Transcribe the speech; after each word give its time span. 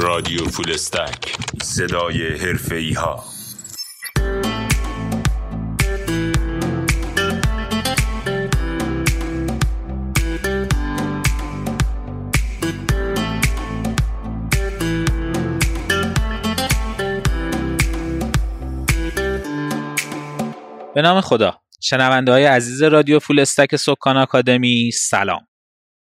رادیو 0.00 0.44
فولستک. 0.44 1.36
صدای 1.62 2.36
حرفه 2.36 2.94
ها 2.96 3.24
به 20.94 21.02
نام 21.02 21.20
خدا. 21.20 21.60
شنونده 21.80 22.32
های 22.32 22.44
عزیز 22.44 22.82
رادیو 22.82 23.18
فول 23.18 23.40
استک 23.40 23.76
سکان 23.76 24.16
آکادمی 24.16 24.90
سلام. 24.90 25.40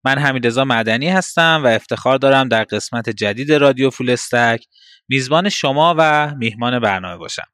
من 0.04 0.18
حمیدرضا 0.18 0.66
مدنی 0.66 1.10
هستم 1.10 1.62
و 1.64 1.68
افتخار 1.68 2.18
دارم 2.18 2.48
در 2.48 2.64
قسمت 2.64 3.10
جدید 3.10 3.54
رادیو 3.54 3.90
فول 3.90 4.10
استک 4.10 4.66
میزبان 5.10 5.50
شما 5.50 5.96
و 5.98 6.36
میهمان 6.36 6.80
برنامه 6.80 7.18
باشم. 7.18 7.48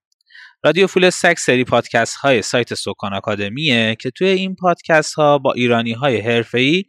رادیو 0.64 0.88
فول 0.88 1.04
استک 1.04 1.40
سری 1.40 1.64
پادکست 1.64 2.16
های 2.16 2.42
سایت 2.42 2.74
سکان 2.74 3.14
آکادمیه 3.14 3.96
که 3.96 4.12
توی 4.12 4.28
این 4.28 4.56
پادکست 4.56 5.14
ها 5.14 5.38
با 5.38 5.54
ایرانی 5.54 5.94
های 5.94 6.22
حرفه‌ای 6.22 6.84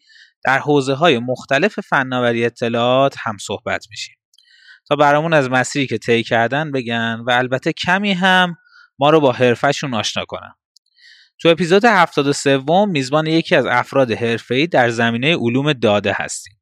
در 0.44 0.58
حوزه 0.58 0.94
های 0.94 1.18
مختلف 1.18 1.80
فناوری 1.80 2.44
اطلاعات 2.44 3.14
هم 3.18 3.36
صحبت 3.40 3.86
میشیم. 3.90 4.14
تا 4.88 4.96
برامون 4.96 5.32
از 5.32 5.50
مسیری 5.50 5.86
که 5.86 5.98
طی 5.98 6.22
کردن 6.22 6.72
بگن 6.72 7.22
و 7.26 7.30
البته 7.30 7.72
کمی 7.72 8.12
هم 8.12 8.56
ما 8.98 9.10
رو 9.10 9.20
با 9.20 9.32
حرفشون 9.32 9.94
آشنا 9.94 10.24
کنن. 10.24 10.54
تو 11.40 11.48
اپیزود 11.48 11.84
73 11.84 12.84
میزبان 12.88 13.26
یکی 13.26 13.56
از 13.56 13.66
افراد 13.66 14.10
حرفه‌ای 14.10 14.66
در 14.66 14.88
زمینه 14.88 15.36
علوم 15.36 15.72
داده 15.72 16.12
هستیم. 16.16 16.54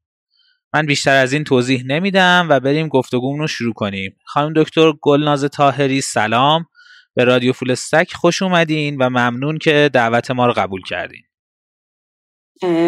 من 0.75 0.87
بیشتر 0.87 1.17
از 1.17 1.33
این 1.33 1.45
توضیح 1.45 1.83
نمیدم 1.87 2.47
و 2.51 2.61
بریم 2.61 2.89
گفتگومون 2.89 3.39
رو 3.39 3.47
شروع 3.47 3.73
کنیم. 3.75 4.17
خانم 4.25 4.53
دکتر 4.57 4.93
گلناز 5.03 5.45
تاهری 5.45 6.01
سلام 6.01 6.67
به 7.15 7.25
رادیو 7.25 7.53
فولستک 7.53 8.13
خوش 8.13 8.43
اومدین 8.43 8.97
و 8.97 9.09
ممنون 9.09 9.59
که 9.59 9.91
دعوت 9.93 10.31
ما 10.31 10.47
رو 10.47 10.53
قبول 10.53 10.83
کردین. 10.89 11.23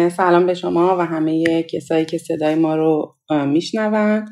سلام 0.09 0.45
به 0.45 0.53
شما 0.53 0.97
و 0.97 1.01
همه 1.05 1.63
کسایی 1.63 2.05
که 2.05 2.17
صدای 2.17 2.55
ما 2.55 2.75
رو 2.75 3.15
میشنون 3.29 4.25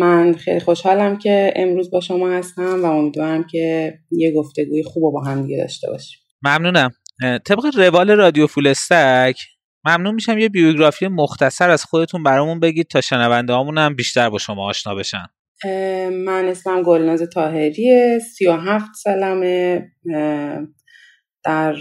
من 0.00 0.34
خیلی 0.34 0.60
خوشحالم 0.60 1.18
که 1.18 1.52
امروز 1.56 1.90
با 1.90 2.00
شما 2.00 2.30
هستم 2.30 2.82
و 2.82 2.86
امیدوارم 2.86 3.44
که 3.50 3.94
یه 4.10 4.32
گفتگوی 4.32 4.82
خوب 4.82 5.12
با 5.12 5.24
هم 5.24 5.42
دیگه 5.42 5.56
داشته 5.56 5.90
باشیم 5.90 6.20
ممنونم. 6.42 6.90
طبق 7.20 7.76
روال 7.76 8.10
رادیو 8.10 8.46
فولستک 8.46 9.36
ممنون 9.84 10.14
میشم 10.14 10.38
یه 10.38 10.48
بیوگرافی 10.48 11.08
مختصر 11.08 11.70
از 11.70 11.84
خودتون 11.84 12.22
برامون 12.22 12.60
بگید 12.60 12.86
تا 12.86 13.00
شنونده 13.00 13.54
هم 13.54 13.94
بیشتر 13.94 14.30
با 14.30 14.38
شما 14.38 14.68
آشنا 14.68 14.94
بشن. 14.94 15.26
من 16.10 16.44
اسمم 16.44 16.82
گلناز 16.82 17.22
تاهریه 17.22 18.18
سی 18.36 18.46
و 18.46 18.52
هفت 18.52 18.94
سالمه. 18.94 19.88
در 21.44 21.74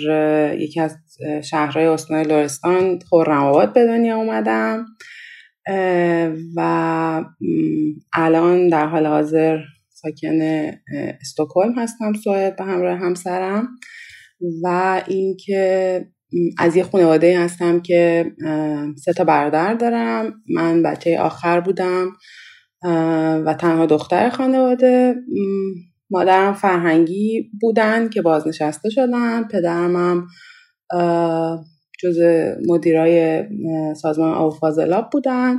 یکی 0.59 0.81
از 0.81 0.97
شهرهای 1.43 1.85
استان 1.85 2.21
لرستان 2.21 2.99
خورم 3.09 3.73
به 3.73 3.85
دنیا 3.85 4.15
اومدم. 4.15 4.85
و 6.55 7.23
الان 8.13 8.67
در 8.67 8.87
حال 8.87 9.05
حاضر 9.05 9.57
ساکن 9.89 10.41
استکهلم 11.21 11.79
هستم 11.79 12.13
سوئد 12.23 12.55
به 12.55 12.63
همراه 12.63 12.97
همسرم. 12.99 13.67
و 14.63 15.01
اینکه 15.07 16.05
از 16.57 16.75
یه 16.75 16.83
خانواده 16.83 17.39
هستم 17.39 17.79
که 17.79 18.31
سه 18.97 19.13
تا 19.13 19.23
برادر 19.23 19.73
دارم. 19.73 20.33
من 20.55 20.83
بچه 20.83 21.19
آخر 21.19 21.59
بودم 21.59 22.07
و 23.45 23.55
تنها 23.59 23.85
دختر 23.85 24.29
خانواده. 24.29 25.15
مادرم 26.11 26.53
فرهنگی 26.53 27.51
بودن 27.61 28.09
که 28.09 28.21
بازنشسته 28.21 28.89
شدن. 28.89 29.43
پدرم 29.43 29.95
هم 29.95 30.27
جز 32.03 32.19
مدیرای 32.67 33.43
سازمان 33.95 34.33
آب 34.33 34.53
فاضلاب 34.53 35.09
بودن. 35.11 35.57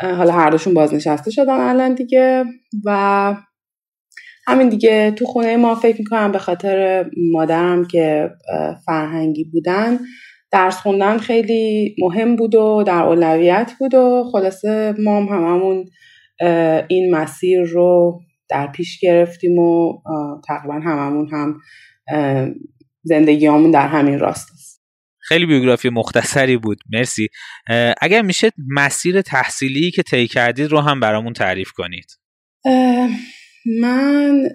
حالا 0.00 0.32
هر 0.32 0.50
دوشون 0.50 0.74
بازنشسته 0.74 1.30
شدن 1.30 1.60
الان 1.60 1.94
دیگه. 1.94 2.44
و 2.84 3.36
همین 4.50 4.68
دیگه 4.68 5.10
تو 5.10 5.24
خونه 5.24 5.56
ما 5.56 5.74
فکر 5.74 5.98
می‌کنم 5.98 6.32
به 6.32 6.38
خاطر 6.38 7.04
مادرم 7.32 7.84
که 7.84 8.30
فرهنگی 8.86 9.44
بودن 9.44 9.98
درس 10.52 10.76
خوندن 10.76 11.18
خیلی 11.18 11.96
مهم 11.98 12.36
بود 12.36 12.54
و 12.54 12.84
در 12.86 13.02
اولویت 13.02 13.72
بود 13.78 13.94
و 13.94 14.24
خلاصه 14.32 14.94
ما 14.98 15.16
هم 15.16 15.28
هممون 15.28 15.84
این 16.88 17.14
مسیر 17.14 17.62
رو 17.62 18.20
در 18.48 18.66
پیش 18.66 18.98
گرفتیم 19.00 19.58
و 19.58 20.02
تقریبا 20.48 20.74
هممون 20.74 21.28
هم 21.32 21.60
زندگیامون 23.02 23.70
در 23.70 23.88
همین 23.88 24.18
راست 24.18 24.48
است. 24.52 24.82
خیلی 25.18 25.46
بیوگرافی 25.46 25.88
مختصری 25.88 26.56
بود. 26.56 26.78
مرسی. 26.92 27.28
اگر 28.00 28.22
میشه 28.22 28.50
مسیر 28.68 29.22
تحصیلی 29.22 29.90
که 29.90 30.02
طی 30.02 30.26
کردید 30.26 30.66
رو 30.70 30.80
هم 30.80 31.00
برامون 31.00 31.32
تعریف 31.32 31.70
کنید. 31.70 32.06
من 33.66 34.48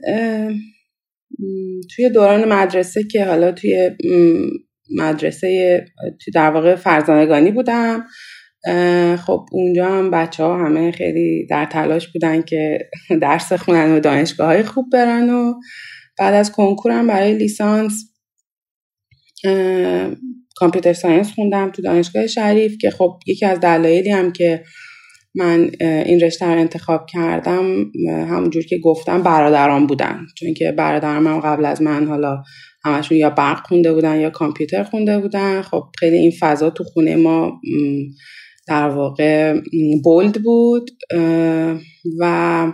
توی 1.96 2.10
دوران 2.10 2.54
مدرسه 2.54 3.04
که 3.04 3.26
حالا 3.26 3.52
توی 3.52 3.92
مدرسه 4.96 5.86
توی 6.24 6.32
در 6.34 6.52
واقع 6.52 6.76
فرزانگانی 6.76 7.52
بودم 7.52 8.06
خب 9.18 9.46
اونجا 9.52 9.86
هم 9.86 10.12
بچه 10.12 10.44
ها 10.44 10.66
همه 10.66 10.92
خیلی 10.92 11.48
در 11.50 11.66
تلاش 11.66 12.08
بودن 12.08 12.42
که 12.42 12.90
درس 13.22 13.54
خونن 13.54 13.92
و 13.92 14.00
دانشگاه 14.00 14.48
های 14.48 14.64
خوب 14.64 14.86
برن 14.92 15.30
و 15.30 15.54
بعد 16.18 16.34
از 16.34 16.52
کنکورم 16.52 17.08
برای 17.08 17.34
لیسانس 17.34 18.12
کامپیوتر 20.56 20.94
ساینس 20.94 21.32
خوندم 21.32 21.72
تو 21.72 21.82
دانشگاه 21.82 22.28
شریف 22.28 22.78
که 22.82 22.90
خب 22.90 23.20
یکی 23.28 23.46
از 23.46 23.60
دلایلی 23.60 24.10
هم 24.10 24.32
که 24.32 24.64
من 25.36 25.72
این 25.80 26.20
رشته 26.20 26.46
رو 26.46 26.60
انتخاب 26.60 27.06
کردم 27.06 27.92
همونجور 28.08 28.64
که 28.64 28.78
گفتم 28.78 29.24
برادران 29.24 29.88
بودن. 29.88 30.26
چون 30.38 30.54
که 30.54 30.72
برادرم 30.72 31.28
هم 31.28 31.40
قبل 31.40 31.66
از 31.66 31.82
من 31.82 32.08
حالا 32.08 32.44
همشون 32.84 33.18
یا 33.18 33.30
برق 33.30 33.68
خونده 33.68 33.94
بودن 33.94 34.20
یا 34.20 34.30
کامپیوتر 34.30 34.84
خونده 34.84 35.20
بودن. 35.20 35.62
خب 35.62 35.84
خیلی 36.00 36.18
این 36.18 36.32
فضا 36.40 36.70
تو 36.70 36.84
خونه 36.84 37.16
ما 37.16 37.62
در 38.68 38.90
واقع 38.90 39.62
بولد 40.04 40.44
بود. 40.44 40.92
و 42.20 42.74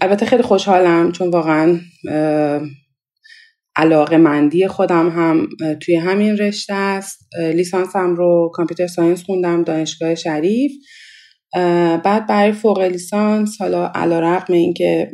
البته 0.00 0.26
خیلی 0.26 0.42
خوشحالم 0.42 1.12
چون 1.12 1.28
واقعا 1.28 1.80
علاقه 3.76 4.16
مندی 4.16 4.68
خودم 4.68 5.08
هم 5.08 5.48
توی 5.80 5.96
همین 5.96 6.36
رشته 6.36 6.74
است. 6.74 7.28
لیسانسم 7.54 8.14
رو 8.14 8.50
کامپیوتر 8.54 8.86
ساینس 8.86 9.22
خوندم 9.22 9.64
دانشگاه 9.64 10.14
شریف. 10.14 10.72
بعد 12.04 12.26
برای 12.26 12.52
فوق 12.52 12.80
لیسانس 12.80 13.60
حالا 13.60 13.86
علا 13.86 14.20
رقم 14.20 14.52
این 14.52 14.74
که 14.74 15.10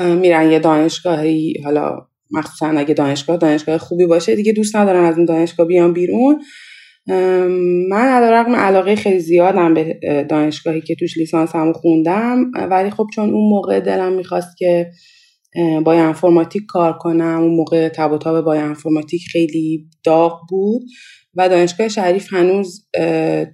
میرن 0.00 0.50
یه 0.50 0.58
دانشگاهی 0.58 1.54
حالا 1.64 2.06
مخصوصا 2.30 2.66
اگه 2.66 2.94
دانشگاه 2.94 3.36
دانشگاه 3.36 3.78
خوبی 3.78 4.06
باشه 4.06 4.36
دیگه 4.36 4.52
دوست 4.52 4.76
ندارن 4.76 5.04
از 5.04 5.16
اون 5.16 5.24
دانشگاه 5.24 5.66
بیان 5.66 5.92
بیرون. 5.92 6.42
من 7.88 8.08
علا 8.08 8.30
رقم 8.30 8.56
علاقه 8.56 8.96
خیلی 8.96 9.18
زیادم 9.20 9.74
به 9.74 9.98
دانشگاهی 10.30 10.80
که 10.80 10.94
توش 10.94 11.18
لیسانس 11.18 11.54
هم 11.54 11.72
خوندم 11.72 12.50
ولی 12.70 12.90
خب 12.90 13.06
چون 13.14 13.30
اون 13.30 13.50
موقع 13.50 13.80
دلم 13.80 14.12
می‌خواست 14.12 14.56
که 14.56 14.90
با 15.84 15.92
انفرماتیک 15.92 16.62
کار 16.68 16.98
کنم 16.98 17.40
اون 17.40 17.54
موقع 17.56 17.88
تب 17.88 18.12
و 18.12 18.18
تاب 18.18 18.44
با 18.44 18.54
انفرماتیک 18.54 19.22
خیلی 19.32 19.86
داغ 20.04 20.40
بود. 20.48 20.82
و 21.36 21.48
دانشگاه 21.48 21.88
شریف 21.88 22.32
هنوز 22.32 22.88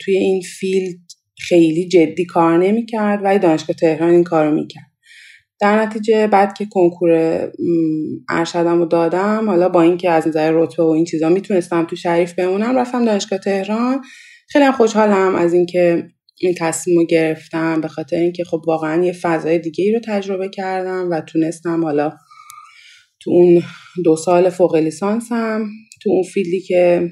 توی 0.01 0.17
این 0.17 0.43
فیلد 0.59 0.99
خیلی 1.39 1.89
جدی 1.89 2.25
کار 2.25 2.59
نمی‌کرد 2.59 3.25
ولی 3.25 3.39
دانشگاه 3.39 3.77
تهران 3.77 4.11
این 4.11 4.25
کارو 4.25 4.55
می‌کرد. 4.55 4.91
در 5.61 5.83
نتیجه 5.83 6.27
بعد 6.27 6.55
که 6.55 6.67
کنکور 6.71 7.11
ارشدم 8.29 8.79
رو 8.79 8.87
دادم 8.87 9.51
حالا 9.51 9.69
با 9.69 9.83
اینکه 9.83 10.11
از 10.11 10.29
نظر 10.29 10.51
رتبه 10.55 10.83
و 10.83 10.87
این 10.87 11.05
چیزا 11.05 11.29
می‌تونستم 11.29 11.85
تو 11.85 11.97
شریف 11.97 12.35
بمونم 12.35 12.79
رفتم 12.79 13.05
دانشگاه 13.05 13.39
تهران. 13.39 14.03
خیلی 14.49 14.73
خوشحالم 14.73 15.35
از 15.35 15.55
اینکه 15.55 16.09
این 16.39 16.55
تصمیم 16.59 16.99
رو 16.99 17.07
گرفتم 17.07 17.81
به 17.81 17.89
خاطر 17.89 18.17
اینکه 18.17 18.45
خب 18.45 18.63
واقعا 18.67 19.05
یه 19.05 19.13
فضای 19.13 19.59
دیگه 19.59 19.85
ای 19.85 19.93
رو 19.93 20.01
تجربه 20.07 20.49
کردم 20.49 21.09
و 21.11 21.21
تونستم 21.21 21.85
حالا 21.85 22.13
تو 23.23 23.31
اون 23.31 23.63
دو 24.05 24.17
سال 24.17 24.51
فوق 24.51 24.77
لیسانسم 24.77 25.69
تو 26.03 26.11
اون 26.11 26.23
فیلدی 26.23 26.61
که 26.61 27.09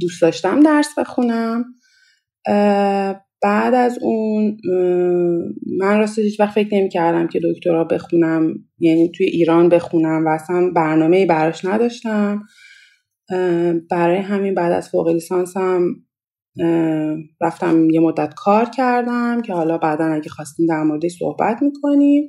دوست 0.00 0.22
داشتم 0.22 0.60
درس 0.60 0.98
بخونم. 0.98 1.64
بعد 3.42 3.74
از 3.74 3.98
اون 4.02 4.56
من 5.78 5.98
راستش 5.98 6.24
هیچ 6.24 6.40
وقت 6.40 6.54
فکر 6.54 6.74
نمی 6.74 6.88
کردم 6.88 7.28
که 7.28 7.40
دکترا 7.44 7.84
بخونم 7.84 8.54
یعنی 8.78 9.10
توی 9.10 9.26
ایران 9.26 9.68
بخونم 9.68 10.26
و 10.26 10.28
اصلا 10.28 10.70
برنامه 10.76 11.26
براش 11.26 11.64
نداشتم. 11.64 12.42
برای 13.90 14.18
همین 14.18 14.54
بعد 14.54 14.72
از 14.72 14.88
فوق 14.88 15.08
لیسانسم 15.08 15.82
رفتم 17.40 17.90
یه 17.90 18.00
مدت 18.00 18.34
کار 18.34 18.64
کردم 18.64 19.42
که 19.42 19.52
حالا 19.52 19.78
بعدا 19.78 20.04
اگه 20.04 20.28
خواستیم 20.28 20.66
در 20.66 20.82
موردش 20.82 21.16
صحبت 21.18 21.62
می‌کنیم. 21.62 22.28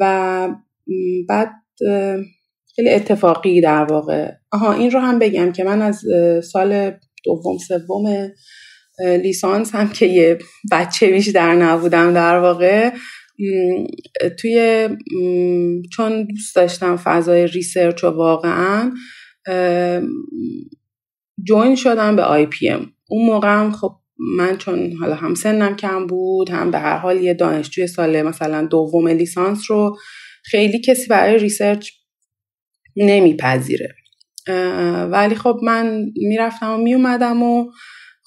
و 0.00 0.48
بعد 1.28 1.50
خیلی 2.76 2.90
اتفاقی 2.90 3.60
در 3.60 3.84
واقع. 3.84 4.30
آها 4.52 4.72
این 4.72 4.90
رو 4.90 5.00
هم 5.00 5.18
بگم 5.18 5.52
که 5.52 5.64
من 5.64 5.82
از 5.82 6.02
سال 6.52 6.90
دوم 7.24 7.58
سوم 7.58 8.30
لیسانس 9.22 9.74
هم 9.74 9.88
که 9.88 10.06
یه 10.06 10.38
بچه 10.72 11.10
بیشتر 11.10 11.54
نبودم 11.54 12.14
در 12.14 12.38
واقع 12.38 12.90
توی 14.38 14.88
چون 15.92 16.24
دوست 16.24 16.56
داشتم 16.56 16.96
فضای 16.96 17.46
research 17.46 18.04
و 18.04 18.06
واقعا 18.06 18.92
join 21.46 21.74
شدم 21.76 22.16
به 22.16 22.22
IPM. 22.22 22.92
اون 23.08 23.26
موقع 23.26 23.48
هم 23.48 23.72
خب 23.72 23.92
من 24.36 24.56
چون 24.56 24.92
حالا 24.92 25.14
هم 25.14 25.34
سنم 25.34 25.76
کم 25.76 26.06
بود 26.06 26.50
هم 26.50 26.70
به 26.70 26.78
هر 26.78 26.96
حال 26.96 27.20
یه 27.20 27.34
دانشجوی 27.34 27.86
سال 27.86 28.22
مثلا 28.22 28.66
دوم 28.66 29.08
لیسانس 29.08 29.70
رو 29.70 29.96
خیلی 30.44 30.80
کسی 30.80 31.06
برای 31.06 31.38
research 31.38 31.90
نمیپذیره. 32.96 33.94
ولی 35.10 35.34
خب 35.34 35.58
من 35.62 36.06
می‌رفتم 36.16 36.70
و 36.70 36.76
میومدم 36.76 37.42
و 37.42 37.70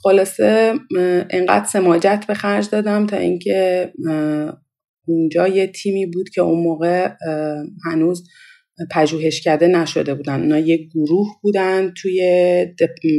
خلاصه 0.03 0.73
انقدر 1.29 1.65
سماجت 1.65 2.25
به 2.27 2.33
خرج 2.33 2.69
دادم 2.69 3.06
تا 3.06 3.17
اینکه 3.17 3.91
اونجا 5.07 5.47
یه 5.47 5.67
تیمی 5.67 6.06
بود 6.06 6.29
که 6.29 6.41
اون 6.41 6.63
موقع 6.63 7.09
هنوز 7.85 8.27
پژوهشکده 8.91 9.67
نشده 9.67 10.13
بودن. 10.13 10.41
اونا 10.41 10.59
یه 10.59 10.77
گروه 10.77 11.27
بودن 11.41 11.94
توی 11.97 12.21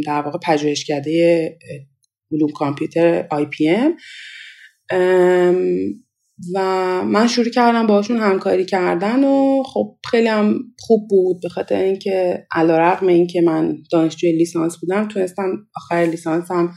در 0.06 0.22
واقع 0.22 0.38
پژوهشکده 0.42 1.58
علوم 2.32 2.50
کامپیوتر 2.50 3.26
آی 3.30 3.44
پی 3.44 3.68
ام 3.68 3.96
و 6.54 6.60
من 7.04 7.26
شروع 7.26 7.48
کردم 7.48 7.86
باشون 7.86 8.16
همکاری 8.16 8.64
کردن 8.64 9.24
و 9.24 9.62
خب 9.62 9.96
خیلی 10.10 10.28
هم 10.28 10.58
خوب 10.78 11.08
بود 11.08 11.40
به 11.42 11.48
خاطر 11.48 11.76
اینکه 11.76 12.46
علیرغم 12.52 13.06
اینکه 13.06 13.40
من 13.40 13.76
دانشجوی 13.92 14.32
لیسانس 14.32 14.78
بودم 14.80 15.08
تونستم 15.08 15.66
آخر 15.76 15.94
لیسانسم 15.96 16.74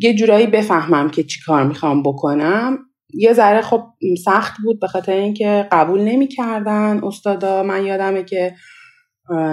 یه 0.00 0.14
جورایی 0.14 0.46
بفهمم 0.46 1.10
که 1.10 1.22
چی 1.22 1.40
کار 1.46 1.66
می‌خوام 1.66 2.02
بکنم. 2.02 2.78
یه 3.14 3.32
ذره 3.32 3.60
خب 3.60 3.82
سخت 4.24 4.54
بود 4.64 4.80
به 4.80 4.86
خاطر 4.86 5.12
اینکه 5.12 5.68
قبول 5.72 6.00
نمی‌کردن 6.00 7.00
استادا. 7.04 7.62
من 7.62 7.86
یادمه 7.86 8.24
که 8.24 8.54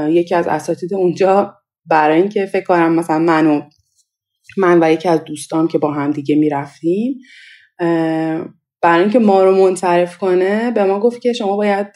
یکی 0.09 0.35
از 0.35 0.47
اساتید 0.47 0.93
اونجا 0.93 1.53
برای 1.85 2.19
اینکه 2.21 2.45
فکر 2.45 2.65
کنم 2.65 2.95
مثلا 2.95 3.19
منو 3.19 3.61
من 4.57 4.83
و 4.83 4.91
یکی 4.91 5.09
از 5.09 5.23
دوستان 5.23 5.67
که 5.67 5.77
با 5.77 5.93
هم 5.93 6.11
دیگه 6.11 6.35
می‌رفتیم 6.35 7.19
برای 8.87 9.01
اینکه 9.01 9.19
ما 9.19 9.43
رو 9.43 9.55
منصرف 9.55 10.17
کنه 10.17 10.71
به 10.71 10.83
ما 10.83 10.99
گفت 10.99 11.21
که 11.21 11.33
شما 11.33 11.57
باید 11.57 11.87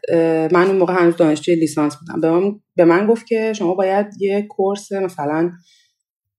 من 0.52 0.68
اون 0.68 0.76
موقع 0.76 0.94
هنوز 0.94 1.16
دانشجوی 1.16 1.56
لیسانس 1.56 1.96
بودم. 1.96 2.22
به 2.22 2.32
من, 2.32 2.60
به 2.76 2.86
من 2.86 3.08
گفت 3.08 3.28
که 3.28 3.54
شما 3.54 3.74
باید 3.74 4.06
یه 4.20 4.42
کورس 4.50 4.92
مثلا 4.92 5.52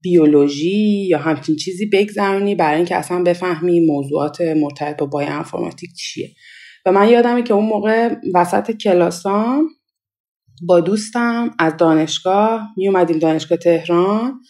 بیولوژی 0.02 1.06
یا 1.08 1.19
همچین 1.19 1.56
چیزی 1.56 1.87
بگذرونی 1.87 2.54
برای 2.54 2.76
اینکه 2.76 2.96
اصلا 2.96 3.22
بفهمی 3.22 3.87
موضوعات 3.87 4.40
مرتبط 4.40 4.96
با 4.96 5.06
بای 5.06 5.26
انفرماتیک 5.26 5.90
چیه. 5.94 6.28
و 6.87 6.93
من 6.93 7.08
یادمه 7.08 7.43
که 7.43 7.54
اون 7.54 7.66
موقع 7.66 8.14
وسط 8.34 8.70
کلاسام 8.70 9.69
با 10.66 10.81
دوستم 10.81 11.50
از 11.58 11.76
دانشگاه 11.76 12.69
می 12.76 12.88
اومدیم 12.88 13.19
دانشگاه 13.19 13.58
تهران. 13.58 14.40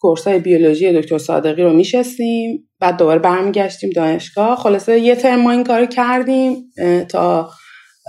کورسای 0.00 0.38
بیولوژی 0.38 0.92
دکتر 0.92 1.18
صادقی 1.18 1.62
رو 1.62 1.72
میشستیم 1.72 2.68
بعد 2.80 2.96
دوباره 2.96 3.18
برمیگشتیم 3.18 3.90
دانشگاه. 3.90 4.56
خلاصه 4.56 5.00
یه 5.00 5.14
ترم 5.14 5.40
ما 5.40 5.50
این 5.50 5.64
کار 5.64 5.86
کردیم 5.86 6.56
تا 7.08 7.50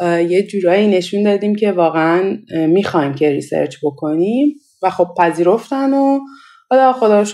یه 0.02 0.48
جورایی 0.48 0.88
نشون 0.88 1.24
دادیم 1.24 1.56
که 1.56 1.72
واقعا 1.72 2.38
می‌خوایم 2.68 3.14
که 3.14 3.30
research 3.32 3.76
بکنیم 3.84 4.56
و 4.84 4.90
خب 4.90 5.08
پذیرفتن 5.18 5.94
و 5.94 6.20
حالا 6.70 6.94
خدا 6.94 7.22
رو 7.22 7.28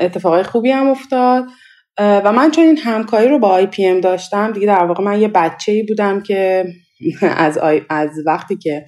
اتفاقای 0.00 0.42
خوبی 0.42 0.70
هم 0.70 0.88
افتاد. 0.88 1.44
و 1.98 2.32
من 2.32 2.50
چون 2.50 2.64
این 2.64 2.78
همکاری 2.78 3.28
رو 3.28 3.38
با 3.38 3.48
IPM 3.48 4.00
داشتم 4.00 4.52
دیگه 4.52 4.66
در 4.66 4.84
واقع 4.84 5.04
من 5.04 5.20
یه 5.20 5.28
بچه 5.28 5.72
ای 5.72 5.82
بودم 5.82 6.22
که 6.22 6.64
از, 7.22 7.58
از 7.90 8.10
وقتی 8.26 8.56
که 8.56 8.84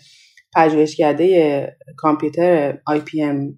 پژوهشکده 0.57 1.77
کامپیوتر 1.97 2.79
IPM 2.87 3.55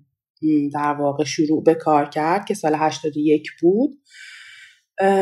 در 0.75 0.93
واقع 0.93 1.25
شروع 1.25 1.65
به 1.65 1.75
کار 1.75 2.09
کرد 2.09 2.45
که 2.45 2.55
سال 2.55 2.75
81 2.75 3.51
بود. 3.61 3.91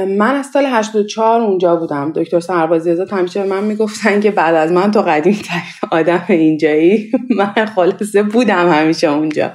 من 0.09 0.35
از 0.35 0.47
سال 0.47 0.67
84 0.67 1.41
اونجا 1.41 1.77
بودم. 1.77 2.13
دکتر 2.13 2.41
سربازی 2.41 2.91
آزاد 2.91 3.13
همیشه 3.13 3.45
من 3.45 3.65
می‌گفتن 3.65 4.21
که 4.21 4.31
بعد 4.31 4.55
از 4.55 4.73
من 4.73 4.91
تو 4.91 5.03
قدیم 5.03 5.35
ترین 5.45 5.63
آدم 6.01 6.25
اینجایی. 6.29 7.13
من 7.37 7.67
خلاصه 7.75 8.23
بودم 8.23 8.73
همیشه 8.73 9.11
اونجا. 9.11 9.53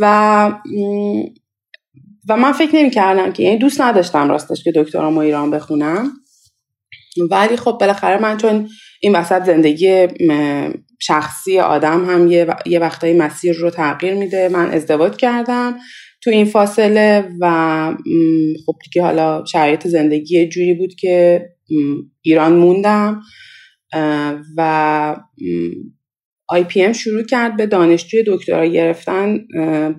و 0.00 0.46
و 2.28 2.36
من 2.36 2.52
فکر 2.52 2.76
نمی 2.76 2.90
کردم 2.90 3.32
که 3.32 3.42
یعنی 3.42 3.58
دوست 3.58 3.80
نداشتم 3.80 4.28
راستش 4.28 4.64
که 4.64 4.72
دکترامو 4.76 5.20
ایران 5.20 5.50
بخونم. 5.50 6.10
ولی 7.30 7.56
خب 7.56 7.76
بالاخره 7.80 8.22
من 8.22 8.36
چون 8.36 8.68
این 9.00 9.16
وسط 9.16 9.44
زندگی 9.44 10.08
شخصی 11.06 11.58
آدم 11.58 12.04
هم 12.04 12.26
یه, 12.26 12.46
یه 12.66 12.78
وقتایی 12.78 13.14
مسیر 13.14 13.56
رو 13.56 13.70
تغییر 13.70 14.14
میده. 14.14 14.48
من 14.48 14.70
ازدواج 14.70 15.16
کردم 15.16 15.78
تو 16.22 16.30
این 16.30 16.44
فاصله 16.44 17.28
و 17.40 17.96
خب 18.66 18.74
دیگه 18.84 19.02
حالا 19.02 19.44
شرایط 19.44 19.86
زندگی 19.86 20.48
جوری 20.48 20.74
بود 20.74 20.94
که 20.94 21.46
ایران 22.22 22.52
موندم 22.52 23.20
و 24.56 25.16
آی 26.54 26.64
پی 26.64 26.82
ام 26.82 26.92
شروع 26.92 27.22
کرد 27.22 27.56
به 27.56 27.66
دانشجوی 27.66 28.24
دکترا 28.26 28.66
گرفتن 28.66 29.40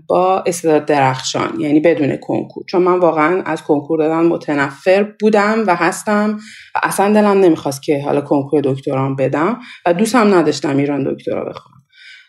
با 0.07 0.43
استعداد 0.47 0.85
درخشان 0.85 1.59
یعنی 1.59 1.79
بدون 1.79 2.17
کنکور. 2.17 2.63
چون 2.69 2.81
من 2.81 2.99
واقعا 2.99 3.41
از 3.41 3.63
کنکور 3.63 3.99
دادن 3.99 4.25
متنفر 4.25 5.03
بودم 5.19 5.63
و 5.67 5.75
هستم 5.75 6.39
و 6.75 6.79
اصلا 6.83 7.13
دلم 7.13 7.39
نمی‌خواست 7.39 7.83
که 7.83 8.01
حالا 8.03 8.21
کنکور 8.21 8.61
دکترام 8.63 9.15
بدم 9.15 9.59
و 9.85 9.93
دوستم 9.93 10.35
نداشتم 10.35 10.77
ایران 10.77 11.13
دکترا 11.13 11.45
بخونم 11.45 11.81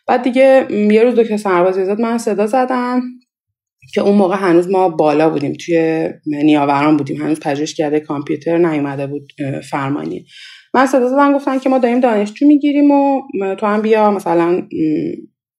بعد 0.06 0.22
دیگه 0.22 0.66
یه 0.70 1.02
روز 1.02 1.14
دکتر 1.14 1.36
سرباز 1.36 1.74
زاد 1.74 2.00
من 2.00 2.18
صدا 2.18 2.46
زدم 2.46 3.02
که 3.94 4.00
اون 4.00 4.16
موقع 4.16 4.36
هنوز 4.36 4.70
ما 4.70 4.88
بالا 4.88 5.30
بودیم 5.30 5.52
توی 5.52 6.08
نیاوران 6.26 6.96
بودیم. 6.96 7.22
هنوز 7.22 7.40
پژوهش 7.40 7.74
کرده 7.74 8.00
کامپیوتر 8.00 8.58
نیومده 8.58 9.06
بود 9.06 9.32
فرمانی. 9.70 10.26
من 10.76 10.86
صدا 10.86 11.08
زدن 11.08 11.32
گفتن 11.32 11.58
که 11.58 11.68
ما 11.68 11.78
داریم 11.78 12.00
دانشجو 12.00 12.46
می‌گیریم 12.46 12.90
و 12.90 13.22
تو 13.58 13.66
هم 13.66 13.82
بیا 13.82 14.10
مثلا 14.10 14.68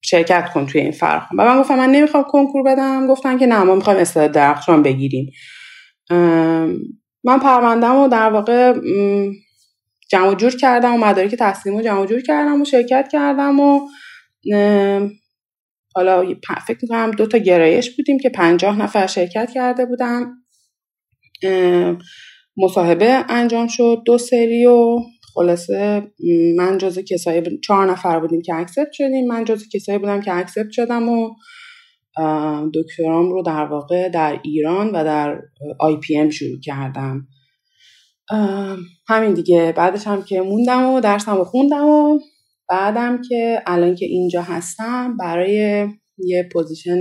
شرکت 0.02 0.50
کن 0.54 0.66
توی 0.66 0.82
این 0.82 0.92
فراخوان 0.92 1.40
و 1.40 1.46
من 1.46 1.60
گفتم 1.60 1.76
من 1.76 1.92
نمی‌خوام 1.92 2.24
کنکور 2.24 2.64
بدم. 2.64 3.08
گفتن 3.08 3.38
که 3.38 3.46
نه 3.46 3.64
ما 3.64 3.76
می‌خوایم 3.76 4.00
استعداد 4.00 4.32
درخشان 4.32 4.84
بگیریم. 4.84 5.32
من 7.24 7.40
پروندم 7.42 7.96
و 7.96 8.08
در 8.08 8.30
واقع 8.30 8.74
جمع 10.10 10.36
جور 10.36 10.56
کردم 10.56 10.94
و 10.96 10.98
مدارک 10.98 11.36
تسلیم 11.36 11.78
رو 11.78 11.84
جمع 11.84 12.06
جور 12.06 12.22
کردم 12.22 12.62
و 12.62 12.66
شرکت 12.66 13.08
کردم 13.12 13.60
و 13.60 13.88
حالا 15.96 16.36
فکر 16.68 16.78
می‌کنم 16.82 17.12
دو 17.12 17.26
تا 17.26 17.38
گرایش 17.38 17.96
بودیم 17.96 18.20
که 18.20 18.30
پنجاه 18.30 18.82
نفر 18.82 19.08
شرکت 19.08 19.52
کرده 19.54 19.86
بودم 19.86 20.34
مصاحبه 22.58 23.26
انجام 23.30 23.68
شد. 23.68 24.02
دو 24.06 24.18
سری 24.18 24.66
و 24.66 25.00
خلاصه 25.34 26.12
من 26.58 26.78
جز 26.78 27.00
کسایی 27.00 27.60
چهار 27.64 27.92
نفر 27.92 28.20
بودیم 28.20 28.42
که 28.42 28.56
accept 28.56 28.92
شدیم. 28.92 29.28
من 29.28 29.46
جز 29.46 29.70
کسایی 29.74 29.98
بودم 29.98 30.22
که 30.22 30.38
accept 30.38 30.72
شدم 30.72 31.10
و 31.10 31.30
دکترام 32.74 33.32
رو 33.32 33.44
در 33.44 33.66
واقع 33.66 34.10
در 34.10 34.40
ایران 34.44 34.88
و 34.88 35.04
در 35.04 35.42
IPM 35.80 36.30
شروع 36.30 36.60
کردم. 36.60 37.28
همین 39.08 39.34
دیگه. 39.34 39.74
بعدش 39.78 40.08
هم 40.08 40.24
که 40.24 40.42
موندم 40.42 40.90
و 40.90 41.00
درسم 41.02 41.36
رو 41.36 41.44
خوندم 41.44 41.86
و 41.86 42.20
بعدم 42.70 43.22
که 43.30 43.62
الان 43.68 43.96
که 43.96 44.06
اینجا 44.06 44.42
هستم 44.42 45.18
برای 45.18 45.88
یه 46.20 46.50
position 46.54 47.00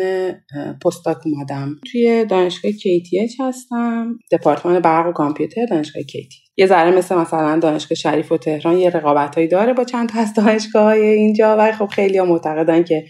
پستاک 0.84 1.16
اومدم. 1.26 1.76
توی 1.92 2.24
دانشگاه 2.24 2.72
KTH 2.72 3.40
هستم. 3.40 4.18
دپارتمان 4.32 4.80
برق 4.80 5.08
و 5.08 5.12
کامپیوتر 5.12 5.66
دانشگاه 5.66 6.02
KTH 6.02 6.34
یه 6.56 6.66
ذره 6.66 6.96
مثل 6.96 7.14
مثلا 7.14 7.58
دانشگاه 7.58 7.96
شریف 7.96 8.32
و 8.32 8.38
تهران 8.38 8.78
یه 8.78 8.90
رقابتهایی 8.90 9.48
داره 9.48 9.72
با 9.72 9.84
چند 9.84 10.08
تا 10.08 10.20
از 10.20 10.34
دانشگاه 10.34 10.82
های 10.82 11.06
اینجا. 11.06 11.56
ولی 11.56 11.72
خب 11.72 11.86
خیلی 11.86 12.18
ها 12.18 12.24
معتقدن 12.24 12.82
که 12.82 13.04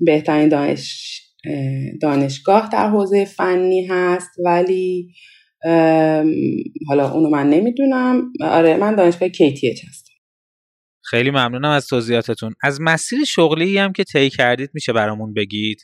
بهترین 0.00 0.48
دانش 0.48 1.20
دانشگاه 2.02 2.68
در 2.72 2.88
حوزه 2.88 3.24
فنی 3.24 3.86
هست. 3.86 4.30
ولی 4.44 5.12
حالا 6.88 7.12
اونو 7.12 7.30
من 7.30 7.50
نمی‌دونم. 7.50 8.32
آره 8.40 8.76
من 8.76 8.94
دانشگاه 8.94 9.28
KTH 9.28 9.88
هستم. 9.88 10.09
خیلی 11.10 11.30
ممنونم 11.30 11.70
از 11.70 11.86
توضیحاتتون. 11.86 12.54
از 12.62 12.80
مسیر 12.80 13.24
شغلی 13.24 13.78
هم 13.78 13.92
که 13.92 14.04
طی 14.04 14.30
کردید 14.30 14.70
میشه 14.74 14.92
برامون 14.92 15.34
بگید؟ 15.34 15.78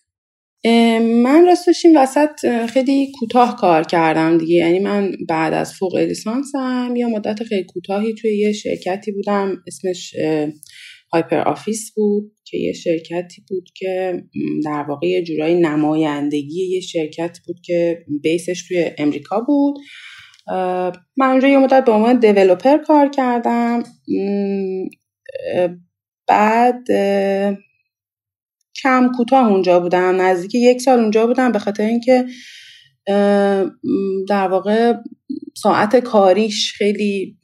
من 1.25 1.47
راستش 1.47 1.85
این 1.85 1.97
وسط 1.97 2.67
خیلی 2.67 3.13
کوتاه 3.21 3.57
کار 3.57 3.83
کردم 3.83 4.39
دیگه. 4.39 4.55
یعنی 4.55 4.79
من 4.79 5.13
بعد 5.29 5.55
از 5.55 5.75
فوق 5.75 5.97
لیسانسم 5.97 6.95
یا 6.97 7.09
مدت 7.09 7.43
خیلی 7.43 7.65
کوتاهی 7.65 8.15
توی 8.15 8.39
یه 8.39 8.53
شرکتی 8.53 9.13
بودم. 9.13 9.57
اسمش 9.67 10.15
HyperOffice 11.13 11.93
بود 11.97 12.33
که 12.45 12.59
یه 12.59 12.73
شرکتی 12.73 13.43
بود 13.49 13.69
که 13.77 14.23
در 14.65 14.85
واقع 14.89 15.07
یه 15.07 15.25
جورایی 15.25 15.55
نمایندگی 15.55 16.75
یه 16.75 16.81
شرکت 16.81 17.39
بود 17.47 17.57
که 17.65 18.05
base 18.23 18.53
ش 18.53 18.69
توی 18.69 18.91
امریکا 18.99 19.41
بود. 19.41 19.77
من 21.17 21.31
اونجا 21.31 21.49
یه 21.49 21.59
مدت 21.59 21.85
به 21.85 21.93
عنوان 21.93 22.19
developer 22.19 22.79
کار 22.79 23.09
کردم. 23.09 23.83
بعد 26.29 26.85
کم 28.83 29.13
کوتاه 29.17 29.49
اونجا 29.49 29.81
بودم 29.81 30.21
نزدیک 30.21 30.55
یک 30.55 30.81
سال 30.81 30.99
اونجا 30.99 31.27
بودم 31.27 31.53
به 31.53 31.59
خاطر 31.59 31.83
اینکه 31.83 32.25
در 34.29 34.49
واقع 34.49 34.95
ساعت 35.55 35.97
کاریش 35.97 36.73
خیلی 36.79 37.37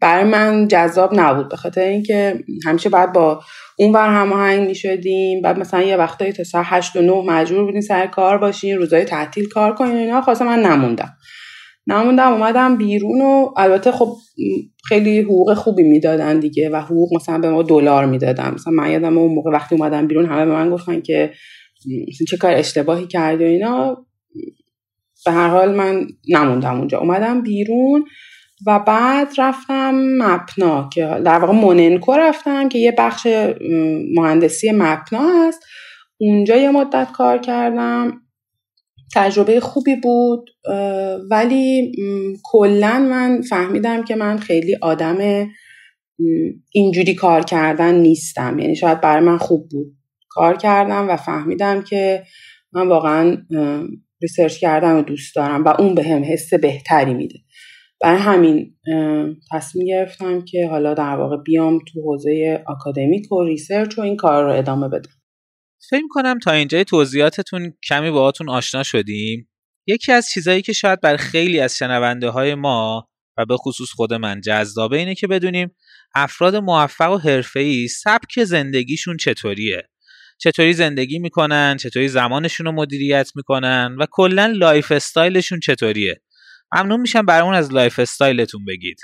برای 0.00 0.24
من 0.24 0.68
جذاب 0.68 1.20
نبود 1.20 1.48
به 1.48 1.56
خاطر 1.56 1.80
اینکه 1.80 2.44
همیشه 2.66 2.88
باید 2.88 3.12
با 3.12 3.42
اون 3.78 3.92
بر 3.92 4.08
هماهنگ 4.08 4.68
می 4.68 4.74
شدیم 4.74 5.42
بعد 5.42 5.58
مثلا 5.58 5.82
یه 5.82 5.96
وقتایی 5.96 6.32
تا 6.32 6.44
ساعت 6.44 6.66
هشت 6.68 6.96
و 6.96 7.02
نه 7.02 7.22
مجبور 7.26 7.64
بودیم 7.64 7.80
سر 7.80 8.06
کار 8.06 8.38
باشیم 8.38 8.78
روزای 8.78 9.04
تعطیل 9.04 9.48
کار 9.48 9.74
کنیم 9.74 9.96
اینا 9.96 10.20
خواستم 10.20 10.46
من 10.46 10.62
نموندم. 10.62 11.16
نموندم 11.86 12.32
اومدم 12.32 12.76
بیرون 12.76 13.20
و 13.20 13.50
البته 13.56 13.92
خب 13.92 14.16
خیلی 14.88 15.20
حقوق 15.20 15.54
خوبی 15.54 15.82
می‌دادن 15.82 16.40
دیگه 16.40 16.70
و 16.70 16.76
حقوق 16.76 17.14
مثلا 17.14 17.38
به 17.38 17.50
ما 17.50 17.62
دلار 17.62 18.06
می‌دادن. 18.06 18.54
مثلا 18.54 18.72
من 18.72 18.90
یادم 18.90 19.18
اون 19.18 19.34
موقع 19.34 19.50
وقتی 19.50 19.74
اومدم 19.74 20.06
بیرون 20.06 20.26
همه 20.26 20.44
به 20.44 20.52
من 20.52 20.70
گفتن 20.70 21.00
که 21.00 21.32
چه 22.28 22.36
کار 22.36 22.54
اشتباهی 22.54 23.06
کردی 23.06 23.44
و 23.44 23.46
اینا. 23.46 24.06
به 25.26 25.32
هر 25.32 25.48
حال 25.48 25.74
من 25.74 26.06
نموندم 26.28 26.78
اونجا. 26.78 26.98
اومدم 26.98 27.42
بیرون 27.42 28.04
و 28.66 28.78
بعد 28.78 29.28
رفتم 29.38 29.94
مپنا 29.94 30.88
که 30.92 31.20
در 31.24 31.38
واقع 31.38 31.52
موننکو 31.52 32.12
رفتم 32.12 32.68
که 32.68 32.78
یه 32.78 32.94
بخش 32.98 33.26
مهندسی 34.14 34.70
مپنا 34.70 35.20
هست. 35.46 35.62
اونجا 36.20 36.56
یه 36.56 36.70
مدت 36.70 37.12
کار 37.12 37.38
کردم. 37.38 38.21
تجربه 39.14 39.60
خوبی 39.60 39.96
بود 39.96 40.50
ولی 41.30 41.92
کلا 42.44 42.98
من 43.10 43.40
فهمیدم 43.40 44.04
که 44.04 44.16
من 44.16 44.38
خیلی 44.38 44.76
آدم 44.82 45.48
اینجوری 46.72 47.14
کار 47.14 47.42
کردن 47.42 47.94
نیستم. 47.94 48.58
یعنی 48.58 48.76
شاید 48.76 49.00
برای 49.00 49.24
من 49.24 49.38
خوب 49.38 49.68
بود 49.70 49.96
کار 50.30 50.56
کردم 50.56 51.10
و 51.10 51.16
فهمیدم 51.16 51.82
که 51.82 52.22
من 52.72 52.88
واقعا 52.88 53.36
research 54.22 54.58
کردن 54.58 54.98
و 54.98 55.02
دوست 55.02 55.36
دارم 55.36 55.64
و 55.64 55.68
اون 55.68 55.94
بهم 55.94 56.22
حس 56.24 56.54
بهتری 56.54 57.14
میده. 57.14 57.38
برای 58.00 58.18
همین 58.18 58.74
تصمیم 59.50 59.86
گرفتم 59.86 60.44
که 60.44 60.66
حالا 60.66 60.94
در 60.94 61.16
واقع 61.16 61.36
بیام 61.36 61.78
تو 61.78 62.02
حوزه 62.02 62.64
اکادمیک 62.68 63.32
و 63.32 63.44
research 63.44 63.98
و 63.98 64.02
این 64.02 64.16
کار 64.16 64.44
رو 64.44 64.52
ادامه 64.58 64.88
بدم. 64.88 65.21
فکر 65.90 66.08
کنم 66.10 66.38
تا 66.38 66.50
اینجای 66.50 66.84
توضیحاتتون 66.84 67.72
کمی 67.88 68.10
باهاتون 68.10 68.48
آشنا 68.48 68.82
شدیم. 68.82 69.48
یکی 69.86 70.12
از 70.12 70.28
چیزهایی 70.28 70.62
که 70.62 70.72
شاید 70.72 71.00
برای 71.00 71.16
خیلی 71.16 71.60
از 71.60 71.76
شنونده 71.76 72.28
های 72.28 72.54
ما 72.54 73.08
و 73.38 73.46
به 73.46 73.56
خصوص 73.56 73.90
خود 73.90 74.14
من 74.14 74.40
جذابه 74.40 74.98
اینه 74.98 75.14
که 75.14 75.26
بدونیم 75.26 75.76
افراد 76.14 76.56
موفق 76.56 77.12
و 77.12 77.18
حرفه‌ای 77.18 77.88
سبک 77.88 78.44
زندگیشون 78.44 79.16
چطوریه. 79.16 79.88
چطوری 80.38 80.72
زندگی 80.72 81.18
می‌کنن 81.18 81.76
چطوری 81.76 82.08
زمانشون 82.08 82.66
رو 82.66 82.72
مدیریت 82.72 83.30
می‌کنن 83.34 83.96
و 84.00 84.06
کلا 84.10 84.46
lifestyle 84.46 84.92
شون 84.92 85.60
چطوریه. 85.60 86.22
ممنون 86.74 87.00
میشم 87.00 87.26
برامون 87.26 87.54
از 87.54 87.72
lifestyle 87.72 87.98
تون 87.98 88.64
بگید. 88.64 88.98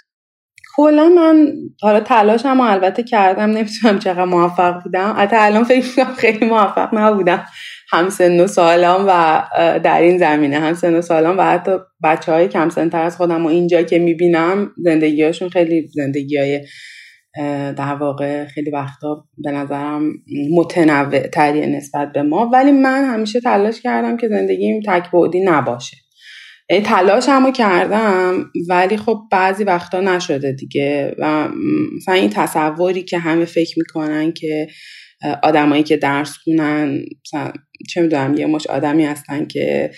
کلا 0.80 1.08
من 1.08 1.52
حالا 1.82 2.00
تلاشم 2.00 2.60
البته 2.60 3.02
کردم 3.02 3.50
نمی‌دونم 3.50 3.98
چقدر 3.98 4.24
موفق 4.24 4.82
بودم. 4.82 5.14
حتی 5.18 5.36
الان 5.36 5.64
فکر 5.64 5.86
کنم 5.96 6.14
خیلی 6.14 6.46
موفق 6.46 6.88
نبودم. 6.92 7.44
هم 7.90 8.08
سن 8.08 8.40
و 8.40 8.46
سالام 8.46 9.04
و 9.08 9.42
در 9.78 10.00
این 10.00 10.18
زمینه. 10.18 10.58
هم 10.58 10.74
سن 10.74 10.94
و 10.94 11.00
سالام 11.00 11.38
و 11.38 11.42
حتی 11.42 11.70
بچه 12.04 12.32
های 12.32 12.48
کم 12.48 12.68
سنتر 12.68 13.02
از 13.02 13.16
خودم 13.16 13.46
و 13.46 13.48
اینجا 13.48 13.82
که 13.82 13.98
می‌بینم 13.98 14.70
زندگیهاشون 14.84 15.48
خیلی 15.48 15.88
زندگی 15.92 16.36
های 16.36 16.60
در 17.76 17.94
واقع 17.94 18.44
خیلی 18.44 18.70
وقتا 18.70 19.24
به 19.38 19.50
نظرم 19.50 20.12
متنوع 20.56 21.20
تریه 21.20 21.66
نسبت 21.66 22.12
به 22.12 22.22
ما. 22.22 22.50
ولی 22.52 22.72
من 22.72 23.04
همیشه 23.04 23.40
تلاش 23.40 23.80
کردم 23.80 24.16
که 24.16 24.28
زندگیم 24.28 24.80
تک 24.86 25.10
بعدی 25.10 25.40
نباشه. 25.40 25.96
تلاش 26.84 27.28
همو 27.28 27.52
کردم 27.52 28.50
ولی 28.68 28.96
خب 28.96 29.18
بعضی 29.32 29.64
وقتا 29.64 30.00
نشده 30.00 30.52
دیگه. 30.52 31.14
و 31.18 31.48
مثلا 31.96 32.14
این 32.14 32.30
تصوری 32.30 33.02
که 33.02 33.18
همه 33.18 33.44
فکر 33.44 33.78
می‌کنن 33.78 34.32
که 34.32 34.66
آدمایی 35.42 35.82
که 35.82 35.96
درس 35.96 36.36
خونن 36.44 37.00
چه 37.88 38.02
می‌دونم 38.02 38.34
یه 38.34 38.46
مش 38.46 38.66
آدمی 38.66 39.04
هستن 39.04 39.46
که 39.46 39.90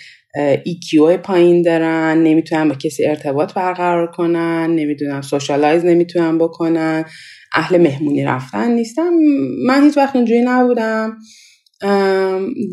EQ 0.67 1.17
پایین 1.23 1.61
دارن 1.61 2.23
نمی‌تونن 2.23 2.69
با 2.69 2.75
کسی 2.75 3.05
ارتباط 3.05 3.53
برقرار 3.53 4.11
کنن 4.11 4.75
نمی‌دونم 4.75 5.21
سوشالایز 5.21 5.85
نمی‌تونن 5.85 6.37
بکنن 6.37 7.05
اهل 7.55 7.77
مهمونی 7.77 8.23
رفتن 8.23 8.71
نیستم 8.71 9.09
من 9.65 9.83
هیچ 9.83 9.97
وقت 9.97 10.15
اینجوری 10.15 10.41
نبودم. 10.41 11.17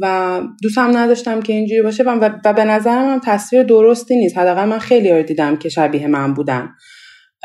و 0.00 0.42
دوستم 0.62 0.96
نداشتم 0.96 1.40
که 1.40 1.52
اینجوری 1.52 1.82
باشه 1.82 2.02
و, 2.02 2.30
و 2.44 2.52
به 2.52 2.64
نظرم 2.64 3.10
هم 3.10 3.20
تصویر 3.24 3.62
درستی 3.62 4.16
نیست. 4.16 4.38
حداقل 4.38 4.64
من 4.64 4.78
خیلی 4.78 5.10
رو 5.10 5.22
دیدم 5.22 5.56
که 5.56 5.68
شبیه 5.68 6.06
من 6.06 6.34
بودن. 6.34 6.68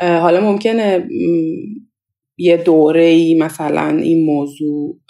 حالا 0.00 0.40
ممکنه 0.40 1.08
یه 2.38 2.56
دوره 2.56 3.04
ای 3.04 3.38
مثلا 3.38 3.98
این 3.98 4.26
موضوع 4.26 5.00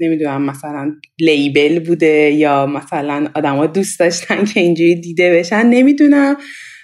نمی‌دونم 0.00 0.42
مثلا 0.42 0.92
لیبل 1.20 1.78
بوده 1.78 2.30
یا 2.30 2.66
مثلا 2.66 3.28
آدما 3.34 3.66
دوست 3.66 4.00
داشتن 4.00 4.44
که 4.44 4.60
اینجوری 4.60 5.00
دیده 5.00 5.38
بشن 5.38 5.66
نمی‌دونم. 5.66 6.36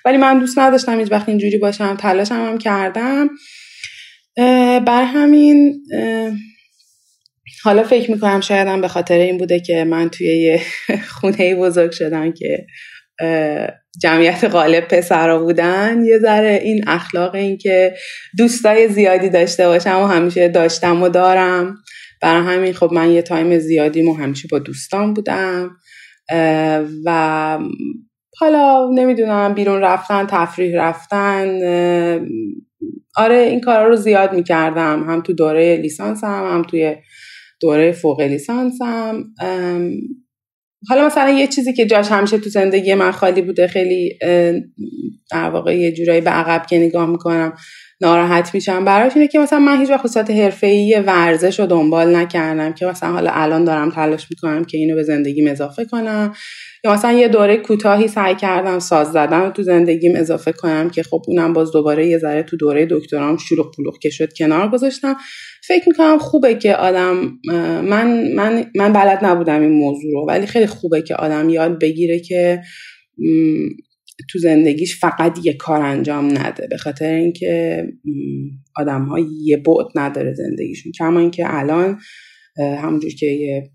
ولی 0.04 0.16
من 0.16 0.38
دوست 0.38 0.59
نداشتم 0.59 0.99
هیچ 0.99 1.12
وقت 1.12 1.28
اینجوری 1.28 1.59
باشم. 1.59 1.97
تلاشم 1.97 2.35
هم 2.35 2.59
کردم. 2.59 3.28
بر 4.87 5.04
همین 5.04 5.83
حالا 7.62 7.83
فکر 7.83 8.11
می‌کنم 8.11 8.40
شاید 8.40 8.81
به 8.81 8.88
خاطر 8.88 9.19
این 9.19 9.38
بوده 9.38 9.61
که 9.61 9.85
من 9.85 10.09
توی 10.09 10.26
یه 10.26 10.61
خونه 11.21 11.54
بزرگ 11.54 11.90
شدم 11.90 12.33
که 12.33 12.66
جمعیت 14.02 14.45
غالب 14.45 14.88
پسرا 14.88 15.38
بودن 15.38 16.04
یه 16.04 16.19
ذره 16.19 16.61
این 16.64 16.85
اخلاق 16.87 17.35
این 17.35 17.59
که 17.59 17.95
دوستای 18.38 18.88
زیادی 18.88 19.31
داشته 19.31 19.66
باشم 19.66 20.00
و 20.00 20.07
همیشه 20.07 20.49
داشتم 20.49 21.02
و 21.02 21.09
دارم. 21.09 21.76
برای 22.23 22.42
همین 22.57 22.73
خب 22.73 22.92
من 22.92 23.11
یه 23.11 23.23
تایم 23.23 23.59
زیادی 23.59 24.02
مو 24.02 24.14
همیشه 24.14 24.49
با 24.50 24.59
دوستان 24.59 25.14
بودم 25.14 25.71
و 27.04 27.59
حالا 28.38 28.90
نمی‌دونم 28.95 29.54
بیرون 29.54 29.81
رفتن 29.81 30.26
تفریح 30.26 30.75
رفتن 30.76 31.49
آره 33.16 33.37
این 33.37 33.61
کارا 33.61 33.88
رو 33.88 33.97
زیاد 33.97 34.33
می‌کردم. 34.33 35.04
هم 35.09 35.21
تو 35.21 35.33
دوره 35.33 35.76
لیسانس 35.76 36.25
هم 36.25 36.45
هم 36.54 36.62
توی 36.62 36.97
دوره 37.62 37.92
فوق 37.92 38.21
لیسانسم. 38.21 39.25
حالا 40.88 41.07
مثلا 41.07 41.31
یه 41.31 41.47
چیزی 41.47 41.73
که 41.73 41.87
جاش 41.87 42.09
همیشه 42.09 42.38
تو 42.38 42.50
زندگی 42.50 42.95
من 42.95 43.11
خالی 43.11 43.42
بوده 43.42 43.66
خیلی 43.66 44.19
در 45.31 45.50
واقع 45.50 45.78
یه 45.78 45.92
جورایی 45.92 46.21
به 46.21 46.31
عقب 46.31 46.66
که 46.66 46.78
نگاه 46.78 47.07
می‌کنم. 47.07 47.52
ناراحت 48.02 48.54
میشم. 48.54 48.85
براش 48.85 49.12
اینه 49.16 49.28
که 49.28 49.38
مثلا 49.38 49.59
من 49.59 49.80
هیچ 49.80 49.90
وقت 49.90 50.30
حرفه‌ای 50.30 51.02
ورزش 51.06 51.61
رو 51.61 51.66
دنبال 51.66 52.16
نکردم 52.16 52.73
که 52.73 52.87
مثلا 52.87 53.12
حالا 53.12 53.30
الان 53.35 53.64
دارم 53.64 53.90
تلاش 53.90 54.26
می‌کنم 54.30 54.64
که 54.64 54.78
اینو 54.78 54.94
به 54.94 55.02
زندگیم 55.02 55.49
اضافه 55.49 55.85
کنم. 55.85 56.32
یا 56.85 56.92
مثلا 56.92 57.12
یه 57.12 57.28
دوره 57.28 57.56
کوتاهی 57.56 58.09
سعی 58.09 58.35
کردم 58.35 58.78
ساز 58.78 59.12
زدن 59.12 59.40
رو 59.40 59.50
تو 59.50 59.62
زندگیم 59.62 60.12
اضافه 60.16 60.52
کنم 60.52 60.90
که 60.90 61.02
خب 61.02 61.23
اونم 61.28 61.52
باز 61.52 61.73
دوباره 61.73 62.06
یه 62.06 62.18
ذره 62.18 62.42
تو 62.42 62.56
دوره 62.56 62.87
دکترام 62.90 63.37
شلوغ 63.37 63.76
پلوغ 63.76 63.99
که 63.99 64.11
شد 64.11 64.32
کنار 64.32 64.68
گذاشتم. 64.68 65.16
فکر 65.66 65.88
می‌کنم 65.88 66.18
خوبه 66.18 66.54
که 66.54 66.76
آدم 66.76 67.38
من 67.82 68.32
من 68.35 68.66
من 68.76 68.92
بلد 68.92 69.25
نبودم 69.25 69.61
این 69.61 69.73
موضوع 69.73 70.12
رو 70.12 70.26
ولی 70.28 70.47
خیلی 70.47 70.66
خوبه 70.66 71.02
که 71.02 71.14
آدم 71.14 71.49
یاد 71.49 71.78
بگیره 71.80 72.21
که 72.21 72.62
تو 74.31 74.38
زندگیش 74.38 75.00
فقط 75.00 75.38
یه 75.45 75.52
کار 75.52 75.83
انجام 75.83 76.38
نده 76.38 76.66
به 76.71 76.76
خاطر 76.76 77.12
اینکه 77.12 77.85
آدم 78.76 79.04
ها 79.04 79.19
یه 79.42 79.57
بعد 79.57 79.87
نداره 79.95 80.35
زندگیشون. 80.35 80.92
کما 80.92 81.21
اینکه 81.21 81.45
الان 81.47 81.99
همونجور 82.59 83.11
که 83.11 83.26
یه 83.26 83.71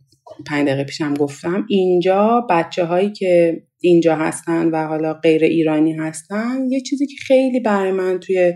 پنج 0.45 0.67
دقیقه 0.67 0.83
پیشم 0.83 1.13
گفتم 1.13 1.65
اینجا 1.69 2.47
بچه 2.49 2.85
هایی 2.85 3.11
که 3.11 3.61
اینجا 3.81 4.15
هستن 4.15 4.67
و 4.67 4.87
حالا 4.87 5.13
غیر 5.13 5.43
ایرانی 5.43 5.93
هستن 5.93 6.59
یه 6.69 6.81
چیزی 6.81 7.07
که 7.07 7.15
خیلی 7.27 7.59
برای 7.59 7.91
من 7.91 8.19
توی 8.19 8.53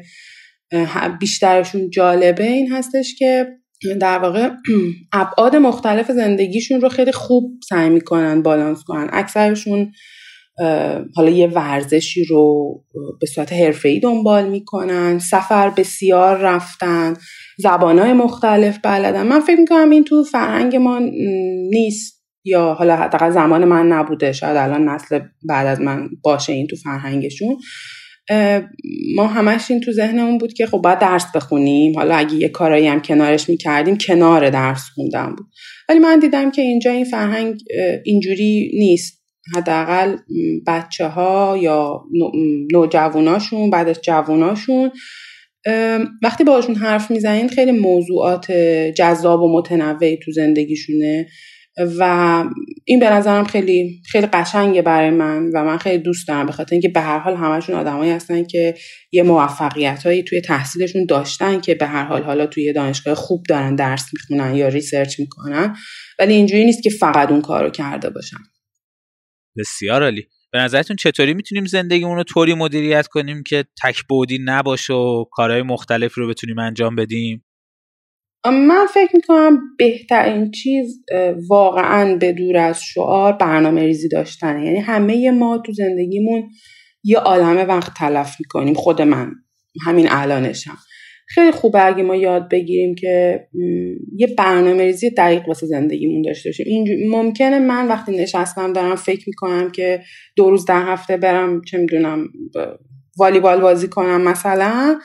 بیشترشون 1.20 1.90
جالبه 1.90 2.44
این 2.44 2.72
هستش 2.72 3.16
که 3.18 3.48
در 4.00 4.20
واقع 4.20 4.50
ابعاد 5.14 5.56
مختلف 5.56 6.12
زندگیشون 6.12 6.82
رو 6.82 6.90
خیلی 6.90 7.12
خوب 7.12 7.60
سعی 7.70 7.90
می‌کنن 7.90 8.42
بالانس 8.42 8.84
کنن. 8.84 9.10
اکثرشون 9.14 9.92
حالا 11.16 11.30
یه 11.30 11.48
ورزشی 11.48 12.24
رو 12.24 12.74
به 13.22 13.28
صورت 13.28 13.54
حرفه‌ای 13.54 14.00
دنبال 14.00 14.50
می‌کنن 14.50 15.20
سفر 15.20 15.70
بسیار 15.70 16.38
رفتن 16.38 17.14
زبانهای 17.58 18.14
مختلف 18.14 18.80
بلدن. 18.84 19.24
من 19.24 19.40
فکر 19.40 19.60
می‌کنم 19.60 19.90
این 19.90 20.04
تو 20.04 20.24
فرهنگ 20.24 20.76
ما 20.76 21.00
نیست 21.70 22.22
یا 22.46 22.74
حالا 22.74 22.96
حداقل 22.96 23.30
زمان 23.32 23.66
من 23.66 23.88
نبوده 23.88 24.32
شاید 24.32 24.58
الان 24.58 24.90
نسل 24.90 25.20
بعد 25.48 25.68
از 25.68 25.82
من 25.82 26.10
باشه 26.24 26.54
این 26.54 26.68
تو 26.68 26.76
فرهنگشون. 26.76 27.58
ما 29.16 29.28
همش 29.28 29.72
این 29.72 29.80
تو 29.80 29.92
ذهنمون 29.92 30.38
بود 30.38 30.54
که 30.54 30.66
خب 30.66 30.78
باید 30.78 31.00
درس 31.00 31.26
بخونیم. 31.36 31.96
حالا 31.96 32.16
اگه 32.16 32.36
یه 32.36 32.50
کارایی 32.50 32.88
هم 32.88 33.02
کنارش 33.02 33.50
می‌کردیم 33.50 33.98
کنار 33.98 34.50
درس 34.50 34.82
خوندن 34.96 35.36
بود. 35.38 35.48
ولی 35.90 36.00
من 36.00 36.20
دیدم 36.20 36.52
که 36.52 36.62
اینجا 36.62 36.92
این 36.92 37.06
فرهنگ 37.06 37.60
اینجوری 38.06 38.72
نیست. 38.74 39.21
حداقل 39.56 40.18
بچه 40.68 41.08
ها 41.08 41.58
یا 41.62 42.04
نوجواناشون 42.74 43.70
بعد 43.70 43.90
از 43.90 44.02
جواناشون. 44.02 44.92
وقتی 46.24 46.44
باشون 46.44 46.76
حرف 46.76 47.12
می‌زنین 47.12 47.48
خیلی 47.48 47.72
موضوعات 47.72 48.52
جذاب 48.98 49.42
و 49.42 49.58
متنوعی 49.58 50.18
تو 50.18 50.32
زندگیشونه 50.32 51.28
و 52.00 52.44
این 52.86 53.00
به 53.00 53.10
نظرم 53.10 53.44
خیلی 53.44 54.02
خیلی 54.12 54.28
قشنگه 54.28 54.82
برای 54.82 55.10
من 55.10 55.50
و 55.54 55.64
من 55.64 55.78
خیلی 55.78 56.04
دوست 56.04 56.28
دارم 56.28 56.46
به 56.46 56.52
خاطر 56.52 56.72
اینکه 56.72 56.90
به 56.90 57.02
هر 57.02 57.20
حال 57.20 57.36
همشون 57.36 57.76
آدمایی 57.76 58.12
هستن 58.12 58.44
که 58.44 58.76
یه 59.12 59.24
موفقیت 59.24 60.04
هایی 60.04 60.24
توی 60.24 60.42
تحصیلشون 60.42 61.06
داشتن 61.06 61.62
که 61.62 61.76
به 61.76 61.86
هر 61.86 62.04
حال 62.04 62.24
حالا 62.24 62.46
توی 62.46 62.74
دانشگاه 62.74 63.16
خوب 63.16 63.44
دارن 63.50 63.76
درس 63.76 64.06
می‌خونن 64.14 64.56
یا 64.56 64.68
ریسرچ 64.68 65.20
می‌کنن. 65.20 65.76
ولی 66.20 66.34
اینجوری 66.34 66.66
نیست 66.66 66.84
که 66.84 66.90
فقط 66.90 67.32
اون 67.32 67.42
کارو 67.42 67.70
کرده 67.70 68.10
باشن. 68.10 68.38
بسیار 69.58 70.04
عالی. 70.04 70.28
به 70.52 70.60
نظرتون 70.60 70.96
چطوری 70.96 71.34
می‌تونیم 71.34 71.66
زندگیمون 71.66 72.18
رو 72.18 72.24
طوری 72.24 72.54
مدیریت 72.54 73.08
کنیم 73.08 73.44
که 73.44 73.66
تکبودی 73.84 74.40
نباشه 74.46 74.94
و 74.94 75.26
کارهای 75.32 75.62
مختلف 75.62 76.18
رو 76.18 76.28
بتونیم 76.28 76.60
انجام 76.60 76.96
بدیم؟ 76.96 77.46
من 78.46 78.86
فکر 78.94 79.16
می‌کنم 79.16 79.60
بهترین 79.78 80.52
چیز 80.52 81.04
واقعا 81.50 82.16
به 82.16 82.34
دور 82.34 82.58
از 82.58 82.84
شعار 82.84 83.34
برنامه 83.34 83.82
ریزی 83.82 84.10
داشتنه. 84.10 84.66
یعنی 84.66 84.80
همه 84.80 85.32
ما 85.32 85.58
تو 85.58 85.74
زندگیمون 85.74 86.50
یه 87.04 87.18
عالمه 87.18 87.64
وقت 87.64 87.94
تلف 87.94 88.36
می‌کنیم 88.40 88.74
خود 88.74 89.02
من. 89.02 89.32
همین 89.86 90.08
الانشم. 90.10 90.78
خیلی 91.36 91.52
خوبه 91.52 91.86
اگه 91.86 92.04
ما 92.04 92.16
یاد 92.16 92.50
بگیریم 92.50 92.96
که 92.96 93.40
یه 94.16 94.28
برنامه 94.38 94.84
ریزی 94.84 95.10
دقیق 95.10 95.48
واسه 95.48 95.66
زندگیمون 95.68 96.22
داشته 96.22 96.50
باشیم. 96.50 96.86
ممکنه 97.10 97.60
من 97.60 97.88
وقتی 97.88 98.18
نشستم 98.18 98.74
دارم 98.74 98.96
فکر 98.96 99.24
می‌کنم 99.28 99.72
که 99.72 100.02
دو 100.36 100.50
روز 100.50 100.66
در 100.66 100.84
هفته 100.86 101.18
برم 101.18 101.62
چه 101.62 101.78
می‌دونم 101.78 102.28
والیبال 103.18 103.62
بازی 103.62 103.88
کنم 103.88 104.22
مثلا. 104.22 105.00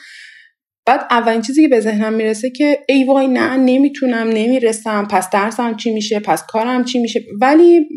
بعد 0.85 0.99
اولین 1.11 1.41
چیزی 1.41 1.61
که 1.61 1.67
به 1.67 1.79
ذهنم 1.79 2.13
می‌رسه 2.13 2.49
که 2.49 2.79
ای 2.89 3.03
وای 3.03 3.27
نه 3.27 3.57
نمی‌تونم 3.57 4.27
نمی‌رسم 4.27 5.07
پس 5.11 5.29
درسم 5.29 5.75
چی 5.75 5.93
میشه 5.93 6.19
پس 6.19 6.45
کارم 6.47 6.83
چی 6.83 6.99
میشه. 6.99 7.19
ولی 7.41 7.87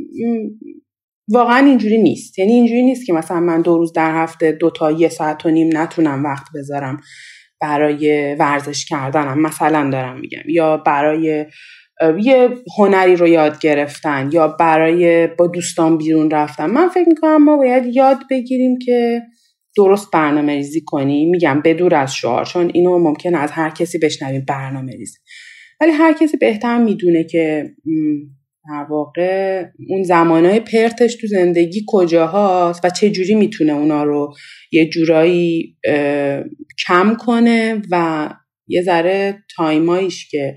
واقعا 1.29 1.67
اینجوری 1.67 2.03
نیست. 2.03 2.39
یعنی 2.39 2.53
اینجوری 2.53 2.83
نیست 2.83 3.07
که 3.07 3.13
مثلا 3.13 3.41
من 3.41 3.63
دو 3.63 3.79
روز 3.79 3.93
در 3.93 4.23
هفته 4.23 4.53
دو 4.53 4.71
تا 4.71 4.91
یه 4.91 5.09
ساعت 5.09 5.47
و 5.47 5.51
نیم 5.51 5.71
نتونم 5.79 6.25
وقت 6.25 6.47
بذارم. 6.55 7.01
برای 7.61 8.35
ورزش 8.35 8.85
کردنم. 8.85 9.43
مثلا 9.43 9.91
دارم 9.91 10.21
میگم 10.21 10.43
یا 10.49 10.77
برای 10.77 11.47
یه 12.23 12.49
هنری 12.79 13.17
رو 13.17 13.29
یاد 13.29 13.59
گرفتن 13.59 14.31
یا 14.33 14.49
برای 14.49 15.27
با 15.27 15.47
دوستان 15.47 15.99
بیرون 15.99 16.31
رفتن. 16.31 16.67
من 16.67 16.89
فکر 16.89 17.09
می‌کنم 17.09 17.45
ما 17.45 17.57
باید 17.57 17.87
یاد 17.87 18.19
بگیریم 18.31 18.79
که 18.79 19.23
درست 19.77 20.11
برنامه 20.13 20.53
ریزی 20.53 20.81
کنیم 20.87 21.31
میگم 21.31 21.61
بدور 21.65 21.95
از 21.95 22.15
شعار 22.15 22.45
چون 22.45 22.71
اینو 22.75 22.99
ممکن 22.99 23.35
از 23.35 23.51
هر 23.51 23.71
کسی 23.71 23.99
بشنویم 23.99 24.45
برنامه 24.49 24.93
ریزی. 24.93 25.19
ولی 25.81 25.91
هر 25.91 26.13
کسی 26.13 26.37
بهتر 26.37 26.79
می‌دونه 26.79 27.25
که 27.25 27.71
در 28.71 28.87
واقع 28.91 29.65
اون 29.89 30.03
زمانهای 30.03 30.61
پرتش 30.61 31.15
تو 31.15 31.27
زندگی 31.27 31.85
کجاهاست 31.89 32.85
و 32.85 32.91
چه 32.91 33.11
جوری 33.11 33.35
می‌تونه 33.35 33.73
اونا 33.73 34.05
رو 34.05 34.35
یه 34.73 34.89
جورایی 34.89 35.77
کم 36.87 37.17
کنه 37.19 37.83
و 37.91 38.29
یه 38.69 38.83
ذره 38.83 39.45
تایمایش 39.57 40.29
که 40.31 40.57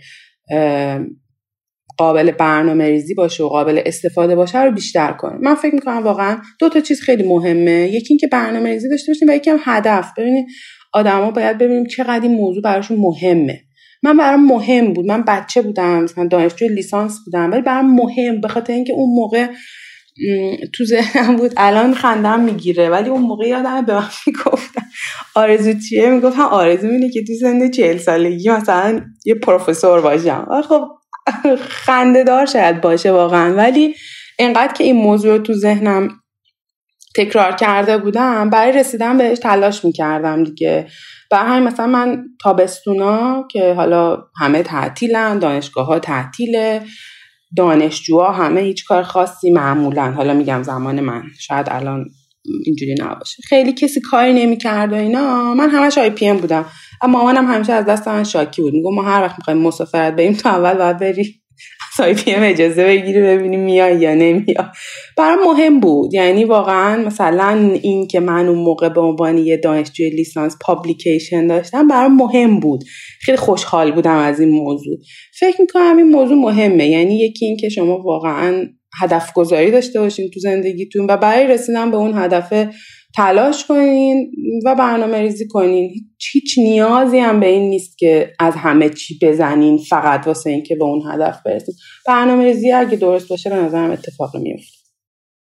قابل 1.97 2.31
برنامه 2.31 2.89
ریزی 2.89 3.13
باشه 3.13 3.43
و 3.43 3.47
قابل 3.47 3.81
استفاده 3.85 4.35
باشه 4.35 4.63
رو 4.63 4.71
بیشتر 4.71 5.11
کنه. 5.11 5.37
من 5.41 5.55
فکر 5.55 5.75
می‌کنم 5.75 6.03
واقعا 6.03 6.37
دو 6.59 6.69
تا 6.69 6.79
چیز 6.79 7.01
خیلی 7.01 7.23
مهمه. 7.23 7.89
یکی 7.93 8.07
اینکه 8.09 8.27
برنامه 8.27 8.69
ریزی 8.69 8.89
داشته 8.89 9.11
باشیم 9.11 9.29
و 9.29 9.31
یکی 9.31 9.49
هم 9.49 9.59
هدف. 9.63 10.11
ببینید 10.17 10.45
آدما 10.93 11.31
باید 11.31 11.57
ببینیم 11.57 11.85
چقدر 11.85 12.21
این 12.21 12.33
موضوع 12.33 12.63
براشون 12.63 12.97
مهمه. 12.97 13.61
من 14.03 14.17
برام 14.17 14.45
مهم 14.45 14.93
بود. 14.93 15.05
من 15.05 15.23
بچه 15.23 15.61
بودم 15.61 16.03
مثلا 16.03 16.27
دانشجوی 16.27 16.67
لیسانس 16.67 17.19
بودم 17.25 17.51
ولی 17.51 17.61
برام 17.61 17.95
مهم 17.95 18.41
به 18.41 18.47
خاطر 18.47 18.73
اینکه 18.73 18.93
اون 18.93 19.15
موقع 19.15 19.47
تو 20.73 20.85
ذهنم 20.85 21.35
بود 21.35 21.53
الان 21.57 21.93
خندم 21.93 22.39
می‌گیره. 22.39 22.89
ولی 22.89 23.09
اون 23.09 23.21
موقع 23.21 23.47
یادم 23.47 23.85
به 23.85 23.93
من 23.93 24.07
می‌گفتن 24.27 24.81
آرزو 25.35 25.73
چیه؟ 25.89 26.09
می‌گفتم 26.09 26.41
آرزو 26.41 26.87
اینه 26.87 27.09
که 27.09 27.23
تو 27.23 27.33
سن 27.41 27.71
چهل 27.71 27.97
سالگی 27.97 28.49
مثلا 28.49 29.01
یه 29.25 29.35
پروفسور 29.35 30.01
باشم. 30.01 30.61
خب 30.69 30.87
خنده 31.69 32.23
دار 32.23 32.45
شاید 32.45 32.81
باشه 32.81 33.11
واقعا. 33.11 33.55
ولی 33.55 33.95
اینقدر 34.39 34.73
که 34.73 34.83
این 34.83 34.95
موضوع 34.95 35.37
تو 35.37 35.53
ذهنم 35.53 36.09
تکرار 37.15 37.51
کرده 37.51 37.97
بودم 37.97 38.49
برای 38.49 38.71
رسیدن 38.71 39.17
بهش 39.17 39.39
تلاش 39.39 39.85
می‌کردم 39.85 40.43
دیگه. 40.43 40.87
برای 41.33 41.49
همین 41.49 41.67
مثلا 41.67 41.87
من 41.87 42.23
تابستونا 42.43 43.47
که 43.51 43.73
حالا 43.73 44.23
همه 44.39 44.63
تعطیلن 44.63 45.39
دانشگاه 45.39 45.85
ها 45.85 45.99
تعطیله 45.99 46.81
دانشجوها 47.57 48.31
همه 48.31 48.61
هیچ 48.61 48.85
کار 48.85 49.03
خاصی 49.03 49.51
معمولا. 49.51 50.11
حالا 50.11 50.33
میگم 50.33 50.63
زمان 50.63 50.99
من 50.99 51.23
شاید 51.39 51.67
الان 51.69 52.05
اینجوری 52.65 52.95
نباشه. 52.99 53.41
خیلی 53.49 53.73
کسی 53.73 54.01
کاری 54.01 54.33
نمی‌کرد 54.33 54.93
و 54.93 54.95
اینا. 54.95 55.53
من 55.53 55.69
همش 55.69 55.97
IPM 55.97 56.37
بودم. 56.37 56.65
اما 57.01 57.19
مامانم 57.19 57.45
همیشه 57.45 57.73
از 57.73 57.85
دست 57.85 58.07
من 58.07 58.23
شاکی 58.23 58.61
بود. 58.61 58.73
میگم 58.73 58.95
ما 58.95 59.03
هر 59.03 59.21
وقت 59.21 59.35
می‌خوایم 59.37 59.59
مسافرت 59.59 60.15
بریم 60.15 60.33
تو 60.33 60.49
اول 60.49 60.73
باید 60.73 60.97
بری. 60.97 61.42
از 61.97 62.13
IPM 62.13 62.43
اجازه 62.43 62.83
بگیری 62.83 63.21
ببینی 63.21 63.57
میای 63.57 63.99
یا 63.99 64.13
نمیای. 64.13 64.55
برام 65.17 65.39
مهم 65.45 65.79
بود. 65.79 66.13
یعنی 66.13 66.43
واقعا 66.43 67.03
مثلا 67.03 67.77
این 67.81 68.07
که 68.07 68.19
من 68.19 68.47
اون 68.47 68.59
موقع 68.59 68.89
به 68.89 69.01
عنوان 69.01 69.37
یه 69.37 69.57
دانشجوی 69.57 70.09
لیسانس 70.09 70.57
publication 70.61 71.47
داشتم 71.47 71.87
برام 71.87 72.15
مهم 72.15 72.59
بود. 72.59 72.83
خیلی 73.21 73.37
خوشحال 73.37 73.91
بودم 73.91 74.17
از 74.17 74.39
این 74.39 74.49
موضوع. 74.49 74.97
فکر 75.39 75.61
می‌کنم 75.61 75.97
این 75.97 76.09
موضوع 76.09 76.37
مهمه. 76.37 76.87
یعنی 76.87 77.17
یکی 77.17 77.45
این 77.45 77.57
که 77.57 77.69
شما 77.69 77.97
واقعا 77.97 78.65
هدف 79.01 79.33
گذاری 79.33 79.71
داشته 79.71 79.99
باشین 79.99 80.29
تو 80.33 80.39
زندگیتون 80.39 81.05
و 81.09 81.17
برای 81.17 81.47
رسیدن 81.47 81.91
به 81.91 81.97
اون 81.97 82.17
هدف 82.17 82.53
تلاش 83.15 83.65
کنین 83.65 84.31
و 84.65 84.75
برنامه 84.75 85.21
ریزی 85.21 85.47
کنین. 85.47 85.93
هیچ 86.31 86.57
نیازی 86.57 87.19
هم 87.19 87.39
به 87.39 87.47
این 87.47 87.69
نیست 87.69 87.97
که 87.97 88.33
از 88.39 88.55
همه 88.55 88.89
چی 88.89 89.19
بزنین 89.21 89.77
فقط 89.77 90.27
واسه 90.27 90.49
اینکه 90.49 90.75
به 90.75 90.83
اون 90.83 91.11
هدف 91.11 91.39
برسید 91.45 91.75
برنامه 92.07 92.43
ریزی 92.43 92.71
اگه 92.71 92.95
درست 92.95 93.27
باشه 93.27 93.49
به 93.49 93.55
نظرم 93.55 93.91
اتفاق 93.91 94.37
میفته 94.37 94.77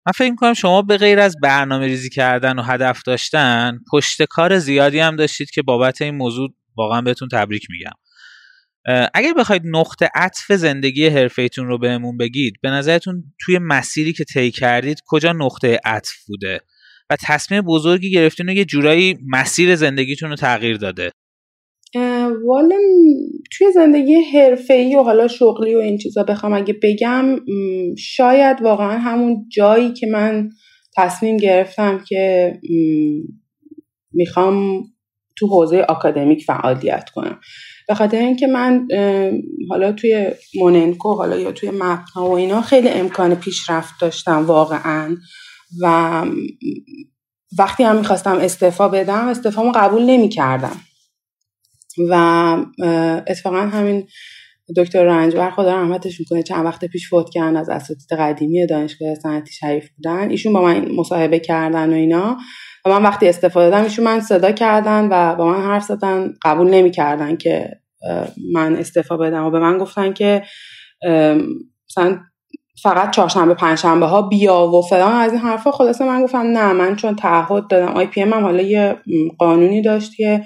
من 0.07 0.13
فکر 0.13 0.31
می‌کنم 0.31 0.55
شما 0.55 0.83
به 0.83 0.97
غیر 0.97 1.21
از 1.21 1.37
برنامه 1.43 1.87
ریزی 1.87 2.11
کردن 2.11 2.59
و 2.59 2.63
هدف 2.63 3.03
داشتن 3.07 3.79
پشت 3.93 4.23
کار 4.23 4.59
زیادی 4.59 4.99
هم 4.99 5.17
داشتید 5.17 5.51
که 5.51 5.63
بابت 5.63 6.03
این 6.03 6.15
موضوع 6.15 6.49
واقعا 6.77 7.01
بهتون 7.01 7.29
تبریک 7.33 7.67
میگم. 7.71 7.93
اگر 9.15 9.33
بخواید 9.33 9.63
نقطه 9.65 10.09
عطف 10.15 10.53
زندگی 10.53 11.07
حرفیتون 11.07 11.67
رو 11.67 11.79
بهمون 11.79 12.17
بگید 12.17 12.55
به 12.63 12.71
نظرتون 12.71 13.25
توی 13.41 13.59
مسیری 13.59 14.13
که 14.13 14.25
طی 14.25 14.51
کردید 14.51 14.99
کجا 15.07 15.33
نقطه 15.33 15.81
عطف 15.85 16.13
بوده؟ 16.27 16.61
تصمیم 17.27 17.63
بزرگی 17.63 18.11
گرفتین 18.11 18.49
و 18.49 18.53
یه 18.53 18.65
جورایی 18.65 19.19
مسیر 19.29 19.77
زندگیتون 19.77 20.31
رو 20.31 20.37
تغییر 20.37 20.77
داده. 20.77 21.13
والا 22.47 22.77
توی 23.53 23.73
زندگی 23.73 24.15
ای 24.71 24.97
و 24.97 25.03
حالا 25.03 25.29
شغلی 25.29 25.75
و 25.75 25.79
این 25.79 25.99
چیزا 25.99 26.23
بخوام 26.23 26.53
اگه 26.53 26.75
بگم 26.83 27.37
شاید 27.99 28.63
واقعا 28.63 28.99
همون 28.99 29.49
جایی 29.57 29.93
که 29.93 30.07
من 30.07 30.51
تصمیم 30.97 31.37
گرفتم 31.37 32.05
که 32.09 32.53
می‌خوام 34.13 34.83
تو 35.37 35.47
حوزه 35.47 35.81
آکادمیک 35.89 36.45
فعالیت 36.45 37.11
کنم. 37.15 37.41
به 37.89 37.95
خاطر 37.95 38.19
اینکه 38.19 38.47
من 38.47 38.89
حالا 39.71 39.93
توی 39.93 40.31
موننکو 40.55 41.15
حالا 41.15 41.39
یا 41.39 41.53
توی 41.53 41.71
مپنا 41.71 42.29
و 42.29 42.31
اینا 42.31 42.63
خیلی 42.63 42.89
امکان 42.89 43.35
پیشرفت 43.35 43.95
داشتم 44.01 44.47
واقعا. 44.47 45.17
و 45.81 46.25
وقتی 47.59 47.83
هم 47.83 47.97
می‌خواستم 47.97 48.37
استعفا 48.37 48.89
بدم 48.89 49.29
استعفامو 49.29 49.73
قبول 49.75 50.03
نمی 50.03 50.29
کردم 50.29 50.77
و 52.11 52.15
اتفاقا 53.27 53.61
همین 53.61 54.07
دکتر 54.77 55.05
رنجبر 55.05 55.51
خدا 55.51 55.83
رحمتش 55.83 56.21
می‌کنه 56.21 56.43
چند 56.43 56.67
وقت 56.67 56.85
پیش 56.85 57.09
فوت 57.09 57.31
کردن 57.31 57.57
از 57.57 57.69
اساتید 57.69 58.13
قدیمی 58.13 58.67
دانشگاه 58.67 59.15
صنعتی 59.15 59.53
شریف 59.53 59.91
بودن. 59.97 60.31
ایشون 60.31 60.53
با 60.53 60.63
من 60.63 60.93
مصاحبه 60.93 61.39
کردن 61.39 61.91
و 61.91 61.95
اینا. 61.95 62.39
و 62.85 62.91
من 62.91 63.03
وقتی 63.03 63.29
استفاده 63.29 63.71
دادم 63.71 63.85
ایشون 63.85 64.05
من 64.05 64.21
صدا 64.21 64.53
کردن 64.53 65.09
و 65.11 65.35
با 65.35 65.47
من 65.47 65.63
حرف 65.63 65.85
زدن 65.85 66.35
قبول 66.43 66.71
نمی‌کردن 66.71 67.37
که 67.37 67.71
من 68.53 68.77
استفا 68.77 69.17
بدم. 69.17 69.45
و 69.45 69.51
به 69.51 69.59
من 69.59 69.79
گفتن 69.79 70.13
که 70.13 70.43
مثلا 71.91 72.21
فقط 72.83 73.11
چهارشنبه 73.11 73.55
پنجشنبه 73.55 74.07
ها 74.07 74.23
بیا 74.23 74.67
و 74.67 74.83
فلان 74.83 75.13
از 75.13 75.33
این 75.33 75.41
حرفا 75.41 75.71
خلاصه 75.71 76.05
من 76.05 76.23
گفتم 76.23 76.39
نه 76.39 76.73
من 76.73 76.97
چون 76.97 77.17
تعهد 77.17 77.67
دادم 77.67 77.93
آی 77.93 78.07
پی 78.07 78.23
ام 78.23 78.33
هم 78.33 78.43
حالا 78.43 78.63
یه 78.63 78.97
قانونی 79.39 79.83
داشت 79.83 80.17
که 80.17 80.45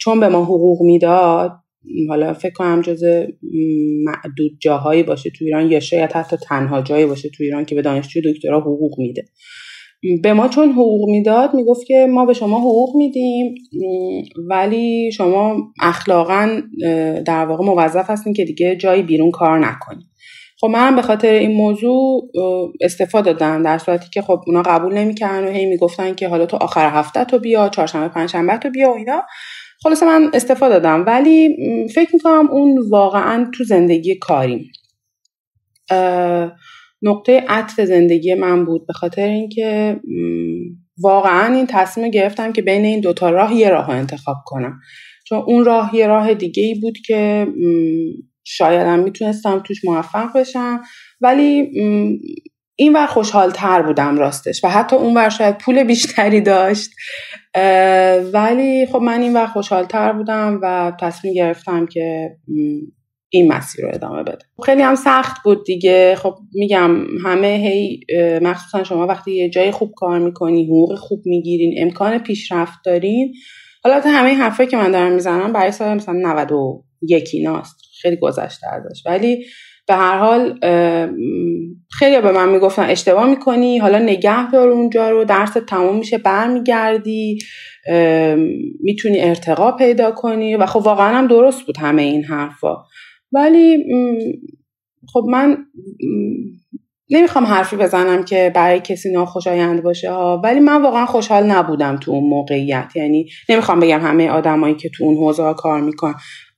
چون 0.00 0.20
به 0.20 0.28
ما 0.28 0.44
حقوق 0.44 0.82
می‌داد 0.82 1.52
حالا 2.08 2.32
فکر 2.32 2.52
کنم 2.52 2.82
جز 2.82 3.04
معدود 4.04 4.52
جاهایی 4.60 5.02
باشه 5.02 5.30
تو 5.30 5.44
ایران 5.44 5.70
یا 5.70 5.80
شاید 5.80 6.12
حتی 6.12 6.36
تنها 6.36 6.82
جایی 6.82 7.06
باشه 7.06 7.28
تو 7.28 7.44
ایران 7.44 7.64
که 7.64 7.74
به 7.74 7.82
دانشجو 7.82 8.20
دکترا 8.32 8.60
حقوق 8.60 8.98
میده. 8.98 9.24
به 10.22 10.32
ما 10.32 10.48
چون 10.48 10.72
حقوق 10.72 11.10
می‌داد 11.10 11.54
می‌گفت 11.54 11.86
که 11.86 12.06
ما 12.10 12.26
به 12.26 12.32
شما 12.32 12.58
حقوق 12.58 12.96
میدیم 12.96 13.54
ولی 14.50 15.12
شما 15.12 15.56
اخلاقا 15.80 16.60
در 17.26 17.46
واقع 17.46 17.64
موظف 17.64 18.10
هستین 18.10 18.32
که 18.32 18.44
دیگه 18.44 18.76
جایی 18.76 19.02
بیرون 19.02 19.30
کار 19.30 19.58
نکنید. 19.58 20.13
خب 20.64 20.70
من 20.70 20.96
به 20.96 21.02
خاطر 21.02 21.32
این 21.32 21.52
موضوع 21.52 22.30
استفاده 22.80 23.32
دادم. 23.32 23.62
در 23.62 23.78
صورتی 23.78 24.10
که 24.12 24.22
خب 24.22 24.40
اونا 24.46 24.62
قبول 24.62 24.94
نمی‌کردن 24.94 25.44
و 25.44 25.50
هی 25.50 25.66
می‌گفتن 25.66 26.14
که 26.14 26.28
حالا 26.28 26.46
تو 26.46 26.56
آخر 26.56 26.90
هفته 26.90 27.24
تو 27.24 27.38
بیا 27.38 27.68
چهارشنبه 27.68 28.08
پنجشنبه 28.08 28.56
تو 28.56 28.70
بیا 28.70 28.90
و 28.90 28.96
اینا. 28.96 29.22
خلاصه 29.82 30.06
من 30.06 30.30
استفاده 30.34 30.74
دادم. 30.74 31.04
ولی 31.06 31.56
فکر 31.94 32.10
می‌کنم 32.12 32.48
اون 32.50 32.78
واقعا 32.90 33.50
تو 33.54 33.64
زندگی 33.64 34.14
کاریم. 34.14 34.70
نقطه 37.02 37.44
عطف 37.48 37.80
زندگی 37.80 38.34
من 38.34 38.64
بود 38.64 38.86
به 38.86 38.92
خاطر 38.92 39.26
اینکه 39.26 40.00
واقعا 40.98 41.54
این 41.54 41.66
تصمیم 41.66 42.10
گرفتم 42.10 42.52
که 42.52 42.62
بین 42.62 42.84
این 42.84 43.00
دوتا 43.00 43.30
راه 43.30 43.54
یه 43.54 43.68
راه 43.68 43.90
انتخاب 43.90 44.36
کنم. 44.46 44.80
چون 45.28 45.38
اون 45.38 45.64
راه 45.64 45.96
یه 45.96 46.06
راه 46.06 46.34
دیگه 46.34 46.62
ای 46.62 46.74
بود 46.74 46.98
که 47.06 47.46
شایدم 48.44 48.98
می‌تونستم 48.98 49.62
توش 49.66 49.84
موفق 49.84 50.38
بشم. 50.38 50.82
ولی 51.20 51.70
این 52.76 52.92
ور 52.96 53.06
خوشحال 53.06 53.50
تر 53.50 53.82
بودم 53.82 54.18
راستش 54.18 54.64
و 54.64 54.68
حتی 54.68 54.96
اون 54.96 55.16
ور 55.16 55.28
شاید 55.28 55.58
پول 55.58 55.84
بیشتری 55.84 56.40
داشت. 56.40 56.90
ولی 58.32 58.86
خب 58.86 58.98
من 59.02 59.22
این 59.22 59.36
ور 59.36 59.46
خوشحال 59.46 59.84
تر 59.84 60.12
بودم 60.12 60.58
و 60.62 60.92
تصمیم 61.00 61.34
گرفتم 61.34 61.86
که 61.86 62.30
این 63.28 63.52
مسیر 63.52 63.84
رو 63.84 63.90
ادامه 63.94 64.22
بده 64.22 64.44
خیلی 64.66 64.82
هم 64.82 64.94
سخت 64.94 65.42
بود 65.44 65.64
دیگه. 65.66 66.14
خب 66.18 66.34
میگم 66.54 66.96
همه 67.24 67.46
هی 67.46 68.00
مخصوصا 68.42 68.84
شما 68.84 69.06
وقتی 69.06 69.32
یه 69.32 69.50
جای 69.50 69.70
خوب 69.70 69.92
کار 69.96 70.18
می‌کنی 70.18 70.64
حقوق 70.64 70.94
خوب 70.98 71.22
می‌گیرین 71.24 71.74
امکان 71.82 72.18
پیشرفت 72.18 72.78
دارین. 72.84 73.34
حالا 73.84 74.00
همه 74.00 74.28
این 74.28 74.38
حرفایی 74.38 74.68
که 74.68 74.76
من 74.76 74.90
دارم 74.90 75.12
می‌زنم 75.12 75.52
برای 75.52 75.72
سال 75.72 75.96
مثلا 75.96 76.14
91 76.14 77.30
ایناست. 77.32 77.83
خیلی 78.04 78.16
گذشته 78.16 78.66
ازش 78.68 79.02
ولی 79.06 79.44
به 79.86 79.94
هر 79.94 80.18
حال 80.18 80.58
خیلی 81.90 82.20
به 82.20 82.32
من 82.32 82.48
می‌گفتن 82.48 82.82
اشتباه 82.82 83.30
می‌کنی 83.30 83.78
حالا 83.78 83.98
نگه 83.98 84.50
دار 84.50 84.68
اونجا 84.68 85.10
رو 85.10 85.24
درس 85.24 85.52
تموم 85.68 85.96
میشه 85.96 86.18
برمیگردی 86.18 87.38
می‌تونی 88.80 89.20
ارتقا 89.20 89.72
پیدا 89.72 90.10
کنی 90.10 90.56
و 90.56 90.66
خب 90.66 90.80
واقعا 90.86 91.16
هم 91.18 91.26
درست 91.26 91.66
بود 91.66 91.78
همه 91.78 92.02
این 92.02 92.24
حرفا. 92.24 92.76
ولی 93.32 93.84
خب 95.12 95.24
من 95.28 95.56
نمی‌خوام 97.10 97.44
حرفی 97.44 97.76
بزنم 97.76 98.24
که 98.24 98.52
برای 98.54 98.80
کسی 98.80 99.12
ناخوشایند 99.12 99.82
باشه 99.82 100.10
ها 100.10 100.40
ولی 100.44 100.60
من 100.60 100.82
واقعا 100.82 101.06
خوشحال 101.06 101.46
نبودم 101.46 101.96
تو 101.96 102.10
اون 102.10 102.28
موقعیت. 102.28 102.92
یعنی 102.96 103.26
نمی‌خوام 103.48 103.80
بگم 103.80 104.00
همه 104.00 104.30
آدمایی 104.30 104.74
که 104.74 104.90
تو 104.94 105.04
اون 105.04 105.16
حوزه 105.16 105.54
کار 105.58 105.80
می‌کنن 105.80 106.14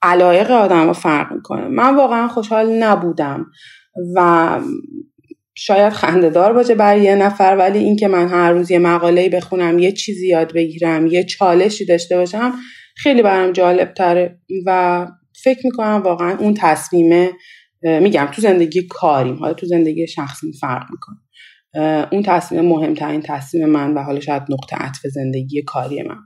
علایق 0.06 0.50
آدم 0.50 0.86
ها 0.86 0.92
فرق 0.92 1.32
می‌کنه. 1.32 1.68
من 1.68 1.96
واقعا 1.96 2.28
خوشحال 2.28 2.82
نبودم 2.82 3.46
و 4.14 4.60
شاید 5.54 5.92
خندهدار 5.92 6.52
باشه 6.52 6.74
برای 6.74 7.02
یه 7.02 7.14
نفر 7.14 7.56
ولی 7.58 7.78
اینکه 7.78 8.08
من 8.08 8.28
هر 8.28 8.52
روز 8.52 8.70
یه 8.70 8.78
مقاله 8.78 9.28
بخونم 9.28 9.78
یه 9.78 9.92
چیزی 9.92 10.28
یاد 10.28 10.52
بگیرم 10.52 11.06
یه 11.06 11.24
چالشی 11.24 11.86
داشته 11.86 12.16
باشم 12.16 12.52
خیلی 12.96 13.22
برام 13.22 13.52
جالب 13.52 13.94
تره 13.94 14.38
و 14.66 15.06
فکر 15.42 15.60
می‌کنم 15.64 16.02
واقعا 16.04 16.36
اون 16.38 16.54
تصمیمه 16.54 17.30
میگم 17.82 18.28
تو 18.32 18.42
زندگی 18.42 18.86
کاریم 18.86 19.36
حالا 19.36 19.54
تو 19.54 19.66
زندگی 19.66 20.06
شخصی 20.06 20.52
فرق 20.60 20.86
می‌کنه. 20.90 21.16
اون 22.12 22.22
تصمیم 22.22 22.64
مهمترین 22.64 23.22
تصمیم 23.22 23.66
من 23.66 23.94
و 23.94 24.02
حالا 24.02 24.20
شاید 24.20 24.42
نقطه 24.50 24.76
عطف 24.76 25.06
زندگی 25.06 25.62
کاری 25.62 26.02
من. 26.02 26.18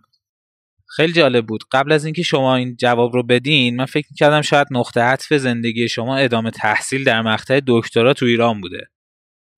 خیلی 0.97 1.13
جالب 1.13 1.47
بود. 1.47 1.65
قبل 1.73 1.93
از 1.93 2.05
اینکه 2.05 2.23
شما 2.23 2.57
این 2.57 2.77
جواب 2.77 3.15
رو 3.15 3.23
بدین 3.23 3.77
من 3.77 3.87
فکر 3.87 4.09
کردم 4.19 4.43
شاید 4.43 4.67
نقطه 4.71 5.01
عطف 5.01 5.33
زندگی 5.33 5.89
شما 5.89 6.17
ادامه 6.17 6.51
تحصیل 6.51 7.05
در 7.05 7.23
مقطع 7.23 7.61
دکترا 7.67 8.15
تو 8.15 8.27
ایران 8.27 8.61
بوده. 8.61 8.81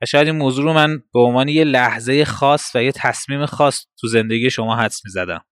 و 0.03 0.07
شاید 0.07 0.27
این 0.27 0.37
موضوع 0.37 0.64
رو 0.64 0.73
من 0.73 0.99
به 1.14 1.21
عنوان 1.21 1.49
یه 1.49 1.64
لحظه 1.64 2.25
خاص 2.25 2.71
و 2.75 2.83
یه 2.83 2.92
تصمیم 2.92 3.47
خاص 3.47 3.87
تو 4.01 4.09
زندگی 4.09 4.51
شما 4.51 4.77
حدس 4.77 5.01
می‌زدم. 5.05 5.45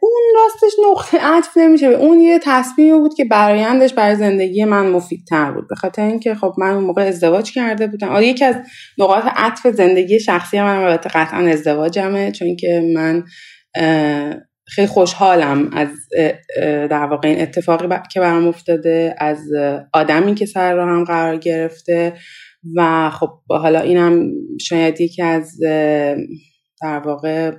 اون 0.00 0.22
راستش 0.34 0.72
نقطه 0.90 1.18
عطف 1.18 1.56
نمیشه. 1.56 1.86
اون 1.86 2.20
یه 2.20 2.40
تصمیمی 2.42 2.98
بود 2.98 3.14
که 3.14 3.24
برایندش 3.24 3.94
برای 3.94 4.16
زندگی 4.16 4.64
من 4.64 4.86
مفیدتر 4.86 5.52
بود. 5.52 5.68
به 5.68 5.74
خاطر 5.74 6.02
اینکه 6.02 6.34
خب 6.34 6.54
من 6.58 6.70
اون 6.70 6.84
موقع 6.84 7.02
ازدواج 7.02 7.52
کرده 7.52 7.86
بودم. 7.86 8.08
آره 8.08 8.26
یکی 8.26 8.44
از 8.44 8.56
نقاط 8.98 9.24
عطف 9.36 9.66
زندگی 9.66 10.20
شخصی 10.20 10.60
من 10.60 10.76
البته 10.76 11.08
قطعا 11.08 11.40
ازدواجمه 11.48 12.32
چون 12.32 12.56
که 12.56 12.92
من 12.94 13.24
خیلی 14.66 14.86
خوشحالم 14.86 15.70
از 15.72 15.88
در 16.90 17.06
واقع 17.06 17.28
این 17.28 17.40
اتفاقی 17.40 17.88
که 18.12 18.20
برام 18.20 18.48
افتاده 18.48 19.14
از 19.18 19.38
آدمی 19.92 20.34
که 20.34 20.46
سر 20.46 20.78
هم 20.78 21.04
قرار 21.04 21.36
گرفته 21.36 22.12
و 22.76 23.10
خب 23.10 23.30
حالا 23.48 23.80
اینم 23.80 24.30
شاید 24.60 25.00
یکی 25.00 25.22
از 25.22 25.58
در 26.82 26.98
واقع 26.98 27.52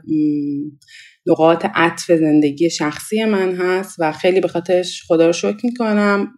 نقاط 1.27 1.65
عطف 1.75 2.11
زندگی 2.11 2.69
شخصی 2.69 3.25
من 3.25 3.55
هست 3.55 3.95
و 3.99 4.11
خیلی 4.11 4.41
به 4.41 4.47
خاطرش 4.47 5.03
خدا 5.07 5.25
رو 5.25 5.33
شکر 5.33 5.59
می‌کنم 5.63 6.33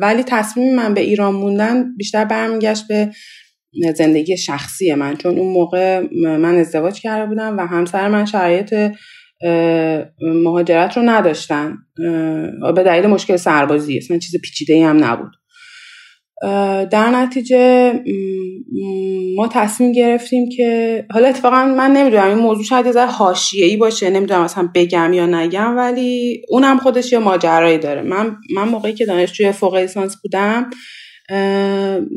ولی 0.00 0.22
تصمیم 0.22 0.76
من 0.76 0.94
به 0.94 1.00
ایران 1.00 1.34
موندن 1.34 1.96
بیشتر 1.96 2.24
برمیگشت 2.24 2.88
به 2.88 3.10
زندگی 3.96 4.36
شخصی 4.36 4.94
من 4.94 5.16
چون 5.16 5.38
اون 5.38 5.52
موقع 5.52 6.00
من 6.22 6.54
ازدواج 6.54 7.00
کرده 7.00 7.26
بودم 7.26 7.58
و 7.58 7.66
همسر 7.66 8.08
من 8.08 8.24
شرایط 8.24 8.74
مهاجرت 10.44 10.96
رو 10.96 11.02
نداشتن. 11.02 11.78
به 12.74 12.82
دلیل 12.82 13.06
مشکل 13.06 13.36
سربازی 13.36 13.96
اصلا 13.96 14.18
چیز 14.18 14.40
پیچیده 14.40 14.86
هم 14.86 15.04
نبود. 15.04 15.30
در 16.90 17.10
نتیجه 17.10 17.92
ما 19.36 19.48
تصمیم 19.48 19.92
گرفتیم 19.92 20.48
که 20.56 21.04
حالا 21.10 21.28
اتفاقا 21.28 21.64
من 21.64 21.92
نمی‌دونم 21.92 22.28
این 22.28 22.38
موضوع 22.38 22.64
شاید 22.64 22.86
یه 22.86 22.92
ذره 22.92 23.10
ای 23.52 23.76
باشه 23.76 24.10
نمی‌دونم 24.10 24.40
اصلا 24.40 24.68
بگم 24.74 25.12
یا 25.12 25.26
نگم 25.26 25.76
ولی 25.76 26.42
اونم 26.48 26.78
خودش 26.78 27.12
یه 27.12 27.18
ماجرایی 27.18 27.78
داره. 27.78 28.02
من 28.02 28.36
من 28.54 28.68
موقعی 28.68 28.92
که 28.92 29.06
دانشجوی 29.06 29.52
فوق 29.52 29.76
لیسانس 29.76 30.16
بودم 30.22 30.70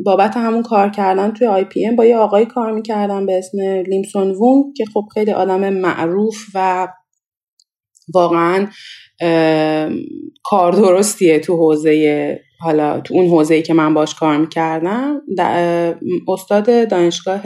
بابت 0.06 0.38
همون 0.38 0.62
کار 0.62 0.90
کردن 0.90 1.32
توی 1.32 1.48
آی 1.48 1.64
پی 1.64 1.86
ام 1.86 1.96
با 1.96 2.06
یه 2.06 2.16
آقایی 2.16 2.46
کار 2.46 2.72
می‌کردم 2.72 3.26
به 3.26 3.38
اسم 3.38 3.58
لیمسون 3.62 4.32
وونگ 4.32 4.66
که 4.78 4.86
خب 4.94 5.04
خیلی 5.14 5.32
آدم 5.32 5.70
معروف 5.70 6.36
و 6.56 6.88
واقعا 8.14 8.68
کار 10.44 10.72
درستیه 10.72 11.40
تو 11.40 11.58
حوزه 11.58 12.40
حالا 12.60 13.00
تو 13.02 13.14
اون 13.14 13.28
حوزه‌ای 13.28 13.62
که 13.62 13.74
من 13.74 13.94
باش 13.94 14.16
کار 14.16 14.38
می‌کردم. 14.38 15.22
استاد 16.28 16.90
دانشگاه 16.90 17.42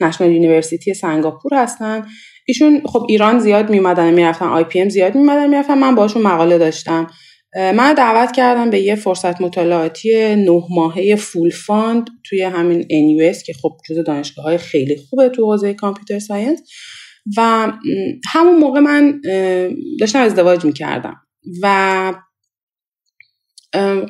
National 0.00 0.30
University 0.32 0.94
سنگاپور 0.94 1.54
هستن. 1.54 2.06
ایشون 2.46 2.82
خب 2.84 3.06
ایران 3.08 3.38
زیاد 3.38 3.70
میمدن 3.70 4.14
می‌رفتن 4.14 4.46
IPM 4.46 4.88
زیاد 4.88 5.14
میمدن 5.14 5.50
می‌رفتن. 5.50 5.78
من 5.78 5.94
باشون 5.94 6.22
مقاله 6.22 6.58
داشتم. 6.58 7.06
منو 7.56 7.94
دعوت 7.94 8.32
کردن 8.32 8.70
به 8.70 8.80
یه 8.80 8.94
فرصت 8.94 9.40
مطالعاتی 9.40 10.36
نه 10.36 10.62
ماهه 10.70 11.16
full 11.16 11.50
fund 11.50 12.10
توی 12.24 12.42
همین 12.42 12.82
NUS 12.82 13.42
که 13.46 13.52
خب 13.62 13.70
جز 13.88 13.98
دانشگاه 13.98 14.44
های 14.44 14.58
خیلی 14.58 14.96
خوبه 14.96 15.28
تو 15.28 15.44
حوزه 15.44 15.74
computer 15.74 16.18
science. 16.18 16.60
و 17.36 17.72
همون 18.32 18.56
موقع 18.56 18.80
من 18.80 19.20
داشتم 20.00 20.18
ازدواج 20.18 20.64
می‌کردم 20.64 21.16
و 21.62 22.14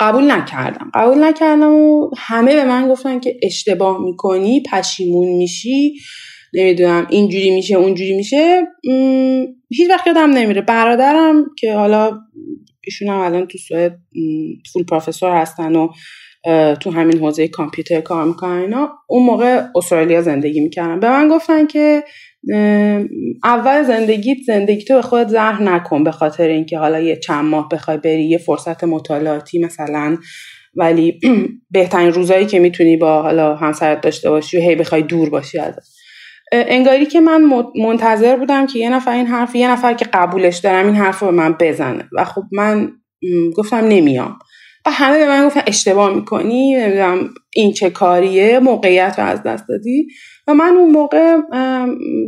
قبول 0.00 0.30
نکردم. 0.30 0.90
قبول 0.94 1.24
نکردم 1.24 1.72
و 1.72 2.10
همه 2.16 2.54
به 2.54 2.64
من 2.64 2.88
گفتن 2.88 3.20
که 3.20 3.40
اشتباه 3.42 4.04
می‌کنی 4.04 4.62
پشیمون 4.72 5.28
میشی 5.28 5.94
نمی‌دونم 6.54 7.06
اینجوری 7.10 7.50
میشه 7.50 7.74
اونجوری 7.74 8.16
میشه. 8.16 8.66
هیچ 9.68 9.90
وقت 9.90 10.06
یادم 10.06 10.30
نمیره. 10.30 10.60
برادرم 10.60 11.44
که 11.58 11.74
حالا 11.74 12.18
ایشون 12.84 13.08
هم 13.08 13.18
الان 13.18 13.46
تو 13.46 13.58
سوئد 13.58 13.98
فول 14.72 14.84
پروفسور 14.84 15.36
هستن 15.36 15.76
و 15.76 15.88
تو 16.74 16.90
همین 16.90 17.18
حوزه 17.18 17.48
کامپیوتر 17.48 18.00
کار 18.00 18.24
می‌کنن 18.24 18.60
اینا 18.60 18.92
اون 19.08 19.26
موقع 19.26 19.62
استرالیا 19.76 20.22
زندگی 20.22 20.60
می‌کردن. 20.60 21.00
به 21.00 21.08
من 21.10 21.28
گفتن 21.28 21.66
که 21.66 22.04
اول 23.44 23.82
زندگیت 23.82 24.38
زندگی 24.46 24.84
تو 24.84 24.94
به 24.94 25.02
خود 25.02 25.28
زهر 25.28 25.62
نکن 25.62 26.04
به 26.04 26.10
خاطر 26.10 26.48
اینکه 26.48 26.78
حالا 26.78 27.00
یه 27.00 27.16
چند 27.16 27.44
ماه 27.44 27.68
بخوای 27.68 27.96
بری 27.96 28.24
یه 28.24 28.38
فرصت 28.38 28.84
مطالعاتی 28.84 29.58
مثلا. 29.58 30.16
ولی 30.74 31.20
بهترین 31.70 32.12
روزایی 32.12 32.46
که 32.46 32.58
می‌تونی 32.58 32.96
با 32.96 33.22
حالا 33.22 33.56
همسرت 33.56 34.00
داشته 34.00 34.30
باشی 34.30 34.58
و 34.58 34.60
هی 34.60 34.74
بخوای 34.74 35.02
دور 35.02 35.30
باشی 35.30 35.58
از 35.58 35.74
انگاری 36.52 37.06
که 37.06 37.20
من 37.20 37.64
منتظر 37.76 38.36
بودم 38.36 38.66
که 38.66 38.78
یه 38.78 38.90
نفر 38.90 39.10
این 39.10 39.26
حرف 39.26 39.54
یه 39.54 39.70
نفر 39.70 39.94
که 39.94 40.04
قبولش 40.12 40.58
دارم 40.58 40.86
این 40.86 40.94
حرف 40.94 41.18
رو 41.18 41.26
به 41.26 41.32
من 41.32 41.56
بزنه. 41.60 42.08
و 42.12 42.24
خب 42.24 42.42
من 42.52 42.92
گفتم 43.56 43.76
نمیام. 43.76 44.38
و 44.86 44.90
همه 44.90 45.18
به 45.18 45.28
من 45.28 45.46
گفتن 45.46 45.62
اشتباه 45.66 46.14
می‌کنی 46.14 46.74
نمی‌دونم 46.74 47.28
این 47.54 47.72
چه 47.72 47.90
کاریه 47.90 48.58
موقعیت 48.58 49.14
رو 49.18 49.24
از 49.24 49.42
دست 49.42 49.64
دادی. 49.68 50.06
من 50.54 50.76
اون 50.76 50.90
موقع 50.90 51.36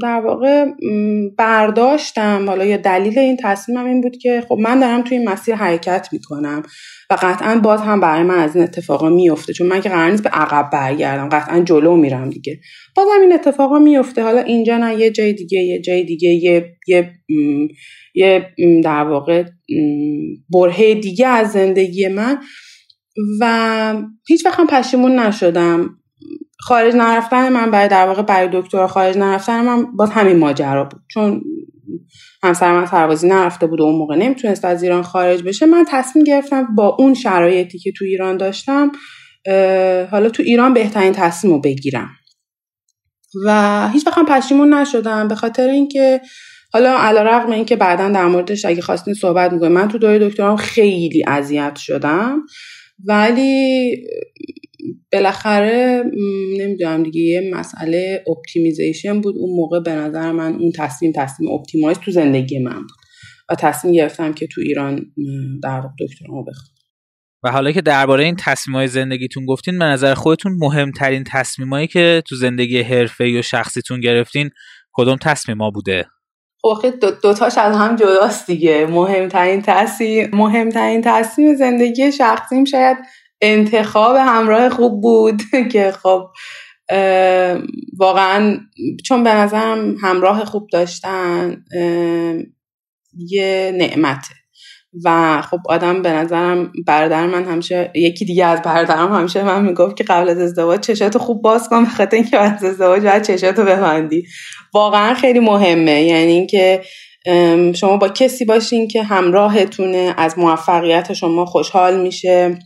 در 0.03 0.21
واقع 0.21 0.67
برداشتم. 1.39 2.45
حالا 2.49 2.65
یا 2.65 2.77
دلیل 2.77 3.19
این 3.19 3.37
تصمیمم 3.43 3.87
این 3.87 4.01
بود 4.01 4.17
که 4.17 4.43
خب 4.49 4.59
من 4.61 4.81
دارم 4.81 5.03
توی 5.03 5.17
این 5.19 5.29
مسیر 5.29 5.55
حرکت 5.55 6.09
می‌کنم 6.13 6.63
و 7.11 7.17
قطعا 7.23 7.61
باز 7.61 7.81
هم 7.81 8.01
برای 8.01 8.23
من 8.23 8.39
از 8.39 8.57
این 8.57 8.65
اتفاقا 8.65 9.09
میفته 9.09 9.53
چون 9.53 9.67
من 9.67 9.81
که 9.81 9.89
قرار 9.89 10.11
نیست 10.11 10.23
به 10.23 10.31
عقب 10.31 10.71
برگردم. 10.73 11.29
قطعا 11.29 11.61
جلو 11.61 11.97
میرم 11.97 12.31
دیگه. 12.31 12.61
باز 12.97 13.07
هم 13.15 13.21
این 13.21 13.33
اتفاقا 13.33 13.79
میفته 13.79 14.23
حالا 14.23 14.41
اینجا 14.41 14.77
نه 14.79 14.95
یه 14.95 15.11
جای 15.11 15.33
دیگه 15.33 15.59
یه 15.59 15.81
جای 15.81 16.05
دیگه 16.05 16.29
یه 16.29 16.77
یه 16.89 17.11
یه 18.15 18.47
در 18.85 19.05
واقع 19.05 19.45
برهه 20.53 20.95
دیگه 20.95 21.27
از 21.27 21.53
زندگی 21.53 22.09
من. 22.09 22.39
و 23.41 23.95
هیچ 24.29 24.47
وقت 24.47 24.67
پشیمون 24.67 25.19
نشدم. 25.19 26.02
خارج 26.63 26.95
نرفتن 26.95 27.49
من 27.49 27.71
برای 27.71 27.89
در 27.89 28.07
واقع 28.07 28.23
برای 28.23 28.49
دکتر 28.53 28.87
خارج 28.87 29.19
نرفتن 29.19 29.65
من 29.65 29.97
باز 29.97 30.11
همین 30.11 30.37
ماجرا 30.37 30.85
بود. 30.85 31.01
چون 31.11 31.43
همسر 32.43 32.73
من 32.73 32.87
سربازی 32.87 33.29
نرفته 33.29 33.67
بود 33.67 33.81
و 33.81 33.85
اون 33.85 33.95
موقع 33.95 34.17
نمی‌تونست 34.17 34.65
از 34.65 34.83
ایران 34.83 35.03
خارج 35.03 35.43
بشه. 35.43 35.67
من 35.67 35.85
تصمیم 35.89 36.25
گرفتم 36.25 36.75
با 36.75 36.97
اون 36.99 37.15
شرایطی 37.15 37.79
که 37.79 37.93
تو 37.97 38.05
ایران 38.05 38.37
داشتم 38.37 38.93
حالا 40.11 40.29
تو 40.29 40.43
ایران 40.43 40.75
بهترین 40.75 41.13
تصمیم 41.13 41.55
رو 41.55 41.61
بگیرم. 41.61 42.11
و 43.45 43.89
هیچ 43.93 44.07
وقت 44.07 44.27
پشیمون 44.29 44.75
نشدم 44.75 45.29
به 45.29 45.35
خاطر 45.35 45.69
اینکه 45.69 46.21
حالا 46.73 46.99
علی‌رغم 46.99 47.53
این 47.53 47.65
که 47.65 47.77
بعدا 47.77 48.09
در 48.09 48.27
موردش 48.27 48.65
اگه 48.65 48.83
خواستین 48.83 49.15
صحبت 49.15 49.53
می‌کنم 49.53 49.73
من 49.73 49.89
تو 49.89 49.99
دوره 49.99 50.29
دکترام 50.29 50.57
خیلی 50.57 51.25
اذیت 51.27 51.77
شدم. 51.77 52.43
ولی 53.07 53.97
بالاخره 55.13 56.05
نمی‌دونم 56.59 57.03
دیگه 57.03 57.21
یه 57.21 57.51
مسئله 57.55 58.25
optimization 58.27 59.21
بود. 59.21 59.35
اون 59.39 59.57
موقع 59.57 59.81
به 59.81 59.93
نظر 59.93 60.33
من 60.33 60.55
اون 60.55 60.73
تصمیم 60.73 61.13
تصمیم 61.17 61.51
optimize 61.51 61.99
تو 61.99 62.11
زندگی 62.11 62.59
من 62.59 62.79
بود 62.79 62.97
و 63.49 63.55
تصمیم 63.55 63.95
گرفتم 63.95 64.33
که 64.33 64.47
تو 64.47 64.61
ایران 64.61 65.07
در 65.63 65.83
دکترامو 66.01 66.45
بخونم. 66.45 66.73
و 67.45 67.51
حالا 67.51 67.73
که 67.73 67.81
درباره 67.81 68.25
این 68.25 68.37
تصمیم 68.39 68.87
زندگیتون 68.87 69.47
گفتین 69.47 69.79
به 69.79 69.85
نظر 69.85 70.15
خودتون 70.15 70.53
مهمترین 70.61 71.25
تصمیمایی 71.25 71.87
که 71.87 72.23
تو 72.29 72.37
زندگی 72.37 72.81
حرفه 72.81 73.39
و 73.39 73.43
شخصیتون 73.43 74.01
گرفتین 74.01 74.51
کدوم 74.93 75.17
تصمیما 75.17 75.71
بوده؟ 75.71 76.07
خب 76.63 76.91
دو 77.01 77.11
دوتاش 77.11 77.59
از 77.59 77.77
هم 77.77 77.97
جداست 77.97 78.47
دیگه. 78.47 78.87
مهمترین 78.87 79.63
تصمیم 79.63 80.31
مهمترین 80.33 81.01
تصمیم 81.05 81.55
زندگی 81.55 82.13
شخصیم 82.13 82.65
شاید 82.65 82.97
انتخاب 83.43 84.17
همراه 84.17 84.69
خوب 84.69 85.01
بود 85.01 85.43
که 85.73 85.93
خب 86.03 86.29
واقعا 87.99 88.59
چون 89.05 89.25
به 89.25 89.35
نظرم 89.35 89.97
همراه 90.03 90.45
خوب 90.45 90.69
داشتن 90.73 91.65
یه 93.15 93.73
نعمته. 93.77 94.35
و 95.05 95.43
خب 95.43 95.59
آدم 95.69 96.03
به 96.03 96.13
نظرم 96.13 96.73
برادر 96.87 97.27
من 97.27 97.45
همیشه 97.45 97.91
یکی 97.95 98.25
دیگه 98.25 98.47
از 98.47 98.63
برادرم 98.63 99.13
همیشه 99.13 99.45
من 99.45 99.65
می‌گفت 99.65 99.97
که 99.97 100.05
قبل 100.05 100.29
از 100.29 100.39
ازدواج 100.39 100.81
چشاتو 100.81 101.19
خوب 101.19 101.43
باز 101.43 101.69
کن 101.69 101.85
بخاطر 101.85 102.17
اینکه 102.17 102.37
بعد 102.37 102.55
از 102.55 102.65
ازدواج 102.65 103.03
باید 103.03 103.23
چشاتو 103.23 103.63
ببندی. 103.63 104.27
واقعا 104.75 105.15
خیلی 105.15 105.41
مهمه. 105.41 106.03
یعنی 106.03 106.33
اینکه 106.33 106.83
شما 107.75 107.97
با 107.97 108.09
کسی 108.09 108.45
باشین 108.45 108.89
که 108.89 109.03
همراهتونه 109.03 110.15
از 110.17 110.39
موفقیت 110.39 111.13
شما 111.13 111.47
خوشحال 111.47 112.01
میشه. 112.01 112.59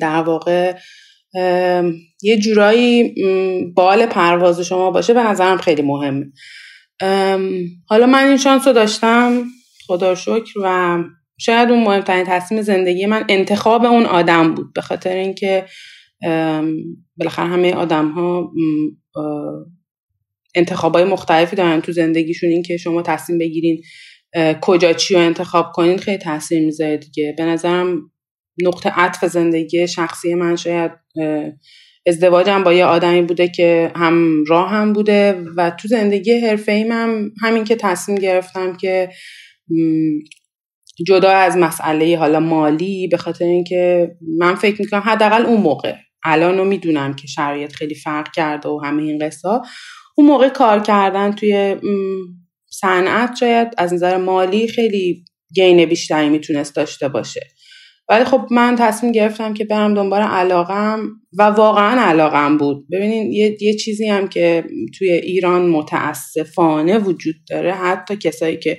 در 0.00 0.22
واقع 0.22 0.74
یه 2.22 2.38
جورایی 2.38 3.14
بال 3.74 4.06
پرواز 4.06 4.60
شما 4.60 4.90
باشه 4.90 5.14
به 5.14 5.22
نظرم 5.22 5.56
خیلی 5.56 5.82
مهمه. 5.82 6.32
حالا 7.88 8.06
من 8.06 8.28
این 8.28 8.36
شانس 8.36 8.66
رو 8.66 8.72
داشتم 8.72 9.44
خدا 9.86 10.14
شکر 10.14 10.52
و 10.62 10.98
شاید 11.38 11.70
اون 11.70 11.82
مهمترین 11.84 12.24
تصمیم 12.28 12.62
زندگی 12.62 13.06
من 13.06 13.24
انتخاب 13.28 13.84
اون 13.84 14.06
آدم 14.06 14.54
بود 14.54 14.72
به 14.72 14.80
خاطر 14.80 15.16
اینکه 15.16 15.64
بالاخره 17.16 17.46
همه 17.46 17.74
آدم 17.74 18.10
ها 18.10 18.52
انتخاب 20.54 20.94
های 20.94 21.04
مختلفی 21.04 21.56
دارن 21.56 21.80
تو 21.80 21.92
زندگیشون. 21.92 22.50
این 22.50 22.62
که 22.62 22.76
شما 22.76 23.02
تصمیم 23.02 23.38
بگیرین 23.38 23.82
کجا 24.60 24.92
چی 24.92 25.14
رو 25.14 25.20
انتخاب 25.20 25.72
کنین 25.74 25.98
خیلی 25.98 26.18
تاثیر 26.18 26.64
می‌ذاره 26.64 26.96
دیگه. 26.96 27.34
به 27.38 27.44
نظرم 27.44 28.10
نقطه 28.62 28.90
عطف 28.90 29.24
زندگی 29.24 29.88
شخصی 29.88 30.34
من 30.34 30.56
شاید 30.56 30.92
ازدواجم 32.06 32.64
با 32.64 32.72
یه 32.72 32.84
آدمی 32.84 33.22
بوده 33.22 33.48
که 33.48 33.92
هم 33.96 34.44
راه 34.44 34.70
هم 34.70 34.92
بوده 34.92 35.44
و 35.56 35.70
تو 35.70 35.88
زندگی 35.88 36.32
حرفه 36.32 36.72
ایم 36.72 36.92
همین 37.42 37.64
که 37.64 37.76
تصمیم 37.76 38.18
گرفتم 38.18 38.76
که 38.76 39.08
جدا 41.06 41.30
از 41.30 41.56
مسئله 41.56 42.18
حالا 42.18 42.40
مالی 42.40 43.08
به 43.08 43.16
خاطر 43.16 43.44
اینکه 43.44 44.10
من 44.38 44.54
فکر 44.54 44.80
می‌کنم 44.80 45.02
حداقل 45.04 45.46
اون 45.46 45.60
موقع 45.60 45.94
الان 46.24 46.58
رو 46.58 46.64
می‌دونم 46.64 47.14
که 47.14 47.26
شرایط 47.26 47.72
خیلی 47.72 47.94
فرق 47.94 48.32
کرده 48.32 48.68
و 48.68 48.80
همه 48.84 49.02
این 49.02 49.26
قصه 49.26 49.48
اون 50.16 50.26
موقع 50.26 50.48
کار 50.48 50.80
کردن 50.80 51.32
توی 51.32 51.76
صنعت 52.70 53.36
شاید 53.40 53.68
از 53.78 53.94
نظر 53.94 54.16
مالی 54.16 54.68
خیلی 54.68 55.24
گین 55.54 55.84
بیشتری 55.84 56.28
می‌تونست 56.28 56.76
داشته 56.76 57.08
باشه. 57.08 57.40
ولی 58.08 58.24
خب 58.24 58.46
من 58.50 58.76
تصمیم 58.76 59.12
گرفتم 59.12 59.54
که 59.54 59.64
برم 59.64 59.94
دنبال 59.94 60.22
علاقم 60.22 61.08
و 61.38 61.42
واقعا 61.42 62.00
علاقم 62.00 62.58
بود. 62.58 62.86
ببینین 62.92 63.32
یه،, 63.32 63.56
یه 63.60 63.74
چیزی 63.74 64.08
هم 64.08 64.28
که 64.28 64.64
توی 64.98 65.12
ایران 65.12 65.66
متاسفانه 65.66 66.98
وجود 66.98 67.34
داره 67.50 67.72
حتی 67.72 68.16
کسایی 68.16 68.56
که 68.56 68.78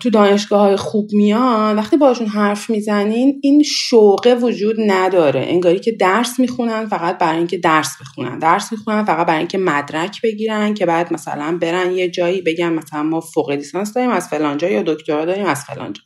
تو 0.00 0.10
دانشگاه 0.10 0.60
های 0.60 0.76
خوب 0.76 1.08
میان 1.12 1.76
وقتی 1.76 1.96
باشون 1.96 2.26
حرف 2.26 2.70
می‌زنین 2.70 3.40
این 3.42 3.62
شوقه 3.62 4.34
وجود 4.34 4.76
نداره. 4.86 5.40
انگاری 5.40 5.78
که 5.78 5.92
درس 5.92 6.40
می‌خونن 6.40 6.86
فقط 6.86 7.18
برای 7.18 7.38
اینکه 7.38 7.58
درس 7.58 7.90
بخونن. 8.00 8.38
درس 8.38 8.72
می‌خونن 8.72 9.04
فقط 9.04 9.26
برای 9.26 9.38
اینکه 9.38 9.58
مدرک 9.58 10.22
بگیرن 10.22 10.74
که 10.74 10.86
بعد 10.86 11.12
مثلا 11.12 11.58
برن 11.62 11.92
یه 11.92 12.10
جایی 12.10 12.42
بگن 12.42 12.72
مثلا 12.72 13.02
ما 13.02 13.20
فوق 13.20 13.50
لیسانس 13.50 13.94
داریم 13.94 14.10
از 14.10 14.28
فلانجا 14.28 14.68
یا 14.68 14.82
دکترا 14.82 15.24
داریم 15.24 15.46
از 15.46 15.64
فلانجا 15.64 16.02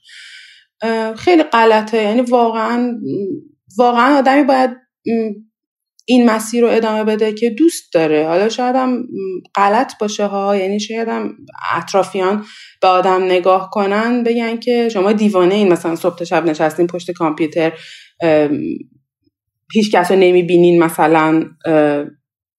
خیلی 1.17 1.43
غلطه. 1.43 2.03
یعنی 2.03 2.21
واقعا 2.21 3.01
واقعا 3.79 4.19
آدمی 4.19 4.45
باید 4.45 4.71
این 6.07 6.31
مسیر 6.31 6.63
رو 6.63 6.69
ادامه 6.69 7.05
بده 7.05 7.33
که 7.33 7.51
دوست 7.51 7.95
داره. 7.95 8.27
حالا 8.27 8.49
شاید 8.49 8.77
هم 8.77 9.05
غلط 9.55 9.93
باشه 10.01 10.27
ها. 10.27 10.57
یعنی 10.57 10.81
شاید 10.81 11.09
هم 11.09 11.37
اطرافیان 11.77 12.45
به 12.83 12.89
آدم 12.89 13.25
نگاه 13.25 13.71
کنن 13.73 14.23
بگن 14.23 14.57
که 14.57 14.89
شما 14.89 15.13
دیوانه 15.13 15.55
این 15.55 15.73
مثلا 15.73 15.97
صبح 15.97 16.17
تا 16.17 16.25
شب 16.25 16.47
نشستین 16.47 16.87
پشت 16.87 17.11
کامپیوتر 17.11 17.73
هیچ 19.73 19.91
کس 19.93 20.11
رو 20.11 20.17
نمی‌بینین 20.17 20.83
مثلا 20.83 21.45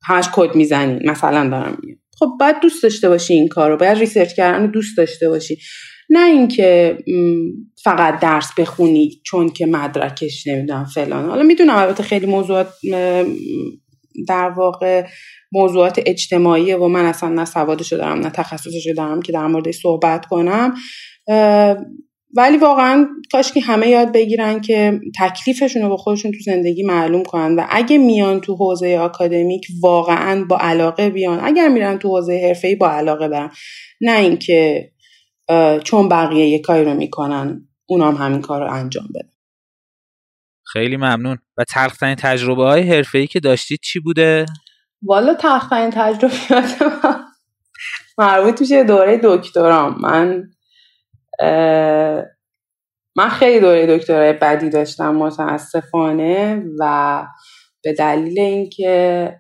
همش 0.06 0.30
کد 0.34 0.56
می‌زنین 0.56 1.10
مثلا 1.10 1.50
دارم 1.50 1.78
میگم. 1.82 2.00
خب 2.20 2.30
باید 2.40 2.60
دوست 2.60 2.84
داشته 2.84 3.10
باشی 3.10 3.34
این 3.34 3.48
کار 3.48 3.70
رو. 3.70 3.78
باید 3.78 3.98
research 3.98 4.34
کردن 4.34 4.72
دوست 4.72 4.98
داشته 4.98 5.30
باشی. 5.30 5.58
نه 6.10 6.26
اینکه 6.26 6.98
فقط 7.84 8.20
درس 8.20 8.50
بخونی 8.58 9.22
چون 9.26 9.50
که 9.50 9.66
مدرکش 9.66 10.48
نمی‌دونم 10.48 10.86
فلان. 10.86 11.30
حالا 11.30 11.44
می‌دونم 11.44 11.76
البته 11.76 12.04
خیلی 12.04 12.26
موضوعات 12.26 12.68
در 14.28 14.50
واقع 14.50 15.06
موضوعات 15.52 16.02
اجتماعی 16.06 16.74
و 16.74 16.88
من 16.88 17.06
اصلا 17.06 17.30
نه 17.30 17.46
سوادشو 17.46 17.98
دارم 17.98 18.20
نه 18.20 18.30
تخصصشو 18.30 18.94
دارم 18.94 19.22
که 19.22 19.32
در 19.32 19.48
مورد 19.48 19.72
صحبت 19.72 20.26
کنم. 20.26 20.74
ولی 22.36 22.58
واقعا 22.58 23.08
کاش 23.32 23.52
که 23.52 23.62
همه 23.62 23.88
یاد 23.88 24.12
بگیرن 24.12 24.62
که 24.62 25.00
تکلیفشون 25.20 25.82
رو 25.82 25.90
با 25.90 25.98
خودشون 25.98 26.32
تو 26.32 26.38
زندگی 26.46 26.84
معلوم 26.84 27.24
کنن 27.24 27.56
و 27.56 27.66
اگه 27.70 27.98
میان 27.98 28.40
تو 28.42 28.56
حوزه 28.56 28.98
آکادمیک 28.98 29.68
واقعا 29.82 30.46
با 30.50 30.58
علاقه 30.58 31.10
بیان. 31.10 31.40
اگر 31.44 31.68
میرن 31.68 31.98
تو 31.98 32.10
حوزه 32.10 32.42
حرفه‌ای 32.48 32.76
با 32.76 32.90
علاقه 32.90 33.28
برن. 33.28 33.50
نه 34.02 34.20
اینکه 34.20 34.92
چون 35.84 36.10
بقیه 36.10 36.48
یه 36.48 36.60
کاری 36.60 36.84
رو 36.84 36.94
می‌کنن. 36.94 37.68
اونا 37.86 38.12
هم 38.12 38.26
همین 38.26 38.42
کار 38.42 38.62
رو 38.62 38.74
انجام 38.74 39.08
بدن. 39.16 39.30
خیلی 40.66 40.98
ممنون. 40.98 41.38
و 41.58 41.64
تلخترین 41.64 42.16
تجربه 42.16 42.64
های 42.64 42.82
حرفه 42.82 43.18
ای 43.18 43.28
که 43.28 43.40
داشتید 43.40 43.80
چی 43.84 44.00
بوده؟ 44.00 44.46
والا 45.02 45.34
تلخترین 45.34 45.90
تجربیات 45.90 46.82
من 46.82 47.24
مربوط 48.18 48.62
میشه 48.62 48.84
دوره 48.84 49.20
دکترام. 49.24 49.98
من 50.02 50.50
من 53.16 53.30
خیلی 53.30 53.60
دوره 53.60 53.98
دکترای 53.98 54.34
بدی 54.34 54.70
داشتم 54.70 55.16
متاسفانه. 55.16 56.64
و 56.80 57.26
به 57.84 57.94
دلیل 57.94 58.40
اینکه 58.40 59.40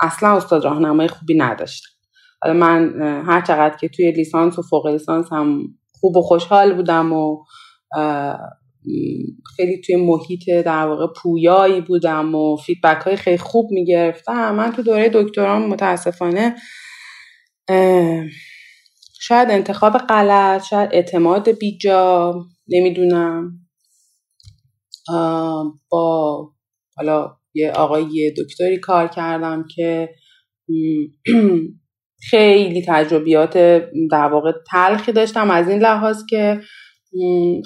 اصلا 0.00 0.36
استاد 0.36 0.64
راهنمای 0.64 1.08
خوبی 1.08 1.38
نداشتم. 1.38 1.88
حالا 2.42 2.54
من 2.54 3.02
هر 3.26 3.40
چقدر 3.40 3.76
که 3.76 3.88
توی 3.88 4.12
لیسانس 4.12 4.58
و 4.58 4.62
فوق 4.62 4.86
لیسانس 4.86 5.32
هم 5.32 5.62
خوب 6.00 6.16
و 6.16 6.22
خوشحال 6.22 6.74
بودم 6.74 7.12
و 7.12 7.44
خیلی 9.56 9.80
توی 9.86 9.96
محیط 9.96 10.50
در 10.50 10.86
واقع 10.86 11.06
پویایی 11.16 11.80
بودم 11.80 12.34
و 12.34 12.56
فیدبک 12.56 13.02
های 13.02 13.16
خیلی 13.16 13.38
خوب 13.38 13.70
می‌گرفتم. 13.70 14.54
من 14.54 14.72
تو 14.72 14.82
دوره 14.82 15.10
دکترام 15.14 15.68
متاسفانه 15.68 16.56
شاید 19.20 19.50
انتخاب 19.50 19.98
غلط 19.98 20.64
شاید 20.64 20.90
اعتماد 20.92 21.50
بیجا 21.50 22.34
نمی‌دونم. 22.68 23.52
با 25.90 26.50
حالا 26.96 27.36
یه 27.54 27.72
آقای 27.72 28.34
دکتری 28.38 28.78
کار 28.78 29.08
کردم 29.08 29.64
که 29.74 30.08
خیلی 32.30 32.84
تجربیات 32.88 33.58
در 34.10 34.26
واقع 34.26 34.52
تلخی 34.70 35.12
داشتم. 35.12 35.50
از 35.50 35.68
این 35.68 35.78
لحاظ 35.78 36.22
که 36.30 36.60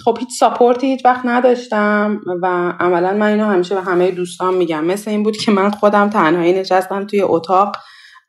خب 0.05 0.17
هیچ 0.21 0.29
ساپورتی 0.39 0.87
هیچ 0.87 1.05
وقت 1.05 1.21
نداشتم 1.25 2.21
و 2.43 2.47
عملا 2.81 3.13
من 3.13 3.27
اینو 3.27 3.45
همیشه 3.45 3.75
به 3.75 3.81
همه 3.81 4.11
دوستان 4.11 4.55
میگم. 4.55 4.85
مثل 4.85 5.11
این 5.11 5.23
بود 5.23 5.37
که 5.37 5.53
من 5.53 5.71
خودم 5.71 6.11
تنهایی 6.11 6.53
نشستم 6.53 7.07
توی 7.07 7.23
اتاق 7.23 7.77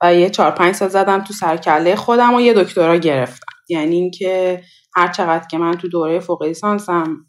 و 0.04 0.16
یه 0.16 0.30
چهار 0.30 0.52
پنج 0.52 0.76
سال 0.76 0.90
زدم 0.90 1.22
تو 1.22 1.34
سرکله 1.34 1.96
خودم 1.96 2.34
و 2.34 2.42
یه 2.42 2.54
دکترا 2.54 2.98
گرفتم. 2.98 3.46
یعنی 3.70 3.96
اینکه 3.96 4.62
هر 4.96 5.08
چقدر 5.08 5.48
که 5.52 5.58
من 5.58 5.74
تو 5.74 5.88
دوره 5.88 6.20
فوق 6.20 6.44
لیسانسم 6.44 7.26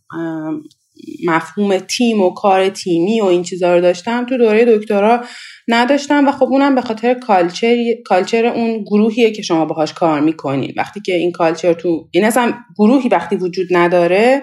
مفهوم 1.26 1.78
تیم 1.78 2.20
و 2.20 2.31
کار 2.31 2.68
تیمی 2.68 3.20
و 3.20 3.24
این 3.24 3.42
چیزا 3.42 3.74
رو 3.74 3.81
داشتم. 3.81 4.26
تو 4.26 4.38
دوره 4.38 4.64
دکترا 4.64 5.24
نداشتم 5.68 6.28
و 6.28 6.33
خب 6.33 6.44
اونم 6.44 6.74
به 6.74 6.81
خاطر 6.81 7.14
culture 7.14 7.76
culture 8.07 8.46
اون 8.46 8.83
گروهیه 8.83 9.31
که 9.31 9.42
شما 9.42 9.64
باهاش 9.64 9.92
کار 9.92 10.20
می‌کنین 10.20 10.72
وقتی 10.76 11.00
که 11.00 11.14
این 11.14 11.33
culture 11.33 11.72
تو 11.72 12.09
این 12.11 12.24
اصلا 12.24 12.55
گروهی 12.78 13.09
وقتی 13.09 13.37
وجود 13.37 13.66
نداره 13.70 14.42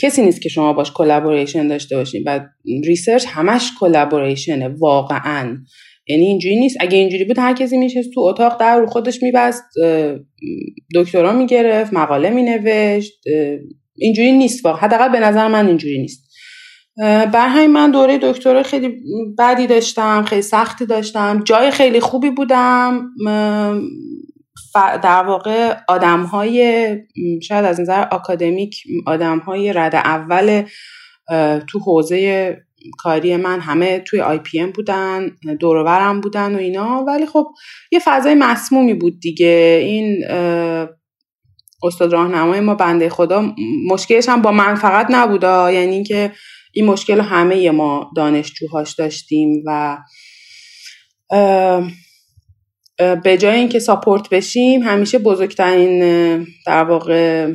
کسی 0.00 0.22
نیست 0.22 0.42
که 0.42 0.48
شما 0.48 0.72
باش 0.72 0.92
collaboration 0.94 1.68
داشته 1.68 1.96
باشین. 1.96 2.22
و 2.26 2.40
research 2.84 3.24
همش 3.28 3.70
collaboration 3.80 4.62
ه 4.62 4.68
واقعا. 4.68 5.58
یعنی 6.08 6.26
اینجوری 6.26 6.60
نیست. 6.60 6.76
اگه 6.80 6.98
اینجوری 6.98 7.24
بود 7.24 7.38
هر 7.38 7.54
کسی 7.54 7.78
می‌شست 7.78 8.02
تو 8.14 8.20
اتاق 8.20 8.60
در 8.60 8.78
رو 8.78 8.86
خودش 8.86 9.22
میبست 9.22 9.62
دکترا 10.94 11.32
می‌گرفت 11.32 11.92
مقاله 11.92 12.30
مینوشت 12.30 13.12
اینجوری 13.96 14.32
نیست 14.32 14.64
واقعا. 14.64 14.80
حداقل 14.80 15.08
به 15.08 15.20
نظر 15.20 15.48
من 15.48 15.66
اینجوری 15.66 15.98
نیست. 15.98 16.30
بر 17.32 17.48
همین 17.48 17.70
من 17.70 17.90
دوره 17.90 18.18
دکترا 18.18 18.62
خیلی 18.62 18.94
بدی 19.38 19.66
داشتم 19.66 20.22
خیلی 20.22 20.42
سختی 20.42 20.86
داشتم. 20.86 21.42
جای 21.44 21.70
خیلی 21.70 22.00
خوبی 22.00 22.30
بودم. 22.30 23.06
در 24.74 25.22
واقع 25.22 25.74
آدم 25.88 26.22
های 26.22 26.86
شاید 27.42 27.64
از 27.64 27.80
نظر 27.80 28.04
آکادمیک 28.10 28.82
آدم 29.06 29.38
های 29.38 29.72
رد 29.72 29.94
اول 29.94 30.62
تو 31.68 31.78
حوزه 31.78 32.56
کاری 32.98 33.36
من 33.36 33.60
همه 33.60 33.98
توی 33.98 34.20
آی 34.20 34.38
پی 34.38 34.60
ام 34.60 34.70
بودن 34.70 35.30
دورورم 35.60 36.20
بودن 36.20 36.54
و 36.54 36.58
اینا. 36.58 37.04
ولی 37.06 37.26
خب 37.26 37.46
یه 37.92 38.00
فضای 38.04 38.34
مسمومی 38.34 38.94
بود 38.94 39.20
دیگه. 39.20 39.80
این 39.84 40.24
استاد 41.82 42.12
راهنمای 42.12 42.60
ما 42.60 42.74
بنده 42.74 43.08
خدا 43.08 43.54
مشکلش 43.86 44.28
هم 44.28 44.42
با 44.42 44.50
من 44.52 44.74
فقط 44.74 45.06
نبودا. 45.10 45.72
یعنی 45.72 45.94
اینکه 45.94 46.32
این 46.72 46.86
مشکل 46.86 47.20
همه 47.20 47.70
ما 47.70 48.10
دانشجوهاش 48.16 48.94
داشتیم 48.94 49.62
و 49.66 49.98
به 53.24 53.38
جای 53.38 53.56
اینکه 53.56 53.78
ساپورت 53.78 54.28
بشیم 54.28 54.82
همیشه 54.82 55.18
بزرگترین 55.18 55.98
در 56.66 56.84
واقع 56.84 57.52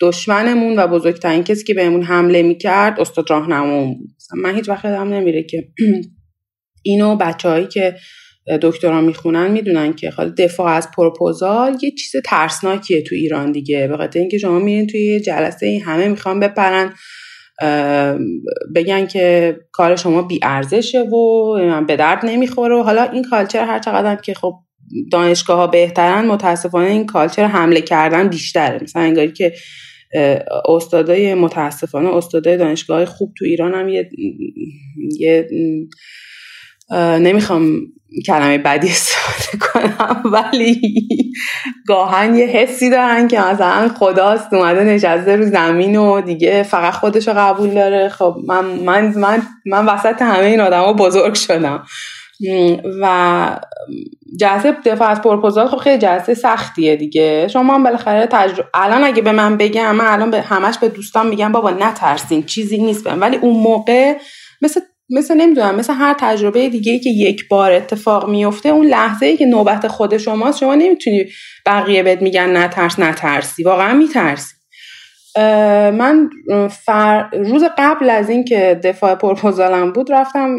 دشمنمون 0.00 0.78
و 0.78 0.86
بزرگترین 0.86 1.44
کسی 1.44 1.64
که 1.64 1.74
بهمون 1.74 2.02
حمله 2.02 2.42
می‌کرد 2.42 3.00
استاد 3.00 3.30
راهنمامون 3.30 3.94
بود. 3.94 4.10
من 4.36 4.54
هیچ 4.54 4.68
وقت 4.68 4.84
هم 4.84 5.08
نمیره 5.08 5.42
که 5.42 5.68
اینو 6.82 7.16
بچههایی 7.16 7.66
که 7.66 7.96
دکترا 8.62 9.00
می‌خونن 9.00 9.50
می‌دونن 9.50 9.92
که 9.92 10.10
خاله 10.10 10.30
دفاع 10.30 10.72
از 10.72 10.88
پروپوزال 10.96 11.76
یه 11.82 11.90
چیز 11.90 12.22
ترسناکیه 12.24 13.02
تو 13.02 13.14
ایران 13.14 13.52
دیگه 13.52 13.88
به 13.88 13.96
خاطر 13.96 14.20
اینکه 14.20 14.38
شما 14.38 14.58
میرین 14.58 14.86
توی 14.86 15.20
جلسه 15.20 15.66
این 15.66 15.82
همه 15.82 16.08
می‌خوان 16.08 16.40
بپرن 16.40 16.92
بگن 18.74 19.06
که 19.06 19.56
کار 19.72 19.96
شما 19.96 20.22
بی 20.22 20.40
ارزشه 20.42 21.00
و 21.00 21.84
به 21.86 21.96
درد 21.96 22.26
نمی‌خوره 22.26 22.74
و 22.76 22.82
حالا 22.82 23.02
این 23.02 23.24
کالچر 23.24 23.64
هر 23.64 23.78
چقدر 23.78 24.16
که 24.16 24.34
خب 24.34 24.54
دانشگاه 25.12 25.56
ها 25.56 25.66
بهترن 25.66 26.26
متاسفانه 26.26 26.90
این 26.90 27.06
کالچر 27.06 27.44
حمله 27.44 27.80
کردن 27.80 28.28
بیشتره. 28.28 28.78
مثلا 28.82 29.02
انگاری 29.02 29.32
که 29.32 29.52
استادای 30.68 31.34
متاسفانه 31.34 32.16
استادای 32.16 32.56
دانشگاه 32.56 33.04
خوب 33.04 33.32
تو 33.38 33.44
ایران 33.44 33.74
هم 33.74 33.88
یه, 33.88 34.10
یه 35.18 35.48
نمی‌خوام 37.20 37.80
کلمه 38.26 38.58
بدی 38.58 38.88
استفاده 38.88 39.58
کنم 39.66 40.22
ولی 40.24 40.80
گاهن 41.86 42.34
یه 42.34 42.46
حسی 42.46 42.90
دارن 42.90 43.28
که 43.28 43.40
مثلا 43.40 43.88
خداست 43.88 44.54
اومده 44.54 44.84
نشسته 44.84 45.36
رو 45.36 45.44
زمین 45.44 45.96
و 45.96 46.20
دیگه 46.20 46.62
فقط 46.62 46.94
خودش 46.94 47.28
رو 47.28 47.34
قبول 47.34 47.70
داره. 47.70 48.08
خب 48.08 48.36
من 48.46 48.64
من 48.64 49.12
من 49.16 49.42
من 49.66 49.86
وسط 49.86 50.22
همه 50.22 50.44
این 50.44 50.60
آدما 50.60 50.92
بزرگ 50.92 51.34
شدم. 51.34 51.84
و 53.02 53.58
جلسه 54.40 54.76
دفاع 54.84 55.08
از 55.08 55.20
پروپوزال 55.20 55.68
خب 55.68 55.76
خیلی 55.76 55.98
جلسه 55.98 56.34
سختیه 56.34 56.96
دیگه. 56.96 57.48
شما 57.48 57.74
هم 57.74 57.82
بالاخره 57.82 58.26
تجربه 58.26 58.68
الان 58.74 59.04
اگه 59.04 59.22
به 59.22 59.32
من 59.32 59.56
بگم 59.56 59.94
من 59.94 60.06
الان 60.06 60.30
به 60.30 60.40
همش 60.40 60.78
به 60.78 60.88
دوستان 60.88 61.26
میگم 61.26 61.52
بابا 61.52 61.70
نترسین 61.70 62.42
چیزی 62.42 62.78
نیست 62.78 63.04
بهم 63.04 63.20
ولی 63.20 63.36
اون 63.36 63.62
موقع 63.62 64.14
مثل 64.62 64.80
مثل 65.12 65.34
نمی‌دونم 65.34 65.74
مثل 65.74 65.92
هر 65.92 66.14
تجربه 66.20 66.68
دیگه 66.68 66.98
که 66.98 67.10
یک 67.10 67.48
بار 67.48 67.72
اتفاق 67.72 68.28
میفته 68.28 68.68
اون 68.68 68.86
لحظه 68.86 69.26
ای 69.26 69.36
که 69.36 69.46
نوبت 69.46 69.88
خود 69.88 70.16
شماست 70.16 70.58
شما 70.58 70.74
نمی‌تونی 70.74 71.24
بقیه 71.66 72.02
بهت 72.02 72.22
میگن 72.22 72.56
نترس 72.56 72.98
نترسی 72.98 73.62
واقعا 73.62 73.94
میترسی. 73.94 74.54
من 75.92 76.30
فر... 76.70 77.28
روز 77.32 77.64
قبل 77.78 78.10
از 78.10 78.30
اینکه 78.30 78.80
دفاع 78.84 79.14
پرپوزالم 79.14 79.92
بود 79.92 80.12
رفتم 80.12 80.56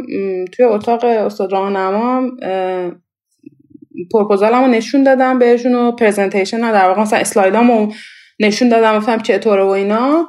توی 0.52 0.66
اتاق 0.66 1.06
استاد 1.06 1.52
راهنمام 1.52 2.38
پرپوزالم 4.14 4.64
رو 4.64 4.68
نشون 4.68 5.04
دادم 5.04 5.40
بهشون 5.40 5.76
و 5.76 5.92
پرزنتیشن 5.92 6.72
در 6.72 6.88
واقع 6.88 7.02
مثلا 7.02 7.20
اسلایدامو 7.20 7.94
نشون 8.40 8.70
دادم 8.70 8.98
گفتم 8.98 9.20
چطوره 9.20 9.64
و 9.64 9.68
اینا. 9.68 10.28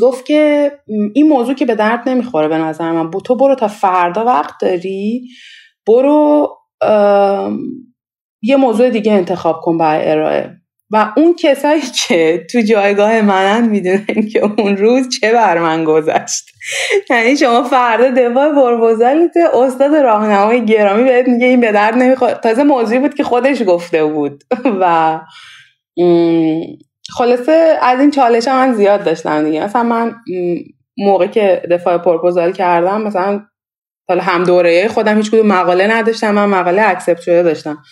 گفت 0.00 0.26
که 0.26 0.72
این 1.14 1.28
موضوع 1.28 1.54
که 1.54 1.66
به 1.66 1.74
درد 1.74 2.08
نمی‌خوره 2.08 2.48
به 2.48 2.58
نظر 2.58 2.92
من. 2.92 3.10
تو 3.10 3.36
برو 3.36 3.54
تا 3.54 3.68
فردا 3.68 4.24
وقت 4.24 4.54
داری 4.60 5.28
برو 5.86 6.48
یه 8.42 8.56
موضوع 8.56 8.90
دیگه 8.90 9.12
انتخاب 9.12 9.60
کن 9.60 9.78
برای 9.78 10.10
ارائه. 10.10 10.50
و 10.90 11.12
اون 11.16 11.34
کسایی 11.38 11.82
که 12.08 12.46
تو 12.52 12.60
جایگاه 12.60 13.20
منن 13.20 13.68
می‌دونن 13.68 14.28
که 14.32 14.44
اون 14.58 14.76
روز 14.76 15.08
چه 15.20 15.32
بر 15.32 15.58
من 15.58 15.84
گذشت. 15.84 16.44
یعنی 17.10 17.36
شما 17.36 17.62
فردا 17.62 18.10
دفاع 18.10 18.54
پرپوزالیت 18.54 19.36
استاد 19.54 19.94
راهنمای 19.94 20.64
گرامی 20.64 21.04
بهت 21.04 21.28
میگه 21.28 21.46
این 21.46 21.60
به 21.60 21.72
درد 21.72 21.94
نمی‌خواد 21.94 22.40
تازه 22.40 22.62
موضوعی 22.62 22.98
بود 22.98 23.14
که 23.14 23.24
خودش 23.24 23.62
گفته 23.66 24.04
بود. 24.04 24.44
و 24.80 25.20
خلاصه 27.10 27.78
از 27.82 28.00
این 28.00 28.10
چالش 28.10 28.48
هم 28.48 28.68
من 28.68 28.74
زیاد 28.74 29.04
داشتم 29.04 29.44
دیگه. 29.44 29.64
مثلا 29.64 29.82
من 29.82 30.14
موقع 30.98 31.26
که 31.26 31.62
دفاع 31.70 31.98
پرپوزال 31.98 32.52
کردم 32.52 33.02
مثلا 33.02 33.42
حالا 34.08 34.22
هم 34.22 34.44
دوره 34.44 34.88
خودم 34.88 35.16
هیچ 35.16 35.30
کدوم 35.30 35.46
مقاله 35.46 35.86
نداشتم 35.86 36.30
من 36.34 36.46
مقاله 36.46 36.82
accept 36.82 37.20
شده 37.20 37.42
داشتم. 37.42 37.82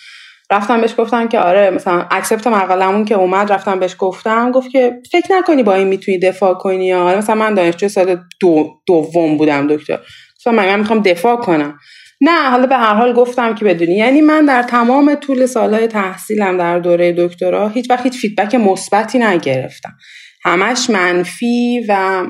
رفتم 0.51 0.81
بهش 0.81 0.95
گفتم 0.97 1.27
که 1.27 1.39
آره 1.39 1.69
مثلا 1.69 2.05
accept 2.11 2.47
مقالمون 2.47 3.05
که 3.05 3.15
اومد 3.15 3.53
رفتم 3.53 3.79
بهش 3.79 3.95
گفتم 3.99 4.51
گفت 4.51 4.71
که 4.71 5.01
فکر 5.11 5.33
نکنی 5.33 5.63
با 5.63 5.73
این 5.73 5.87
می‌تونی 5.87 6.19
دفاع 6.19 6.53
کنی 6.53 6.85
یا 6.85 7.17
مثلا 7.17 7.35
من 7.35 7.53
دانشجو 7.53 7.87
سال 7.87 8.17
دو 8.39 8.69
دوم 8.87 9.37
بودم 9.37 9.67
دکترا. 9.67 9.99
گفتم 10.37 10.55
من 10.55 10.79
می‌خوام 10.79 10.99
دفاع 10.99 11.35
کنم. 11.35 11.79
نه 12.21 12.49
حالا 12.49 12.65
به 12.65 12.75
هر 12.77 12.93
حال 12.93 13.13
گفتم 13.13 13.55
که 13.55 13.65
بدونی. 13.65 13.95
یعنی 13.95 14.21
من 14.21 14.45
در 14.45 14.63
تمام 14.63 15.15
طول 15.15 15.45
سالهای 15.45 15.87
تحصیلم 15.87 16.57
در 16.57 16.79
دوره 16.79 17.13
دکترا 17.17 17.67
هیچ 17.67 17.89
وقت 17.89 18.03
هیچ 18.03 18.17
feedback 18.17 18.55
مثبتی 18.55 19.19
نگرفتم. 19.19 19.93
همش 20.43 20.89
منفی 20.89 21.85
و 21.89 22.23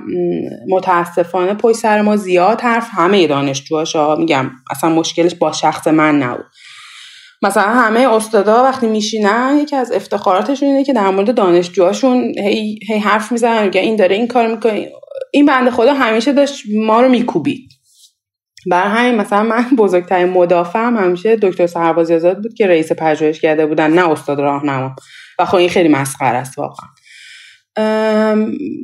متاسفانه 0.69 1.53
پای 1.53 1.73
سر 1.73 2.01
ما 2.01 2.15
زیاد 2.15 2.61
حرف 2.61 2.87
همه 2.91 3.27
دانشجوهاشا 3.27 4.15
میگم. 4.15 4.51
اصلا 4.71 4.89
مشکلش 4.89 5.35
با 5.35 5.51
شخص 5.51 5.87
من 5.87 6.19
نبود. 6.19 6.45
مثلا 7.41 7.63
همه 7.63 7.99
استادا 7.99 8.63
وقتی 8.63 8.87
میشینن 8.87 9.59
یکی 9.61 9.75
از 9.75 9.91
افتخاراتشون 9.91 10.67
اینه 10.69 10.83
که 10.83 10.93
در 10.93 11.09
مورد 11.09 11.35
دانشجوهاشون 11.35 12.33
هی, 12.37 12.79
هی 12.87 12.99
حرف 12.99 13.31
می‌زنن 13.31 13.63
میگه 13.63 13.81
این 13.81 13.95
داره 13.95 14.15
این 14.15 14.27
کار 14.27 14.47
می‌کنه. 14.47 14.89
این 15.31 15.45
بنده 15.45 15.71
خدا 15.71 15.93
همیشه 15.93 16.33
داشت 16.33 16.63
ما 16.75 17.01
رو 17.01 17.09
میکوبید. 17.09 17.69
بر 18.69 18.87
همین 18.87 19.15
مثلا 19.15 19.43
من 19.43 19.65
بزرگترین 19.77 20.29
مدافعم 20.29 20.97
همیشه 20.97 21.35
دکتر 21.35 21.67
سربازی 21.67 22.15
آزاد 22.15 22.41
بود 22.41 22.53
که 22.53 22.67
رئیس 22.67 22.91
پژوهشکده 22.91 23.65
بودن 23.65 23.91
نه 23.91 24.09
استاد 24.09 24.39
راهنما. 24.39 24.95
و 25.39 25.45
خب 25.45 25.55
این 25.55 25.69
خیلی 25.69 25.89
مسخره 25.89 26.37
است 26.37 26.57
واقعا. 26.57 26.87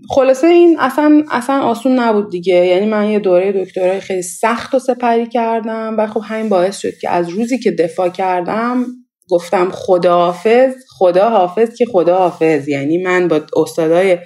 خلاصه 0.10 0.48
این 0.48 0.80
اصلا 0.80 1.24
اصلا 1.32 1.62
آسون 1.62 2.00
نبود 2.00 2.32
دیگه. 2.32 2.66
یعنی 2.66 2.86
من 2.86 3.10
یه 3.10 3.20
دوره 3.20 3.52
دکترای 3.52 4.00
خیلی 4.00 4.22
سخت 4.22 4.76
و 4.76 4.80
سپری 4.80 5.28
کردم 5.28 5.96
و 5.98 6.08
خب 6.08 6.22
همین 6.26 6.50
باعث 6.50 6.78
شد 6.78 6.98
که 7.02 7.10
از 7.10 7.30
روزی 7.30 7.60
که 7.60 7.72
دفاع 7.72 8.10
کردم 8.10 8.86
گفتم 9.30 9.70
خدا 9.72 10.18
حافظ 10.18 10.74
خدا 10.98 11.30
حافظ 11.30 11.76
که 11.76 11.86
خدا 11.92 12.18
حافظ 12.18 12.68
یعنی 12.68 13.04
من 13.04 13.28
با 13.28 13.42
استادای 13.58 14.18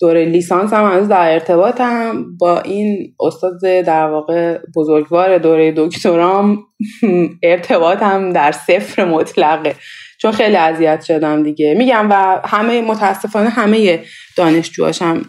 دوره 0.00 0.24
لیسانس 0.24 0.72
هم 0.72 0.92
هنوز 0.92 1.08
در 1.08 1.32
ارتباطم. 1.32 2.24
با 2.38 2.60
این 2.60 3.14
استاد 3.20 3.60
در 3.62 4.10
واقع 4.10 4.58
بزرگوار 4.76 5.38
دوره 5.38 5.74
دکترام 5.76 6.58
ارتباطم 7.42 8.32
در 8.32 8.52
صفر 8.52 9.04
مطلقه. 9.04 9.74
چون 10.20 10.32
خیلی 10.32 10.56
اذیت 10.56 11.04
شدم 11.04 11.42
دیگه. 11.42 11.74
میگم 11.74 12.06
و 12.10 12.40
همه 12.44 12.80
متاسفانه 12.80 13.48
همه 13.48 14.04
دانشجوهاش 14.36 15.02
هم 15.02 15.24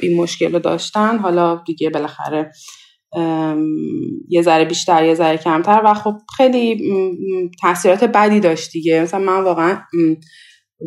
این 0.00 0.16
مشکل 0.16 0.52
رو 0.52 0.58
داشتن. 0.58 1.18
حالا 1.18 1.62
دیگه 1.66 1.90
بالاخره 1.90 2.50
یه 4.28 4.42
ذره 4.42 4.64
بیشتر 4.64 5.04
یه 5.04 5.14
ذره 5.14 5.36
کمتر. 5.36 5.82
و 5.84 5.94
خب 5.94 6.14
خیلی 6.36 6.92
تاثیرات 7.62 8.04
بدی 8.04 8.40
داشت 8.40 8.72
دیگه. 8.72 9.02
مثلا 9.02 9.20
من 9.20 9.44
واقعا 9.44 9.78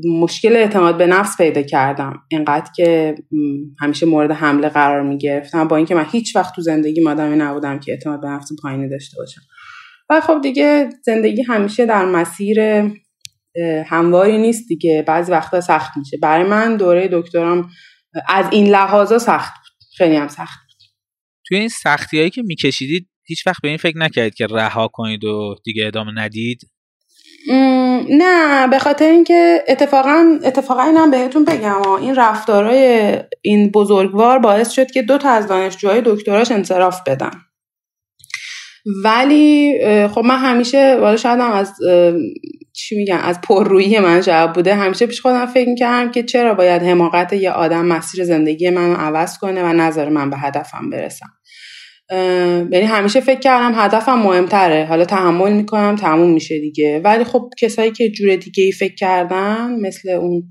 مشکل 0.05 0.55
اعتماد 0.55 0.97
به 0.97 1.07
نفس 1.07 1.37
پیدا 1.37 1.61
کردم. 1.61 2.23
اینقدر 2.29 2.71
که 2.75 3.15
همیشه 3.79 4.05
مورد 4.05 4.31
حمله 4.31 4.69
قرار 4.69 5.01
می 5.01 5.17
گرفتم. 5.17 5.67
با 5.67 5.75
اینکه 5.75 5.95
من 5.95 6.05
هیچ 6.11 6.35
وقت 6.35 6.55
تو 6.55 6.61
زندگی 6.61 7.07
آدمی 7.07 7.35
نبودم 7.35 7.79
که 7.79 7.91
اعتماد 7.91 8.21
به 8.21 8.27
نفس 8.27 8.49
پایینی 8.61 8.89
داشته 8.89 9.17
باشم. 9.17 9.41
و 10.09 10.21
خب 10.21 10.41
دیگه 10.41 10.89
زندگی 11.05 11.41
همیشه 11.41 11.85
در 11.85 12.05
مسیر 12.05 12.59
همواری 13.85 14.37
نیست 14.37 14.67
دیگه. 14.67 15.03
بعضی 15.07 15.31
وقتا 15.31 15.61
سخت 15.61 15.97
میشه. 15.97 16.17
برای 16.21 16.47
من 16.49 16.77
دوره 16.77 17.09
دکترام 17.11 17.69
از 18.27 18.45
این 18.51 18.67
لحاظا 18.67 19.17
سخت 19.17 19.53
بود. 19.53 19.87
خیلی 19.97 20.15
هم 20.15 20.27
سخت 20.27 20.59
بود. 20.67 20.81
توی 21.47 21.57
این 21.57 21.69
سختی 21.69 22.17
هایی 22.17 22.29
که 22.29 22.41
میکشیدید 22.45 23.09
هیچ 23.25 23.47
وقت 23.47 23.61
به 23.61 23.67
این 23.67 23.77
فکر 23.77 23.97
نکردید 23.97 24.33
که 24.33 24.47
رها 24.47 24.87
کنید 24.87 25.23
و 25.23 25.55
دیگه 25.63 25.87
ادامه 25.87 26.11
ندید؟ 26.15 26.61
نه 28.09 28.67
به 28.67 28.79
خاطر 28.79 29.05
اینکه 29.05 29.63
اتفاقا 29.67 30.39
اتفاقا 30.43 30.83
اینم 30.83 31.11
بهتون 31.11 31.45
بگم 31.45 31.81
این 32.01 32.15
رفتارهای 32.15 33.17
این 33.41 33.71
بزرگوار 33.71 34.39
باعث 34.39 34.69
شد 34.69 34.91
که 34.91 35.01
دو 35.01 35.17
تا 35.17 35.29
از 35.29 35.47
دانشجوهای 35.47 36.01
دکتراش 36.05 36.51
انصراف 36.51 37.01
بدن. 37.07 37.31
ولی 39.03 39.73
خب 40.07 40.21
من 40.25 40.37
همیشه 40.37 40.95
والا 40.95 41.17
شاید 41.17 41.39
هم 41.39 41.51
از 41.51 41.73
چی 42.73 42.95
میگن 42.95 43.19
از 43.23 43.41
پررویی 43.41 43.99
من 43.99 44.21
شاید 44.21 44.53
بوده 44.53 44.75
همیشه 44.75 45.05
پیش 45.05 45.21
خودم 45.21 45.45
فکر 45.45 45.69
می‌کردم 45.69 46.11
که 46.11 46.23
چرا 46.23 46.53
باید 46.53 46.83
حماقت 46.83 47.33
یه 47.33 47.51
آدم 47.51 47.85
مسیر 47.85 48.25
زندگی 48.25 48.69
من 48.69 48.95
عوض 48.95 49.37
کنه 49.37 49.63
و 49.63 49.73
نظر 49.73 50.09
من 50.09 50.29
به 50.29 50.37
هدفم 50.37 50.89
برسم 50.89 51.29
یعنی 52.71 52.85
همیشه 52.85 53.19
فکر 53.19 53.39
کردم 53.39 53.71
هدفم 53.75 54.19
مهمتره. 54.19 54.85
حالا 54.85 55.05
تحمل 55.05 55.53
می‌کنم 55.53 55.95
تموم 55.95 56.33
میشه 56.33 56.59
دیگه. 56.59 57.01
ولی 57.03 57.23
خب 57.23 57.49
کسایی 57.59 57.91
که 57.91 58.09
جور 58.09 58.35
دیگه 58.35 58.63
ای 58.63 58.71
فکر 58.71 58.95
کردن 58.95 59.79
مثل 59.81 60.09
اون 60.09 60.43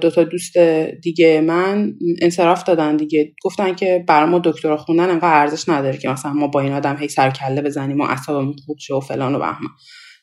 دو 0.00 0.10
تا 0.10 0.24
دوست 0.24 0.58
دیگه 1.02 1.40
من 1.40 1.92
انصراف 2.22 2.64
دادن 2.64 2.96
دیگه. 2.96 3.32
گفتن 3.44 3.74
که 3.74 4.04
برای 4.08 4.30
ما 4.30 4.40
دکترا 4.44 4.76
خوندن 4.76 5.10
انقدر 5.10 5.40
ارزش 5.40 5.68
نداره 5.68 5.98
که 5.98 6.08
مثلا 6.08 6.32
ما 6.32 6.46
با 6.46 6.60
این 6.60 6.72
آدم 6.72 6.96
هی 6.96 7.08
سر 7.08 7.30
کله 7.30 7.62
بزنیم 7.62 8.00
و 8.00 8.02
اعصابمون 8.02 8.56
خوب 8.66 8.76
شه 8.80 8.94
و 8.94 9.00
فلان 9.00 9.34
و 9.34 9.38
بهمان 9.38 9.70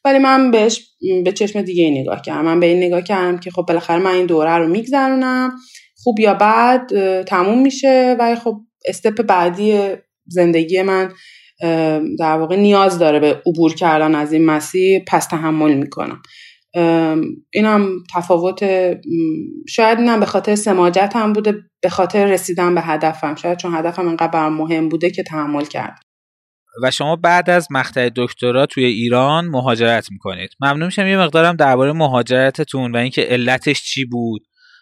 ولی 0.05 0.19
من 0.19 0.51
بهش 0.51 0.81
به 1.25 1.31
چشم 1.31 1.61
دیگه 1.61 1.83
ای 1.83 2.01
نگاه 2.01 2.21
کردم. 2.21 2.45
من 2.45 2.59
به 2.59 2.65
این 2.65 2.83
نگاه 2.83 3.01
کردم 3.01 3.37
که 3.37 3.51
خب 3.51 3.65
بالاخره 3.67 3.99
من 3.99 4.11
این 4.11 4.25
دوره 4.25 4.57
رو 4.57 4.67
میگذرونم. 4.67 5.55
خوب 6.03 6.19
یا 6.19 6.33
بعد 6.33 6.89
تموم 7.23 7.61
میشه. 7.61 8.15
و 8.19 8.35
خب 8.35 8.61
استپ 8.85 9.21
بعدی 9.21 9.79
زندگی 10.29 10.81
من 10.81 11.11
در 12.19 12.37
واقع 12.37 12.55
نیاز 12.55 12.99
داره 12.99 13.19
به 13.19 13.41
عبور 13.45 13.75
کردن 13.75 14.15
از 14.15 14.33
این 14.33 14.45
مسیر 14.45 15.01
پس 15.07 15.25
تحمل 15.27 15.73
می‌کنم. 15.73 16.21
اینم 17.53 17.89
تفاوت 18.15 18.63
شاید 19.69 19.99
اینم 19.99 20.19
به 20.19 20.25
خاطر 20.25 20.55
سماجت 20.55 21.11
هم 21.15 21.33
بوده 21.33 21.55
به 21.81 21.89
خاطر 21.89 22.25
رسیدن 22.25 22.75
به 22.75 22.81
هدفم. 22.81 23.35
شاید 23.35 23.57
چون 23.57 23.75
هدفم 23.75 24.15
برام 24.15 24.53
مهم 24.53 24.89
بوده 24.89 25.09
که 25.09 25.23
تحمل 25.23 25.65
کرد. 25.65 25.99
و 26.83 26.91
شما 26.91 27.15
بعد 27.15 27.49
از 27.49 27.67
مقطع 27.71 28.09
دکترا 28.15 28.65
توی 28.65 28.85
ایران 28.85 29.45
مهاجرت 29.45 30.11
می‌کنید. 30.11 30.49
ممنون 30.59 30.85
میشم 30.85 31.07
یه 31.07 31.17
مقدارم 31.17 31.55
درباره 31.55 31.93
مهاجرتتون 31.93 32.91
و 32.91 32.97
اینکه 32.97 33.21
علتش 33.21 33.83
چی 33.83 34.05
بود 34.05 34.41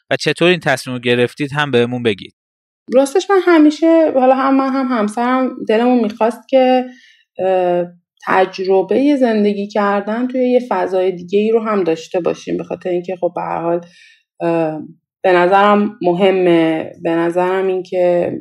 و 0.10 0.16
چطور 0.16 0.48
این 0.48 0.60
تصمیم 0.60 0.96
رو 0.96 1.02
گرفتید 1.02 1.54
هم 1.54 1.72
بهمون 1.72 2.04
بگید. 2.04 2.34
راستش 2.94 3.30
من 3.30 3.40
همیشه 3.44 4.12
حالا 4.16 4.36
هم 4.36 4.58
من 4.58 4.70
هم 4.70 4.88
همسرم 4.88 5.56
دلمون 5.70 6.00
می‌خواست 6.00 6.48
که 6.50 6.86
تجربه 8.28 9.16
زندگی 9.16 9.68
کردن 9.68 10.28
توی 10.28 10.50
یه 10.50 10.62
فضای 10.70 11.12
دیگه 11.12 11.40
ای 11.40 11.52
رو 11.52 11.64
هم 11.64 11.84
داشته 11.84 12.20
باشیم. 12.20 12.58
به 12.58 12.64
خاطر 12.64 12.90
اینکه 12.90 13.16
خب 13.16 13.32
به 13.36 13.42
حال 13.42 13.82
به 15.24 15.34
نظرم 15.34 15.98
مهمه. 16.02 16.92
به 17.04 17.12
نظرم 17.12 17.68
اینکه 17.68 18.34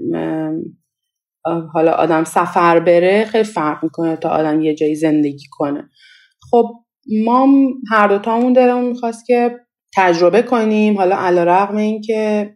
حالا 1.73 1.93
آدم 1.93 2.25
سفر 2.25 2.81
بره 2.81 3.25
خیلی 3.25 3.45
فرق 3.45 3.85
می‌کنه 3.85 4.17
تا 4.17 4.29
آدم 4.29 4.61
یه 4.61 4.75
جایی 4.75 4.95
زندگی 4.95 5.47
کنه. 5.51 5.89
خب 6.51 6.65
ما 7.25 7.49
هر 7.91 8.09
دوتامون 8.09 8.53
دلمون 8.53 8.85
می‌خواست 8.85 9.27
که 9.27 9.51
تجربه 9.97 10.43
کنیم. 10.43 10.97
حالا 10.97 11.17
علا 11.17 11.45
رقم 11.45 11.77
این 11.77 12.01
که 12.01 12.51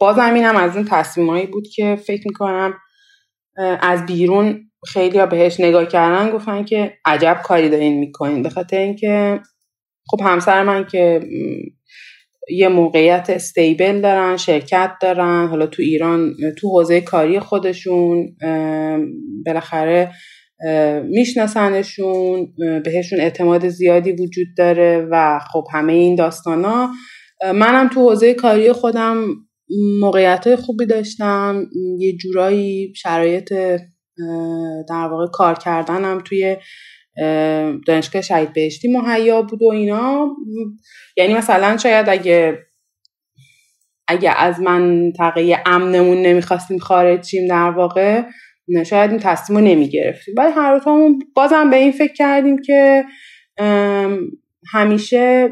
بازم 0.00 0.34
اینم 0.34 0.56
از 0.56 0.76
اون 0.76 0.84
تصمیمایی 0.90 1.46
بود 1.46 1.68
که 1.74 1.96
فکر 1.96 2.22
می‌کنم 2.26 2.74
از 3.80 4.06
بیرون 4.06 4.70
خیلی 4.86 5.18
ها 5.18 5.26
بهش 5.26 5.60
نگاه 5.60 5.86
کردن 5.86 6.30
گفتن 6.30 6.64
که 6.64 6.92
عجب 7.04 7.40
کاری 7.44 7.68
دارین 7.68 7.98
می‌کنین. 7.98 8.42
به 8.42 8.48
خاطر 8.48 8.78
اینکه 8.78 9.40
خب 10.10 10.20
همسر 10.24 10.62
من 10.62 10.86
که 10.86 11.20
یه 12.50 12.68
موقعیت 12.68 13.30
استیبل 13.30 14.00
دارن 14.00 14.36
شرکت 14.36 14.92
دارن 15.00 15.46
حالا 15.46 15.66
تو 15.66 15.82
ایران 15.82 16.34
تو 16.58 16.68
حوزه 16.68 17.00
کاری 17.00 17.40
خودشون 17.40 18.36
بالاخره 19.46 20.12
میشناسنشون 21.04 22.54
بهشون 22.84 23.20
اعتماد 23.20 23.68
زیادی 23.68 24.12
وجود 24.12 24.46
داره 24.56 25.08
و 25.10 25.40
خب 25.52 25.64
همه 25.72 25.92
این 25.92 26.14
داستانا. 26.14 26.90
منم 27.54 27.88
تو 27.88 28.00
حوزه 28.00 28.34
کاری 28.34 28.72
خودم 28.72 29.26
موقعیت 30.00 30.56
خوبی 30.56 30.86
داشتم. 30.86 31.66
یه 31.98 32.16
جورایی 32.16 32.92
شرایط 32.96 33.52
در 34.88 35.08
واقع 35.10 35.26
کار 35.32 35.54
کردنم 35.54 36.22
توی 36.24 36.56
دانشگاه 37.86 38.22
شهید 38.22 38.52
بهشتی 38.52 38.88
مهیا 38.88 39.42
بود 39.42 39.62
و 39.62 39.66
اینا. 39.66 40.36
یعنی 41.16 41.34
مثلا 41.34 41.76
شاید 41.76 42.08
اگه 42.08 42.58
اگه 44.08 44.30
از 44.36 44.60
منطقه 44.60 45.62
امنمون 45.66 46.22
نمی‌خواستیم 46.22 46.78
خارج 46.78 47.24
شیم 47.26 47.48
در 47.48 47.70
واقع 47.70 48.22
شاید 48.86 49.10
این 49.10 49.20
تصمیم 49.20 49.58
رو 49.58 49.64
نمی‌گرفتیم. 49.64 50.34
ولی 50.38 50.52
هر 50.52 50.78
دوتامون 50.78 51.22
بازم 51.34 51.70
به 51.70 51.76
این 51.76 51.92
فکر 51.92 52.12
کردیم 52.12 52.62
که 52.62 53.04
همیشه 54.72 55.50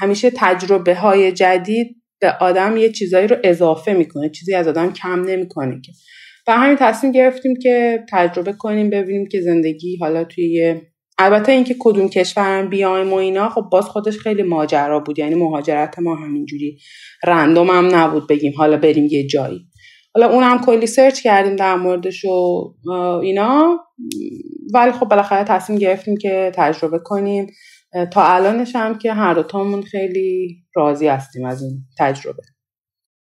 همیشه 0.00 0.30
تجربه 0.36 0.94
های 0.94 1.32
جدید 1.32 1.95
به 2.20 2.32
آدم 2.40 2.76
یه 2.76 2.92
چیزایی 2.92 3.26
رو 3.26 3.36
اضافه 3.44 3.92
می‌کنه 3.92 4.30
چیزی 4.30 4.54
از 4.54 4.68
آدم 4.68 4.92
کم 4.92 5.22
نمی‌کنه 5.22 5.80
که. 5.84 5.92
و 6.48 6.52
همین 6.52 6.76
تصمیم 6.76 7.12
گرفتیم 7.12 7.54
که 7.62 8.04
تجربه 8.12 8.52
کنیم 8.52 8.90
ببینیم 8.90 9.28
که 9.28 9.40
زندگی 9.40 9.96
حالا 9.96 10.24
توی 10.24 10.80
البته 11.18 11.52
اینکه 11.52 11.76
کدوم 11.78 12.08
کشورم 12.08 12.68
بیایم 12.68 13.12
و 13.12 13.16
اینا 13.16 13.48
خب 13.48 13.62
باز 13.72 13.84
خودش 13.84 14.18
خیلی 14.18 14.42
ماجرا 14.42 15.00
بود 15.00 15.18
یعنی 15.18 15.34
مهاجرت 15.34 15.98
ما 15.98 16.16
همینجوری 16.16 16.78
رندوم 17.24 17.70
هم 17.70 17.94
نبود 17.94 18.28
بگیم 18.28 18.52
حالا 18.56 18.76
بریم 18.76 19.06
یه 19.10 19.26
جایی. 19.26 19.66
حالا 20.14 20.30
اونم 20.30 20.60
کلی 20.60 20.86
سرچ 20.86 21.20
کردیم 21.20 21.56
در 21.56 21.74
موردش 21.74 22.24
و 22.24 22.90
اینا. 23.22 23.78
ولی 24.74 24.92
خب 24.92 25.08
بالاخره 25.08 25.44
تصمیم 25.44 25.78
گرفتیم 25.78 26.16
که 26.16 26.52
تجربه 26.54 26.98
کنیم. 26.98 27.46
تا 28.04 28.34
الانش 28.34 28.76
هم 28.76 28.98
که 28.98 29.12
هر 29.12 29.34
دوتامون 29.34 29.82
خیلی 29.82 30.56
راضی 30.74 31.08
هستیم 31.08 31.44
از 31.44 31.62
این 31.62 31.84
تجربه. 31.98 32.42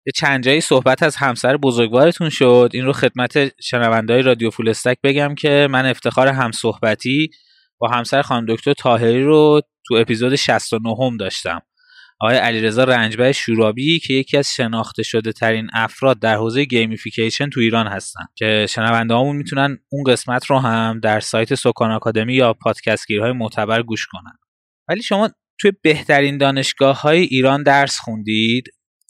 یه 0.07 0.12
چند 0.14 0.45
جایی 0.45 0.61
صحبت 0.61 1.03
از 1.03 1.17
همسر 1.17 1.57
بزرگوارتون 1.57 2.29
شد. 2.29 2.71
این 2.75 2.85
رو 2.85 2.93
خدمت 2.93 3.61
شنوندهای 3.62 4.23
رادیو 4.23 4.51
فولستک 4.51 4.99
بگم 5.03 5.35
که 5.35 5.69
من 5.71 5.87
افتخار 5.87 6.29
هم 6.29 6.53
صحبتی 6.53 7.31
با 7.79 7.89
همسر 7.89 8.23
خانم 8.23 8.47
دکتر 8.49 8.73
تاهری 8.73 9.25
رو 9.25 9.61
تو 9.87 9.95
اپیزود 9.95 10.35
69 10.35 10.97
هم 11.01 11.17
داشتم. 11.17 11.62
آقای 12.21 12.37
علیرضا 12.37 12.85
رنجبر 12.85 13.33
شورابی 13.33 13.99
که 13.99 14.14
یکی 14.14 14.37
از 14.37 14.49
شناخته 14.49 15.03
شده 15.03 15.33
ترین 15.33 15.69
افراد 15.73 16.19
در 16.19 16.35
حوزه 16.35 16.64
gamification 16.64 17.51
تو 17.51 17.61
ایران 17.61 17.87
هستن. 17.87 18.25
که 18.35 18.67
شنونده 18.69 19.14
هامون 19.14 19.37
می‌تونن 19.37 19.79
اون 19.89 20.05
قسمت 20.05 20.47
رو 20.47 20.59
هم 20.59 21.01
در 21.03 21.21
سایت 21.21 21.55
سکان 21.55 21.91
آکادمی 21.91 22.35
یا 22.35 22.53
پادکست 22.53 23.07
گیرهای 23.07 23.33
معتبر 23.33 23.83
گوش 23.83 24.07
کنن. 24.07 24.39
ولی 24.89 25.03
شما 25.03 25.30
توی 25.61 25.72
بهترین 25.82 26.39
دانشگاه 26.39 27.01
های 27.01 27.20
ایران 27.20 27.62
درس 27.62 27.99
خوندید؟ 27.99 28.64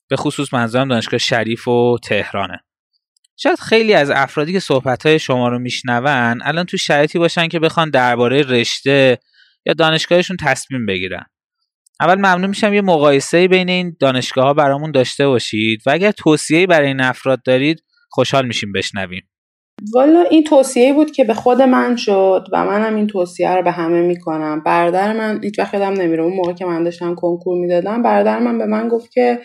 به 0.08 0.16
خصوص 0.16 0.54
منظورم 0.54 0.88
دانشگاه 0.88 1.18
شریف 1.18 1.68
و 1.68 1.98
تهرانه. 2.04 2.60
شاید 3.36 3.58
خیلی 3.58 3.94
از 3.94 4.10
افرادی 4.10 4.52
که 4.52 4.60
صحبت 4.60 5.06
های 5.06 5.18
شما 5.18 5.48
رو 5.48 5.58
میشنون 5.58 6.42
الان 6.42 6.64
تو 6.64 6.76
شرایطی 6.76 7.18
باشن 7.18 7.48
که 7.48 7.58
بخوان 7.58 7.90
درباره 7.90 8.42
رشته 8.42 9.18
یا 9.66 9.74
دانشگاهشون 9.74 10.36
تصمیم 10.40 10.86
بگیرن. 10.86 11.26
اول 12.00 12.14
ممنون 12.14 12.46
میشم 12.46 12.74
یه 12.74 12.80
مقایسه 12.80 13.48
بین 13.48 13.68
این 13.68 13.96
دانشگاه 14.00 14.44
ها 14.44 14.54
برامون 14.54 14.90
داشته 14.90 15.28
باشید 15.28 15.82
و 15.86 15.90
اگر 15.90 16.12
توصیه 16.12 16.66
برای 16.66 16.88
این 16.88 17.00
افراد 17.00 17.42
دارید 17.42 17.84
خوشحال 18.10 18.46
میشیم 18.46 18.72
بشنویم. 18.72 19.28
والا 19.94 20.22
این 20.22 20.44
توصیه 20.44 20.92
بود 20.92 21.10
که 21.10 21.24
به 21.24 21.34
خود 21.34 21.62
من 21.62 21.96
شد 21.96 22.44
و 22.52 22.64
منم 22.64 22.96
این 22.96 23.06
توصیه 23.06 23.50
رو 23.56 23.62
به 23.62 23.70
همه 23.70 24.02
می‌کنم. 24.02 24.62
برادر 24.66 25.12
من 25.12 25.40
هیچ 25.42 25.58
وقت 25.58 25.74
یادم 25.74 25.92
نمیره. 25.92 26.22
اون 26.22 26.36
موقع 26.36 26.52
که 26.52 26.64
من 26.64 26.84
داشتم 26.84 27.14
کنکور 27.14 27.58
می‌دادم 27.58 28.02
برادر 28.02 28.38
من 28.38 28.58
به 28.58 28.66
من 28.66 28.88
گفت 28.88 29.12
که 29.12 29.40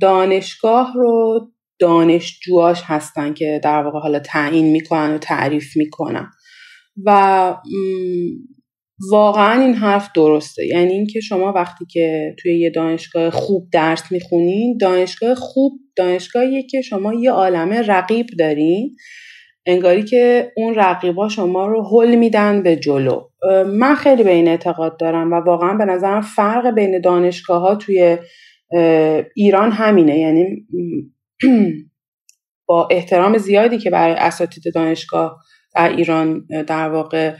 دانشگاه 0.00 0.92
رو 0.94 1.40
دانشجوهاش 1.78 2.82
هستن 2.86 3.34
که 3.34 3.60
در 3.64 3.82
واقع 3.82 3.98
حالا 3.98 4.18
تعیین 4.18 4.72
می‌کنن 4.72 5.14
و 5.14 5.18
تعریف 5.18 5.76
می‌کنن. 5.76 6.30
و 7.06 7.56
واقعا 9.10 9.62
این 9.62 9.74
حرف 9.74 10.10
درسته. 10.14 10.66
یعنی 10.66 10.92
اینکه 10.92 11.20
شما 11.20 11.52
وقتی 11.52 11.84
که 11.90 12.36
توی 12.38 12.58
یه 12.58 12.70
دانشگاه 12.70 13.30
خوب 13.30 13.68
درس 13.72 14.12
می‌خونین 14.12 14.76
دانشگاه 14.80 15.34
خوب 15.34 15.72
دانشگاهیه 15.96 16.62
که 16.62 16.82
شما 16.82 17.14
یه 17.14 17.30
عالمه 17.30 17.82
رقیب 17.82 18.26
دارین 18.38 18.96
انگاری 19.66 20.02
که 20.02 20.52
اون 20.56 20.74
رقیبا 20.74 21.28
شما 21.28 21.66
رو 21.66 21.82
حل 21.82 22.14
میدن 22.14 22.62
به 22.62 22.76
جلو. 22.76 23.28
من 23.66 23.94
خیلی 23.94 24.22
به 24.22 24.30
این 24.30 24.48
اعتقاد 24.48 24.98
دارم 24.98 25.32
و 25.32 25.34
واقعا 25.34 25.74
به 25.74 25.84
نظرم 25.84 26.20
فرق 26.20 26.74
بین 26.74 27.00
دانشگاه 27.00 27.60
ها 27.60 27.74
توی 27.74 28.18
ایران 29.34 29.70
همینه. 29.72 30.18
یعنی 30.18 30.66
با 32.68 32.88
احترام 32.90 33.38
زیادی 33.38 33.78
که 33.78 33.90
برای 33.90 34.14
اساتید 34.14 34.74
دانشگاه 34.74 35.36
در 35.74 35.88
ایران 35.88 36.46
در 36.66 36.88
واقع 36.88 37.34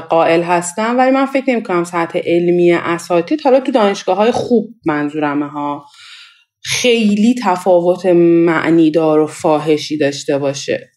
قائل 0.00 0.42
هستم 0.42 0.98
ولی 0.98 1.10
من 1.10 1.26
فکر 1.26 1.50
نمی 1.50 1.62
کنم 1.62 1.84
سطح 1.84 2.18
علمی 2.24 2.72
اساتید. 2.72 3.40
حالا 3.40 3.60
تو 3.60 3.72
دانشگاه 3.72 4.16
های 4.16 4.30
خوب 4.30 4.74
منظورمه 4.86 5.48
ها. 5.48 5.84
خیلی 6.64 7.34
تفاوت 7.44 8.06
معنیدار 8.46 9.20
و 9.20 9.26
فاحشی 9.26 9.98
داشته 9.98 10.38
باشه. 10.38 10.88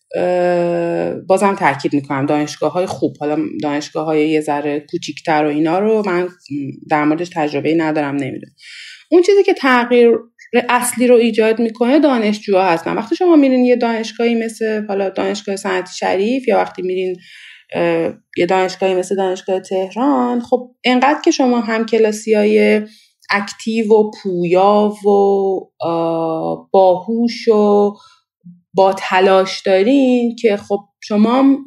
بازم 1.27 1.55
تاکید 1.55 1.93
می‌کنم 1.93 2.25
دانشگاه 2.25 2.71
های 2.71 2.85
خوب. 2.85 3.15
حالا 3.19 3.37
دانشگاه 3.63 4.05
های 4.05 4.29
یه 4.29 4.41
ذره 4.41 4.85
کوچیکتر 4.91 5.45
و 5.45 5.47
اینا 5.47 5.79
رو 5.79 6.03
من 6.05 6.27
در 6.89 7.03
موردش 7.03 7.29
تجربه 7.33 7.75
ندارم 7.75 8.15
نمی‌دونم. 8.15 8.53
اون 9.11 9.21
چیزی 9.21 9.43
که 9.43 9.53
تغییر 9.53 10.11
اصلی 10.69 11.07
رو 11.07 11.15
ایجاد 11.15 11.59
می‌کنه 11.59 11.99
دانشجوها 11.99 12.65
هستن. 12.65 12.95
وقتی 12.95 13.15
شما 13.15 13.35
میرین 13.35 13.65
یه 13.65 13.75
دانشگاهی 13.75 14.35
مثل 14.35 14.85
حالا 14.87 15.09
دانشگاه 15.09 15.55
صنعتی 15.55 15.93
شریف 15.97 16.47
یا 16.47 16.57
وقتی 16.57 16.81
میرین 16.81 17.15
یه 18.37 18.45
دانشگاهی 18.49 18.95
مثل 18.95 19.15
دانشگاه 19.15 19.59
تهران. 19.59 20.39
خب 20.41 20.71
انقدر 20.83 21.21
که 21.25 21.31
شما 21.31 21.59
هم 21.59 21.85
کلاسی 21.85 22.33
های 22.33 22.81
اکتیو 23.29 23.93
و 23.93 24.11
پویا 24.11 24.93
و 25.07 25.59
باهوش 26.71 27.47
و 27.47 27.93
با 28.73 28.93
تلاش 28.97 29.61
دارین 29.61 30.35
که 30.35 30.57
خب 30.57 30.79
شما 31.03 31.57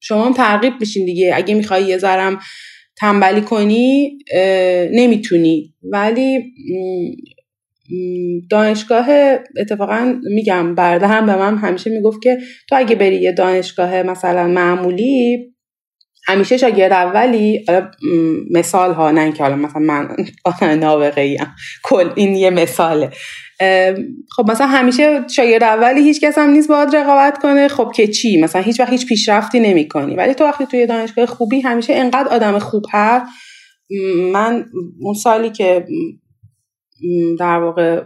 شما 0.00 0.24
هم 0.24 0.32
ترغیب 0.32 0.72
بشین 0.80 1.04
دیگه. 1.06 1.32
اگه 1.34 1.54
می‌خوای 1.54 1.84
یه 1.84 1.98
ذرم 1.98 2.38
تنبلی 2.96 3.40
کنی 3.40 4.18
نمی‌تونی. 4.92 5.74
ولی 5.82 6.38
دانشگاه 8.50 9.08
اتفاقا 9.60 10.14
میگم 10.34 10.74
هم 10.78 11.26
به 11.26 11.36
من 11.36 11.56
همیشه 11.56 11.90
می‌گفت 11.90 12.22
که 12.22 12.38
تو 12.68 12.76
اگه 12.76 12.96
بری 12.96 13.16
یه 13.16 13.32
دانشگاه 13.32 14.02
مثلا 14.02 14.46
معمولی 14.46 15.38
همیشه 16.28 16.56
شاگرد 16.56 16.92
اولی 16.92 17.64
مثال 18.50 18.92
ها 18.92 19.10
نه 19.10 19.20
اینکه 19.20 19.42
حالا 19.42 19.56
مثلا 19.56 19.82
من 19.82 20.16
نابغه 20.80 21.20
ایم 21.20 21.54
کل 21.82 22.10
این 22.14 22.34
یه 22.34 22.50
مثاله. 22.50 23.10
خب 24.36 24.50
مثلا 24.50 24.66
همیشه 24.66 25.20
شاگرد 25.36 25.62
اولی 25.62 26.02
هیچ 26.02 26.20
کس 26.20 26.38
هم 26.38 26.50
نیست 26.50 26.68
باید 26.68 26.96
رقابت 26.96 27.38
کنه. 27.38 27.68
خب 27.68 27.92
که 27.94 28.06
چی؟ 28.06 28.40
مثلا 28.40 28.62
هیچ 28.62 28.80
وقت 28.80 28.90
هیچ 28.90 29.06
پیشرفتی 29.06 29.60
نمی 29.60 29.88
کنی 29.88 30.14
ولی 30.14 30.34
تو 30.34 30.44
وقتی 30.44 30.66
توی 30.66 30.86
دانشگاه 30.86 31.26
خوبی 31.26 31.60
همیشه 31.60 31.94
انقدر 31.94 32.28
آدم 32.28 32.58
خوب 32.58 32.82
هست. 32.92 33.26
من 34.32 34.64
اون 35.00 35.14
سالی 35.14 35.50
که 35.50 35.86
در 37.38 37.58
واقع 37.58 38.02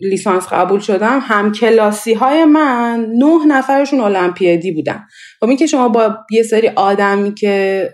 لیسانس 0.00 0.46
قبول 0.46 0.80
شدم. 0.80 1.18
هم 1.22 1.52
کلاسی 1.52 2.14
های 2.14 2.44
من 2.44 3.06
نه 3.18 3.46
نفرشون 3.46 4.00
المپیادی 4.00 4.72
بودن. 4.72 5.04
خب 5.40 5.48
این 5.48 5.56
که 5.56 5.66
شما 5.66 5.88
با 5.88 6.16
یه 6.30 6.42
سری 6.42 6.68
آدمی 6.68 7.34
که 7.34 7.88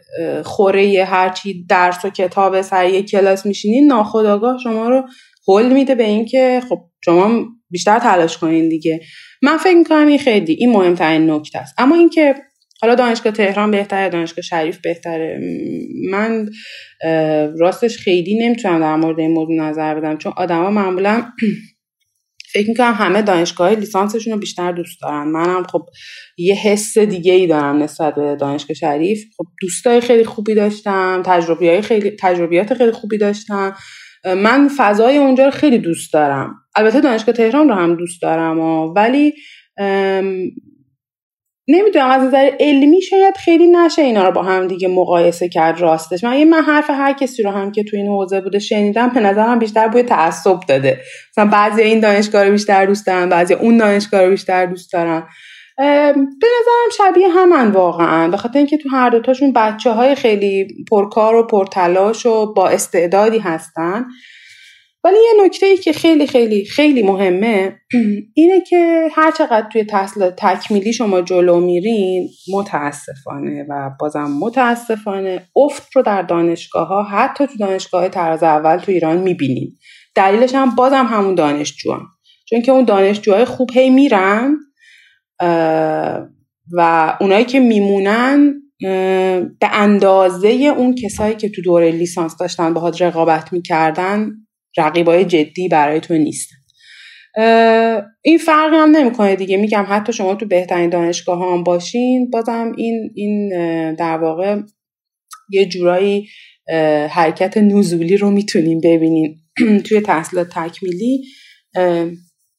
خوره 0.44 1.04
هرچی 1.08 1.66
درس 1.68 2.04
و 2.04 2.10
کتاب 2.10 2.62
سر 2.62 2.88
یک 2.88 3.10
کلاس 3.10 3.46
میشینین 3.46 3.86
ناخداگاه 3.86 4.58
شما 4.58 4.88
رو 4.88 5.02
حل 5.48 5.72
میده 5.72 5.94
به 5.94 6.04
اینکه 6.04 6.62
خب 6.68 6.78
شما 7.04 7.44
بیشتر 7.70 7.98
تلاش 7.98 8.38
کنین 8.38 8.68
دیگه. 8.68 9.00
من 9.42 9.56
فکر 9.56 9.76
می‌کنم 9.76 10.06
این 10.06 10.18
خیلی 10.18 10.52
این 10.52 10.72
مهمترین 10.72 11.30
نکته 11.30 11.58
است. 11.58 11.74
اما 11.78 11.94
اینکه 11.94 12.34
حالا 12.84 12.94
دانشگاه 12.94 13.32
تهران 13.32 13.70
بهتره 13.70 14.08
دانشگاه 14.08 14.42
شریف 14.42 14.78
بهتره. 14.78 15.40
من 16.10 16.48
راستش 17.58 17.98
خیلی 17.98 18.46
نمی‌تونم 18.46 18.80
در 18.80 18.96
مورد 18.96 19.20
این 19.20 19.30
موضوع 19.30 19.56
نظر 19.56 19.94
بدم 19.94 20.16
چون 20.16 20.32
آدما 20.36 20.70
معمولا 20.70 21.22
فکر 22.52 22.68
می‌کنم 22.68 22.92
همه 22.92 23.22
دانشگاه 23.22 23.74
لیسانسشون 23.74 24.32
رو 24.32 24.38
بیشتر 24.38 24.72
دوست 24.72 25.02
دارن. 25.02 25.28
منم 25.28 25.62
خب 25.62 25.86
یه 26.38 26.54
حس 26.54 26.98
دیگه 26.98 27.32
ای 27.32 27.46
دارم 27.46 27.82
نسبت 27.82 28.14
به 28.14 28.36
دانشگاه 28.36 28.74
شریف. 28.74 29.24
خب 29.36 29.44
دوستای 29.62 30.00
خیلی 30.00 30.24
خوبی 30.24 30.54
داشتم 30.54 31.22
تجربیات 31.26 31.80
خیلی 31.80 32.10
تجربیات 32.20 32.74
خیلی 32.74 32.92
خوبی 32.92 33.18
داشتم. 33.18 33.76
من 34.24 34.68
فضای 34.76 35.16
اونجا 35.16 35.44
رو 35.44 35.50
خیلی 35.50 35.78
دوست 35.78 36.12
دارم. 36.12 36.54
البته 36.76 37.00
دانشگاه 37.00 37.34
تهران 37.34 37.68
رو 37.68 37.74
هم 37.74 37.96
دوست 37.96 38.22
دارم 38.22 38.58
ولی 38.96 39.32
نمی‌دونم 41.68 42.10
از 42.10 42.22
نظر 42.22 42.50
علمی 42.60 43.02
شاید 43.02 43.36
خیلی 43.36 43.66
نشه 43.66 44.02
اینا 44.02 44.24
رو 44.24 44.32
با 44.32 44.42
هم 44.42 44.66
دیگه 44.66 44.88
مقایسه 44.88 45.48
کرد 45.48 45.80
راستش. 45.80 46.24
من 46.24 46.38
یه 46.38 46.44
من 46.44 46.62
حرف 46.62 46.90
هر 46.90 47.12
کسی 47.12 47.42
رو 47.42 47.50
هم 47.50 47.72
که 47.72 47.84
تو 47.84 47.96
این 47.96 48.06
حوزه 48.06 48.40
بوده 48.40 48.58
شنیدم 48.58 49.08
به 49.08 49.20
نظرم 49.20 49.58
بیشتر 49.58 49.88
بوی 49.88 50.02
تعصب 50.02 50.60
داده. 50.68 51.00
مثلا 51.32 51.46
بعضی 51.46 51.82
این 51.82 52.00
دانشگاه 52.00 52.44
رو 52.44 52.50
بیشتر 52.50 52.86
دوست 52.86 53.06
دارن 53.06 53.28
بعضی 53.28 53.54
اون 53.54 53.76
دانشگاه 53.76 54.24
رو 54.24 54.30
بیشتر 54.30 54.66
دوست 54.66 54.92
دارن. 54.92 55.22
به 55.76 56.46
نظرم 56.60 56.90
شبیه 56.98 57.28
همن 57.28 57.70
واقعا. 57.70 58.28
به 58.28 58.36
خاطر 58.36 58.58
اینکه 58.58 58.76
تو 58.76 58.88
هر 58.88 59.10
دوتاشون 59.10 59.52
بچه 59.52 59.90
های 59.90 60.14
خیلی 60.14 60.66
پرکار 60.90 61.34
و 61.34 61.46
پرتلاش 61.46 62.26
و 62.26 62.54
با 62.54 62.68
استعدادی 62.68 63.38
هستن. 63.38 64.04
ولی 65.04 65.16
یه 65.16 65.44
نکته 65.44 65.66
ای 65.66 65.76
که 65.76 65.92
خیلی 65.92 66.26
خیلی 66.26 66.64
خیلی 66.64 67.02
مهمه 67.02 67.76
اینه 68.34 68.60
که 68.60 69.08
هر 69.12 69.30
چقدر 69.30 69.68
توی 69.72 69.84
تحصیل 69.84 70.30
تکمیلی 70.30 70.92
شما 70.92 71.20
جلو 71.20 71.60
میرین 71.60 72.28
متاسفانه 72.52 73.66
و 73.68 73.90
بازم 74.00 74.38
متاسفانه 74.40 75.48
افت 75.56 75.96
رو 75.96 76.02
در 76.02 76.22
دانشگاه 76.22 76.88
ها 76.88 77.02
حتی 77.02 77.46
تو 77.46 77.52
دانشگاه 77.58 78.08
تراز 78.08 78.42
اول 78.42 78.76
تو 78.76 78.92
ایران 78.92 79.16
می‌بینین 79.16 79.72
دلیلش 80.14 80.54
هم 80.54 80.74
بازم 80.74 81.06
همون 81.06 81.34
دانشجو 81.34 81.92
هم. 81.92 82.06
چون 82.48 82.62
که 82.62 82.72
اون 82.72 82.84
دانشجوهای 82.84 83.44
خوب 83.44 83.70
هی 83.74 83.90
میرن 83.90 84.56
و 86.72 87.16
اونایی 87.20 87.44
که 87.44 87.60
میمونن 87.60 88.54
به 89.60 89.68
اندازه 89.72 90.48
اون 90.48 90.94
کسایی 90.94 91.34
که 91.34 91.48
تو 91.48 91.62
دوره 91.62 91.90
لیسانس 91.90 92.36
داشتن 92.36 92.74
باهات 92.74 93.02
رقابت 93.02 93.52
می‌کردن 93.52 94.43
رقیبای 94.76 95.24
جدی 95.24 95.68
برای 95.68 96.00
تو 96.00 96.14
نیستن 96.14 96.56
این 98.22 98.38
فرقی 98.38 98.76
هم 98.76 98.90
نمی‌کنه 98.90 99.36
دیگه. 99.36 99.56
میگم 99.56 99.86
حتی 99.88 100.12
شما 100.12 100.34
تو 100.34 100.46
بهترین 100.46 100.90
دانشگاه 100.90 101.52
هم 101.52 101.64
باشین 101.64 102.30
بازم 102.30 102.72
این 102.76 103.10
این 103.14 103.48
در 103.94 104.18
واقع 104.18 104.60
یه 105.50 105.66
جورایی 105.66 106.28
حرکت 107.10 107.56
نزولی 107.56 108.16
رو 108.16 108.30
می‌تونیم 108.30 108.80
ببینین. 108.84 109.40
توی 109.86 110.00
تحصیلات 110.00 110.48
تکمیلی 110.48 111.24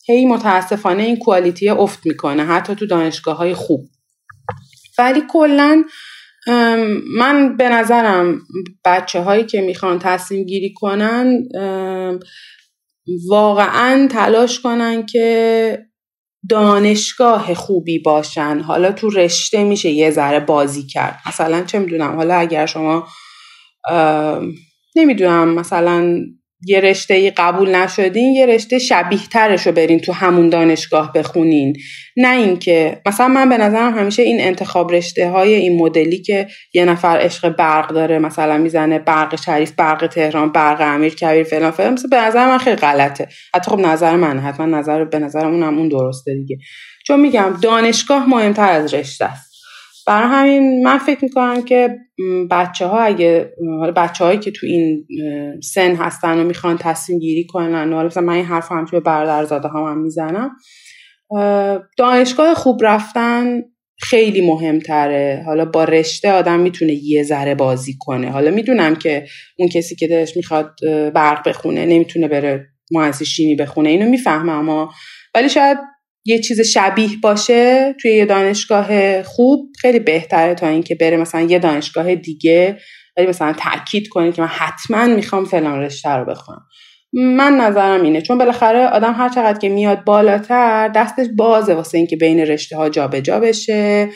هی 0.07 0.25
متاسفانه 0.25 1.03
این 1.03 1.17
کوالیتی 1.17 1.69
افت 1.69 2.05
می‌کنه 2.05 2.45
حتی 2.45 2.75
تو 2.75 2.85
دانشگاه 2.85 3.37
های 3.37 3.53
خوب. 3.53 3.89
ولی 4.97 5.21
کلا 5.29 5.83
من 7.17 7.57
به 7.57 7.69
نظرم 7.69 8.39
بچه 8.85 9.21
هایی 9.21 9.43
که 9.43 9.61
می‌خوان 9.61 9.99
تصمیم 9.99 10.45
گیری 10.45 10.73
کنن 10.73 11.43
واقعا 13.29 14.07
تلاش 14.11 14.59
کنن 14.59 15.05
که 15.05 15.79
دانشگاه 16.49 17.53
خوبی 17.53 17.99
باشن. 17.99 18.59
حالا 18.59 18.91
تو 18.91 19.09
رشته 19.09 19.63
میشه 19.63 19.89
یه 19.89 20.11
ذره 20.11 20.39
بازی 20.39 20.83
کرد. 20.83 21.19
مثلا 21.27 21.63
چه 21.63 21.79
می‌دونم 21.79 22.15
حالا 22.15 22.35
اگر 22.35 22.65
شما 22.65 23.07
نمی‌دونم 24.95 25.53
مثلا 25.55 26.15
یه 26.67 26.79
رشته 26.79 27.13
ای 27.13 27.31
قبول 27.31 27.75
نشدین 27.75 28.33
یه 28.33 28.45
رشته 28.45 28.79
شبیه 28.79 29.19
ترش 29.31 29.67
رو 29.67 29.73
برین 29.73 29.99
تو 29.99 30.13
همون 30.13 30.49
دانشگاه 30.49 31.13
بخونین. 31.13 31.77
نه 32.17 32.35
اینکه 32.35 33.01
مثلا 33.05 33.27
من 33.27 33.49
به 33.49 33.57
نظرم 33.57 33.97
همیشه 33.97 34.23
این 34.23 34.41
انتخاب 34.41 34.91
رشته 34.91 35.29
های 35.29 35.53
این 35.53 35.77
مدلی 35.77 36.21
که 36.21 36.47
یه 36.73 36.85
نفر 36.85 37.17
عشق 37.21 37.49
برق 37.49 37.87
داره 37.89 38.19
مثلا 38.19 38.57
می‌زنه 38.57 38.99
برق 38.99 39.35
شریف 39.35 39.71
برق 39.71 40.07
تهران 40.07 40.51
برق 40.51 40.81
امیر 40.81 41.15
کبیر 41.15 41.43
فلان 41.43 41.71
فلان 41.71 41.97
به 42.11 42.17
نظر 42.17 42.47
من 42.47 42.57
خیلی 42.57 42.75
غلطه. 42.75 43.27
حتی 43.55 43.71
خب 43.71 43.79
نظر 43.79 44.15
من 44.15 44.39
حتما 44.39 44.65
نظر 44.65 45.05
به 45.05 45.19
نظرم 45.19 45.51
اونم 45.51 45.77
اون 45.77 45.89
درسته 45.89 46.33
دیگه. 46.35 46.57
چون 47.07 47.19
میگم 47.19 47.57
دانشگاه 47.61 48.29
مهمتر 48.29 48.69
از 48.69 48.93
رشته 48.93 49.25
است. 49.25 49.44
برای 50.07 50.29
همین 50.29 50.83
من 50.83 50.97
فکر 50.97 51.23
می‌کنم 51.23 51.61
که 51.61 51.97
بچه 52.51 52.85
ها 52.85 52.99
اگه 52.99 53.51
بچه 53.95 54.25
هایی 54.25 54.39
که 54.39 54.51
تو 54.51 54.65
این 54.65 55.07
سن 55.63 55.95
هستن 55.95 56.39
و 56.39 56.43
می‌خوان 56.43 56.77
تصمیم 56.77 57.19
گیری 57.19 57.45
کنن 57.45 57.93
و 57.93 58.03
مثلا 58.03 58.23
من 58.23 58.33
این 58.33 58.45
حرف 58.45 58.71
هم 58.71 58.85
به 58.91 58.99
برادرزاده 58.99 59.67
هم, 59.67 59.83
هم 59.83 59.97
می‌زنم 60.01 60.51
دانشگاه 61.97 62.53
خوب 62.53 62.79
رفتن 62.83 63.61
خیلی 63.99 64.47
مهمتره. 64.47 65.43
حالا 65.45 65.65
با 65.65 65.83
رشته 65.83 66.31
آدم 66.31 66.59
می‌تونه 66.59 66.93
یه 66.93 67.23
ذره 67.23 67.55
بازی 67.55 67.95
کنه. 67.99 68.31
حالا 68.31 68.51
می‌دونم 68.51 68.95
که 68.95 69.25
اون 69.57 69.69
کسی 69.69 69.95
که 69.95 70.07
دلش 70.07 70.37
می‌خواد 70.37 70.71
برق 71.13 71.49
بخونه 71.49 71.85
نمی‌تونه 71.85 72.27
بره 72.27 72.67
مهندسی 72.91 73.25
شیمی 73.25 73.55
بخونه 73.55 73.89
اینو 73.89 74.09
می‌فهمم 74.09 74.49
اما 74.49 74.91
ولی 75.35 75.49
شاید 75.49 75.77
یه 76.25 76.39
چیز 76.39 76.61
شبیه 76.61 77.09
باشه 77.23 77.95
توی 78.01 78.11
یه 78.11 78.25
دانشگاه 78.25 79.23
خوب 79.23 79.69
خیلی 79.81 79.99
بهتره 79.99 80.55
تا 80.55 80.67
اینکه 80.67 80.95
بره 80.95 81.17
مثلا 81.17 81.41
یه 81.41 81.59
دانشگاه 81.59 82.15
دیگه 82.15 82.77
ولی 83.17 83.27
مثلا 83.27 83.53
تاکید 83.53 84.07
کنه 84.07 84.31
که 84.31 84.41
من 84.41 84.47
حتما 84.47 85.05
می‌خوام 85.05 85.45
فلان 85.45 85.79
رشته 85.79 86.09
رو 86.09 86.25
بخونم. 86.25 86.65
من 87.13 87.53
نظرم 87.53 88.03
اینه 88.03 88.21
چون 88.21 88.37
بالاخره 88.37 88.87
آدم 88.87 89.13
هر 89.13 89.29
چقدر 89.29 89.59
که 89.59 89.69
میاد 89.69 90.03
بالاتر 90.03 90.87
دستش 90.87 91.27
بازه 91.37 91.73
واسه 91.73 91.97
اینکه 91.97 92.15
بین 92.15 92.39
رشته 92.39 92.77
ها 92.77 92.89
جابجا 92.89 93.39
بشه. 93.39 94.09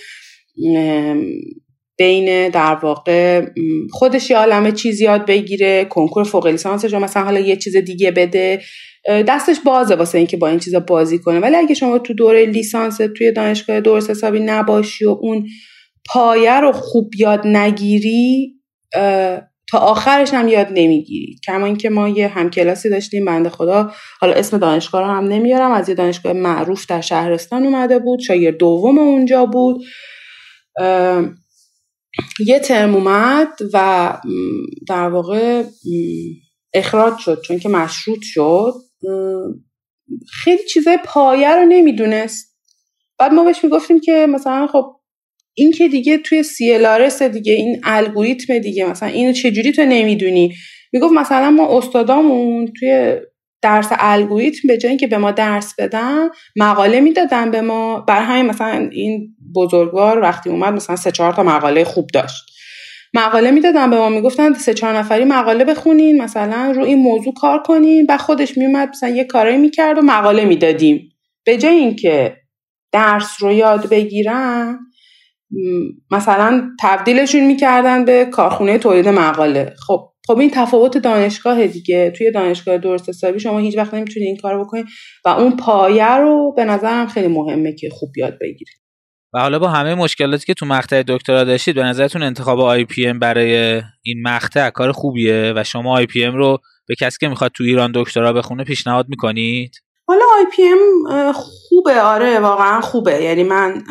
بین 1.98 2.50
در 2.50 2.76
واقع 2.76 3.46
خودش 3.92 4.30
یه 4.30 4.38
عالمه 4.38 4.72
چیز 4.72 5.02
یاد 5.02 5.26
بگیره 5.26 5.86
کنکور 5.86 6.24
فوق 6.24 6.48
لیسانسش 6.48 6.94
مثلا 6.94 7.24
حالا 7.24 7.40
یه 7.40 7.56
چیز 7.56 7.78
دیگه 7.78 8.12
بده. 8.12 8.62
دستش 9.08 9.60
بازه 9.60 9.96
واسه 9.96 10.18
اینکه 10.18 10.38
با 10.38 10.48
این 10.48 10.60
چیزا 10.60 10.80
بازی 10.80 11.20
کنه. 11.20 11.40
ولی 11.40 11.56
اگه 11.56 11.76
شما 11.76 12.00
تو 12.00 12.14
دوره 12.14 12.46
لیسانس 12.46 12.98
توی 12.98 13.32
دانشگاه 13.32 13.82
درست 13.82 14.10
حسابی 14.10 14.40
نباشی 14.40 15.06
و 15.06 15.18
اون 15.22 15.48
پایه 16.06 16.60
رو 16.60 16.72
خوب 16.72 17.16
یاد 17.16 17.48
نگیری 17.48 18.56
تا 19.72 19.78
آخرش 19.78 20.34
هم 20.34 20.48
یاد 20.48 20.68
نمی‌گیری. 20.72 21.40
کما 21.46 21.66
اینکه 21.66 21.90
ما 21.90 22.10
یه 22.10 22.28
همکلاسی 22.28 22.90
داشتیم 22.90 23.26
بنده 23.26 23.50
خدا 23.50 23.92
حالا 24.20 24.34
اسم 24.34 24.58
دانشگاه 24.58 25.02
رو 25.02 25.08
هم 25.08 25.24
نمیارم 25.28 25.72
از 25.72 25.90
یه 25.90 25.96
دانشگاه 25.96 26.34
معروف 26.34 26.86
در 26.86 27.02
شهرستان 27.02 27.64
اومده 27.64 28.00
بود 28.00 28.20
شاید 28.20 28.58
دوم 28.58 29.00
اونجا 29.00 29.46
بود. 29.46 29.82
یه 32.46 32.60
ترم 32.64 32.96
اومد 32.96 33.48
و 33.74 34.18
در 34.88 35.10
واقع 35.10 35.64
اخراج 36.74 37.18
شد 37.18 37.42
چون 37.42 37.60
که 37.60 37.70
مشروط 37.70 38.20
شد. 38.22 38.74
خیلی 40.32 40.64
چیزای 40.74 40.98
پایه 41.06 41.56
رو 41.56 41.66
نمی‌دونست. 41.66 42.56
بعد 43.20 43.34
ما 43.34 43.44
بهش 43.44 43.64
می‌گفتیم 43.64 44.00
که 44.00 44.28
مثلا 44.30 44.68
خب 44.68 44.96
این 45.54 45.72
که 45.72 45.88
دیگه 45.88 46.18
توی 46.18 46.44
سیلارس 46.44 47.22
دیگه 47.22 47.54
این 47.54 47.82
الگوریتم 47.84 48.60
دیگه 48.60 48.86
مثلا 48.86 49.10
اینو 49.10 49.34
چجوری 49.34 49.72
تو 49.72 49.86
نمی‌دونی؟ 49.86 50.56
می‌گفت 50.94 51.14
مثلا 51.14 51.50
ما 51.52 51.78
استادامون 51.78 52.74
توی 52.80 53.16
درس 53.62 53.88
الگوریتم 53.92 54.68
به 54.68 54.78
جایی 54.78 54.98
که 54.98 55.08
به 55.08 55.18
ما 55.18 55.32
درس 55.32 55.76
بدن 55.80 56.30
مقاله 56.56 57.00
می‌دادن 57.00 57.52
به 57.52 57.62
ما. 57.62 58.00
بر 58.00 58.22
همین 58.22 58.46
مثلا 58.46 58.90
این 58.92 59.36
بزرگوار 59.56 60.20
وقتی 60.20 60.50
اومد 60.50 60.74
مثلا 60.74 60.96
سه 60.96 61.12
چهار 61.12 61.34
تا 61.34 61.44
مقاله 61.44 61.84
خوب 61.84 62.10
داشت. 62.14 62.59
مقاله 63.14 63.52
می‌دادن 63.52 63.90
به 63.90 63.98
ما 63.98 64.10
می‌گفتن 64.10 64.54
سه 64.54 64.74
چهار 64.74 64.98
نفری 64.98 65.26
مقاله 65.26 65.66
بخونین 65.66 66.22
مثلا 66.22 66.72
رو 66.76 66.84
این 66.84 66.98
موضوع 67.00 67.34
کار 67.34 67.60
کنین. 67.60 68.06
و 68.10 68.18
خودش 68.18 68.58
میومد 68.58 68.90
مثلا 68.90 69.10
یه 69.10 69.24
کارایی 69.24 69.58
می‌کرد 69.58 69.98
و 69.98 70.02
مقاله 70.02 70.46
می‌دادیم. 70.46 71.10
به 71.46 71.58
جای 71.58 71.76
اینکه 71.76 72.38
درس 72.92 73.44
رو 73.44 73.52
یاد 73.52 73.90
بگیرن 73.90 74.80
مثلا 76.12 76.70
تبدیلشون 76.82 77.42
می‌کردن 77.48 78.06
به 78.06 78.26
کارخونه 78.26 78.78
تولید 78.78 79.08
مقاله. 79.08 79.74
خب 79.88 80.10
خب 80.28 80.38
این 80.40 80.50
تفاوت 80.54 80.98
دانشگاه 80.98 81.68
دیگه. 81.68 82.12
توی 82.12 82.32
دانشگاه 82.32 82.78
درست 82.78 83.10
حسابی 83.10 83.40
شما 83.40 83.60
هیچ 83.60 83.78
وقت 83.78 83.94
نمی‌تونید 83.94 84.28
این 84.28 84.38
کار 84.38 84.60
بکنید 84.60 84.86
و 85.26 85.30
اون 85.30 85.56
پایه 85.56 86.16
رو 86.16 86.54
به 86.58 86.66
نظرم 86.66 87.08
خیلی 87.08 87.28
مهمه 87.28 87.74
که 87.74 87.90
خوب 87.90 88.18
یاد 88.18 88.38
بگیرید 88.42 88.80
و 89.34 89.40
حالا 89.40 89.60
با 89.60 89.68
همه 89.68 89.96
مشکلاتی 89.96 90.46
که 90.46 90.54
تو 90.54 90.66
مقطع 90.66 91.04
دکترا 91.08 91.44
داشتید 91.44 91.76
به 91.76 91.84
نظرتون 91.84 92.24
انتخاب 92.24 92.60
IPM 92.60 93.20
برای 93.20 93.82
این 94.02 94.22
مقطع 94.24 94.70
کار 94.70 94.92
خوبیه 94.92 95.54
و 95.56 95.64
شما 95.64 95.98
IPM 95.98 96.36
رو 96.36 96.58
به 96.88 96.96
کسی 96.96 97.18
که 97.20 97.28
می‌خواد 97.28 97.52
تو 97.52 97.64
ایران 97.64 97.92
دکترا 97.96 98.34
بخونه 98.34 98.64
پیشنهاد 98.64 99.06
می‌کنید؟ 99.10 99.76
حالا 100.08 100.22
IPM 100.38 101.32
خوبه 101.32 102.02
آره 102.02 102.40
واقعا 102.40 102.82
خوبه. 102.82 103.24
یعنی 103.24 103.44
من 103.44 103.84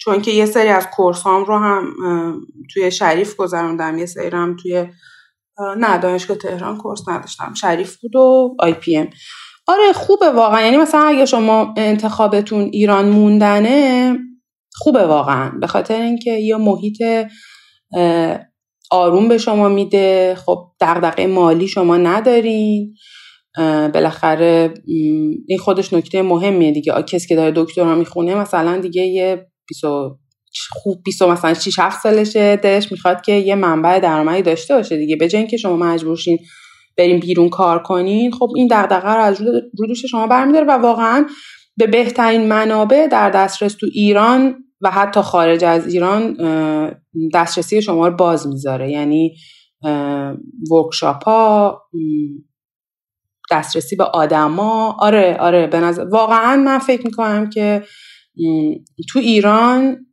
چون 0.00 0.22
که 0.22 0.30
یه 0.30 0.46
سری 0.46 0.68
از 0.68 0.86
course 0.86 1.22
هام 1.22 1.44
رو 1.44 1.58
هم 1.58 1.94
توی 2.74 2.90
شریف 2.90 3.36
گذروندم 3.36 3.98
یه 3.98 4.06
سری 4.06 4.36
هم 4.36 4.56
توی 4.62 4.86
نه 5.78 5.98
دانشگاه 5.98 6.36
تهران 6.36 6.78
course 6.78 7.08
نداشتم. 7.08 7.54
شریف 7.54 7.96
بود 7.96 8.16
و 8.16 8.56
IPM. 8.58 9.08
آره 9.66 9.92
خوبه 9.92 10.30
واقعا. 10.30 10.62
یعنی 10.62 10.76
مثلا 10.76 11.02
اگه 11.02 11.26
شما 11.26 11.74
انتخابتون 11.76 12.60
ایران 12.72 13.08
موندنه 13.08 14.18
خوبه 14.76 15.06
واقعا. 15.06 15.50
به 15.60 15.66
خاطر 15.66 16.00
اینکه 16.02 16.30
یه 16.30 16.56
محیط 16.56 17.02
آروم 18.90 19.28
به 19.28 19.38
شما 19.38 19.68
میده. 19.68 20.34
خب 20.46 20.58
دغدغه 20.80 21.26
مالی 21.26 21.68
شما 21.68 21.96
ندارین. 21.96 22.94
بالاخره 23.94 24.74
این 25.48 25.58
خودش 25.58 25.92
نکته 25.92 26.22
مهمیه 26.22 26.72
دیگه. 26.72 26.92
کسی 27.02 27.28
که 27.28 27.36
داره 27.36 27.52
دکترا 27.56 27.94
می‌خونه 27.94 28.34
مثلا 28.34 28.78
دیگه 28.78 29.02
یه 29.02 29.46
20 29.68 29.84
خوب 30.70 31.02
20 31.04 31.22
مثلا 31.22 31.54
6 31.54 31.78
7 31.78 32.02
سالشه 32.02 32.56
دلش 32.56 32.92
می‌خواد 32.92 33.20
که 33.20 33.32
یه 33.32 33.54
منبع 33.54 33.98
درآمدی 33.98 34.42
داشته 34.42 34.74
باشه 34.74 34.96
دیگه. 34.96 35.16
به 35.16 35.28
اینکه 35.32 35.56
شما 35.56 35.76
مجبورشین 35.76 36.38
بریم 36.98 37.20
بیرون 37.20 37.48
کار 37.48 37.82
کنین 37.82 38.32
خب 38.32 38.48
این 38.56 38.68
دغدغه 38.70 39.08
رو 39.08 39.20
از 39.20 39.40
رو 39.40 39.86
دوش 39.88 40.06
شما 40.06 40.26
برمیداره 40.26 40.66
و 40.66 40.70
واقعا 40.70 41.26
به 41.76 41.86
بهترین 41.86 42.48
منابع 42.48 43.06
در 43.06 43.30
دسترس 43.30 43.74
تو 43.74 43.86
ایران 43.92 44.64
و 44.80 44.90
حتی 44.90 45.20
خارج 45.20 45.64
از 45.64 45.94
ایران 45.94 46.36
دسترسی 47.34 47.82
شما 47.82 48.08
رو 48.08 48.16
باز 48.16 48.46
می‌ذاره. 48.46 48.90
یعنی 48.90 49.36
workshop 50.70 51.24
ها 51.24 51.82
دسترسی 53.50 53.96
به 53.96 54.04
آدما. 54.04 54.96
آره 54.98 55.36
آره 55.40 55.66
به 55.66 55.80
نظر 55.80 56.04
واقعا 56.04 56.56
من 56.56 56.78
فکر 56.78 57.06
می‌کنم 57.06 57.50
که 57.50 57.82
تو 59.08 59.18
ایران 59.18 60.06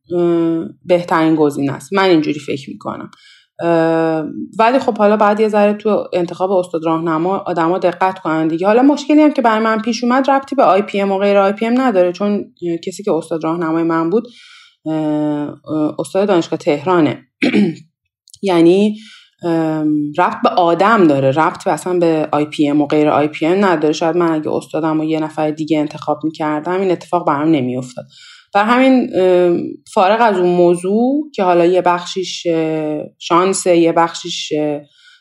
بهترین 0.85 1.35
گزینه 1.35 1.71
است. 1.71 1.93
من 1.93 2.03
اینجوری 2.03 2.39
فکر 2.39 2.69
می‌کنم. 2.69 3.11
ولی 4.59 4.79
خب 4.79 4.97
حالا 4.97 5.17
بعد 5.17 5.39
یه 5.39 5.47
ذره 5.47 5.73
تو 5.73 6.07
انتخاب 6.13 6.51
استاد 6.51 6.85
راهنما 6.85 7.37
آدما 7.37 7.77
دقت 7.77 8.19
کنن 8.19 8.47
دیگه. 8.47 8.67
حالا 8.67 8.81
مشکلی 8.81 9.21
هم 9.21 9.33
که 9.33 9.41
برای 9.41 9.63
من 9.63 9.81
پیش 9.81 10.03
اومد 10.03 10.29
ربطی 10.29 10.55
به 10.55 10.63
آی 10.63 10.81
پی 10.81 11.01
ام 11.01 11.11
و 11.11 11.17
غیر 11.17 11.37
آی 11.37 11.51
پی 11.51 11.65
ام 11.65 11.81
نداره. 11.81 12.11
چون 12.11 12.53
کسی 12.83 13.03
که 13.03 13.11
استاد 13.11 13.43
راهنمای 13.43 13.83
من 13.83 14.09
بود 14.09 14.27
استاد 15.99 16.27
دانشگاه 16.27 16.59
تهرانه. 16.59 17.27
یعنی 18.41 18.97
ربط 20.17 20.35
به 20.43 20.49
آدم 20.49 21.07
داره. 21.07 21.31
ربط 21.31 21.67
اصلا 21.67 21.99
به 21.99 22.29
آی 22.31 22.45
پی 22.45 22.67
ام 22.67 22.81
و 22.81 22.85
غیر 22.85 23.09
آی 23.09 23.27
پی 23.27 23.45
ام 23.45 23.65
نداره. 23.65 23.93
شاید 23.93 24.17
من 24.17 24.31
اگه 24.31 24.51
استادم 24.51 24.99
و 24.99 25.03
یه 25.03 25.19
نفر 25.19 25.51
دیگه 25.51 25.79
انتخاب 25.79 26.19
می‌کردم 26.23 26.81
این 26.81 26.91
اتفاق 26.91 27.27
برام 27.27 27.51
نمیافتاد. 27.51 28.05
بر 28.53 28.65
همین 28.65 29.09
فارغ 29.93 30.17
از 30.21 30.37
اون 30.37 30.55
موضوع 30.55 31.31
که 31.35 31.43
حالا 31.43 31.65
یه 31.65 31.81
بخشیش 31.81 32.47
شانسه 33.19 33.77
یه 33.77 33.91
بخشیش 33.91 34.53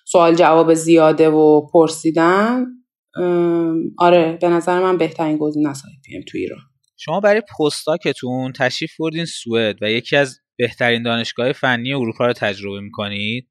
سوال 0.07 0.35
جواب 0.35 0.75
زیاده 0.75 1.29
و 1.31 1.67
پرسیدن 1.73 2.67
آره 3.99 4.39
به 4.41 4.49
نظر 4.49 4.81
من 4.81 4.99
بهترین 4.99 5.37
گزینه 5.37 5.69
است 5.69 5.85
آی 5.85 6.23
تو 6.23 6.39
ایران. 6.39 6.61
شما 7.05 7.21
برای 7.21 7.43
پستاکتون 7.59 8.53
تشریف 8.53 8.91
بردین 9.01 9.25
سوئد 9.25 9.83
و 9.83 9.91
یکی 9.91 10.17
از 10.17 10.39
بهترین 10.59 11.03
دانشگاه 11.03 11.53
فنی 11.53 11.95
اروپا 11.95 12.27
رو 12.27 12.33
تجربه 12.33 12.81
می‌کنید 12.81 13.49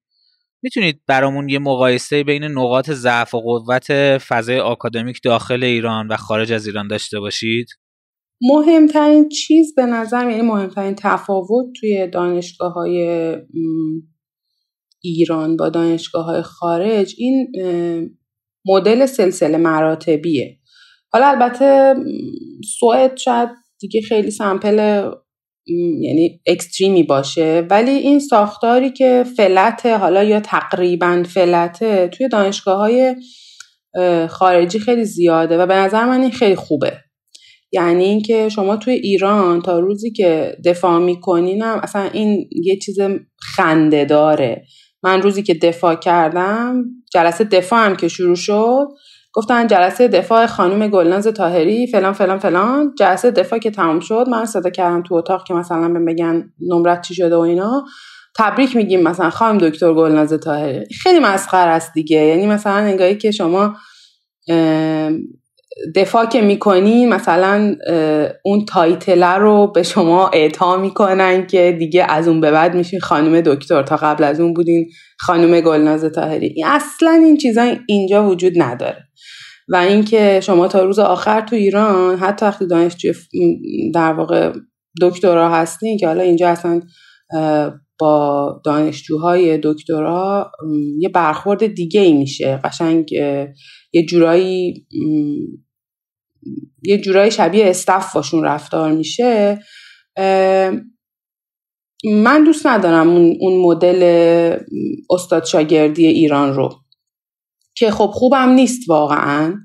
می‌تونید 0.63 1.01
برامون 1.07 1.49
یه 1.49 1.59
مقایسه 1.59 2.23
بین 2.23 2.43
نقاط 2.43 2.91
ضعف 2.91 3.33
و 3.33 3.39
قوت 3.39 4.17
فضای 4.17 4.59
آکادمیک 4.59 5.19
داخل 5.23 5.63
ایران 5.63 6.07
و 6.07 6.15
خارج 6.15 6.51
از 6.51 6.67
ایران 6.67 6.87
داشته 6.87 7.19
باشید؟ 7.19 7.67
مهمترین 8.41 9.29
چیز 9.29 9.75
به 9.75 9.85
نظر 9.85 10.29
یعنی 10.29 10.41
مهمترین 10.41 10.95
تفاوت 10.97 11.65
توی 11.79 12.07
دانشگاه 12.07 12.73
های 12.73 13.35
ایران 15.01 15.57
با 15.57 15.69
دانشگاه 15.69 16.25
های 16.25 16.41
خارج 16.41 17.15
این 17.17 17.51
مدل 18.65 19.05
سلسله 19.05 19.57
مراتبیه 19.57 20.60
حالا 21.13 21.27
البته 21.27 21.95
سوئد 22.79 23.17
شاید 23.17 23.49
دیگه 23.79 24.01
خیلی 24.01 24.31
سمپل 24.31 24.77
یعنی 26.01 26.41
اکستریمی 26.47 27.03
باشه. 27.03 27.67
ولی 27.69 27.91
این 27.91 28.19
ساختاری 28.19 28.91
که 28.91 29.25
فلت 29.37 29.85
حالا 29.85 30.23
یا 30.23 30.39
تقریبا 30.39 31.23
فلته 31.27 32.07
توی 32.07 32.27
دانشگاه 32.27 32.77
های 32.77 33.15
خارجی 34.29 34.79
خیلی 34.79 35.05
زیاده 35.05 35.57
و 35.57 35.65
به 35.65 35.73
نظر 35.73 36.05
من 36.05 36.21
این 36.21 36.31
خیلی 36.31 36.55
خوبه. 36.55 36.97
یعنی 37.71 38.03
اینکه 38.03 38.49
شما 38.49 38.77
توی 38.77 38.93
ایران 38.93 39.61
تا 39.61 39.79
روزی 39.79 40.11
که 40.11 40.57
دفاع 40.65 40.99
میکنینم 40.99 41.79
اصلا 41.83 42.09
این 42.13 42.49
یه 42.63 42.77
چیز 42.77 42.97
خنده 43.55 44.05
داره. 44.05 44.65
من 45.03 45.21
روزی 45.21 45.43
که 45.43 45.53
دفاع 45.53 45.95
کردم 45.95 46.83
جلسه 47.13 47.43
دفاع 47.43 47.85
هم 47.85 47.95
که 47.95 48.07
شروع 48.07 48.35
شد 48.35 48.87
گفتن 49.33 49.67
جلسه 49.67 50.07
دفاع 50.07 50.45
خانم 50.45 50.87
گلناز 50.87 51.27
تاهری 51.27 51.87
فلان 51.87 52.13
فلان 52.13 52.39
فلان. 52.39 52.93
جلسه 52.99 53.31
دفاع 53.31 53.59
که 53.59 53.71
تمام 53.71 53.99
شد 53.99 54.25
من 54.31 54.45
صدا 54.45 54.69
کردم 54.69 55.03
تو 55.03 55.15
اتاق 55.15 55.43
که 55.43 55.53
مثلا 55.53 55.89
بهم 55.89 56.05
بگن 56.05 56.53
نمرت 56.69 57.01
چی 57.01 57.15
شده 57.15 57.35
و 57.35 57.39
اینا. 57.39 57.85
تبریک 58.37 58.75
میگیم 58.75 59.01
مثلا 59.01 59.29
خانم 59.29 59.57
دکتر 59.57 59.93
گلناز 59.93 60.33
تاهری 60.33 60.85
خیلی 61.03 61.19
مسخره 61.19 61.69
است 61.71 61.93
دیگه. 61.93 62.17
یعنی 62.17 62.47
مثلا 62.47 62.75
انگاری 62.75 63.17
که 63.17 63.31
شما 63.31 63.75
دفاع 65.95 66.25
که 66.25 66.41
می‌کنی 66.41 67.05
مثلا 67.05 67.75
اون 68.43 68.65
تایتله 68.65 69.35
رو 69.35 69.71
به 69.75 69.83
شما 69.83 70.29
اعطا 70.33 70.77
می‌کنن 70.77 71.47
که 71.47 71.75
دیگه 71.79 72.05
از 72.09 72.27
اون 72.27 72.41
به 72.41 72.51
بعد 72.51 72.75
میشین 72.75 72.99
خانم 72.99 73.41
دکتر. 73.41 73.83
تا 73.83 73.95
قبل 73.95 74.23
از 74.23 74.39
اون 74.39 74.53
بودین 74.53 74.89
خانم 75.19 75.61
گلناز 75.61 76.05
تاهری 76.05 76.63
اصلا 76.65 77.11
این 77.11 77.37
چیزا 77.37 77.75
اینجا 77.87 78.29
وجود 78.29 78.53
نداره. 78.55 78.97
و 79.69 79.75
اینکه 79.75 80.39
شما 80.43 80.67
تا 80.67 80.83
روز 80.83 80.99
آخر 80.99 81.41
تو 81.41 81.55
ایران 81.55 82.17
حتی 82.17 82.45
وقتی 82.45 82.67
دانشجو 82.67 83.13
در 83.93 84.13
واقع 84.13 84.53
دکترا 85.01 85.49
هستین 85.49 85.97
که 85.97 86.07
حالا 86.07 86.23
اینجا 86.23 86.49
اصلا 86.49 86.81
با 88.01 88.61
دانشجوهای 88.65 89.59
دکترا 89.63 90.51
یه 90.99 91.09
برخورد 91.09 91.65
دیگه 91.65 92.01
ای 92.01 92.13
میشه. 92.13 92.59
قشنگ 92.63 93.11
یه 93.93 94.05
جورایی 94.09 94.87
یه 96.83 96.97
جورایی 96.97 97.31
شبیه 97.31 97.65
استف 97.69 98.13
باشون 98.13 98.43
رفتار 98.43 98.91
میشه. 98.91 99.59
من 102.03 102.43
دوست 102.45 102.67
ندارم 102.67 103.09
اون 103.09 103.61
مدل 103.61 104.03
استاد 105.09 105.45
شاگردی 105.45 106.05
ایران 106.05 106.53
رو. 106.53 106.69
که 107.75 107.91
خب 107.91 108.11
خوبم 108.13 108.49
نیست 108.49 108.89
واقعا. 108.89 109.55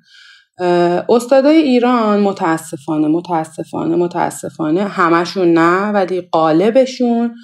استادای 1.09 1.57
ایران 1.57 2.21
متاسفانه 2.21 3.09
متاسفانه 3.09 3.97
متاسفانه 3.97 4.85
همشون 4.85 5.53
نه 5.53 5.91
ولی 5.91 6.21
قالبشون 6.21 7.35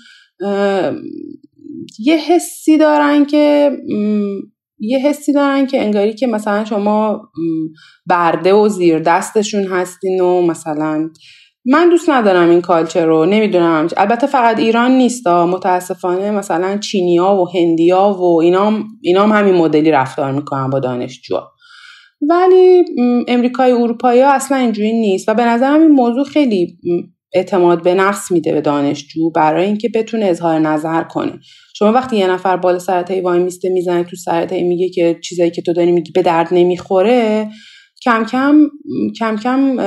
یه 1.98 2.16
حسی 2.16 2.78
دارن 2.78 3.24
که 3.24 3.70
یه 4.78 4.98
حسی 4.98 5.32
دارن 5.32 5.66
که 5.66 5.82
انگاری 5.82 6.14
که 6.14 6.26
مثلا 6.26 6.64
شما 6.64 7.20
برده 8.06 8.54
و 8.54 8.68
زیر 8.68 8.98
دستشون 8.98 9.64
هستین 9.64 10.20
و 10.20 10.42
مثلا 10.42 11.10
من 11.64 11.88
دوست 11.88 12.10
ندارم 12.10 12.50
این 12.50 12.60
کالچر 12.60 13.06
رو 13.06 13.26
نمی‌دونم. 13.26 13.88
البته 13.96 14.26
فقط 14.26 14.58
ایران 14.58 14.90
نیست 14.90 15.26
متاسفانه 15.26 16.30
مثلا 16.30 16.78
چینیا 16.78 17.34
و 17.34 17.48
هندیا 17.48 18.16
و 18.20 18.40
اینا 18.40 19.22
هم 19.22 19.32
همین 19.32 19.54
مدلی 19.54 19.90
رفتار 19.90 20.32
می‌کنن 20.32 20.70
با 20.70 20.80
دانشجو 20.80 21.36
ولی 22.28 22.84
امریکای 23.28 23.72
اروپایی 23.72 24.20
ها 24.20 24.32
اصلا 24.32 24.58
اینجوری 24.58 24.92
نیست. 24.92 25.28
و 25.28 25.34
به 25.34 25.44
نظرم 25.44 25.80
این 25.80 25.90
موضوع 25.90 26.24
خیلی 26.24 26.78
اعتماد 27.34 27.82
به 27.82 27.94
نفس 27.94 28.30
میده 28.30 28.52
به 28.52 28.60
دانشجو 28.60 29.30
برای 29.30 29.66
اینکه 29.66 29.88
بتونه 29.88 30.26
اظهار 30.26 30.58
نظر 30.58 31.02
کنه. 31.02 31.32
شما 31.74 31.92
وقتی 31.92 32.16
یه 32.16 32.26
نفر 32.30 32.56
بالا 32.56 32.78
سرتای 32.78 33.20
وای 33.20 33.38
میسته 33.38 33.68
می‌زنه 33.68 34.04
تو 34.04 34.16
سرتای 34.16 34.62
میگه 34.62 34.88
که 34.88 35.18
چیزایی 35.24 35.50
که 35.50 35.62
تو 35.62 35.72
داری 35.72 35.92
میگی 35.92 36.12
به 36.12 36.22
درد 36.22 36.48
نمی‌خوره 36.52 37.48
کم 38.04 38.24
کم 38.24 38.68
کم 39.18 39.36
کم 39.36 39.80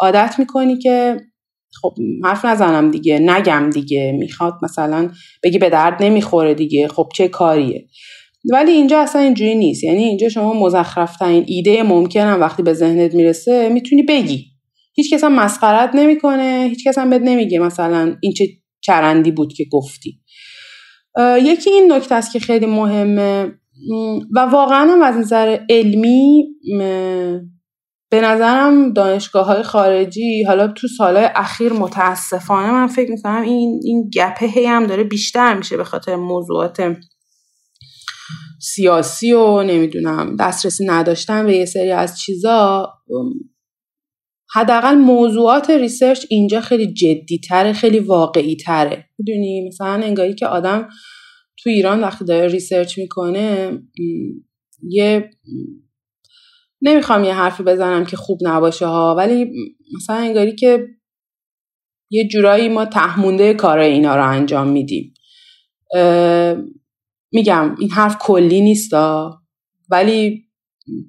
عادت 0.00 0.34
می‌کنی 0.38 0.78
که 0.78 1.16
خب 1.82 1.94
حرف 2.24 2.44
نزنم 2.44 2.90
دیگه 2.90 3.18
نگم 3.18 3.70
دیگه. 3.70 4.12
می‌خواد 4.18 4.54
مثلا 4.62 5.10
بگی 5.42 5.58
به 5.58 5.70
درد 5.70 6.02
نمی‌خوره 6.02 6.54
دیگه. 6.54 6.88
خب 6.88 7.08
چه 7.14 7.28
کاریه؟ 7.28 7.86
ولی 8.52 8.72
اینجا 8.72 9.00
اصلا 9.00 9.22
اینجوری 9.22 9.54
نیست. 9.54 9.84
یعنی 9.84 10.02
اینجا 10.04 10.28
شما 10.28 10.52
مزخرفترین 10.52 11.44
ایده 11.46 11.82
ممکنم 11.82 12.38
وقتی 12.40 12.62
به 12.62 12.72
ذهنت 12.72 13.14
می‌رسه 13.14 13.68
می‌تونی 13.68 14.02
بگی. 14.02 14.46
هیچ 14.96 15.12
کس 15.12 15.24
هم 15.24 15.32
مسخرت 15.34 15.90
نمی‌کنه 15.94 16.66
هیچ 16.70 16.86
کس 16.86 16.98
هم 16.98 17.10
بهت 17.10 17.22
نمیگه 17.22 17.58
مثلا 17.58 18.16
این 18.20 18.32
چه 18.32 18.48
چرندی 18.80 19.30
بود 19.30 19.52
که 19.52 19.64
گفتی. 19.72 20.20
یکی 21.42 21.70
این 21.70 21.92
نکته 21.92 22.14
است 22.14 22.32
که 22.32 22.38
خیلی 22.38 22.66
مهمه. 22.66 23.52
و 24.34 24.40
واقعا 24.40 24.92
هم 24.92 25.02
از 25.02 25.16
نظر 25.16 25.58
علمی 25.70 26.44
به 28.10 28.20
نظرم 28.20 28.92
دانشگاه 28.92 29.46
های 29.46 29.62
خارجی 29.62 30.42
حالا 30.42 30.68
تو 30.68 30.88
سالهای 30.88 31.28
اخیر 31.34 31.72
متاسفانه 31.72 32.72
من 32.72 32.86
فکر 32.86 33.10
می‌کنم 33.10 33.42
این, 33.42 33.80
این 33.84 34.10
گپه 34.14 34.46
هی 34.46 34.66
هم 34.66 34.86
داره 34.86 35.04
بیشتر 35.04 35.54
میشه 35.54 35.76
به 35.76 35.84
خاطر 35.84 36.16
موضوعات 36.16 36.96
سیاسی 38.60 39.32
و 39.32 39.62
نمی‌دونم 39.62 40.36
دسترسی 40.36 40.86
نداشتن 40.86 41.46
به 41.46 41.56
یه 41.56 41.64
سری 41.64 41.90
از 41.90 42.20
چیزا. 42.20 42.88
حداقل 44.56 44.94
موضوعات 44.94 45.70
ریسرچ 45.70 46.26
اینجا 46.30 46.60
خیلی 46.60 46.92
جدی 46.92 47.38
تره 47.38 47.72
خیلی 47.72 47.98
واقعی 47.98 48.56
تره 48.56 49.04
می‌دونی؟ 49.18 49.68
مثلا 49.68 49.92
انگاری 49.92 50.34
که 50.34 50.46
آدم 50.46 50.88
تو 51.58 51.70
ایران 51.70 52.00
وقتی 52.00 52.24
داره 52.24 52.48
ریسرچ 52.48 52.98
می‌کنه 52.98 53.78
یه 54.88 55.30
نمی‌خوام 56.82 57.24
یه 57.24 57.34
حرفی 57.34 57.62
بزنم 57.62 58.04
که 58.04 58.16
خوب 58.16 58.38
نباشه 58.42 58.86
ها 58.86 59.14
ولی 59.18 59.52
مثلا 59.96 60.16
انگاری 60.16 60.54
که 60.54 60.86
یه 62.10 62.28
جورایی 62.28 62.68
ما 62.68 62.84
تحمونده 62.84 63.54
کار 63.54 63.78
اینا 63.78 64.16
رو 64.16 64.28
انجام 64.30 64.68
میدیم. 64.68 65.14
میگم 67.32 67.74
این 67.78 67.90
حرف 67.90 68.18
کلی 68.18 68.60
نیستا 68.60 69.38
ولی 69.90 70.45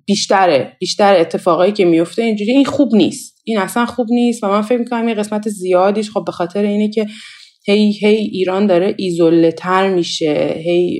بیشتره 0.05 0.77
بیشتر 0.79 1.15
اتفاقایی 1.15 1.71
که 1.71 1.85
میفته 1.85 2.21
اینجوری. 2.21 2.51
این 2.51 2.65
خوب 2.65 2.95
نیست. 2.95 3.41
این 3.43 3.57
اصلا 3.57 3.85
خوب 3.85 4.07
نیست 4.09 4.43
و 4.43 4.47
من 4.47 4.61
فکر 4.61 4.77
می‌کنم 4.77 5.09
یه 5.09 5.15
قسمت 5.15 5.49
زیادیش 5.49 6.11
خب 6.11 6.23
به 6.25 6.31
خاطر 6.31 6.63
اینه 6.63 6.89
که 6.89 7.07
هی 7.67 7.91
هی 7.91 8.15
ایران 8.15 8.67
داره 8.67 8.95
ایزوله‌تر 8.97 9.89
میشه. 9.93 10.61
هی 10.65 10.99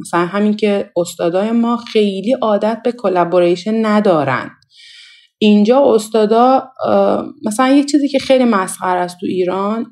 مثلا 0.00 0.26
همین 0.26 0.56
که 0.56 0.90
استادای 0.96 1.50
ما 1.50 1.76
خیلی 1.76 2.32
عادت 2.42 2.80
به 2.84 2.92
collaboration 2.92 3.86
ندارن. 3.86 4.50
اینجا 5.38 5.94
استادا 5.94 6.68
مثلا 7.44 7.68
یه 7.68 7.84
چیزی 7.84 8.08
که 8.08 8.18
خیلی 8.18 8.44
مسخره 8.44 9.00
است 9.00 9.16
تو 9.20 9.26
ایران 9.26 9.86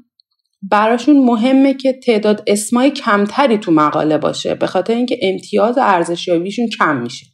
براشون 0.70 1.24
مهمه 1.24 1.74
که 1.74 1.92
تعداد 1.92 2.42
اسمای 2.46 2.90
کمتری 2.90 3.58
تو 3.58 3.72
مقاله 3.72 4.18
باشه. 4.18 4.54
به 4.54 4.66
خاطر 4.66 4.94
اینکه 4.94 5.18
امتیاز 5.22 5.78
ارزشیابیشون 5.78 6.68
کم 6.78 6.96
میشه. 6.96 7.26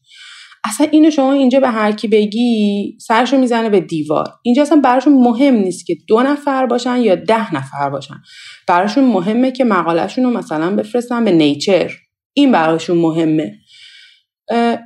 اصلا 0.65 0.87
اینو 0.91 1.11
شما 1.11 1.33
اینجا 1.33 1.61
به 1.61 1.69
هر 1.69 1.93
کی 1.93 2.09
بگی 2.09 2.99
سرشو 3.01 3.39
می‌زنه 3.39 3.69
به 3.69 3.81
دیوار. 3.81 4.27
اینجا 4.43 4.63
اصلا 4.63 4.81
براشون 4.85 5.13
مهم 5.13 5.55
نیست 5.55 5.87
که 5.87 5.97
دو 6.09 6.21
نفر 6.21 6.67
باشن 6.67 6.97
یا 7.01 7.15
ده 7.15 7.55
نفر 7.55 7.91
باشن. 7.91 8.15
براشون 8.69 9.05
مهمه 9.05 9.51
که 9.53 9.65
مقالهشون 9.65 10.25
رو 10.25 10.31
مثلا 10.31 10.77
بفرستن 10.77 11.25
به 11.25 11.33
Nature. 11.33 11.93
این 12.37 12.53
براشون 12.53 12.99
مهمه. 12.99 13.53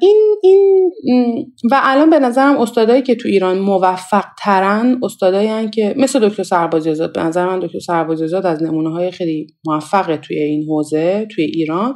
این 0.01 0.37
این 0.43 0.93
و 1.71 1.81
الان 1.83 2.11
به 2.11 2.19
نظرم 2.19 2.57
استادایی 2.57 3.03
که 3.03 3.15
تو 3.15 3.29
ایران 3.29 3.59
موفق 3.59 4.25
ترن 4.39 5.01
استادایی 5.03 5.71
که 5.71 5.95
مثل 5.99 6.29
دکتر 6.29 6.43
سربازی 6.43 6.91
به 7.15 7.23
نظر 7.23 7.47
من 7.47 7.61
دکتر 7.61 7.79
سربازی 7.79 8.37
از 8.37 8.63
نمونه 8.63 8.91
های 8.91 9.11
خیلی 9.11 9.47
موفقه 9.67 10.17
توی 10.17 10.39
این 10.39 10.65
حوزه 10.69 11.29
توی 11.35 11.45
ایران. 11.45 11.95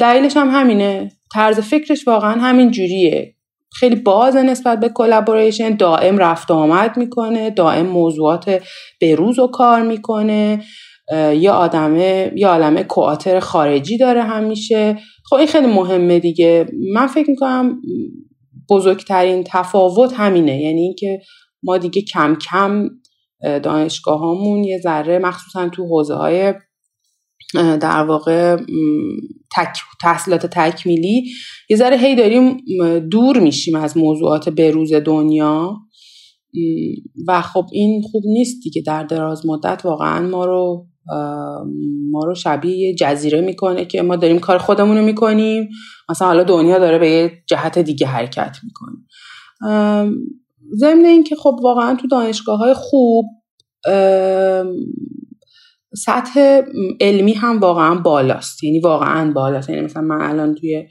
دلیلش 0.00 0.36
هم 0.36 0.48
همینه. 0.50 1.12
طرز 1.34 1.60
فکرش 1.60 2.08
واقعا 2.08 2.32
همین 2.32 2.70
جوریه. 2.70 3.36
خیلی 3.72 3.96
باز 3.96 4.36
نسبت 4.36 4.80
به 4.80 4.88
collaboration 4.88 5.76
دائم 5.76 6.18
رفت 6.18 6.50
آمد 6.50 6.96
می‌کنه 6.96 7.50
دائم 7.50 7.86
موضوعات 7.86 8.62
بروز 9.02 9.38
و 9.38 9.46
کار 9.46 9.82
می‌کنه. 9.82 10.64
یا 11.34 11.52
آدمه 11.52 12.32
یا 12.36 12.48
عالمه 12.48 12.82
کواتر 12.82 13.40
خارجی 13.40 13.98
داره 13.98 14.22
همیشه. 14.22 14.98
خب 15.30 15.36
این 15.36 15.46
خیلی 15.46 15.66
مهمه 15.66 16.18
دیگه. 16.18 16.66
من 16.92 17.06
فکر 17.06 17.30
می‌کنم 17.30 17.80
بزرگترین 18.70 19.44
تفاوت 19.46 20.12
همینه. 20.12 20.60
یعنی 20.60 20.80
اینکه 20.80 21.20
ما 21.62 21.78
دیگه 21.78 22.02
کم 22.02 22.36
کم 22.50 22.88
دانشگاه 23.42 24.22
یه 24.64 24.78
ذره 24.78 25.18
مخصوصا 25.18 25.68
تو 25.68 25.86
حوزه 25.86 26.14
های 26.14 26.54
در 27.56 28.02
واقع 28.02 28.56
تک، 29.56 29.78
تحصیلات 30.02 30.46
تکمیلی 30.46 31.24
یه 31.70 31.76
ذره 31.76 31.96
هی 31.96 32.14
داریم 32.16 32.56
دور 33.10 33.40
میشیم 33.40 33.74
از 33.74 33.96
موضوعات 33.96 34.48
بروز 34.48 34.92
دنیا. 34.92 35.76
و 37.28 37.42
خب 37.42 37.66
این 37.72 38.02
خوب 38.02 38.22
نیست 38.26 38.62
دیگه 38.62 38.82
در 38.86 39.04
دراز 39.04 39.46
مدت. 39.46 39.84
واقعا 39.84 40.28
ما 40.28 40.44
رو 40.44 40.86
ما 42.10 42.20
رو 42.24 42.34
شبیه 42.34 42.76
یه 42.76 42.94
جزیره 42.94 43.40
می‌کنه 43.40 43.84
که 43.84 44.02
ما 44.02 44.16
داریم 44.16 44.38
کار 44.38 44.58
خودمون 44.58 44.96
رو 44.96 45.04
می‌کنیم. 45.04 45.68
مثلا 46.08 46.28
حالا 46.28 46.42
دنیا 46.42 46.78
داره 46.78 46.98
به 46.98 47.10
یه 47.10 47.32
جهت 47.46 47.78
دیگه 47.78 48.06
حرکت 48.06 48.56
می‌کنه. 48.64 48.96
ضمن 50.76 51.04
اینکه 51.04 51.36
خب 51.36 51.56
واقعا 51.62 51.94
تو 51.94 52.08
دانشگاه 52.08 52.58
های 52.58 52.74
خوب 52.74 53.26
سطح 55.94 56.60
علمی 57.00 57.32
هم 57.32 57.58
واقعا 57.58 57.94
بالاست. 57.94 58.64
یعنی 58.64 58.80
واقعا 58.80 59.32
بالاست. 59.32 59.70
یعنی 59.70 59.82
مثلا 59.82 60.02
من 60.02 60.20
الان 60.20 60.54
توی 60.54 60.88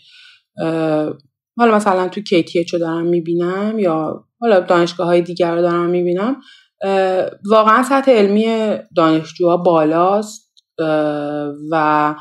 حالا 1.58 1.76
مثلا 1.76 2.08
تو 2.08 2.22
KTH 2.22 2.70
رو 2.74 2.80
دارم 2.80 3.06
می‌بینم 3.06 3.80
یا 3.80 4.26
حالا 4.42 4.60
دانشگاه 4.60 5.08
های 5.08 5.22
دیگر 5.22 5.56
رو 5.56 5.62
دارم 5.62 5.90
می‌بینم 5.90 6.36
واقعا 7.50 7.84
سطح 7.84 8.12
علمی 8.12 8.76
دانشجوها 8.96 9.58
بالاست. 9.58 10.46
و 11.72 12.16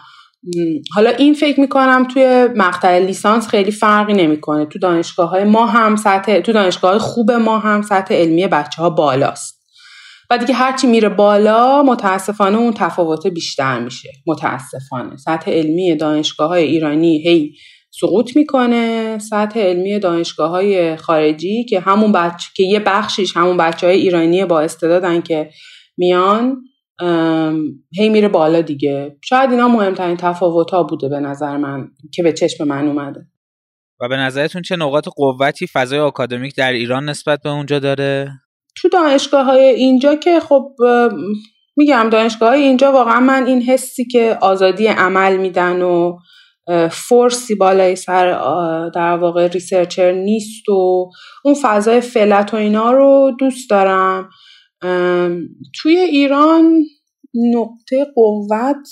حالا 0.95 1.11
این 1.11 1.35
فکر 1.35 1.61
می‌کنم 1.61 2.09
توی 2.15 2.49
مقطع 2.57 2.99
لیسانس 2.99 3.49
خیلی 3.49 3.71
فرقی 3.71 4.13
نمی‌کنه. 4.13 4.67
تو 4.67 4.79
دانشگاه 4.79 5.31
های 5.31 5.45
ما 5.45 5.67
هم 5.67 5.97
سطح 5.97 6.41
تو 6.41 6.53
دانشگاه 6.53 6.99
خوب 6.99 7.33
ما 7.33 7.59
هم 7.59 7.83
سطح 7.83 8.15
علمی 8.15 8.47
بچه 8.47 8.83
ها 8.83 8.91
بالاست. 8.91 9.64
و 10.31 10.39
دیگه 10.39 10.55
هرچی 10.55 10.87
میره 10.87 11.09
بالا 11.09 11.83
متاسفانه 11.83 12.59
اون 12.59 12.73
تفاوت 12.77 13.27
بیشتر 13.27 13.81
میشه. 13.81 14.09
متاسفانه. 14.27 15.17
سطح 15.17 15.51
علمی 15.51 15.97
دانشگاه 15.97 16.49
های 16.49 16.65
ایرانی 16.65 17.29
هی 17.29 17.55
سقوط 18.01 18.37
می‌کنه. 18.37 19.19
سطح 19.19 19.61
علمی 19.61 19.99
دانشگاه 19.99 20.51
های 20.51 20.97
خارجی 20.97 21.65
که 21.65 21.81
همون 21.81 22.13
بچه 22.13 22.49
که 22.57 22.63
یه 22.63 22.81
بخشیش 22.81 23.37
همون 23.37 23.57
بچه 23.57 23.87
های 23.87 23.97
ایرانی 23.97 24.45
با 24.45 24.61
استعدادن 24.61 25.21
که 25.21 25.51
میان 25.97 26.57
هی 27.99 28.09
میره 28.09 28.29
بالا 28.29 28.61
دیگه. 28.61 29.17
شاید 29.25 29.51
اینا 29.51 29.69
مهمترین 29.69 30.17
تفاوت 30.17 30.71
ها 30.71 30.83
بوده 30.83 31.09
به 31.09 31.21
نظر 31.21 31.57
من 31.57 31.89
که 32.13 32.23
به 32.23 32.33
چشم 32.33 32.65
من 32.65 32.89
اومده. 32.89 33.27
و 34.01 34.09
به 34.09 34.17
نظرتون 34.17 34.63
چه 34.63 34.77
نقاط 34.77 35.09
قوتی 35.17 35.67
فضای 35.67 35.99
آکادمیک 35.99 36.57
در 36.57 36.73
ایران 36.73 37.09
نسبت 37.09 37.43
به 37.43 37.51
اونجا 37.51 37.79
داره؟ 37.79 38.31
تو 38.77 38.89
دانشگاه 38.89 39.45
های 39.45 39.65
اینجا 39.65 40.15
که 40.15 40.41
خب 40.41 40.73
میگم 41.77 42.09
دانشگاه 42.11 42.49
های 42.49 42.63
اینجا 42.63 42.93
واقعا 42.93 43.21
من 43.21 43.47
این 43.47 43.63
حسی 43.63 44.05
که 44.05 44.39
آزادی 44.41 44.87
عمل 44.87 45.37
میدن 45.37 45.83
و 45.83 46.17
فورسی 46.91 47.55
بالای 47.55 47.97
سر 47.97 48.31
در 48.95 49.17
واقع 49.17 49.47
ریسرچر 49.47 50.13
نیست 50.13 50.69
و 50.69 51.11
اون 51.45 51.55
فضای 51.63 52.01
فلت 52.01 52.55
و 52.55 52.57
اینا 52.57 52.93
رو 52.93 53.33
دوست 53.39 53.71
دارم. 53.71 54.31
توی 55.75 55.97
ایران 55.97 56.83
نقطه 57.35 58.07
قوت 58.15 58.89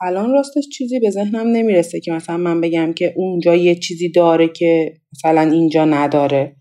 الان 0.00 0.32
راستش 0.32 0.64
چیزی 0.72 1.00
به 1.00 1.10
ذهنم 1.10 1.46
نمی‌رسه 1.46 2.00
که 2.00 2.12
مثلا 2.12 2.36
من 2.36 2.60
بگم 2.60 2.92
که 2.92 3.14
اونجا 3.16 3.54
یه 3.54 3.74
چیزی 3.74 4.10
داره 4.10 4.48
که 4.48 4.94
مثلا 5.12 5.40
اینجا 5.40 5.84
نداره. 5.84 6.56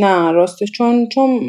نه 0.00 0.32
راستش 0.32 0.70
چون 0.70 1.08
چون 1.08 1.40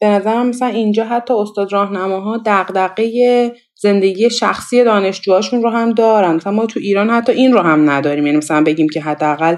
به 0.00 0.06
نظرم 0.06 0.46
مثلا 0.46 0.68
اینجا 0.68 1.04
حتی 1.04 1.34
استاد 1.34 1.72
راهنماها 1.72 2.42
دغدغه 2.46 3.52
زندگی 3.76 4.30
شخصی 4.30 4.84
دانشجوهاشون 4.84 5.62
رو 5.62 5.70
هم 5.70 5.92
دارن. 5.92 6.34
مثلا 6.34 6.52
ما 6.52 6.66
تو 6.66 6.80
ایران 6.80 7.10
حتی 7.10 7.32
این 7.32 7.52
رو 7.52 7.60
هم 7.60 7.90
نداریم. 7.90 8.26
یعنی 8.26 8.38
مثلا 8.38 8.62
بگیم 8.62 8.88
که 8.88 9.00
حداقل 9.00 9.56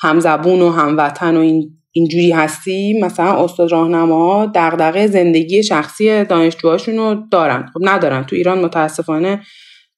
همزبون 0.00 0.62
و 0.62 0.70
هموطن 0.70 1.36
و 1.36 1.40
این 1.40 1.70
اینجوری 1.92 2.30
هستی 2.30 3.00
مثلا 3.02 3.44
استاد 3.44 3.72
راهنما 3.72 4.52
دغدغه 4.54 5.06
زندگی 5.06 5.62
شخصی 5.62 6.24
دانشجوهاشون 6.24 6.96
رو 6.96 7.16
دارن. 7.30 7.66
خب 7.74 7.80
ندارن. 7.82 8.24
تو 8.24 8.36
ایران 8.36 8.58
متاسفانه 8.64 9.40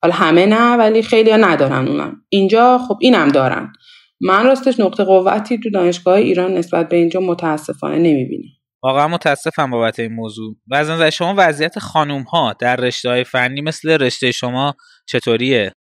حالا 0.02 0.14
همه 0.14 0.46
نه 0.46 0.76
ولی 0.76 1.02
خیلی 1.02 1.32
ندارن 1.32 1.88
اونم. 1.88 2.16
اینجا 2.28 2.78
خب 2.78 2.96
اینم 3.00 3.28
دارن. 3.28 3.72
من 4.20 4.44
راستش 4.44 4.80
نقطه 4.80 5.04
قوتی 5.04 5.58
تو 5.58 5.70
دانشگاه 5.70 6.14
ایران 6.14 6.54
نسبت 6.54 6.88
به 6.88 6.96
اینجا 6.96 7.20
متاسفانه 7.20 7.98
نمی‌بینم. 7.98 8.48
واقعا 8.82 9.08
متاسفم 9.08 9.70
بابت 9.70 9.98
این 9.98 10.12
موضوع. 10.12 10.56
و 10.70 10.74
از 10.74 10.90
نظر 10.90 11.10
شما 11.10 11.34
وضعیت 11.36 11.78
خانوم 11.78 12.22
ها 12.22 12.54
در 12.60 12.76
رشته 12.76 13.08
های 13.08 13.24
فنی 13.24 13.60
مثل 13.60 13.90
رشته 13.90 14.32
شما 14.32 14.74
چطوریه؟ 15.06 15.72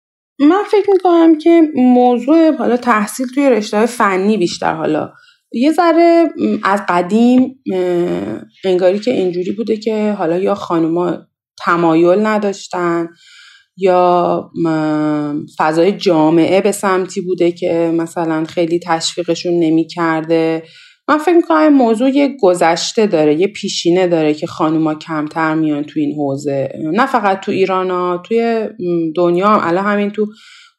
من 0.41 0.63
فکر 0.71 0.91
می‌کنم 0.91 1.39
که 1.39 1.63
موضوع 1.75 2.57
حالا 2.57 2.77
تحصیل 2.77 3.27
توی 3.35 3.51
رشته 3.51 3.77
های 3.77 3.87
فنی 3.87 4.37
بیشتر 4.37 4.75
حالا. 4.75 5.13
یه 5.53 5.73
ذره 5.73 6.29
از 6.65 6.83
قدیم 6.89 7.63
انگاری 8.65 8.99
که 8.99 9.11
اینجوری 9.11 9.53
بوده 9.53 9.77
که 9.77 10.13
حالا 10.13 10.39
یا 10.39 10.55
خانوما 10.55 11.19
تمایل 11.65 12.27
نداشتن 12.27 13.09
یا 13.79 14.51
فضای 15.59 15.93
جامعه 15.93 16.61
به 16.61 16.73
سمتی 16.73 17.21
بوده 17.21 17.53
که 17.53 17.93
مثلا 17.95 18.45
خیلی 18.45 18.79
تشویقشون 18.79 19.53
نمی‌کرده. 19.53 20.63
من 21.09 21.19
فکر 21.19 21.35
می‌کنم 21.37 21.69
موضوع 21.69 22.11
یه 22.11 22.37
گذشته 22.41 23.07
داره 23.07 23.35
یه 23.35 23.47
پیشینه 23.47 24.07
داره 24.07 24.35
که 24.35 24.47
خانوما 24.47 24.95
کمتر 24.95 25.55
میان 25.55 25.85
تو 25.85 26.01
این 26.01 26.15
حوزه. 26.15 26.69
نه 26.93 27.07
فقط 27.07 27.41
تو 27.41 27.53
ایران 27.53 27.91
ها 27.91 28.23
توی 28.25 28.69
دنیا 29.17 29.49
هم. 29.49 29.69
الان 29.69 29.85
همین 29.85 30.11
تو 30.11 30.27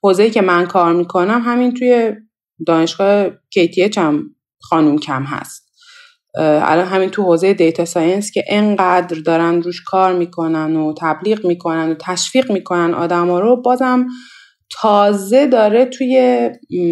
حوزه 0.04 0.30
که 0.30 0.42
من 0.42 0.66
کار 0.66 0.94
می‌کنم 0.94 1.42
همین 1.46 1.74
توی 1.74 2.14
دانشگاه 2.68 3.30
KTH 3.30 3.98
هم 3.98 4.24
خانوم 4.62 4.98
کم 4.98 5.24
هست. 5.24 5.69
الان 6.38 6.86
همین 6.86 7.10
تو 7.10 7.24
حوزه 7.24 7.54
data 7.54 7.86
science 7.86 8.32
که 8.32 8.44
انقدر 8.50 9.20
دارن 9.20 9.62
روش 9.62 9.82
کار 9.86 10.14
می‌کنن 10.14 10.76
و 10.76 10.94
تبلیغ 10.98 11.46
می‌کنن 11.46 11.92
و 11.92 11.96
تشویق 12.02 12.52
می‌کنن 12.52 12.94
آدما 12.94 13.40
رو 13.40 13.62
بازم 13.62 14.08
تازه 14.82 15.48
داره 15.48 15.86
توی 15.86 16.50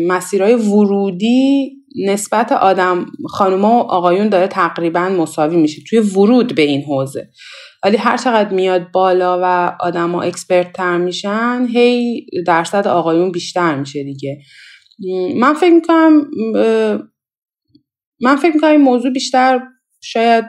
مسیرهای 0.07 0.55
ورودی 0.55 1.71
نسبت 2.05 2.51
آدم 2.51 3.05
خانوما 3.29 3.69
و 3.69 3.87
آقایون 3.91 4.29
داره 4.29 4.47
تقریبا 4.47 5.09
مساوی 5.09 5.57
میشه 5.57 5.81
توی 5.89 5.99
ورود 5.99 6.55
به 6.55 6.61
این 6.61 6.83
حوزه. 6.83 7.29
ولی 7.83 7.97
هر 7.97 8.17
چقدر 8.17 8.53
میاد 8.53 8.91
بالا 8.91 9.39
و 9.43 9.75
آدما 9.79 10.21
اکسپرت 10.21 10.73
تر 10.73 10.97
میشن 10.97 11.67
هی 11.73 12.25
درصد 12.47 12.87
آقایون 12.87 13.31
بیشتر 13.31 13.75
میشه 13.75 14.03
دیگه. 14.03 14.37
من 15.35 15.53
فکر 15.53 15.73
می‌کنم 15.73 16.27
من 18.21 18.35
فکر 18.35 18.53
می‌کنم 18.53 18.71
این 18.71 18.81
موضوع 18.81 19.11
بیشتر 19.11 19.59
شاید 20.01 20.45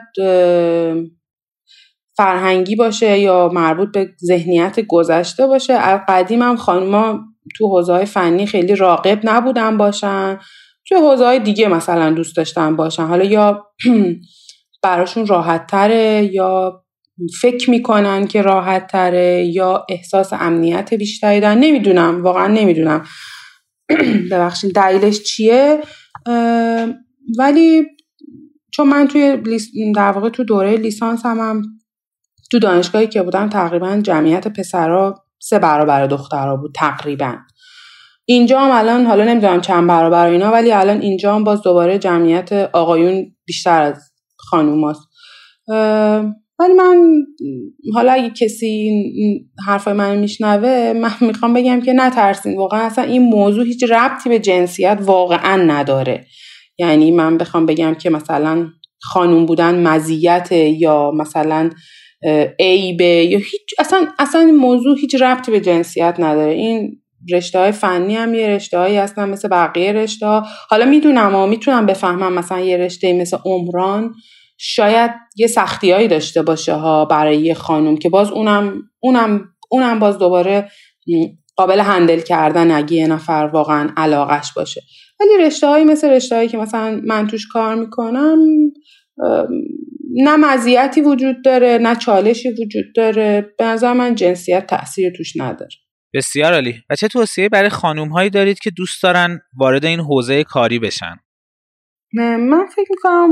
فرهنگی 2.17 2.75
باشه 2.75 3.19
یا 3.19 3.49
مربوط 3.53 3.91
به 3.91 4.09
ذهنیت 4.25 4.79
گذشته 4.79 5.47
باشه. 5.47 5.73
از 5.73 5.99
قدیم 6.07 6.41
هم 6.41 6.55
خانوما 6.55 7.19
تو 7.55 7.67
حوزه 7.67 8.05
فنی 8.05 8.45
خیلی 8.45 8.75
راقب 8.75 9.19
نبودن 9.23 9.77
باشن. 9.77 10.39
توی 10.87 10.97
حوزه 10.97 11.39
دیگه 11.39 11.67
مثلا 11.67 12.09
دوست 12.09 12.37
داشتن 12.37 12.75
باشن. 12.75 13.03
حالا 13.05 13.23
یا 13.23 13.65
براشون 14.83 15.27
راحت 15.27 15.67
تره 15.67 16.29
یا 16.33 16.83
فکر 17.41 17.69
می‌کنن 17.69 18.27
که 18.27 18.41
راحت 18.41 18.87
تره 18.87 19.45
یا 19.45 19.85
احساس 19.89 20.33
امنیت 20.33 20.93
بیشتری 20.93 21.39
دارن. 21.39 21.57
نمی‌دونم 21.57 22.23
واقعا 22.23 22.47
نمی‌دونم. 22.47 23.05
ببخشید 24.31 24.75
دلیلش 24.75 25.23
چیه؟ 25.23 25.81
ولی 27.37 27.83
چون 28.73 28.87
من 28.87 29.07
توی 29.07 29.37
در 29.95 30.11
واقع 30.11 30.29
تو 30.29 30.43
دوره 30.43 30.77
لیسانس 30.77 31.25
هم, 31.25 31.39
هم 31.39 31.63
تو 32.51 32.59
دانشگاهی 32.59 33.07
که 33.07 33.23
بودم 33.23 33.49
تقریبا 33.49 34.01
جمعیت 34.03 34.47
پسرها 34.47 35.23
سه 35.39 35.59
برابر 35.59 36.07
دخترها 36.07 36.55
بود 36.55 36.71
تقریبا. 36.75 37.35
اینجا 38.25 38.59
هم 38.59 38.71
الان 38.71 39.05
حالا 39.05 39.23
نمی‌دونم 39.25 39.61
چند 39.61 39.87
برابر 39.87 40.27
اینا 40.27 40.51
ولی 40.51 40.71
الان 40.71 41.01
اینجا 41.01 41.35
هم 41.35 41.43
باز 41.43 41.61
دوباره 41.61 41.99
جمعیت 41.99 42.53
آقایون 42.53 43.35
بیشتر 43.45 43.81
از 43.81 44.11
خانوماست 44.37 45.01
ولی 46.59 46.73
من 46.77 47.11
حالا 47.93 48.11
اگه 48.11 48.29
کسی 48.29 48.91
حرفای 49.67 49.93
من 49.93 50.17
میشنوه 50.17 50.93
من 50.93 51.11
می‌خوام 51.21 51.53
بگم 51.53 51.81
که 51.81 51.93
نترسین. 51.93 52.57
واقعا 52.57 52.81
اصلا 52.81 53.03
این 53.03 53.21
موضوع 53.21 53.65
هیچ 53.65 53.83
ربطی 53.83 54.29
به 54.29 54.39
جنسیت 54.39 54.97
واقعا 55.01 55.63
نداره. 55.63 56.25
یعنی 56.79 57.11
من 57.11 57.37
بخوام 57.37 57.65
بگم 57.65 57.93
که 57.93 58.09
مثلا 58.09 58.67
خانوم 59.01 59.45
بودن 59.45 59.87
مزیت 59.87 60.51
یا 60.51 61.11
مثلا 61.11 61.69
عیبه 62.59 63.05
یا 63.05 63.37
هیچ 63.37 63.73
اصلا 63.79 64.07
اصلا 64.19 64.45
موضوع 64.45 64.97
هیچ 64.99 65.15
ربطی 65.21 65.51
به 65.51 65.59
جنسیت 65.59 66.15
نداره. 66.19 66.53
این 66.53 67.01
رشته 67.33 67.59
های 67.59 67.71
فنی 67.71 68.15
هم 68.15 68.33
یه 68.33 68.47
رشته 68.47 68.77
هایی 68.77 68.97
هستن 68.97 69.29
مثل 69.29 69.47
بقیه 69.47 69.91
رشته 69.91 70.25
ها 70.25 70.45
حالا 70.69 70.85
می‌دونم 70.85 71.35
و 71.35 71.47
می‌تونم 71.47 71.85
بفهمم 71.85 72.33
مثلا 72.33 72.59
یه 72.59 72.77
رشته 72.77 73.13
مثل 73.13 73.37
عمران 73.45 74.13
شاید 74.57 75.11
یه 75.35 75.47
سختیهایی 75.47 76.07
داشته 76.07 76.41
باشه 76.41 76.73
ها 76.73 77.05
برای 77.05 77.37
یه 77.37 77.53
خانم 77.53 77.97
که 77.97 78.09
باز 78.09 78.31
اونم 78.31 78.81
اونم 78.99 79.49
اونم 79.69 79.99
باز 79.99 80.17
دوباره 80.17 80.69
قابل 81.55 81.79
هندل 81.79 82.19
کردن 82.21 82.71
اگه 82.71 82.93
یه 82.93 83.07
نفر 83.07 83.49
واقعا 83.53 83.89
علاقش 83.97 84.53
باشه. 84.53 84.81
ولی 85.19 85.45
رشته 85.45 85.67
هایی 85.67 85.85
مثل 85.85 86.09
رشته 86.09 86.35
هایی 86.35 86.47
که 86.47 86.57
مثلا 86.57 87.01
من 87.05 87.27
توش 87.27 87.47
کار 87.47 87.75
می‌کنم 87.75 88.37
نه 90.13 90.35
مزیتی 90.35 91.01
وجود 91.01 91.43
داره 91.43 91.77
نه 91.81 91.95
چالشی 91.95 92.49
وجود 92.49 92.85
داره. 92.95 93.53
به 93.57 93.65
نظر 93.65 93.93
من 93.93 94.15
جنسیت 94.15 94.67
تاثیر 94.67 95.13
توش 95.17 95.33
نداره. 95.37 95.71
بسیار 96.13 96.53
عالی. 96.53 96.75
و 96.89 96.95
چه 96.95 97.07
توصیه 97.07 97.49
برای 97.49 97.69
خانوم 97.69 98.09
هایی 98.09 98.29
دارید 98.29 98.59
که 98.59 98.71
دوست 98.77 99.03
دارن 99.03 99.39
وارد 99.57 99.85
این 99.85 99.99
حوزه 99.99 100.43
کاری 100.43 100.79
بشن. 100.79 101.15
من 102.13 102.65
فکر 102.75 102.87
می‌کنم 102.89 103.29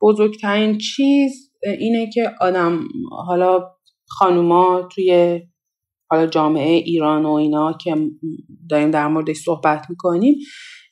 بزرگترین 0.00 0.78
چیز 0.78 1.52
اینه 1.78 2.10
که 2.10 2.30
آدم 2.40 2.80
حالا 3.26 3.70
خانوما 4.08 4.88
توی 4.92 5.40
حالا 6.10 6.26
جامعه 6.26 6.72
ایران 6.72 7.24
و 7.24 7.30
اینا 7.32 7.72
که 7.72 7.96
داریم 8.70 8.90
در 8.90 9.08
موردش 9.08 9.36
صحبت 9.36 9.86
می‌کنیم 9.90 10.34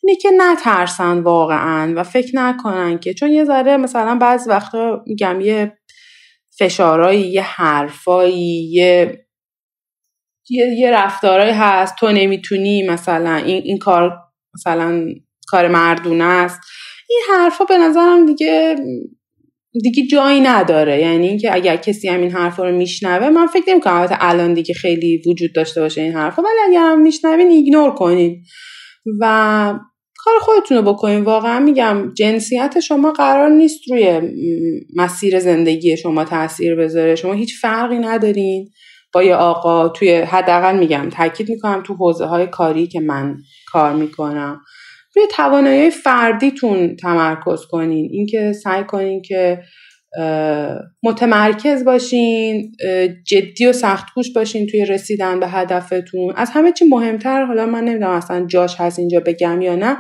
اینه 0.03 0.19
که 0.19 0.31
نترسن 0.37 1.19
واقعا 1.19 1.93
و 1.97 2.03
فکر 2.03 2.37
نکنن 2.37 2.99
که 2.99 3.15
چون 3.15 3.33
یه 3.33 3.45
ذره 3.45 3.77
مثلا 3.77 4.15
بعض 4.15 4.49
وقتا 4.49 5.05
میگم 5.07 5.41
یه 5.41 5.79
فشارایی 6.59 7.21
یه 7.21 7.43
حرفایی 7.43 8.71
یه 8.73 9.19
یه, 10.51 10.67
یه 10.67 10.91
رفتارایی 10.91 11.53
هست 11.53 11.97
تو 11.97 12.13
نمی‌تونی 12.13 12.83
مثلا 12.89 13.35
این, 13.35 13.63
این 13.63 13.79
کار 13.79 14.19
مثلا 14.55 15.07
کار 15.47 15.69
مردونه 15.69 16.25
است. 16.25 16.61
این 17.11 17.21
حرفا 17.31 17.65
به 17.65 17.79
نظرم 17.79 18.27
دیگه 18.27 18.77
دیگه 19.83 20.07
جایی 20.07 20.41
نداره. 20.41 21.01
یعنی 21.01 21.29
اینکه 21.29 21.55
اگر 21.55 21.77
کسی 21.77 22.09
هم 22.09 22.21
این 22.21 22.31
حرفا 22.31 22.65
رو 22.65 22.77
میشنوه 22.77 23.29
من 23.29 23.47
فکر 23.47 23.71
نمی‌کنم. 23.71 23.95
البته 23.95 24.17
الان 24.21 24.55
دیگه 24.55 24.75
خیلی 24.75 25.23
وجود 25.27 25.55
داشته 25.55 25.81
باشه 25.81 26.01
این 26.01 26.13
حرفا 26.13 26.43
ولی 26.43 26.71
اگر 26.71 26.87
هم 26.87 27.03
میشنوین 27.03 27.49
ایگنور 27.49 27.95
کنین. 27.95 28.43
و 29.21 29.75
کار 30.25 30.35
خودتون 30.41 30.77
رو 30.77 30.93
بکنین. 30.93 31.21
واقعا 31.25 31.61
میگم 31.61 32.13
جنسیت 32.15 32.81
شما 32.81 33.13
قرار 33.13 33.51
نیست 33.51 33.81
روی 33.91 34.21
مسیر 34.97 35.41
زندگی 35.41 35.97
شما 35.97 36.25
تاثیر 36.25 36.75
بذاره. 36.75 37.15
شما 37.15 37.33
هیچ 37.33 37.61
فرقی 37.61 37.99
ندارین. 37.99 38.71
با 39.15 39.23
یه 39.23 39.35
آقا 39.35 39.89
توی 39.89 40.15
حداقل 40.15 40.79
میگم 40.79 41.09
تاکید 41.13 41.51
می‌کنم 41.51 41.83
تو 41.83 41.95
حوزه 41.95 42.25
های 42.25 42.47
کاری 42.47 42.87
که 42.87 43.01
من 43.01 43.37
کار 43.73 43.93
می‌کنم. 43.93 44.61
روی 45.17 45.27
توانایی 45.31 45.91
فردیتون 45.91 46.97
تمرکز 46.97 47.61
کنین. 47.71 48.09
اینکه 48.13 48.53
سعی 48.53 48.85
کنین 48.85 49.23
که 49.23 49.63
متمرکز 51.03 51.85
باشین 51.85 52.73
جدی 53.27 53.67
و 53.67 53.73
سختگوش 53.73 54.33
باشین 54.33 54.67
توی 54.67 54.85
رسیدن 54.85 55.41
به 55.41 55.49
هدفتون. 55.49 56.33
از 56.37 56.51
همه 56.51 56.73
چی 56.73 56.85
مهمتر 56.85 57.45
حالا 57.45 57.67
من 57.67 57.85
نمی‌دونم 57.85 58.11
اصلا 58.11 58.47
جاش 58.47 58.77
هست 58.79 58.99
اینجا 58.99 59.21
بگم 59.21 59.63
یا 59.63 59.77
نه. 59.77 59.97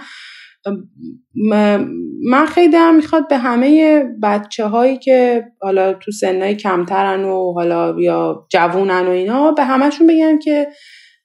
من 2.31 2.47
خیلی 2.47 2.77
هم 2.77 2.97
می‌خواد 2.97 3.29
به 3.29 3.37
همه 3.39 4.03
بچه 4.23 4.65
هایی 4.65 4.99
که 4.99 5.45
حالا 5.61 5.93
تو 5.93 6.13
سنهای 6.13 6.55
کمترن 6.55 7.25
و 7.25 7.53
حالا 7.53 8.01
یا 8.01 8.47
جوونن 8.51 9.07
و 9.07 9.11
اینا 9.11 9.53
به 9.53 9.65
همشون 9.65 10.07
بگم 10.07 10.39
که 10.39 10.67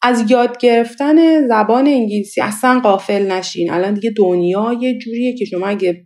از 0.02 0.32
یاد 0.32 0.58
گرفتن 0.58 1.48
زبان 1.48 1.88
انگلیسی 1.88 2.42
اصلا 2.42 2.80
قافل 2.80 3.32
نشین. 3.32 3.72
الان 3.72 3.94
دیگه 3.94 4.14
دنیا 4.18 4.78
یه 4.82 4.98
جوریه 4.98 5.36
که 5.36 5.46
شما 5.46 5.68
اگه 5.68 6.06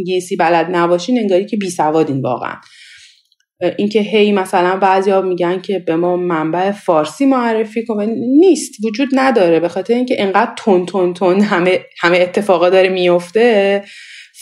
انگلیسی 0.00 0.36
بلد 0.36 0.66
نباشین 0.72 1.18
انگاری 1.18 1.46
که 1.46 1.56
بی 1.56 1.70
سوادین 1.70 2.20
واقعا. 2.20 2.54
اینکه 3.78 4.00
هی 4.00 4.32
مثلا 4.32 4.76
بعضیا 4.76 5.20
میگن 5.20 5.60
که 5.60 5.78
به 5.78 5.96
ما 5.96 6.16
منبع 6.16 6.70
فارسی 6.70 7.26
معرفی 7.26 7.84
کن 7.84 8.04
نیست 8.38 8.84
وجود 8.84 9.08
نداره. 9.12 9.60
به 9.60 9.68
خاطر 9.68 9.94
اینکه 9.94 10.22
انقدر 10.22 10.52
تون 10.56 10.86
تون 10.86 11.14
تون 11.14 11.40
همه 11.40 11.80
همه 12.00 12.18
اتفاقا 12.18 12.70
داره 12.70 12.88
میفته 12.88 13.84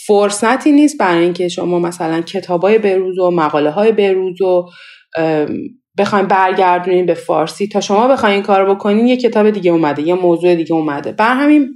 فرصتی 0.07 0.71
نیست 0.71 0.97
برای 0.97 1.23
اینکه 1.23 1.47
شما 1.47 1.79
مثلا 1.79 2.21
کتابای 2.21 2.77
بروز 2.77 3.19
و 3.19 3.31
مقاله 3.31 3.69
های 3.69 3.91
بروز 3.91 4.41
و 4.41 4.65
بخواین 5.97 6.27
برگردونین 6.27 7.05
به 7.05 7.13
فارسی. 7.13 7.67
تا 7.67 7.81
شما 7.81 8.07
بخواین 8.07 8.33
این 8.33 8.43
کار 8.43 8.75
بکنین 8.75 9.07
یه 9.07 9.17
کتاب 9.17 9.49
دیگه 9.49 9.71
اومده 9.71 10.01
یه 10.01 10.13
موضوع 10.13 10.55
دیگه 10.55 10.73
اومده. 10.73 11.11
بر 11.11 11.33
همین 11.33 11.69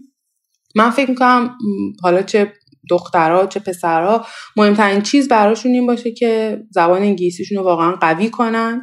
من 0.76 0.90
فکر 0.90 1.10
می‌کنم 1.10 1.58
حالا 2.04 2.22
چه 2.22 2.54
دخترها 2.90 3.46
چه 3.46 3.60
پسرها 3.60 4.26
مهمترین 4.58 5.02
چیز 5.02 5.28
براشون 5.28 5.72
این 5.72 5.88
باشه 5.88 6.12
که 6.12 6.62
زبان 6.72 7.02
انگلیسیشون 7.02 7.58
رو 7.58 7.64
واقعا 7.64 7.92
قوی 7.92 8.30
کنن 8.30 8.82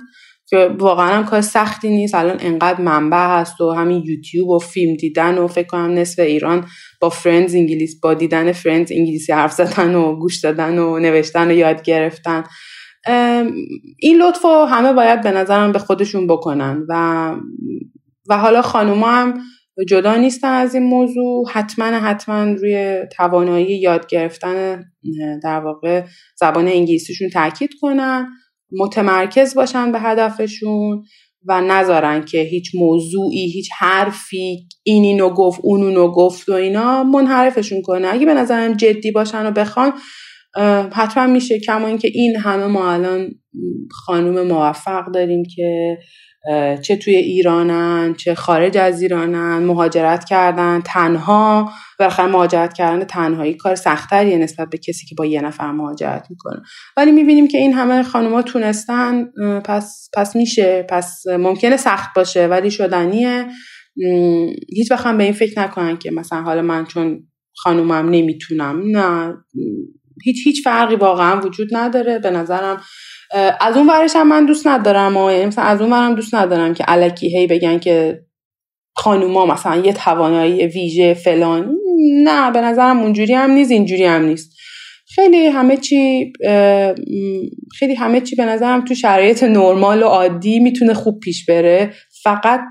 که 0.51 0.77
واقعا 0.79 1.17
هم 1.17 1.25
کار 1.25 1.41
سختی 1.41 1.89
نیست. 1.89 2.15
الان 2.15 2.37
انقدر 2.41 2.81
منبع 2.81 3.41
هست 3.41 3.61
و 3.61 3.73
همین 3.73 4.03
یوتیوب 4.05 4.49
و 4.49 4.59
فیلم 4.59 4.97
دیدن 4.97 5.39
و 5.39 5.47
فکر 5.47 5.67
کنم 5.67 5.95
نصف 5.95 6.19
ایران 6.19 6.67
با 7.01 7.09
Friends 7.09 7.55
انگلیس 7.55 8.01
با 8.01 8.15
دیدن 8.15 8.53
Friends 8.53 8.93
انگلیسی 8.93 9.33
حرف 9.33 9.53
زدن 9.53 9.95
و 9.95 10.17
گوش 10.17 10.41
دادن 10.41 10.79
و 10.79 10.99
نوشتن 10.99 11.51
و 11.51 11.55
یاد 11.55 11.83
گرفتن. 11.83 12.45
این 13.99 14.23
لطف 14.23 14.45
همه 14.45 14.93
باید 14.93 15.21
به 15.21 15.31
نظرم 15.31 15.73
به 15.73 15.79
خودشون 15.79 16.27
بکنن 16.27 16.87
و 16.89 17.35
و 18.29 18.39
حالا 18.39 18.63
خانوما 18.63 19.11
هم 19.11 19.41
جدا 19.89 20.17
نیستن 20.17 20.53
از 20.53 20.75
این 20.75 20.85
موضوع. 20.85 21.51
حتما 21.51 21.85
حتما 21.85 22.45
روی 22.45 22.97
توانایی 23.17 23.81
یاد 23.81 24.07
گرفتن 24.07 24.85
در 25.43 25.61
واقع 25.61 26.05
زبان 26.41 26.69
انگلیسیشون 26.69 27.31
تاکید 27.31 27.71
کنن 27.81 28.29
متمرکز 28.79 29.55
باشن 29.55 29.93
به 29.93 30.01
هدفشون 30.01 31.03
و 31.45 31.61
نذارن 31.61 32.25
که 32.25 32.39
هیچ 32.39 32.71
موضوعی 32.75 33.51
هیچ 33.53 33.69
حرفی 33.79 34.69
این 34.83 35.05
اینو 35.05 35.31
گفت 35.31 35.61
اون 35.63 35.83
اونو 35.83 36.09
گفت 36.09 36.49
و 36.49 36.53
اینا 36.53 37.05
منحرفشون 37.05 37.83
کنه. 37.83 38.09
اگه 38.13 38.27
به 38.27 38.35
نظرم 38.35 38.73
جدی 38.73 39.11
باشن 39.11 39.47
و 39.47 39.51
بخوان 39.51 39.93
حتما 40.93 41.27
میشه. 41.27 41.61
کما 41.61 41.87
اینکه 41.87 42.09
این 42.15 42.37
همه 42.37 42.67
ما 42.67 42.93
الان 42.93 43.31
خانوم 43.91 44.47
موفق 44.47 45.05
داریم 45.15 45.43
که 45.57 45.99
چه 46.83 46.97
توی 46.97 47.17
ایرانن 47.17 48.15
چه 48.15 48.35
خارج 48.35 48.79
از 48.79 49.03
ایرانن 49.03 49.59
مهاجرت 49.59 50.25
کردن 50.25 50.81
تنها. 50.85 51.73
بالاخره 51.99 52.27
مهاجرت 52.27 52.73
کردن 52.73 53.05
تنهایی 53.05 53.55
کار 53.55 53.75
سختتریه 53.75 54.39
نسبت 54.39 54.69
به 54.71 54.79
کسی 54.79 55.07
که 55.07 55.15
با 55.15 55.27
یه 55.27 55.41
نفر 55.41 55.71
مهاجرت 55.71 56.27
می‌کنه. 56.31 56.63
ولی 56.97 57.13
می‌بینیم 57.13 57.49
که 57.49 57.59
این 57.59 57.73
همه 57.73 58.03
خانوما 58.03 58.43
تونستن 58.43 59.25
پس 59.65 60.09
پس 60.15 60.37
میشه 60.37 60.87
پس 60.89 61.27
ممکنه 61.27 61.77
سخت 61.77 62.09
باشه 62.17 62.47
ولی 62.47 62.71
شدنیه. 62.71 63.47
هیچ 64.69 64.91
وقت 64.91 65.17
به 65.17 65.25
این 65.25 65.33
فکر 65.33 65.61
نکنن 65.61 65.97
که 65.97 66.11
مثلا 66.11 66.43
حالا 66.43 66.63
من 66.63 66.85
چون 66.85 67.27
خانومم 67.57 68.11
نمی‌تونم. 68.11 68.83
نه 68.85 69.35
هیچ 70.25 70.37
هیچ 70.45 70.65
فرقی 70.65 70.97
واقعا 70.97 71.41
وجود 71.41 71.69
نداره. 71.73 72.19
به 72.19 72.31
نظرم 72.31 72.81
از 73.61 73.77
اون 73.77 73.87
ورش 73.87 74.17
هم 74.17 74.29
من 74.29 74.47
دوست 74.47 74.67
ندارم 74.67 75.17
و 75.17 75.27
مثلا 75.31 75.65
از 75.65 75.81
اون 75.81 75.93
ورم 75.93 76.15
دوست 76.15 76.35
ندارم 76.35 76.75
که 76.75 76.85
علکی 76.85 77.39
هی 77.39 77.47
بگن 77.47 77.79
که 77.79 78.23
خانوما 78.97 79.47
مثلا 79.47 79.77
یه 79.77 79.93
توانایی 79.93 80.67
ویژه 80.67 81.15
فلان. 81.15 81.77
نه 82.25 82.51
به 82.51 82.61
نظرم 82.61 82.99
اونجوری 82.99 83.35
هم 83.35 83.51
نیست 83.51 83.71
اینجوری 83.71 84.05
هم 84.05 84.25
نیست. 84.25 84.57
خیلی 85.15 85.47
همه 85.47 85.77
چی 85.77 86.33
خیلی 87.79 87.95
همه 87.95 88.21
چی 88.21 88.37
به 88.37 88.45
نظرم 88.45 88.85
تو 88.85 88.95
شرایط 88.95 89.43
نرمال 89.43 90.03
و 90.03 90.07
عادی 90.07 90.59
می‌تونه 90.59 90.95
خوب 90.95 91.21
پیش 91.21 91.47
بره. 91.47 91.93
فقط 92.23 92.65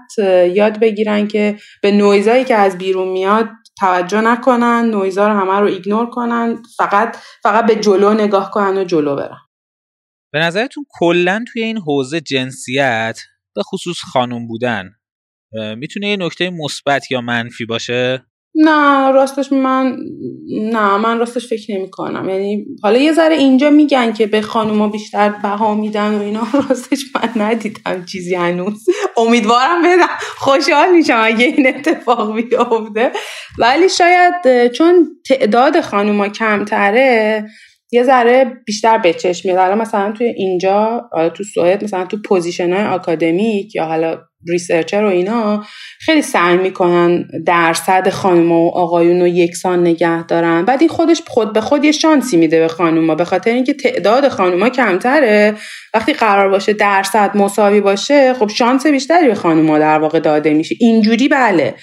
یاد 0.54 0.80
بگیرن 0.80 1.28
که 1.28 1.56
به 1.82 1.92
نویزایی 1.92 2.44
که 2.44 2.56
از 2.56 2.78
بیرون 2.78 3.08
میاد 3.08 3.50
توجه 3.80 4.22
نکنن 4.22 4.90
نویزا 4.92 5.28
رو 5.28 5.34
همه 5.34 5.60
رو 5.60 5.68
ایگنور 5.68 6.10
کنن 6.10 6.62
فقط 6.78 7.18
فقط 7.44 7.66
به 7.66 7.76
جلو 7.76 8.14
نگاه 8.14 8.52
کنن 8.52 8.78
و 8.78 8.84
جلو 8.84 9.16
برن. 9.16 9.38
به 10.32 10.40
نظرتون 10.40 10.86
کلا 10.90 11.44
توی 11.54 11.64
این 11.64 11.78
حوزه 11.78 12.22
جنسیت 12.22 13.20
به 13.56 13.64
خصوص 13.64 13.98
خانم 14.14 14.48
بودن 14.48 14.90
می‌تونه 15.78 16.08
یه 16.08 16.18
نکته 16.18 16.50
مثبت 16.50 17.12
یا 17.12 17.22
منفی 17.22 17.66
باشه؟ 17.66 18.26
نه 18.56 19.12
راستش 19.12 19.52
من 19.52 19.98
نه 20.50 20.98
من 20.98 21.20
راستش 21.20 21.48
فکر 21.48 21.76
نمی 21.76 21.90
کنم 21.90 22.30
یعنی 22.30 22.66
حالا 22.84 23.00
یه 23.00 23.14
ذره 23.14 23.36
اینجا 23.36 23.70
میگن 23.70 24.14
که 24.14 24.28
به 24.28 24.42
خانوما 24.42 24.88
بیشتر 24.88 25.30
بها 25.30 25.76
میدن 25.76 26.16
و 26.16 26.22
اینا 26.22 26.48
راستش 26.70 27.04
من 27.16 27.44
ندیدم 27.44 28.06
چیزی 28.06 28.36
هنوز. 28.36 28.86
امیدوارم 29.18 29.82
بدم. 29.82 30.08
خوشحال 30.38 30.92
میشم 30.92 31.22
اگه 31.24 31.46
این 31.46 31.68
اتفاق 31.68 32.36
بیفته. 32.36 33.12
ولی 33.58 33.90
شاید 33.90 34.72
چون 34.72 35.10
تعداد 35.26 35.82
خانوما 35.82 36.30
کمتره 36.30 37.46
یه 37.92 38.04
ذره 38.04 38.46
بیشتر 38.66 38.98
به 38.98 39.14
چشم 39.14 39.50
میاد. 39.50 39.78
مثلا 39.78 40.12
توی 40.12 40.28
اینجا 40.28 41.10
تو 41.34 41.44
سوئد 41.44 41.84
مثلا 41.84 42.06
تو 42.06 42.18
position 42.26 42.74
های 42.74 42.86
آکادمیک 42.86 43.76
یا 43.76 43.86
حالا 43.86 44.18
researcher 44.48 45.04
و 45.04 45.08
اینا 45.08 45.64
خیلی 46.00 46.22
سعی 46.22 46.58
می‌کنن 46.58 47.28
درصد 47.46 48.10
خانم 48.10 48.52
و 48.52 48.70
آقایون 48.70 49.22
رو 49.22 49.28
یکسان 49.28 49.80
نگه 49.80 50.24
دارن. 50.24 50.66
بعد 50.66 50.80
این 50.80 50.90
خودش 50.90 51.22
خود 51.28 51.54
به 51.54 51.62
خود 51.62 51.86
یه 51.86 51.92
شانسی 51.92 52.38
میده 52.38 52.60
به 52.60 52.68
خانوما 52.68 53.16
به 53.16 53.26
خاطر 53.26 53.52
اینکه 53.52 53.74
تعداد 53.74 54.28
خانوما 54.28 54.70
کمتره. 54.70 55.56
وقتی 55.94 56.14
قرار 56.14 56.50
باشه 56.50 56.74
درصد 56.74 57.38
مساوی 57.38 57.82
باشه 57.82 58.34
خب 58.34 58.50
شانس 58.50 58.88
بیشتری 58.88 59.28
به 59.28 59.36
خانوما 59.36 59.80
در 59.80 60.00
واقع 60.00 60.20
داده 60.20 60.54
میشه. 60.54 60.76
اینجوری 60.80 61.28
بله. 61.28 61.76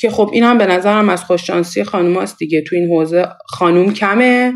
که 0.00 0.10
خب 0.10 0.30
این 0.32 0.44
هم 0.44 0.58
به 0.58 0.66
نظرم 0.66 1.08
از 1.08 1.24
خوششانسی 1.24 1.84
خانوماست 1.84 2.38
دیگه. 2.38 2.60
تو 2.62 2.76
این 2.76 2.88
حوزه 2.88 3.28
خانوم 3.46 3.92
کمه. 3.92 4.52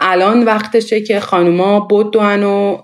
الان 0.00 0.44
وقتشه 0.44 1.00
که 1.00 1.20
خانوما 1.20 1.80
بدون 1.80 2.42
و 2.42 2.78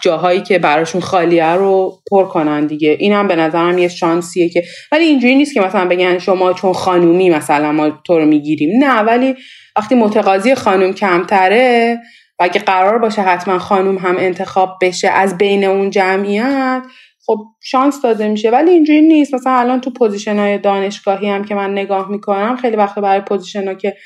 جاهایی 0.00 0.40
که 0.40 0.58
براشون 0.58 1.00
خالیه 1.00 1.52
رو 1.52 1.98
پر 2.10 2.24
کنن 2.24 2.66
دیگه. 2.66 2.96
این 2.98 3.12
هم 3.12 3.28
به 3.28 3.36
نظرم 3.36 3.78
یه 3.78 3.88
شانسیه 3.88 4.48
که 4.48 4.62
ولی 4.92 5.04
اینجوری 5.04 5.34
نیست 5.34 5.54
که 5.54 5.60
مثلا 5.60 5.88
بگن 5.88 6.18
شما 6.18 6.52
چون 6.52 6.72
خانومی 6.72 7.30
مثلا 7.30 7.72
ما 7.72 7.90
تو 7.90 8.18
رو 8.18 8.26
می‌گیریم. 8.26 8.84
نه 8.84 9.00
ولی 9.00 9.34
وقتی 9.76 9.94
متقاضی 9.94 10.54
خانوم 10.54 10.92
کمتره 10.92 11.98
و 12.38 12.42
اگه 12.42 12.60
قرار 12.60 12.98
باشه 12.98 13.22
حتما 13.22 13.58
خانوم 13.58 13.98
هم 13.98 14.16
انتخاب 14.18 14.78
بشه 14.82 15.08
از 15.08 15.38
بین 15.38 15.64
اون 15.64 15.90
جمعیت 15.90 16.82
خب 17.30 17.44
شانس 17.62 18.02
داده 18.02 18.28
میشه. 18.28 18.50
ولی 18.50 18.70
اینجوری 18.70 19.00
نیست. 19.00 19.34
مثلا 19.34 19.52
الان 19.52 19.80
تو 19.80 19.90
position 19.90 20.38
های 20.38 20.58
دانشگاهی 20.58 21.28
هم 21.28 21.44
که 21.44 21.54
من 21.54 21.72
نگاه 21.72 22.10
می‌کنم 22.10 22.56
خیلی 22.56 22.76
وقت 22.76 22.98
برای 22.98 23.20
position 23.20 23.68
ها 23.68 23.74
که 23.74 23.96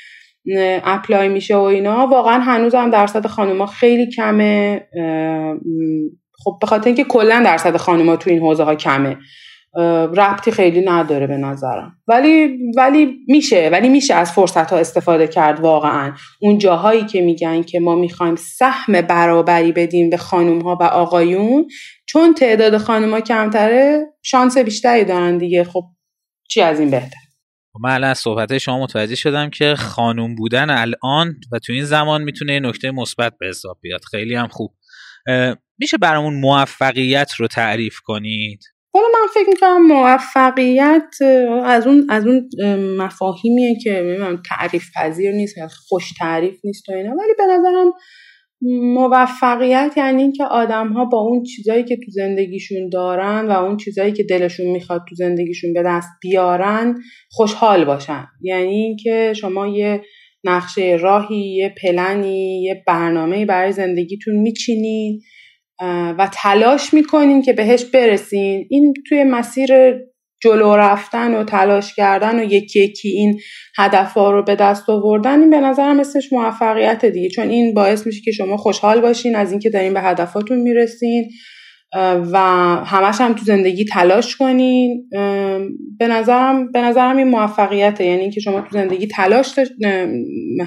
apply 0.83 1.29
میشه 1.29 1.55
و 1.55 1.61
اینا 1.61 2.07
واقعا 2.07 2.39
هنوز 2.39 2.75
هم 2.75 2.89
درصد 2.89 3.27
خانوما 3.27 3.65
خیلی 3.65 4.11
کمه. 4.11 4.87
خب 6.43 6.57
به 6.61 6.67
خاطر 6.67 6.85
اینکه 6.85 7.03
کلا 7.03 7.41
درصد 7.45 7.77
خانوما 7.77 8.15
تو 8.15 8.29
این 8.29 8.39
حوزه 8.39 8.63
ها 8.63 8.75
کمه. 8.75 9.17
ربطی 10.17 10.51
خیلی 10.51 10.81
نداره 10.81 11.27
به 11.27 11.37
نظرم. 11.37 11.97
ولی 12.07 12.57
ولی 12.77 13.15
میشه 13.27 13.69
ولی 13.71 13.89
میشه 13.89 14.13
از 14.13 14.31
فرصت 14.31 14.71
ها 14.71 14.77
استفاده 14.77 15.27
کرد 15.27 15.59
واقعا. 15.59 16.13
اون 16.41 16.57
جاهایی 16.57 17.05
که 17.05 17.21
میگن 17.21 17.63
که 17.63 17.79
ما 17.79 17.95
می‌خوایم 17.95 18.35
سهم 18.35 19.01
برابری 19.01 19.71
بدیم 19.71 20.09
به 20.09 20.17
خانوم 20.17 20.61
ها 20.61 20.77
و 20.81 20.83
آقایون 20.83 21.67
چون 22.05 22.33
تعداد 22.33 22.77
خانوما 22.77 23.19
کمتره 23.19 24.05
شانس 24.23 24.57
بیشتری 24.57 25.03
دارن 25.03 25.37
دیگه. 25.37 25.63
خب 25.63 25.83
چی 26.49 26.61
از 26.61 26.79
این 26.79 26.91
بهتر؟ 26.91 27.19
خب 27.73 27.79
من 27.83 27.93
الان 27.93 28.09
از 28.09 28.17
صحبت 28.17 28.57
شما 28.57 28.83
متوجه 28.83 29.15
شدم 29.15 29.49
که 29.49 29.75
خانوم 29.75 30.35
بودن 30.35 30.69
الان 30.69 31.35
و 31.51 31.59
تو 31.59 31.73
این 31.73 31.83
زمان 31.83 32.21
می‌تونه 32.23 32.53
یه 32.53 32.59
نکته 32.59 32.91
مثبت 32.91 33.33
به 33.39 33.47
حساب 33.47 33.77
بیاد. 33.81 34.01
خیلی 34.11 34.35
هم 34.35 34.47
خوب. 34.47 34.73
میشه 35.79 35.97
برامون 35.97 36.39
موفقیت 36.39 37.31
رو 37.37 37.47
تعریف 37.47 37.99
کنید؟ 38.03 38.63
حالا 38.95 39.07
من 39.13 39.27
فکر 39.33 39.49
می‌کنم 39.49 39.87
موفقیت 39.87 41.15
از 41.65 41.87
اون 41.87 42.07
از 42.09 42.27
اون 42.27 42.49
مفاهیمیه 42.97 43.75
که 43.83 44.01
میگم 44.01 44.41
تعریف 44.49 44.83
پذیر 44.95 45.31
نیست 45.31 45.55
خوش 45.87 46.13
تعریف 46.19 46.59
نیست 46.63 46.89
و 46.89 46.91
اینا. 46.91 47.09
ولی 47.09 47.33
به 47.37 47.43
نظرم 47.43 47.93
موفقیت 48.93 49.93
یعنی 49.97 50.21
اینکه 50.21 50.43
آدم 50.45 50.93
ها 50.93 51.05
با 51.05 51.19
اون 51.19 51.43
چیزایی 51.43 51.83
که 51.83 51.95
تو 51.95 52.11
زندگیشون 52.11 52.89
دارن 52.89 53.47
و 53.47 53.51
اون 53.51 53.77
چیزایی 53.77 54.11
که 54.11 54.23
دلشون 54.23 54.65
می‌خواد 54.65 55.01
تو 55.09 55.15
زندگیشون 55.15 55.73
به 55.73 55.83
دست 55.83 56.09
بیارن 56.21 56.95
خوشحال 57.31 57.85
باشن. 57.85 58.25
یعنی 58.41 58.75
اینکه 58.75 59.33
شما 59.35 59.67
یه 59.67 60.01
نقشه 60.43 60.97
راهی 61.01 61.55
یه 61.55 61.75
پلنی 61.81 62.63
یه 62.63 62.83
برنامه 62.87 63.45
برای 63.45 63.71
زندگیتون 63.71 64.35
میچینین 64.35 65.21
و 66.17 66.29
تلاش 66.33 66.93
می‌کنین 66.93 67.41
که 67.41 67.53
بهش 67.53 67.85
برسین. 67.85 68.67
این 68.69 68.93
توی 69.09 69.23
مسیر 69.23 69.71
جلو 70.43 70.75
رفتن 70.75 71.33
و 71.35 71.43
تلاش 71.43 71.95
کردن 71.95 72.39
و 72.39 72.43
یکی 72.43 72.83
یکی 72.83 73.09
این 73.09 73.39
هدفها 73.77 74.31
رو 74.31 74.43
به 74.43 74.55
دست 74.55 74.89
آوردن 74.89 75.39
این 75.39 75.49
به 75.49 75.59
نظرم 75.59 75.99
اسمش 75.99 76.33
موفقیت 76.33 77.05
دیگه. 77.05 77.29
چون 77.29 77.49
این 77.49 77.73
باعث 77.73 78.07
میشه 78.07 78.21
که 78.21 78.31
شما 78.31 78.57
خوشحال 78.57 79.01
باشین 79.01 79.35
از 79.35 79.51
اینکه 79.51 79.69
دارین 79.69 79.93
به 79.93 80.01
هدفاتون 80.01 80.59
می‌رسین 80.59 81.29
و 82.31 82.37
همش 82.85 83.21
هم 83.21 83.33
تو 83.33 83.45
زندگی 83.45 83.85
تلاش 83.85 84.35
کنین. 84.35 85.09
به 85.99 86.07
نظرم 86.07 86.71
به 86.71 86.81
نظرم 86.81 87.17
این 87.17 87.27
موفقیته. 87.27 88.05
یعنی 88.05 88.21
اینکه 88.21 88.39
شما 88.39 88.61
تو 88.61 88.67
زندگی 88.71 89.07
تلاش 89.07 89.59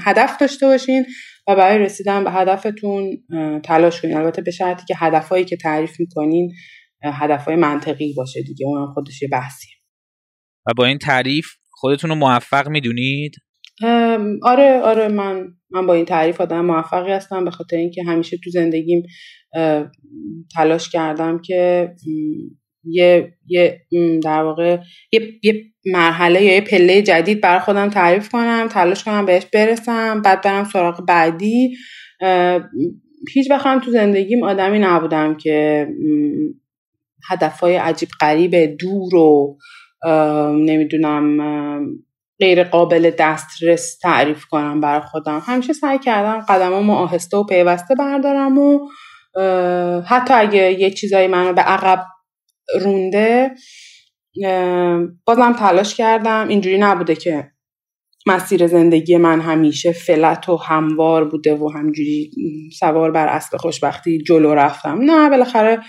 هدف 0.05 0.39
داشته 0.41 0.67
باشین 0.67 1.05
و 1.49 1.57
برای 1.57 1.79
رسیدن 1.79 2.25
به 2.25 2.31
هدفتون 2.31 3.25
تلاش 3.65 4.03
کنین. 4.03 4.17
البته 4.17 4.43
به 4.43 4.51
شرطی 4.51 4.85
که 4.89 4.95
هدفهایی 4.97 5.45
که 5.45 5.57
تعریف 5.57 6.01
می‌کنین 6.01 6.53
هدفهای 7.05 7.57
منطقی 7.57 8.15
باشه 8.17 8.43
دیگه. 8.43 8.67
اون 8.67 8.87
خودش 8.95 9.23
یه 9.23 9.29
بحثیه. 9.29 9.73
و 10.67 10.71
با 10.77 10.85
این 10.85 10.99
تعریف 10.99 11.47
خودتون 11.71 12.11
رو 12.11 12.17
موفق 12.17 12.69
می‌دونید؟ 12.69 13.37
آره 14.43 14.81
آره 14.81 15.09
من 15.09 15.49
من 15.71 15.87
با 15.87 15.95
این 15.95 16.05
تعریف 16.05 16.41
آدم 16.41 16.65
موفقی 16.65 17.13
هستم. 17.13 17.45
به 17.45 17.51
خاطر 17.51 17.77
اینکه 17.77 18.03
همیشه 18.05 18.37
تو 18.45 18.51
زندگیم 18.51 19.03
تلاش 20.55 20.91
کردم 20.91 21.41
که 21.45 21.91
یه 22.85 23.33
یه 23.47 23.81
در 24.23 24.43
واقع 24.43 24.79
یه, 25.13 25.21
یه 25.43 25.65
مرحله 25.87 26.43
یا 26.43 26.55
یه 26.55 26.61
پله 26.61 27.03
جدید 27.03 27.41
برای 27.41 27.61
خودم 27.61 27.89
تعریف 27.89 28.29
کنم 28.29 28.69
تلاش 28.71 29.05
کنم 29.05 29.27
بهش 29.27 29.47
برسم 29.53 30.23
بعد 30.23 30.43
برم 30.43 30.65
سراغ 30.65 31.07
بعدی. 31.07 31.77
هیچ 33.35 33.51
وقت 33.51 33.85
تو 33.85 33.91
زندگیم 33.91 34.43
آدمی 34.43 34.79
نبودم 34.79 35.37
که 35.37 35.87
هدفهای 37.31 37.77
عجیب 37.77 38.09
غریب 38.21 38.77
دور 38.77 39.15
و 39.15 39.59
نمی‌دونم 40.53 41.39
غیر 42.41 42.65
قابل 42.65 43.11
دسترس 43.19 43.99
تعریف 43.99 44.45
کنم 44.45 44.81
برای 44.81 45.01
خودم. 45.01 45.43
همیشه 45.47 45.73
سعی 45.73 45.99
کردم 45.99 46.41
قدمامو 46.41 46.93
آهسته 46.93 47.37
و 47.37 47.45
پیوسته 47.45 47.95
بردارم 47.95 48.59
و 48.59 48.89
حتی 50.01 50.35
اگه 50.35 50.81
یه 50.81 50.91
چیزایی 50.91 51.27
منو 51.27 51.53
به 51.53 51.61
عقب 51.61 52.05
رونده 52.81 53.51
بازم 55.25 55.53
تلاش 55.53 55.95
کردم. 55.95 56.49
اینجوری 56.49 56.79
نبوده 56.79 57.17
که 57.17 57.51
مسیر 58.27 58.67
زندگی 58.67 59.17
من 59.17 59.41
همیشه 59.41 59.93
فلت 59.93 60.49
و 60.49 60.57
هموار 60.57 61.25
بوده 61.25 61.55
و 61.55 61.69
همجوری 61.75 62.31
سوار 62.79 63.11
بر 63.11 63.27
اسب 63.27 63.57
خوشبختی 63.57 64.23
جلو 64.23 64.55
رفتم. 64.55 64.99
نه 65.01 65.31
بالاخره 65.31 65.81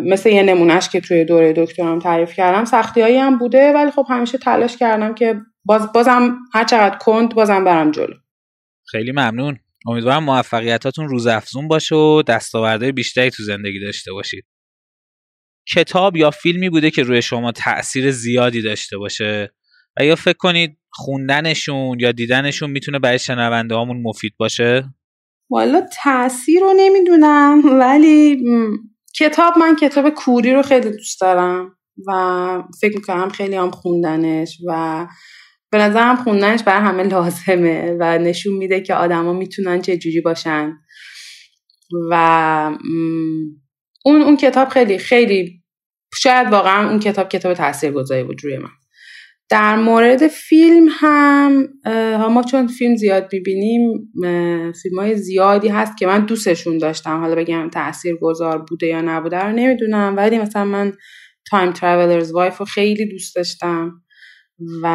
مثل 0.00 0.30
یه 0.30 0.42
نمونهش 0.42 0.88
که 0.88 1.00
توی 1.00 1.24
دوره 1.24 1.52
دکترم 1.52 1.98
تعریف 1.98 2.34
کردم 2.34 2.64
سختی 2.64 3.00
هایی 3.00 3.16
هم 3.16 3.38
بوده 3.38 3.72
ولی 3.72 3.90
خب 3.90 4.06
همیشه 4.08 4.38
تلاش 4.38 4.76
کردم 4.76 5.14
که 5.14 5.40
باز 5.64 5.92
بازم 5.92 6.36
هر 6.52 6.64
چقدر 6.64 6.98
کند 6.98 7.34
بازم 7.34 7.64
برم 7.64 7.90
جلو. 7.90 8.14
خیلی 8.90 9.12
ممنون. 9.12 9.58
امیدوارم 9.86 10.24
موفقیتاتون 10.24 11.08
روز 11.08 11.26
افزون 11.26 11.68
باشه 11.68 11.94
و 11.94 12.22
دستاوردهای 12.22 12.92
بیشتری 12.92 13.30
تو 13.30 13.42
زندگی 13.42 13.80
داشته 13.80 14.12
باشید. 14.12 14.44
کتاب 15.74 16.16
یا 16.16 16.30
فیلمی 16.30 16.70
بوده 16.70 16.90
که 16.90 17.02
روی 17.02 17.22
شما 17.22 17.52
تاثیر 17.52 18.10
زیادی 18.10 18.62
داشته 18.62 18.98
باشه؟ 18.98 19.52
و 20.00 20.04
یا 20.04 20.16
فکر 20.16 20.36
کنید 20.38 20.78
خوندنشون 20.92 22.00
یا 22.00 22.12
دیدنشون 22.12 22.70
می‌تونه 22.70 22.98
برای 22.98 23.18
شنونده 23.18 23.74
هامون 23.74 24.02
مفید 24.02 24.34
باشه؟ 24.38 24.84
والا 25.50 25.82
تاثیر 26.04 26.60
رو 26.60 26.72
نمی‌دونم 26.76 27.78
ولی 27.80 28.44
کتاب 29.18 29.58
من 29.58 29.76
کتاب 29.76 30.10
کوری 30.10 30.52
رو 30.52 30.62
خیلی 30.62 30.90
دوست 30.90 31.20
دارم 31.20 31.76
و 32.06 32.62
فکر 32.80 32.96
می‌کنم 32.96 33.28
خیلی 33.28 33.56
هم 33.56 33.70
خوندنش 33.70 34.58
و 34.66 35.06
به 35.70 35.78
نظرم 35.78 36.16
خوندنش 36.16 36.62
برای 36.62 36.86
همه 36.86 37.02
لازمه 37.02 37.96
و 38.00 38.18
نشون 38.18 38.52
میده 38.52 38.80
که 38.80 38.94
آدما 38.94 39.32
می‌تونن 39.32 39.82
چه 39.82 39.96
جوری 39.96 40.20
باشن 40.20 40.72
و 42.10 42.78
اون 44.06 44.22
اون 44.22 44.36
کتاب 44.36 44.68
خیلی 44.68 44.98
خیلی 44.98 45.62
شاید 46.14 46.48
واقعا 46.48 46.88
اون 46.90 47.00
کتاب 47.00 47.28
کتاب 47.28 47.54
تاثیرگذاری 47.54 48.24
بود 48.24 48.44
روی 48.44 48.58
من. 48.58 48.70
در 49.48 49.76
مورد 49.76 50.28
فیلم 50.28 50.88
هم 50.90 51.68
ما 52.30 52.42
چون 52.42 52.66
فیلم 52.66 52.96
زیاد 52.96 53.28
می‌بینیم 53.32 54.12
فیلم 54.82 54.98
های 54.98 55.16
زیادی 55.16 55.68
هست 55.68 55.96
که 55.96 56.06
من 56.06 56.26
دوستشون 56.26 56.78
داشتم. 56.78 57.20
حالا 57.20 57.34
بگم 57.34 57.70
تأثیر 57.70 58.16
گذار 58.16 58.58
بوده 58.58 58.86
یا 58.86 59.00
نبوده 59.00 59.38
رو 59.38 59.52
نمی‌دونم. 59.52 60.14
ولی 60.16 60.38
مثلا 60.38 60.64
من 60.64 60.92
Time 61.50 61.72
Traveler's 61.72 62.32
Wife 62.32 62.58
رو 62.58 62.64
خیلی 62.64 63.08
دوست 63.08 63.36
داشتم 63.36 64.02
و 64.82 64.86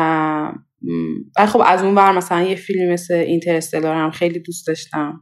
و 1.38 1.46
خب 1.46 1.62
از 1.66 1.84
اون 1.84 1.96
ور 1.96 2.12
مثلا 2.12 2.42
یه 2.42 2.56
فیلم 2.56 2.94
مثل 2.94 3.14
Interstellar 3.14 3.96
هم 3.96 4.12
خیلی 4.12 4.40
دوست 4.40 4.68
داشتم. 4.68 5.20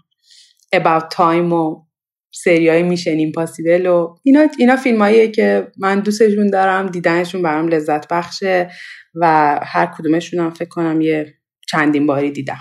About 0.75 1.03
Time 1.15 1.53
و 1.53 1.88
سری 2.31 2.69
های 2.69 2.83
Mission 2.83 3.31
Impossible 3.31 3.85
و 3.85 4.15
اینا, 4.23 4.47
اینا 4.59 4.75
فیلم 4.75 5.31
که 5.31 5.67
من 5.77 5.99
دوستشون 5.99 6.49
دارم 6.49 6.87
دیدنشون 6.87 7.41
برام 7.41 7.67
لذت 7.67 8.07
بخشه 8.07 8.69
و 9.15 9.59
هر 9.63 9.85
کدومشون 9.97 10.39
هم 10.39 10.49
فکر 10.49 10.69
کنم 10.69 11.01
یه 11.01 11.33
چندین 11.71 12.05
باری 12.05 12.31
دیدم. 12.31 12.59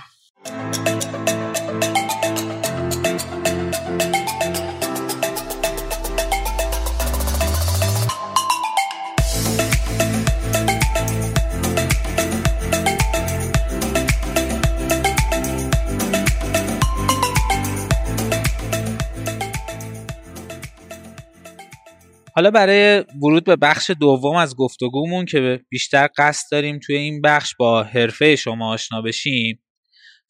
حالا 22.39 22.51
برای 22.51 23.05
ورود 23.23 23.45
به 23.45 23.57
بخش 23.57 23.91
دوم 24.01 24.37
از 24.37 24.57
گفتگومون 24.57 25.25
که 25.25 25.61
بیشتر 25.69 26.09
قصد 26.17 26.47
داریم 26.51 26.79
توی 26.79 26.97
این 26.97 27.21
بخش 27.21 27.55
با 27.59 27.83
حرفه 27.83 28.37
شما 28.37 28.73
آشنا 28.73 29.03
بشیم 29.03 29.63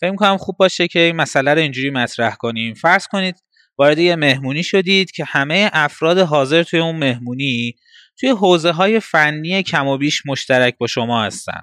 فکر 0.01 0.15
کنم 0.15 0.37
خوب 0.37 0.57
باشه 0.57 0.89
که 0.89 1.01
این 1.01 1.17
مسئله 1.17 1.55
رو 1.55 1.61
اینجوری 1.61 1.91
مطرح 1.91 2.35
کنیم 2.35 2.75
فرض 2.75 3.07
کنید 3.07 3.35
وارد 3.79 3.99
یه 3.99 4.17
مهمونی 4.17 4.63
شدید 4.63 5.11
که 5.11 5.25
همه 5.25 5.71
افراد 5.73 6.19
حاضر 6.19 6.63
توی 6.63 6.81
اون 6.81 6.97
مهمونی 6.97 7.75
توی 8.21 8.29
حوزه 8.29 8.71
های 8.71 9.01
فنی 9.01 9.63
کم 9.63 9.87
و 9.87 9.99
بیش 9.99 10.27
مشترک 10.27 10.79
با 10.79 10.87
شما 10.87 11.23
هستن 11.23 11.61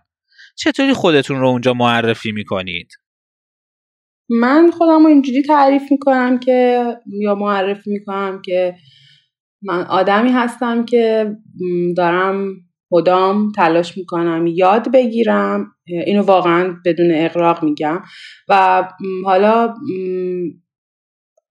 چطوری 0.55 0.93
خودتون 0.93 1.39
رو 1.39 1.47
اونجا 1.47 1.73
معرفی 1.73 2.31
می‌کنید؟ 2.31 2.87
من 4.29 4.71
خودم 4.71 5.03
رو 5.03 5.07
اینجوری 5.07 5.41
تعریف 5.41 5.83
می‌کنم 5.91 6.39
که 6.39 6.85
یا 7.21 7.35
معرفی 7.35 7.89
می‌کنم 7.91 8.41
که 8.45 8.75
من 9.65 9.81
آدمی 9.81 10.29
هستم 10.29 10.85
که 10.85 11.35
دارم 11.97 12.55
مدام 12.91 13.51
تلاش 13.51 13.97
می‌کنم 13.97 14.47
یاد 14.47 14.91
بگیرم. 14.91 15.71
اینو 15.85 16.21
واقعا 16.21 16.75
بدون 16.85 17.11
اقراق 17.11 17.63
میگم. 17.63 18.01
و 18.49 18.83
حالا 19.25 19.73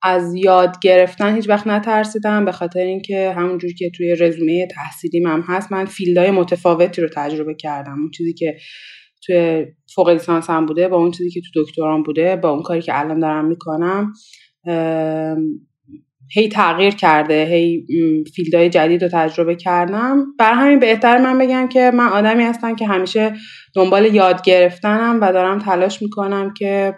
از 0.02 0.34
یاد 0.34 0.76
گرفتن 0.82 1.34
هیچ 1.34 1.48
وقت 1.48 1.66
نترسیدم 1.66 2.44
به 2.44 2.52
خاطر 2.52 2.80
اینکه 2.80 3.32
همونجور 3.32 3.72
که 3.72 3.90
توی 3.90 4.14
رزومه 4.14 4.66
تحصیلیم 4.66 5.26
هم 5.26 5.44
هست 5.46 5.72
من 5.72 5.84
فیلدهای 5.84 6.30
متفاوتی 6.30 7.02
رو 7.02 7.08
تجربه 7.16 7.54
کردم. 7.54 8.00
اون 8.00 8.10
چیزی 8.10 8.34
که 8.34 8.56
توی 9.26 9.66
فوق 9.94 10.08
لیسانس 10.08 10.50
هم 10.50 10.66
بوده 10.66 10.88
با 10.88 10.96
اون 10.96 11.10
چیزی 11.10 11.30
که 11.30 11.40
تو 11.40 11.62
دکتران 11.62 12.02
بوده 12.02 12.36
با 12.36 12.50
اون 12.50 12.62
کاری 12.62 12.82
که 12.82 13.00
الان 13.00 13.20
دارم 13.20 13.44
می‌کنم 13.44 14.12
هی 16.32 16.48
تغییر 16.48 16.94
کرده 16.94 17.44
هی 17.44 17.86
field 18.34 18.59
های 18.59 18.68
جدید 18.70 19.02
رو 19.02 19.08
تجربه 19.12 19.54
کردم. 19.56 20.24
بر 20.38 20.52
همین 20.52 20.78
بهتر 20.78 21.18
من 21.18 21.38
بگم 21.38 21.68
که 21.68 21.90
من 21.94 22.08
آدمی 22.08 22.44
هستم 22.44 22.76
که 22.76 22.86
همیشه 22.86 23.32
دنبال 23.74 24.14
یاد 24.14 24.42
گرفتنم 24.42 25.18
و 25.22 25.32
دارم 25.32 25.58
تلاش 25.58 26.02
می‌کنم 26.02 26.54
که 26.54 26.94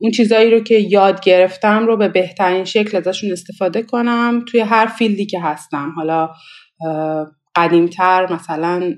اون 0.00 0.10
چیزایی 0.14 0.50
رو 0.50 0.60
که 0.60 0.74
یاد 0.74 1.20
گرفتم 1.20 1.86
رو 1.86 1.96
به 1.96 2.08
بهترین 2.08 2.64
شکل 2.64 2.96
ازشون 2.96 3.32
استفاده 3.32 3.82
کنم 3.82 4.44
توی 4.48 4.60
هر 4.60 4.86
field 4.86 5.19
ی 5.19 5.26
که 5.26 5.40
هستم. 5.40 5.92
حالا 5.96 6.30
قدیمتر 7.54 8.32
مثلا 8.32 8.94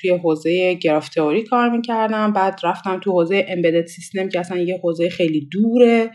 توی 0.00 0.10
حوزه 0.10 0.74
graph 0.74 1.08
theory 1.08 1.42
کار 1.42 1.70
می‌کردم 1.70 2.32
بعد 2.32 2.60
رفتم 2.62 3.00
تو 3.00 3.12
حوزه 3.12 3.46
embedded 3.48 3.86
system 3.86 4.28
که 4.28 4.40
اصلا 4.40 4.58
یه 4.58 4.80
حوزه 4.82 5.08
خیلی 5.08 5.48
دوره. 5.52 6.10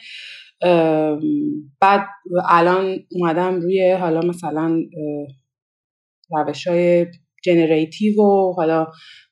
بعد 1.79 2.05
الان 2.49 2.99
اومدم 3.11 3.61
روی 3.61 3.91
حالا 3.91 4.21
مثلا 4.21 4.79
روش 6.31 6.67
های 6.67 7.07
generative 7.43 8.21
و 8.21 8.53
حالا 8.53 8.87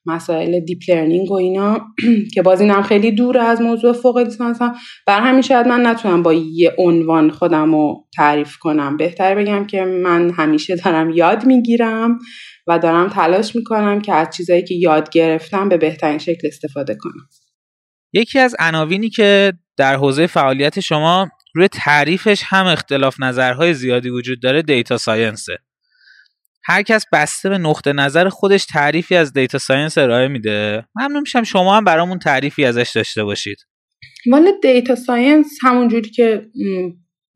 مسائل 0.06 0.60
deep 0.60 0.78
learning 0.88 1.30
و 1.30 1.34
اینا 1.34 1.80
که 2.34 2.42
باز 2.42 2.60
اینم 2.60 2.82
خیلی 2.82 3.12
دور 3.12 3.38
از 3.38 3.60
موضوع 3.60 3.92
فوق 3.92 4.28
هم. 4.40 4.74
بر 5.06 5.20
همین 5.20 5.42
شاید 5.42 5.68
من 5.68 5.86
نتونم 5.86 6.22
با 6.22 6.32
یه 6.32 6.74
عنوان 6.78 7.30
خودم 7.30 7.74
رو 7.74 8.06
تعریف 8.16 8.56
کنم. 8.56 8.96
بهتر 8.96 9.34
بگم 9.34 9.66
که 9.66 9.84
من 9.84 10.30
همیشه 10.30 10.76
دارم 10.76 11.10
یاد 11.10 11.46
می‌گیرم 11.46 12.18
و 12.66 12.78
دارم 12.78 13.08
تلاش 13.08 13.56
می‌کنم 13.56 14.00
که 14.00 14.14
از 14.14 14.28
چیزایی 14.36 14.64
که 14.64 14.74
یاد 14.74 15.10
گرفتم 15.10 15.68
به 15.68 15.76
بهترین 15.76 16.18
شکل 16.18 16.46
استفاده 16.46 16.94
کنم. 16.94 17.28
یکی 18.12 18.38
از 18.38 18.56
عناوینی 18.58 19.10
که 19.10 19.52
در 19.76 19.96
حوزه 19.96 20.26
فعالیت 20.26 20.80
شما 20.80 21.30
روی 21.54 21.68
تعریفش 21.68 22.42
هم 22.46 22.66
اختلاف 22.66 23.20
نظرهای 23.20 23.74
زیادی 23.74 24.10
وجود 24.10 24.42
داره 24.42 24.62
data 24.62 24.98
science 24.98 25.45
ه. 25.45 25.58
هر 26.64 26.82
کس 26.82 27.04
بسته 27.12 27.48
به 27.48 27.58
نقطه 27.58 27.92
نظر 27.92 28.28
خودش 28.28 28.66
تعریفی 28.66 29.16
از 29.16 29.32
data 29.32 29.58
science 29.58 29.98
ارائه 29.98 30.28
میده. 30.28 30.84
ممنون 30.94 31.20
میشم 31.20 31.42
شما 31.42 31.76
هم 31.76 31.84
برامون 31.84 32.18
تعریفی 32.18 32.64
ازش 32.64 32.92
داشته 32.94 33.24
باشید. 33.24 33.58
مال 34.26 34.52
data 34.62 34.94
science 34.94 35.46
همونجوری 35.62 36.10
که 36.10 36.46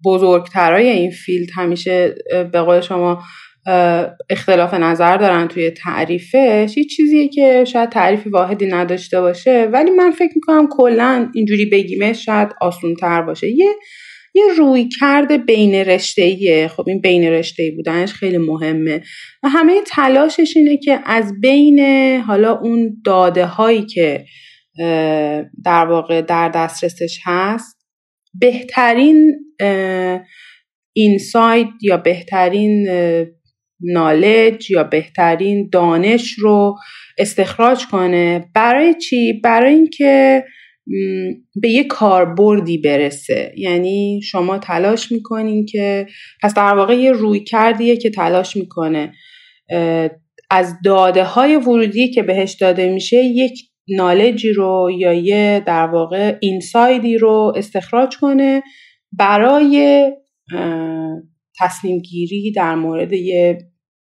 بزرگترای 0.05 0.89
این 0.89 1.11
field 1.11 1.49
همیشه 1.55 2.15
به 2.53 2.61
قول 2.61 2.81
شما 2.81 3.23
اختلاف 4.31 4.75
نظر 4.75 5.17
دارن 5.17 5.49
توی 5.49 5.71
تعریفش. 5.71 6.77
یه 6.77 6.85
چیزیه 6.85 7.29
که 7.29 7.65
شاید 7.65 7.89
تعریف 7.89 8.27
واحدی 8.27 8.67
نداشته 8.67 9.21
باشه 9.21 9.69
ولی 9.73 9.91
من 9.91 10.11
فکر 10.11 10.33
می‌کنم 10.35 10.69
کلا 10.71 11.31
اینجوری 11.35 11.67
بگیمش 11.67 12.25
شاید 12.25 12.49
آسون 12.61 12.95
تر 12.95 13.23
باشه. 13.23 13.51
یه 13.51 13.69
یه 14.35 14.45
روی 14.57 14.89
کرده 15.01 15.39
بین 15.39 15.75
رشته 15.75 16.69
خب 16.69 16.85
این 16.89 17.01
بین 17.01 17.25
رشته 17.25 17.73
بودنش 17.77 18.13
خیلی 18.13 18.39
مهمه. 18.39 19.03
و 19.43 19.49
همه 19.49 19.81
تلاشش 19.87 20.53
اینه 20.57 20.77
که 20.77 21.01
از 21.05 21.41
بین 21.41 21.81
حالا 22.21 22.59
اون 22.59 23.03
داده 23.05 23.47
هایی 23.47 23.87
که 23.87 24.25
در 25.65 25.87
واقع 25.87 26.23
در 26.23 26.49
دسترسش 26.49 27.19
هست 27.25 27.87
بهترین 28.41 29.35
اینساید 30.93 31.69
یا 31.83 31.97
بهترین 31.97 32.89
نالج 33.81 34.71
یا 34.71 34.85
بهترین 34.85 35.69
دانش 35.73 36.33
رو 36.39 36.77
استخراج 37.19 37.87
کنه. 37.87 38.51
برای 38.55 38.95
چی؟ 38.95 39.33
برای 39.33 39.75
اینکه 39.75 40.45
به 41.63 41.69
یه 41.69 41.85
کاربردی 41.85 42.79
برسه. 42.79 43.53
یعنی 43.57 44.21
شما 44.25 44.59
تلاش 44.59 45.13
می‌کنین 45.13 45.67
که 45.67 46.07
پس 46.43 46.55
در 46.55 46.75
واقع 46.75 46.95
یه 46.95 47.13
روی 47.13 47.41
کردیه 47.41 47.97
که 47.97 48.11
تلاش 48.11 48.57
می‌کنه. 48.57 49.13
از 50.51 50.75
داده 50.85 51.25
های 51.25 51.57
ورودی 51.57 52.11
که 52.11 52.23
بهش 52.23 52.53
داده 52.53 52.93
میشه 52.93 53.17
یک 53.17 53.59
نالجی 53.89 54.53
رو 54.53 54.91
یا 54.99 55.13
یه 55.13 55.63
در 55.67 55.87
واقع 55.87 56.37
اینسایدی 56.41 57.19
رو 57.19 57.53
استخراج 57.57 58.17
کنه 58.17 58.63
برای 59.13 60.05
تصمیم 61.59 61.99
گیری 61.99 62.53
در 62.53 62.75
مورد 62.75 63.13
یه 63.13 63.59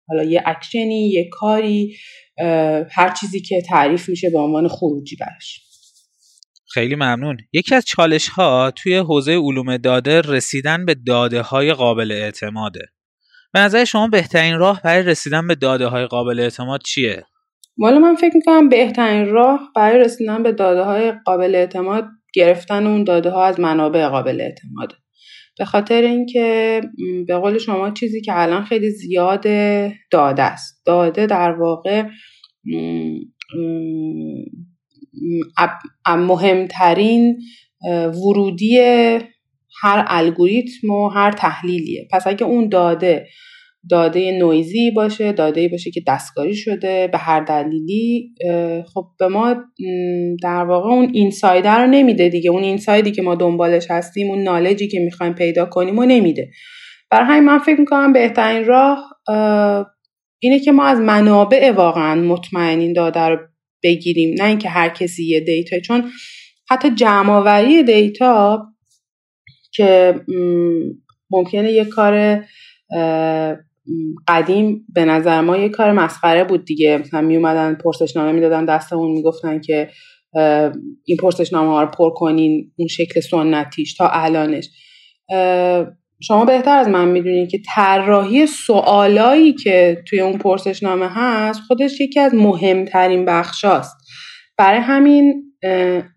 حالا 0.07 0.23
یه 0.23 0.43
اکشنی 0.45 1.09
یه 1.09 1.29
کاری 1.31 1.95
هر 2.91 3.13
چیزی 3.19 3.41
که 3.41 3.61
تعریف 3.61 4.09
میشه 4.09 4.29
به 4.29 4.39
عنوان 4.39 4.67
خروجی 4.67 5.15
براش. 5.15 5.59
خیلی 6.73 6.95
ممنون. 6.95 7.37
یکی 7.53 7.75
از 7.75 7.85
چالش 7.85 8.27
ها 8.27 8.71
توی 8.71 8.97
حوزه 8.97 9.31
علوم 9.31 9.77
داده 9.77 10.21
رسیدن 10.21 10.85
به 10.85 10.95
داده 11.07 11.41
های 11.41 11.73
قابل 11.73 12.11
اعتماده. 12.11 12.81
به 13.53 13.59
نظر 13.59 13.85
شما 13.85 14.07
بهترین 14.07 14.57
راه 14.57 14.81
برای 14.83 15.03
رسیدن 15.03 15.47
به 15.47 15.55
داده 15.55 15.87
های 15.87 16.05
قابل 16.05 16.39
اعتماد 16.39 16.81
چیه؟ 16.85 17.23
والا 17.77 17.99
من 17.99 18.15
فکر 18.15 18.35
می‌کنم 18.35 18.69
بهترین 18.69 19.25
راه 19.25 19.71
برای 19.75 19.99
رسیدن 19.99 20.43
به 20.43 20.51
داده 20.51 20.81
های 20.81 21.13
قابل 21.25 21.55
اعتماد 21.55 22.07
گرفتن 22.33 22.87
اون 22.87 23.03
داده 23.03 23.29
ها 23.29 23.45
از 23.45 23.59
منابع 23.59 24.07
قابل 24.07 24.41
اعتماده. 24.41 24.95
به 25.61 25.65
خاطر 25.65 26.01
اینکه 26.01 26.81
به 27.27 27.37
قول 27.37 27.57
شما 27.57 27.91
چیزی 27.91 28.21
که 28.21 28.31
الان 28.35 28.63
خیلی 28.63 28.89
زیاد 28.89 29.43
داده 30.11 30.43
است. 30.43 30.81
داده 30.85 31.25
در 31.25 31.51
واقع 31.51 32.03
مهمترین 36.07 37.39
ورودی 37.91 38.79
هر 39.81 40.05
الگوریتم 40.07 40.89
و 40.89 41.07
هر 41.07 41.31
تحلیلیه. 41.31 42.07
پس 42.11 42.27
اگه 42.27 42.45
اون 42.45 42.69
داده 42.69 43.27
داده 43.89 44.31
نویزی 44.31 44.91
باشه 44.91 45.31
داده 45.31 45.67
باشه 45.67 45.91
که 45.91 46.01
دستکاری 46.07 46.55
شده 46.55 47.07
به 47.07 47.17
هر 47.17 47.39
دلیلی 47.39 48.33
خب 48.93 49.05
به 49.19 49.27
ما 49.27 49.55
در 50.43 50.63
واقع 50.63 50.89
اون 50.89 51.11
اینسایدر 51.13 51.85
رو 51.85 51.91
نمیده 51.91 52.29
دیگه. 52.29 52.49
اون 52.49 52.63
اینسایدی 52.63 53.11
که 53.11 53.21
ما 53.21 53.35
دنبالش 53.35 53.91
هستیم 53.91 54.29
اون 54.29 54.43
نالجی 54.43 54.87
که 54.87 54.99
می‌خوایم 54.99 55.33
پیدا 55.33 55.65
کنیم 55.65 55.99
و 55.99 56.05
نمیده. 56.05 56.49
برای 57.11 57.25
همین 57.25 57.43
من 57.43 57.59
فکر 57.59 57.79
می‌کنم 57.79 58.13
بهترین 58.13 58.65
راه 58.65 59.09
اینه 60.39 60.59
که 60.59 60.71
ما 60.71 60.85
از 60.85 60.99
منابع 60.99 61.71
واقعا 61.71 62.21
مطمئنین 62.21 62.93
داده 62.93 63.19
رو 63.19 63.37
بگیریم. 63.83 64.35
نه 64.39 64.47
اینکه 64.47 64.69
هر 64.69 64.89
کسی 64.89 65.25
یه 65.25 65.39
دیتا 65.39 65.79
چون 65.79 66.11
حتی 66.69 66.89
جمع 66.89 67.83
دیتا 67.83 68.65
که 69.73 70.15
ممکنه 71.31 71.71
یه 71.71 71.85
کار 71.85 72.43
قدیم 74.27 74.85
به 74.93 75.05
نظر 75.05 75.41
ما 75.41 75.57
یه 75.57 75.69
کار 75.69 75.91
مسخره 75.91 76.43
بود 76.43 76.65
دیگه. 76.65 76.97
مثلا 76.97 77.21
می 77.21 77.35
اومدن 77.35 77.75
پرسشنامه 77.75 78.31
می‌دادن 78.31 78.65
دستمون 78.65 79.11
می‌گفتن 79.11 79.59
که 79.59 79.89
این 81.05 81.17
پرسشنامه 81.19 81.69
ها 81.69 81.81
رو 81.81 81.87
پر 81.87 82.09
کنین 82.13 82.71
اون 82.75 82.87
شکل 82.87 83.19
سنتیش 83.19 83.93
تا 83.93 84.09
الانش. 84.09 84.69
شما 86.23 86.45
بهتر 86.45 86.77
از 86.77 86.87
من 86.87 87.07
می‌دونید 87.07 87.49
که 87.49 87.59
طراحی 87.75 88.45
سوالایی 88.45 89.53
که 89.53 90.03
توی 90.07 90.19
اون 90.19 90.37
پرسشنامه 90.37 91.07
هست 91.09 91.59
خودش 91.67 92.01
یکی 92.01 92.19
از 92.19 92.33
مهمترین 92.33 93.25
بخشاست. 93.25 93.97
برای 94.57 94.79
همین 94.79 95.43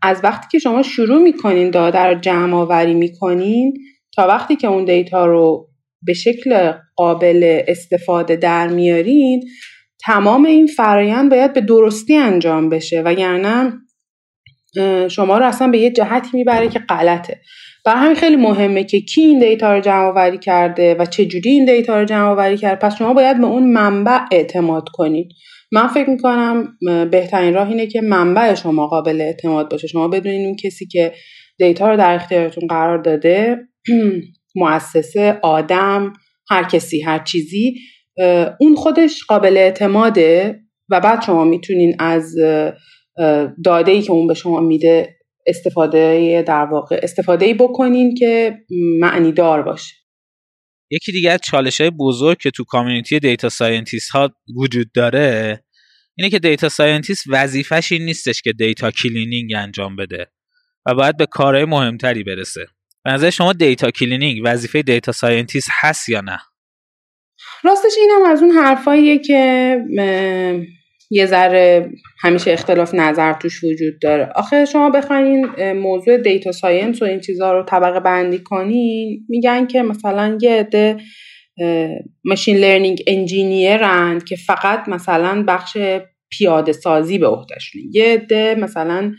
از 0.03 0.21
وقتی 0.25 0.49
که 0.53 0.59
شما 0.59 0.83
شروع 0.83 1.23
می‌کنین 1.23 1.71
داده 1.71 1.99
رو 1.99 2.21
جمع 2.21 2.55
آوری 2.57 2.95
می‌کنین 2.95 3.75
تا 4.17 4.27
وقتی 4.27 4.57
که 4.57 4.69
اون 4.69 4.85
دیتا 4.85 5.27
رو 5.27 5.69
به 6.07 6.13
شکل 6.13 6.73
قابل 6.97 7.63
استفاده 7.69 8.37
در 8.37 8.69
میارین 8.69 9.43
تمام 10.07 10.45
این 10.45 10.67
فرایند 10.67 11.31
باید 11.31 11.53
به 11.53 11.61
درستی 11.61 12.17
انجام 12.17 12.69
بشه. 12.69 13.03
وگرنه 13.03 13.73
شما 15.09 15.39
رو 15.39 15.47
اصلا 15.47 15.69
به 15.69 15.79
یه 15.79 15.91
جهتی 15.91 16.29
می‌بره 16.33 16.69
که 16.69 16.79
غلطه. 16.79 17.41
برای 17.85 18.01
همین 18.01 18.15
خیلی 18.15 18.37
مهمه 18.37 18.85
که 18.85 19.01
کی 19.01 19.21
این 19.21 19.39
دیتا 19.39 19.75
رو 19.75 19.81
جمع 19.81 20.05
آوری 20.05 20.39
کرده 20.39 20.95
و 20.95 21.05
چجوری 21.05 21.51
این 21.51 21.65
دیتا 21.65 21.99
رو 22.01 22.05
جمع 22.05 22.29
آوری 22.29 22.57
کرده. 22.57 22.77
پس 22.77 22.99
شما 22.99 23.15
باید 23.15 23.41
به 23.41 23.47
اون 23.47 23.73
منبع 23.73 24.21
اعتماد 24.33 24.89
کنید 24.93 25.29
من 25.73 25.89
فکر 25.89 26.11
می‌کنم 26.11 26.79
بهترین 27.11 27.55
راه 27.55 27.69
اینه 27.69 27.87
که 27.87 28.01
منبع 28.01 28.55
شما 28.55 28.87
قابل 28.87 29.21
اعتماد 29.21 29.71
باشه. 29.71 29.87
شما 29.87 30.09
بدونین 30.09 30.47
اون 30.47 30.57
کسی 30.65 30.87
که 30.87 31.13
دیتا 31.59 31.91
رو 31.91 31.97
در 31.97 32.15
اختیارتون 32.15 32.67
قرار 32.67 32.99
داده 32.99 33.57
مؤسسه 34.55 35.39
آدم 35.43 36.13
هر 36.51 36.65
کسی 36.65 37.01
هر 37.01 37.19
چیزی 37.19 37.75
اون 38.61 38.75
خودش 38.77 39.25
قابل 39.25 39.57
اعتماده 39.57 40.61
و 40.89 41.01
بعد 41.01 41.23
شما 41.23 41.45
می‌تونین 41.45 41.97
از 41.99 42.35
داده 43.65 43.93
ای 43.93 44.03
که 44.03 44.13
اون 44.13 44.27
به 44.27 44.35
شما 44.35 44.61
میده 44.61 45.17
استفاده 45.47 46.45
در 46.47 46.65
واقع 46.65 47.01
استفاده 47.03 47.55
بکنین 47.55 48.15
که 48.15 48.59
معنی 49.01 49.33
دار 49.33 49.63
باشه. 49.63 49.95
یکی 50.91 51.13
دیگه 51.13 51.31
از 51.31 51.41
چالش 51.45 51.81
های 51.81 51.91
بزرگ 51.91 52.39
که 52.39 52.51
تو 52.51 52.65
community 52.65 53.21
data 53.21 53.49
scientist 53.49 54.11
ها 54.11 54.31
وجود 54.57 54.93
داره 54.95 55.61
اینه 56.17 56.31
که 56.31 56.39
data 56.39 56.69
scientist 56.69 57.25
وظیفش 57.29 57.93
این 57.93 58.05
نیستش 58.05 58.43
که 58.43 58.53
data 58.53 58.91
cleaning 58.91 59.51
انجام 59.57 59.97
بده 59.97 60.27
و 60.87 60.95
باید 60.95 61.17
به 61.17 61.27
کارهای 61.27 61.65
مهمتری 61.65 62.25
برسه. 62.25 62.67
به 63.05 63.11
نظر 63.11 63.31
شما 63.31 63.53
data 63.53 63.91
cleaning 63.91 64.41
وظیفه 64.45 64.83
data 64.83 65.13
scientist 65.13 65.69
هست 65.81 66.09
یا 66.09 66.21
نه؟ 66.21 66.39
راستش 67.65 67.93
اینم 68.01 68.31
از 68.31 68.43
اون 68.43 68.51
حرفاییه 68.51 69.19
که 69.19 69.79
یه 71.11 71.27
ذره 71.27 71.91
همیشه 72.21 72.53
اختلاف 72.53 72.95
نظر 72.95 73.33
توش 73.33 73.65
وجود 73.65 74.01
داره. 74.03 74.33
آخه 74.35 74.65
شما 74.65 74.91
بخواین 74.91 75.47
موضوع 75.73 76.17
data 76.17 76.53
science 76.53 77.03
و 77.03 77.05
این 77.05 77.21
چیزها 77.21 77.53
رو 77.53 77.65
طبقه 77.65 78.01
بندی 78.01 78.39
کنین 78.39 79.27
میگن 79.29 79.67
که 79.67 79.83
مثلا 79.83 80.39
یه 80.41 80.51
عده 80.51 80.97
machine 82.25 82.57
learning 82.57 83.03
engineer 83.07 84.01
ند 84.01 84.25
که 84.25 84.37
فقط 84.37 84.89
مثلا 84.89 85.45
بخش 85.49 85.77
پیاده 86.31 86.73
سازی 86.73 87.19
به 87.19 87.27
عهدهشونه 87.27 87.85
یه 87.93 88.05
عده 88.05 88.55
مثلا 88.55 89.15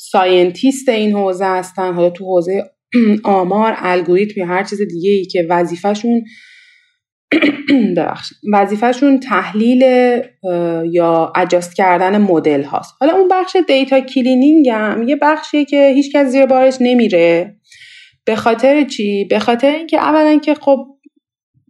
scientist 0.00 0.88
این 0.88 1.12
حوزه 1.12 1.44
هستن 1.44 1.94
حالا 1.94 2.10
تو 2.10 2.24
حوزه 2.24 2.70
آمار 3.24 3.74
الگوریتم 3.76 4.40
یا 4.40 4.46
هر 4.46 4.64
چیز 4.64 4.80
دیگه 4.82 5.10
ای 5.10 5.24
که 5.24 5.46
وظیفهشون 5.50 6.24
وظیفهشون 8.52 9.20
تحلیل 9.20 9.82
یا 10.90 11.32
adjust 11.36 11.74
کردن 11.76 12.18
مدل 12.18 12.62
هاست. 12.62 12.94
حالا 13.00 13.12
اون 13.12 13.28
بخش 13.30 13.56
data 13.68 14.00
cleaning 14.00 14.68
هم 14.68 15.08
یه 15.08 15.16
بخشیه 15.16 15.64
که 15.64 15.92
هیچ 15.94 16.12
کس 16.12 16.26
زیر 16.26 16.46
بارش 16.46 16.76
نمیره. 16.80 17.56
به 18.24 18.36
خاطر 18.36 18.84
چی؟ 18.84 19.24
به 19.24 19.38
خاطر 19.38 19.70
اینکه 19.70 19.98
اولا 19.98 20.38
که 20.38 20.54
خب 20.54 20.86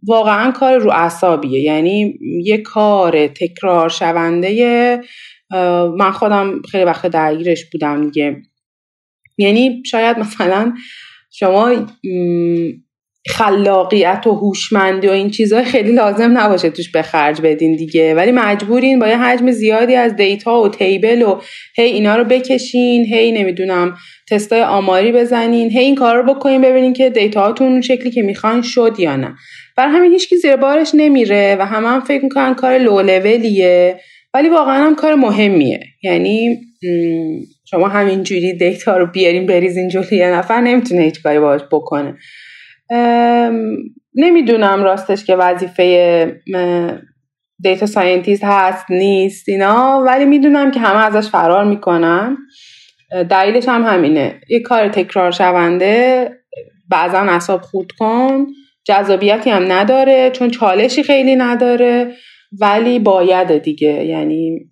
واقعا 0.07 0.51
کار 0.51 0.77
رو 0.77 0.91
اعصابیه. 0.91 1.61
یعنی 1.61 2.19
یه 2.43 2.57
کار 2.57 3.27
تکرار 3.27 3.89
شونده 3.89 5.01
من 5.97 6.11
خودم 6.11 6.61
خیلی 6.71 6.83
وقت 6.83 7.07
درگیرش 7.07 7.65
بودم 7.71 8.05
دیگه. 8.05 8.41
یعنی 9.37 9.83
شاید 9.85 10.19
مثلا 10.19 10.73
شما 11.31 11.87
خلاقیت 13.27 14.27
و 14.27 14.31
هوشمندی 14.31 15.07
و 15.07 15.11
این 15.11 15.29
چیزها 15.29 15.63
خیلی 15.63 15.91
لازم 15.91 16.37
نباشه 16.37 16.69
توش 16.69 16.91
به 16.91 17.01
خرج 17.01 17.41
بدین 17.41 17.75
دیگه. 17.75 18.15
ولی 18.15 18.31
مجبورین 18.31 18.99
با 18.99 19.07
یه 19.07 19.17
حجم 19.17 19.51
زیادی 19.51 19.95
از 19.95 20.15
دیتا 20.15 20.61
و 20.61 20.69
تیبل 20.69 21.21
و 21.21 21.41
هی 21.75 21.85
اینا 21.85 22.15
رو 22.15 22.23
بکشین 22.23 23.05
هی 23.05 23.31
نمی‌دونم 23.31 23.97
تستای 24.29 24.61
آماری 24.61 25.11
بزنین 25.11 25.71
هی 25.71 25.79
این 25.79 25.95
کار 25.95 26.15
رو 26.15 26.35
بکنین 26.35 26.61
ببینین 26.61 26.93
که 26.93 27.09
دیتاهاتون 27.09 27.67
اون 27.67 27.81
شکلی 27.81 28.11
که 28.11 28.21
می‌خوان 28.21 28.61
شد 28.61 28.95
یا 28.99 29.15
نه. 29.15 29.35
برای 29.77 29.91
همین 29.91 30.11
هیچکی 30.11 30.37
زیر 30.37 30.55
بارش 30.55 30.91
نمیره 30.93 31.57
و 31.59 31.65
همه 31.65 31.87
هم 31.87 31.99
فکر 31.99 32.23
می‌کنن 32.23 32.53
کار 32.53 32.77
لو 32.77 33.01
لولیه. 33.01 33.99
ولی 34.33 34.49
واقعا 34.49 34.85
هم 34.85 34.95
کار 34.95 35.15
مهمیه. 35.15 35.79
یعنی 36.03 36.59
شما 37.69 37.87
همینجوری 37.87 38.57
data 38.57 38.97
رو 38.97 39.05
بیارین 39.05 39.45
بریزین 39.45 39.87
جلوی 39.89 40.17
یه 40.17 40.29
نفر 40.29 40.61
نمی‌تونه 40.61 41.01
هیچ 41.01 41.23
کاری 41.23 41.39
باش 41.39 41.61
بکنه. 41.71 42.17
نمی‌دونم 44.15 44.83
راستش 44.83 45.25
که 45.25 45.35
وظیفه 45.35 46.41
data 47.63 47.85
scientist 47.85 48.43
هست 48.43 48.85
نیست 48.91 49.49
اینا 49.49 50.03
ولی 50.07 50.25
می‌دونم 50.25 50.71
که 50.71 50.79
همه 50.79 51.05
ازش 51.05 51.29
فرار 51.29 51.65
می‌کنن. 51.65 52.37
دلیلش 53.29 53.67
هم 53.67 53.83
همینه. 53.83 54.41
یه 54.49 54.59
کار 54.59 54.87
تکرار 54.87 55.31
شونده 55.31 56.29
بعضا 56.89 57.19
اعصاب 57.19 57.61
خورد 57.61 57.91
کن 57.99 58.47
جذابیتی 58.83 59.49
هم 59.49 59.71
نداره 59.71 60.29
چون 60.29 60.49
چالشی 60.49 61.03
خیلی 61.03 61.35
نداره. 61.35 62.13
ولی 62.51 62.99
باید 62.99 63.57
دیگه 63.57 64.05
یعنی 64.05 64.69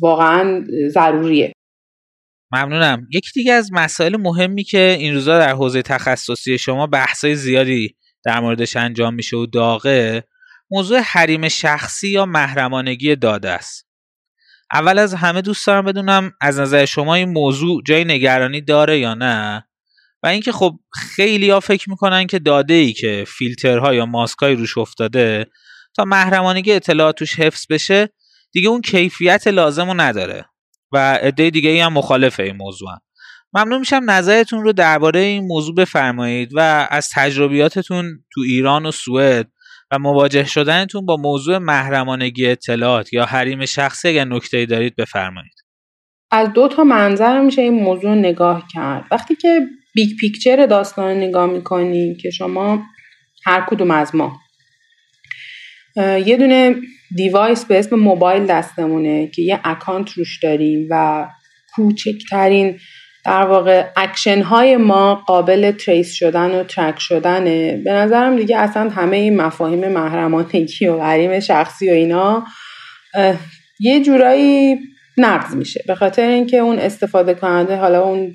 واقعا 0.00 0.64
ضروریه. 0.88 1.52
ممنونم. 2.52 3.06
یکی 3.14 3.30
دیگه 3.34 3.52
از 3.52 3.72
مسائل 3.72 4.16
مهمی 4.16 4.64
که 4.64 4.96
این 4.98 5.14
روزا 5.14 5.38
در 5.38 5.52
حوزه 5.52 5.82
تخصصی 5.82 6.58
شما 6.58 6.86
بحثای 6.86 7.34
زیادی 7.34 7.96
در 8.24 8.40
موردش 8.40 8.76
انجام 8.76 9.14
میشه 9.14 9.36
و 9.36 9.46
داغه 9.46 10.24
موضوع 10.70 11.00
حریم 11.00 11.48
شخصی 11.48 12.08
یا 12.08 12.26
محرمانگی 12.26 13.16
داده 13.16 13.50
است. 13.50 13.88
اول 14.72 14.98
از 14.98 15.14
همه 15.14 15.42
دوست 15.42 15.66
دارم 15.66 15.84
بدونم 15.84 16.32
از 16.40 16.60
نظر 16.60 16.84
شما 16.84 17.14
این 17.14 17.28
موضوع 17.28 17.82
جای 17.86 18.04
نگرانی 18.04 18.60
داره 18.60 18.98
یا 18.98 19.14
نه؟ 19.14 19.64
و 20.22 20.26
اینکه 20.26 20.52
خب 20.52 20.78
خیلی 20.92 21.50
ها 21.50 21.60
فکر 21.60 21.90
می‌کنن 21.90 22.26
که 22.26 22.38
داده 22.38 22.74
ای 22.74 22.92
که 22.92 23.24
فیلترها 23.26 23.94
یا 23.94 24.06
ماسکای 24.06 24.54
روش 24.54 24.78
افتاده 24.78 25.46
تا 25.98 26.04
محرمانگی 26.04 26.72
اطلاعات 26.72 27.16
توش 27.16 27.40
حفظ 27.40 27.66
بشه 27.70 28.08
دیگه 28.52 28.68
اون 28.68 28.80
کیفیت 28.80 29.46
لازم 29.46 29.86
رو 29.86 30.00
نداره. 30.00 30.44
و 30.92 31.14
عده 31.14 31.50
دیگه 31.50 31.70
ای 31.70 31.80
هم 31.80 31.92
مخالف 31.92 32.40
این 32.40 32.56
موضوع 32.56 32.90
ان. 32.90 32.98
ممنون 33.54 33.78
میشم 33.78 34.00
نظرتون 34.06 34.62
رو 34.62 34.72
درباره 34.72 35.20
این 35.20 35.46
موضوع 35.46 35.74
بفرمایید 35.74 36.50
و 36.54 36.88
از 36.90 37.08
تجربیاتتون 37.14 38.24
تو 38.34 38.40
ایران 38.40 38.86
و 38.86 38.90
سوئد 38.90 39.46
و 39.90 39.98
مواجه 39.98 40.44
شدنتون 40.44 41.06
با 41.06 41.16
موضوع 41.16 41.58
محرمانگی 41.58 42.46
اطلاعات 42.46 43.12
یا 43.12 43.24
حریم 43.24 43.66
شخصی 43.66 44.08
اگر 44.08 44.24
نکته 44.24 44.66
دارید 44.66 44.96
بفرمایید. 44.96 45.54
از 46.30 46.52
دو 46.52 46.68
تا 46.68 46.84
منظر 46.84 47.40
میشه 47.40 47.62
این 47.62 47.82
موضوع 47.82 48.14
نگاه 48.14 48.64
کرد. 48.72 49.04
وقتی 49.10 49.36
که 49.36 49.60
big 49.94 50.16
picture 50.20 50.66
داستان 50.66 51.16
نگاه 51.16 51.50
می‌کنیم 51.50 52.16
که 52.22 52.30
شما 52.30 52.82
هر 53.46 53.66
کدوم 53.70 53.90
از 53.90 54.14
ما 54.14 54.38
یه 55.96 56.36
دونه 56.36 56.74
device 57.16 57.64
به 57.64 57.78
اسم 57.78 57.96
موبایل 57.96 58.46
دستمونه 58.46 59.26
که 59.26 59.42
یه 59.42 59.60
account 59.64 60.10
روش 60.10 60.38
داریم 60.42 60.86
و 60.90 61.26
کوچکترین 61.74 62.78
در 63.24 63.42
واقع 63.42 63.86
اکشن 63.96 64.42
های 64.42 64.76
ما 64.76 65.14
قابل 65.14 65.70
trace 65.70 66.12
شدن 66.12 66.50
و 66.50 66.64
track 66.64 66.98
شدنه. 66.98 67.76
به 67.76 67.92
نظرم 67.92 68.36
دیگه 68.36 68.56
اصلا 68.58 68.90
همه 68.90 69.16
این 69.16 69.36
مفاهیم 69.36 69.88
محرمانگی 69.88 70.86
و 70.86 71.00
حریم 71.00 71.40
شخصی 71.40 71.90
و 71.90 71.92
اینا 71.92 72.44
یه 73.80 74.02
جورایی 74.02 74.78
نقض 75.16 75.54
میشه. 75.54 75.84
به 75.86 75.94
خاطر 75.94 76.28
اینکه 76.28 76.56
اون 76.56 76.78
استفاده 76.78 77.34
کننده 77.34 77.76
حالا 77.76 78.02
اون 78.02 78.34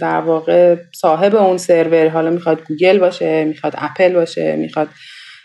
در 0.00 0.20
واقع 0.20 0.76
صاحب 0.94 1.34
اون 1.34 1.56
سرور 1.56 2.08
حالا 2.08 2.30
می‌خواد 2.30 2.64
گوگل 2.64 2.98
باشه 2.98 3.44
می‌خواد 3.44 3.74
اپل 3.78 4.12
باشه 4.12 4.56
می‌خواد 4.56 4.88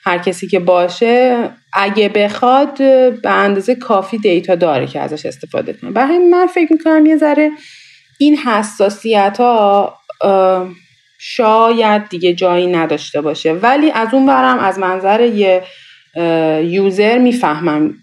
هر 0.08 0.18
کسی 0.18 0.48
که 0.48 0.60
باشه 0.60 1.50
اگه 1.74 2.10
بخواد 2.10 2.78
به 3.22 3.30
اندازه 3.30 3.76
کافی 3.76 4.18
data 4.18 4.56
داره 4.56 4.88
که 4.88 5.00
ازش 5.00 5.26
استفاده 5.26 5.74
کنه. 5.74 5.92
برای 5.92 6.18
من 6.18 6.48
فکر 6.48 6.74
می‌کنم 6.74 7.06
یه 7.06 7.18
ذره 7.18 7.52
این 8.20 8.38
حساسیت 8.38 9.38
ها 9.40 9.94
شاید 11.20 12.10
دیگه 12.10 12.34
جایی 12.34 12.68
نداشته 12.68 13.22
باشه. 13.22 13.54
ولی 13.54 13.92
از 13.92 14.08
اون 14.14 14.26
ورم 14.26 14.60
از 14.60 14.80
منظر 14.80 15.22
یه 15.22 15.64
user 16.64 17.18
می‌فهمم 17.18 17.94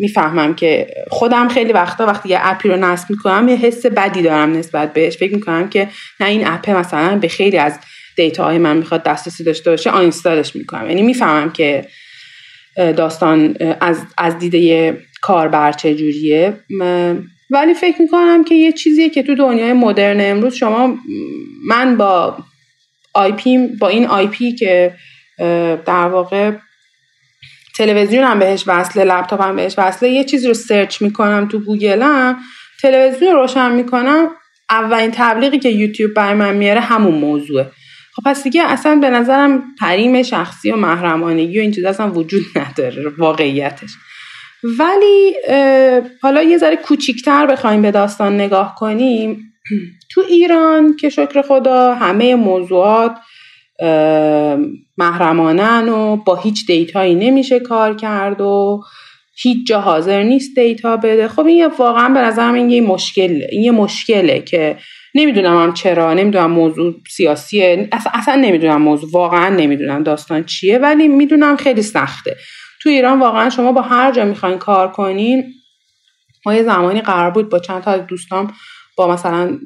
می‌فهمم 0.00 0.54
که 0.54 0.86
خودم 1.10 1.48
خیلی 1.48 1.72
وقتا 1.72 2.06
وقتی 2.06 2.28
یه 2.28 2.38
app 2.42 2.61
ی 2.61 2.68
رو 2.68 2.76
نصب 2.76 3.10
می‌کنم 3.10 3.48
یه 3.48 3.56
حس 3.56 3.86
بدی 3.86 4.22
دارم 4.22 4.52
نسبت 4.52 4.92
بهش. 4.92 5.16
فکر 5.16 5.34
می‌کنم 5.34 5.68
که 5.68 5.88
نه 6.20 6.26
این 6.26 6.46
app 6.46 6.70
مثلا 6.70 7.18
به 7.18 7.28
خیلی 7.28 7.58
از 7.58 7.78
data 8.16 8.44
های 8.44 8.58
من 8.58 8.76
می‌خواد 8.76 9.02
دسترسی 9.02 9.44
داشته 9.44 9.70
باشه 9.70 9.90
uninstall 9.90 10.44
ش 10.44 10.56
می‌کنم. 10.56 10.88
یعنی 10.88 11.02
می‌فهمم 11.02 11.52
که 11.52 11.86
داستان 12.76 13.56
از, 13.80 14.02
از 14.18 14.38
دید 14.38 14.96
کاربر 15.22 15.72
چجوریه. 15.72 16.56
ولی 17.50 17.74
فکر 17.74 18.02
می‌کنم 18.02 18.44
که 18.44 18.54
یه 18.54 18.72
چیزیه 18.72 19.10
که 19.10 19.22
تو 19.22 19.34
دنیای 19.34 19.72
مدرن 19.72 20.20
امروز 20.20 20.54
شما 20.54 20.98
من 21.68 21.96
با 21.96 22.36
IP 23.14 23.58
با 23.66 23.88
این 23.88 24.06
IP 24.06 24.54
که 24.54 24.94
در 25.86 26.08
واقع 26.08 26.52
تلویزیون 27.76 28.24
هم 28.24 28.38
بهش 28.38 28.64
وصله 28.66 29.04
لپتاپ 29.04 29.56
بهش 29.56 29.74
وصله 29.78 30.08
یه 30.08 30.24
چیزی 30.24 30.48
رو 30.48 30.54
search 30.54 31.02
می‌کنم 31.02 31.48
تو 31.48 31.58
گوگلم 31.58 32.38
تلویزیون 32.82 33.32
رو 33.32 33.40
روشن 33.40 33.72
می‌کنم 33.72 34.28
اولین 34.70 35.10
تبلیغی 35.14 35.58
که 35.58 35.68
یوتیوب 35.68 36.14
برای 36.14 36.34
من 36.34 36.56
میاره 36.56 36.80
همون 36.80 37.14
موضوعه. 37.14 37.70
خب 38.16 38.22
پس 38.24 38.44
دیگه 38.44 38.62
اصلا 38.62 38.96
به 38.96 39.10
نظرم 39.10 39.62
حریم 39.80 40.22
شخصی 40.22 40.70
و 40.70 40.76
محرمانگی 40.76 41.58
و 41.58 41.62
این 41.62 41.70
چیز 41.70 41.84
اصلا 41.84 42.10
وجود 42.10 42.42
نداره 42.56 43.12
واقعیتش. 43.18 43.90
ولی 44.78 45.34
حالا 46.22 46.42
یه 46.42 46.58
ذره 46.58 46.76
کوچیکتر 46.76 47.46
بخوایم 47.46 47.82
به 47.82 47.90
داستان 47.90 48.34
نگاه 48.34 48.74
کنیم 48.78 49.52
تو 50.10 50.22
ایران 50.28 50.96
که 50.96 51.08
شکر 51.08 51.42
خدا 51.42 51.94
همه 51.94 52.34
موضوعات 52.34 53.16
محرمانن 54.98 55.88
و 55.88 56.16
با 56.16 56.36
هیچ 56.36 56.66
دیتایی 56.66 57.14
نمیشه 57.14 57.60
کار 57.60 57.96
کرد 57.96 58.40
و 58.40 58.82
هیچ 59.42 59.66
جا 59.66 59.80
حاضر 59.80 60.22
نیست 60.22 60.54
دیتا 60.54 60.96
بده. 60.96 61.28
خب 61.28 61.46
این 61.46 61.66
واقعا 61.66 62.08
به 62.08 62.20
نظرم 62.20 62.54
این 62.54 62.70
یه 62.70 62.80
مشکل 62.80 63.42
این 63.50 63.62
یه 63.62 63.70
مشکله 63.70 64.40
که 64.40 64.76
نمی‌دونم 65.14 65.62
هم 65.62 65.72
چرا 65.72 66.14
نمی‌دونم 66.14 66.50
موضوع 66.50 66.94
سیاسیه 67.10 67.88
اصلا, 67.92 68.12
اصلا 68.14 68.34
نمی‌دونم 68.34 68.82
موضوع 68.82 69.10
واقعا 69.12 69.48
نمی‌دونم 69.48 70.02
داستان 70.02 70.44
چیه 70.44 70.78
ولی 70.78 71.08
می‌دونم 71.08 71.56
خیلی 71.56 71.82
سخته. 71.82 72.36
تو 72.82 72.88
ایران 72.88 73.20
واقعا 73.20 73.50
شما 73.50 73.72
با 73.72 73.82
هر 73.82 74.12
جا 74.12 74.24
می‌خواین 74.24 74.58
کار 74.58 74.90
کنین 74.92 75.44
ما 76.46 76.54
یه 76.54 76.62
زمانی 76.62 77.00
قرار 77.00 77.30
بود 77.30 77.48
با 77.48 77.58
چند 77.58 77.82
تا 77.82 77.90
از 77.90 78.06
دوستان 78.06 78.52
با 78.96 79.08
مثلا 79.12 79.58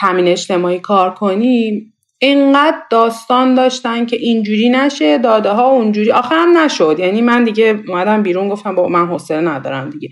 تامین 0.00 0.28
اجتماعی 0.28 0.78
کار 0.78 1.14
کنیم 1.14 1.94
اینقدر 2.18 2.76
داستان 2.90 3.54
داشتن 3.54 4.06
که 4.06 4.16
اینجوری 4.16 4.68
نشه 4.68 5.18
داده 5.18 5.50
ها 5.50 5.66
اونجوری 5.66 6.12
آخرم 6.12 6.58
نشد. 6.58 6.96
یعنی 6.98 7.20
من 7.20 7.44
دیگه 7.44 7.82
اومدم 7.88 8.22
بیرون 8.22 8.48
گفتم 8.48 8.74
با 8.74 8.88
من 8.88 9.06
حوصله 9.06 9.40
ندارم 9.40 9.90
دیگه. 9.90 10.08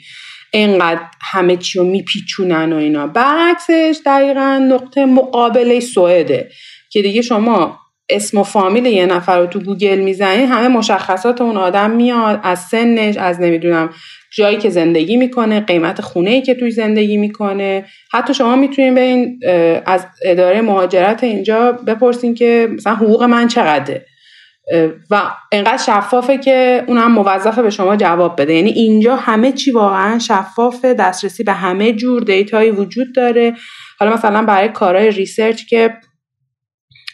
اینقدر 0.53 1.01
همه 1.21 1.57
چی 1.57 1.79
رو 1.79 1.85
میپیچونن 1.85 2.73
و 2.73 2.77
اینا. 2.77 3.07
برعکسش 3.07 3.97
دقیقا 4.07 4.59
نقطه 4.69 5.05
مقابل 5.05 5.81
سوئده 5.81 6.49
که 6.91 7.03
دیگه 7.03 7.23
شما 7.23 7.79
اسم 8.09 8.39
و 8.39 8.43
فامیل 8.43 8.87
یه 8.87 9.07
نفر 9.07 9.39
رو 9.39 9.47
تو 9.47 9.61
گوگل 9.61 9.99
می‌زنید 9.99 10.49
همه 10.51 10.69
مشخصات 10.69 11.41
اون 11.41 11.57
آدم 11.57 11.91
میاد 11.91 12.41
از 12.43 12.59
سنش 12.59 13.17
از 13.17 13.41
نمی‌دونم 13.41 13.91
جایی 14.37 14.57
که 14.57 14.71
زندگی 14.71 15.17
می‌کنه 15.17 15.61
قیمت 15.61 16.01
خونه 16.01 16.31
ای 16.31 16.43
که 16.43 16.55
توش 16.55 16.71
زندگی 16.71 17.17
می‌کنه. 17.17 17.85
حتی 18.13 18.35
شما 18.35 18.57
می‌تونید 18.57 18.95
به 18.95 19.01
این 19.01 19.41
از 19.87 20.07
اداره 20.25 20.61
مهاجرت 20.61 21.25
اینجا 21.25 21.73
بپرسین 21.73 22.35
که 22.35 22.69
مثلا 22.73 22.95
حقوق 22.95 23.23
من 23.23 23.49
چقدره. 23.49 24.07
و 25.11 25.23
انقدر 25.53 25.77
شفافه 25.77 26.39
که 26.39 26.85
اون 26.87 26.99
هم 26.99 27.13
موظفه 27.13 27.63
به 27.63 27.71
شما 27.71 27.97
جواب 27.97 28.41
بده. 28.41 28.55
یعنی 28.55 28.71
اینجا 28.71 29.17
همه 29.17 29.53
چی 29.53 29.71
واقعا 29.71 30.19
شفافه 30.19 30.95
دسترسی 30.95 31.45
به 31.45 31.53
همه 31.53 31.93
جور 31.93 32.23
data 32.23 32.55
یی 32.55 32.71
وجود 32.71 33.15
داره. 33.15 33.55
حالا 34.01 34.13
مثلا 34.13 34.43
برای 34.43 34.69
کارهای 34.69 35.11
research 35.11 35.65
که 35.65 35.95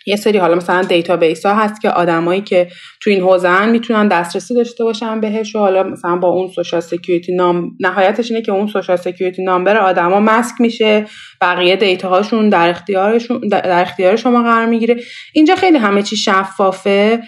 یه 0.08 0.16
سری 0.16 0.38
حالا 0.38 0.54
مثلا 0.54 0.82
database 0.82 1.46
ها 1.46 1.54
هست 1.54 1.80
که 1.80 1.90
آدمایی 1.90 2.40
که 2.40 2.68
تو 3.02 3.10
این 3.10 3.20
حوزه 3.20 3.66
می‌تونن 3.66 4.08
دسترسی 4.08 4.54
داشته 4.54 4.84
باشن 4.84 5.20
بهش 5.20 5.56
و 5.56 5.58
حالا 5.58 5.82
مثلا 5.82 6.16
با 6.16 6.28
اون 6.28 6.48
social 6.48 6.80
security 6.80 7.34
num 7.34 7.70
نهایتش 7.80 8.30
اینه 8.30 8.42
که 8.42 8.52
اون 8.52 8.66
social 8.66 8.96
security 8.96 9.44
number 9.44 9.76
آدما 9.76 10.20
مسک 10.20 10.60
میشه 10.60 11.06
بقیه 11.40 11.76
data 11.76 12.08
هاشون 12.08 12.48
در 12.48 12.68
اختیارشون 12.68 13.40
در 13.50 13.82
اختیار 13.82 14.16
شما 14.16 14.42
قرار 14.42 14.66
می‌گیره. 14.66 14.96
اینجا 15.32 15.54
خیلی 15.54 15.78
همه 15.78 16.02
چی 16.02 16.16
شفافه 16.16 17.22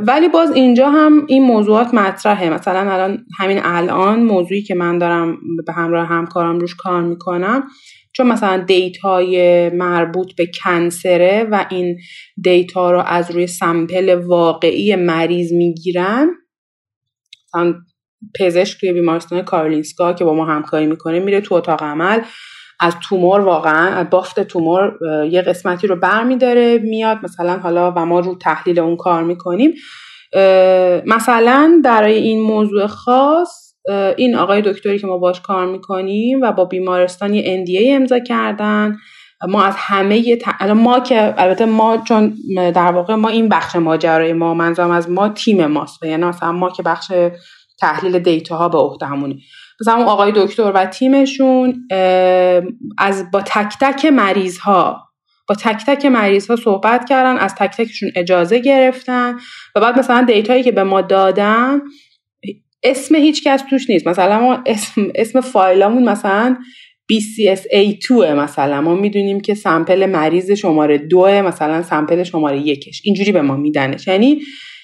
ولی 0.00 0.28
باز 0.28 0.52
اینجا 0.52 0.90
هم 0.90 1.26
این 1.28 1.42
موضوعات 1.42 1.94
مطرحه. 1.94 2.50
مثلا 2.50 2.92
الان 2.92 3.24
همین 3.38 3.60
الان 3.64 4.22
موضوعی 4.22 4.62
که 4.62 4.74
من 4.74 4.98
دارم 4.98 5.38
به 5.66 5.72
همراه 5.72 6.06
همکارم 6.06 6.58
روش 6.58 6.74
کار 6.74 7.02
می‌کنم 7.02 7.62
چون 8.18 8.26
مثلا 8.26 8.64
data 8.64 9.47
ی 9.47 9.68
مربوط 9.70 10.34
به 10.36 10.46
cancer 10.62 11.36
ه 11.36 11.48
و 11.50 11.66
این 11.70 11.98
data 12.42 12.90
رو 12.90 13.02
از 13.06 13.30
روی 13.30 13.46
sample 13.46 14.14
واقعی 14.14 14.96
مریض 14.96 15.52
می‌گیرن 15.52 16.28
مثلا 17.46 17.74
پزشک 18.40 18.80
توی 18.80 18.92
بیمارستان 18.92 19.42
کارلینسکا 19.42 20.12
که 20.12 20.24
با 20.24 20.34
ما 20.34 20.44
همکاری 20.44 20.86
می‌کنه 20.86 21.20
میره 21.20 21.40
تو 21.40 21.54
اتاق 21.54 21.82
عمل 21.82 22.20
از 22.80 22.94
تومور 23.08 23.40
واقعا 23.40 23.94
از 23.94 24.10
بافت 24.10 24.40
تومور 24.40 24.98
یه 25.30 25.42
قسمتی 25.42 25.86
رو 25.86 25.96
برمیداره 25.96 26.78
میاد 26.78 27.18
مثلا 27.22 27.58
حالا 27.58 27.92
و 27.96 28.06
ما 28.06 28.20
رو 28.20 28.34
تحلیل 28.34 28.78
اون 28.78 28.96
کار 28.96 29.22
می‌کنیم. 29.24 29.74
مثلا 31.06 31.80
برای 31.84 32.14
این 32.14 32.40
موضوع 32.42 32.86
خاص 32.86 33.67
این 34.16 34.36
آقای 34.36 34.62
دکتری 34.62 34.98
که 34.98 35.06
ما 35.06 35.18
باش 35.18 35.40
کار 35.40 35.66
می‌کنیم 35.66 36.40
و 36.42 36.52
با 36.52 36.64
بیمارستان 36.64 37.34
یه 37.34 37.64
NDA 37.64 37.94
امضا 37.94 38.18
کردن. 38.18 38.96
ما 39.48 39.62
از 39.62 39.74
همه 39.76 40.36
ت... 40.36 40.62
ما 40.62 41.00
که 41.00 41.34
البته 41.36 41.64
ما 41.64 41.98
چون 42.08 42.34
در 42.56 42.92
واقع 42.92 43.14
ما 43.14 43.28
این 43.28 43.48
بخش 43.48 43.76
ماجرای 43.76 44.32
ما 44.32 44.54
منظورم 44.54 44.90
از 44.90 45.10
ما 45.10 45.28
تیم 45.28 45.66
ماست 45.66 46.02
یعنی 46.02 46.24
مثلا 46.24 46.52
ما 46.52 46.70
که 46.70 46.82
بخش 46.82 47.12
تحلیل 47.80 48.18
دیتا 48.18 48.56
ها 48.56 48.68
به 48.68 48.78
عهدهمونه 48.78 49.36
مثلا 49.80 49.94
اون 49.94 50.06
آقای 50.06 50.32
دکتر 50.36 50.72
و 50.74 50.86
تیمشون 50.86 51.88
از 52.98 53.30
با 53.30 53.40
تک 53.40 53.74
تک 53.80 54.04
مریض 54.04 54.58
ها 54.58 55.08
با 55.48 55.54
تک 55.54 55.84
تک 55.86 56.06
مریض 56.06 56.50
ها 56.50 56.56
صحبت 56.56 57.08
کردن 57.08 57.36
از 57.36 57.54
تک 57.54 57.76
تکشون 57.76 58.10
اجازه 58.16 58.58
گرفتن 58.58 59.36
و 59.74 59.80
بعد 59.80 59.98
مثلا 59.98 60.22
دیتایی 60.22 60.62
که 60.62 60.72
به 60.72 60.82
ما 60.82 61.00
دادن 61.00 61.80
اسم 62.82 63.14
هیچ 63.14 63.44
کس 63.44 63.62
توش 63.70 63.90
نیست. 63.90 64.08
مثلا 64.08 64.40
ما 64.40 64.62
اسم, 64.66 65.08
اسم 65.14 65.40
فایلمون 65.40 66.08
مثلا 66.08 66.56
BCSA2 67.12 68.10
مثلا. 68.10 68.80
ما 68.80 68.94
می‌دونیم 68.94 69.40
که 69.40 69.54
سمپل 69.54 70.06
مریض 70.06 70.50
شماره 70.50 70.98
دو 70.98 71.26
مثلا 71.26 71.82
سمپل 71.82 72.22
شماره 72.22 72.58
یکش 72.58 73.00
اینجوری 73.04 73.32
به 73.32 73.42
ما 73.42 73.56
میدنش. 73.56 74.06
یعنی 74.06 74.40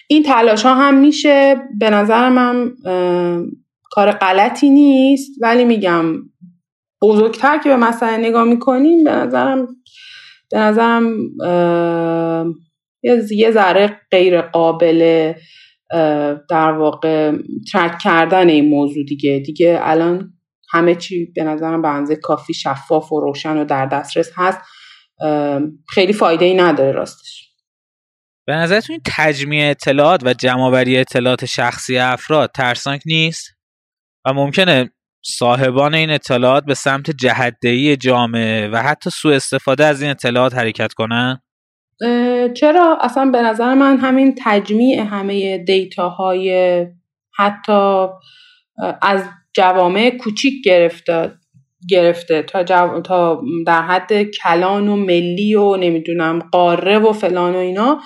این 0.08 0.22
تلاش 0.22 0.62
ها 0.62 0.74
هم 0.74 0.98
میشه. 0.98 1.56
به 1.78 1.90
نظرم 1.90 2.38
هم 2.38 2.76
کار 3.90 4.10
غلطی 4.10 4.70
نیست. 4.70 5.30
ولی 5.42 5.64
میگم 5.64 6.14
بزرگتر 7.02 7.58
که 7.58 7.68
به 7.68 7.76
مسئله 7.76 8.16
نگاه 8.16 8.44
می‌کنیم 8.44 9.04
به 9.04 9.10
نظرم 9.10 9.68
به 10.50 10.58
نظرم 10.58 11.14
یه 13.30 13.50
ذره 13.50 14.00
غیر 14.10 14.40
قابل 14.40 15.32
در 16.50 16.72
واقع 16.72 17.32
ترک 17.72 17.98
کردن 17.98 18.48
این 18.48 18.68
موضوع 18.68 19.04
دیگه. 19.04 19.42
دیگه 19.46 19.78
الان 19.82 20.32
همه 20.72 20.94
چی 20.94 21.32
به 21.34 21.44
نظرم 21.44 21.82
به 21.82 21.88
اندازه 21.88 22.16
کافی 22.16 22.54
شفاف 22.54 23.12
و 23.12 23.20
روشن 23.20 23.56
و 23.56 23.64
در 23.64 23.86
دسترس 23.86 24.30
هست. 24.36 24.58
خیلی 25.88 26.12
فایده 26.12 26.44
ای 26.44 26.54
نداره 26.54 26.92
راستش. 26.92 27.50
به 28.46 28.54
نظرتون 28.54 29.00
تجمیع 29.16 29.70
اطلاعات 29.70 30.20
و 30.24 30.34
جمعآوری 30.34 30.98
اطلاعات 30.98 31.44
شخصی 31.44 31.98
افراد 31.98 32.50
ترسناک 32.54 33.02
نیست؟ 33.06 33.50
و 34.26 34.32
ممکنه 34.32 34.90
صاحبان 35.24 35.94
این 35.94 36.10
اطلاعات 36.10 36.64
به 36.64 36.74
سمت 36.74 37.10
جهدهی 37.10 37.96
جامعه 37.96 38.68
و 38.68 38.76
حتی 38.76 39.10
سوء 39.10 39.34
استفاده 39.34 39.84
از 39.84 40.02
این 40.02 40.10
اطلاعات 40.10 40.54
حرکت 40.54 40.92
کنن؟ 40.92 41.40
چرا؟ 42.54 42.98
اصلا 43.00 43.30
به 43.30 43.42
نظر 43.42 43.74
من 43.74 43.96
همین 43.96 44.34
تجمیع 44.44 45.00
همه 45.00 45.58
دیتاهای 45.58 46.86
حتی 47.36 48.06
از 49.02 49.24
جوامع 49.54 50.10
کوچیک 50.10 50.64
گرفته 50.64 51.32
گرفته 51.90 52.42
تا, 52.42 52.64
تا 53.00 53.42
در 53.66 53.82
حد 53.82 54.22
کلان 54.22 54.88
و 54.88 54.96
ملی 54.96 55.54
و 55.54 55.76
نمی‌دونم 55.76 56.38
قاره 56.52 56.98
و 56.98 57.12
فلان 57.12 57.54
و 57.54 57.58
اینا. 57.58 58.00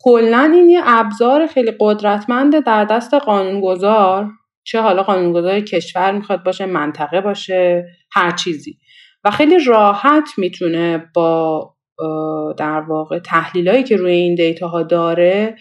کلا 0.00 0.50
این 0.54 0.70
یه 0.70 0.80
ابزار 0.84 1.46
خیلی 1.46 1.72
قدرتمنده 1.80 2.60
در 2.60 2.84
دست 2.84 3.14
قانونگذار 3.14 4.30
چه 4.64 4.80
حالا 4.80 5.02
قانونگذار 5.02 5.60
کشور 5.60 6.12
می‌خواد 6.12 6.44
باشه 6.44 6.66
منطقه 6.66 7.20
باشه 7.20 7.86
هر 8.12 8.30
چیزی. 8.30 8.78
و 9.24 9.30
خیلی 9.30 9.64
راحت 9.64 10.28
می‌تونه 10.38 11.10
با 11.14 11.75
در 12.58 12.80
واقع 12.80 13.18
تحلیلایی 13.18 13.82
که 13.82 13.96
روی 13.96 14.12
این 14.12 14.34
دیتا 14.34 14.68
ها 14.68 14.82
داره 14.82 15.56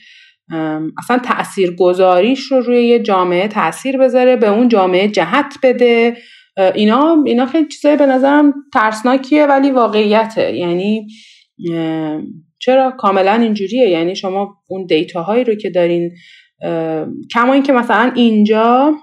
اصلا 0.98 1.20
تأثیر 1.24 1.76
گذاریش 1.76 2.52
رو 2.52 2.62
روی 2.62 2.88
یه 2.88 2.99
جامعه 2.99 3.48
تاثیر 3.48 3.98
بذاره 3.98 4.36
به 4.36 4.48
اون 4.48 4.68
جامعه 4.68 5.07
جهت 5.07 5.56
بده. 5.64 6.18
اینا 6.76 7.24
اینا 7.26 7.45
خیلی 7.45 7.68
چیزای 7.68 7.98
به 7.98 8.06
نظرم 8.06 8.53
ترسناکیه 8.74 9.45
ولی 9.45 9.72
واقعیته. 9.72 10.56
یعنی 10.56 11.07
چرا؟ 12.60 12.91
کاملا 12.91 13.34
اینجوریه. 13.34 13.90
یعنی 13.90 14.16
شما 14.16 14.56
اون 14.70 14.86
دیتاهایی 14.86 15.44
رو 15.44 15.56
که 15.56 15.70
دارین 15.70 16.12
کما 17.34 17.53
اینکه 17.53 17.74
مثلا 17.74 18.12
اینجا 18.16 18.94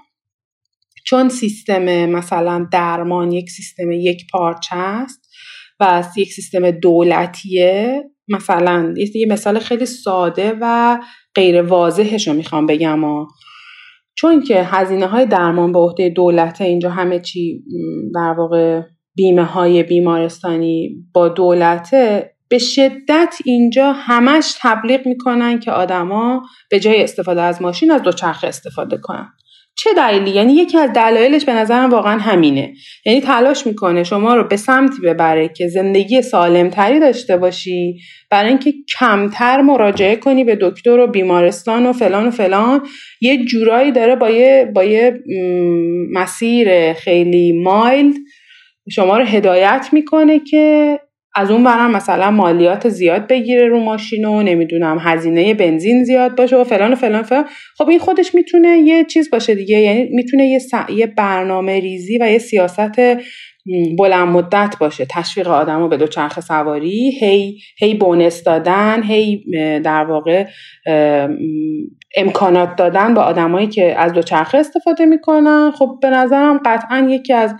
چون 1.05 1.29
سیستم 1.29 2.05
مثلا 2.05 2.67
درمان 2.71 3.31
یک 3.31 3.49
سیستم 3.49 3.91
یک 3.91 4.27
پارچه 4.31 4.75
است 4.75 5.22
و 5.79 6.03
یک 6.17 6.33
سیستم 6.33 6.71
دولتیه. 6.71 8.03
مثلا 8.27 8.93
یه 9.15 9.25
مثال 9.29 9.59
خیلی 9.59 9.85
ساده 9.85 10.57
و 10.61 10.97
غیر 11.35 11.61
واضحش 11.61 12.27
رو 12.27 12.33
می‌خوام 12.33 12.65
بگم 12.65 13.03
و 13.03 13.27
چون 14.15 14.43
که 14.43 14.63
هزینه 14.63 15.07
های 15.07 15.25
درمان 15.25 15.71
به 15.71 15.79
عهده 15.79 16.09
دولت 16.09 16.61
اینجا 16.61 16.89
همه 16.89 17.19
چی 17.19 17.63
در 18.15 18.35
واقع 18.37 18.81
بیمه 19.15 19.43
های 19.43 19.83
بیمارستانی 19.83 20.95
با 21.13 21.27
دولته 21.27 22.33
به 22.49 22.57
شدت 22.57 23.35
اینجا 23.45 23.91
همش 23.91 24.55
تبلیغ 24.61 25.07
می‌کنن 25.07 25.59
که 25.59 25.71
آدما 25.71 26.41
به 26.71 26.79
جای 26.79 27.03
استفاده 27.03 27.41
از 27.41 27.61
ماشین 27.61 27.91
از 27.91 28.01
دوچرخه 28.01 28.47
استفاده 28.47 28.97
کنن. 28.97 29.33
چه 29.75 29.89
دلیلی؟ 29.97 30.31
یعنی 30.31 30.53
یکی 30.53 30.77
از 30.77 30.93
دلایلش 30.93 31.45
به 31.45 31.53
نظرم 31.53 31.89
واقعا 31.89 32.17
همینه. 32.17 32.73
یعنی 33.05 33.21
تلاش 33.21 33.67
می‌کنه 33.67 34.03
شما 34.03 34.35
رو 34.35 34.43
به 34.47 34.55
سمتی 34.57 35.01
ببره 35.01 35.49
که 35.49 35.67
زندگی 35.67 36.21
سالمتری 36.21 36.99
داشته 36.99 37.37
باشی 37.37 37.99
برای 38.31 38.49
اینکه 38.49 38.73
کمتر 38.99 39.61
مراجعه 39.61 40.15
کنی 40.15 40.43
به 40.43 40.57
دکتر 40.61 40.99
و 40.99 41.07
بیمارستان 41.07 41.85
و 41.85 41.93
فلان 41.93 42.27
و 42.27 42.31
فلان. 42.31 42.81
یه 43.21 43.45
جورایی 43.45 43.91
داره 43.91 44.15
با 44.15 44.29
یه, 44.29 44.71
با 44.75 44.83
یه 44.83 45.23
مسیر 46.11 46.93
خیلی 46.93 47.61
مایلد 47.63 48.15
شما 48.91 49.17
رو 49.17 49.25
هدایت 49.25 49.89
می‌کنه 49.91 50.39
که 50.39 50.99
از 51.35 51.51
اون 51.51 51.63
برم 51.63 51.91
مثلا 51.91 52.31
مالیات 52.31 52.89
زیاد 52.89 53.27
بگیره 53.27 53.67
رو 53.67 53.79
ماشین 53.79 54.25
و 54.25 54.41
نمی‌دونم 54.41 54.97
هزینه 55.01 55.53
بنزین 55.53 56.03
زیاد 56.03 56.35
باشه 56.35 56.57
و 56.57 56.63
فلان 56.63 56.93
و 56.93 56.95
فلان 56.95 57.23
فلان. 57.23 57.45
خب 57.77 57.89
این 57.89 57.99
خودش 57.99 58.35
می‌تونه 58.35 58.77
یه 58.77 59.03
چیز 59.03 59.29
باشه 59.29 59.55
دیگه 59.55 59.79
یعنی 59.79 60.09
می‌تونه 60.11 60.45
یه, 60.45 60.59
یه 60.95 61.07
برنامه 61.07 61.79
ریزی 61.79 62.17
و 62.17 62.31
یه 62.31 62.37
سیاست 62.37 62.99
بلند 63.97 64.27
مدت 64.27 64.75
باشه. 64.79 65.05
تشویق 65.09 65.47
آدما 65.47 65.89
به 65.89 65.97
دوچرخه 65.97 66.39
سواری 66.39 67.11
هی 67.19 67.57
هی 67.79 67.93
bonus 67.93 68.43
دادن 68.43 69.03
هی 69.03 69.43
در 69.79 70.03
واقع 70.03 70.45
امکانات 72.17 72.75
دادن 72.75 73.13
به 73.13 73.21
آدمایی 73.21 73.67
که 73.67 73.99
از 73.99 74.13
دو 74.13 74.21
چرخه 74.21 74.57
استفاده 74.57 75.05
می‌کنن. 75.05 75.71
خب 75.71 75.97
به 76.01 76.09
نظرم 76.09 76.61
قطعا 76.65 77.07
یکی 77.09 77.33
از 77.33 77.55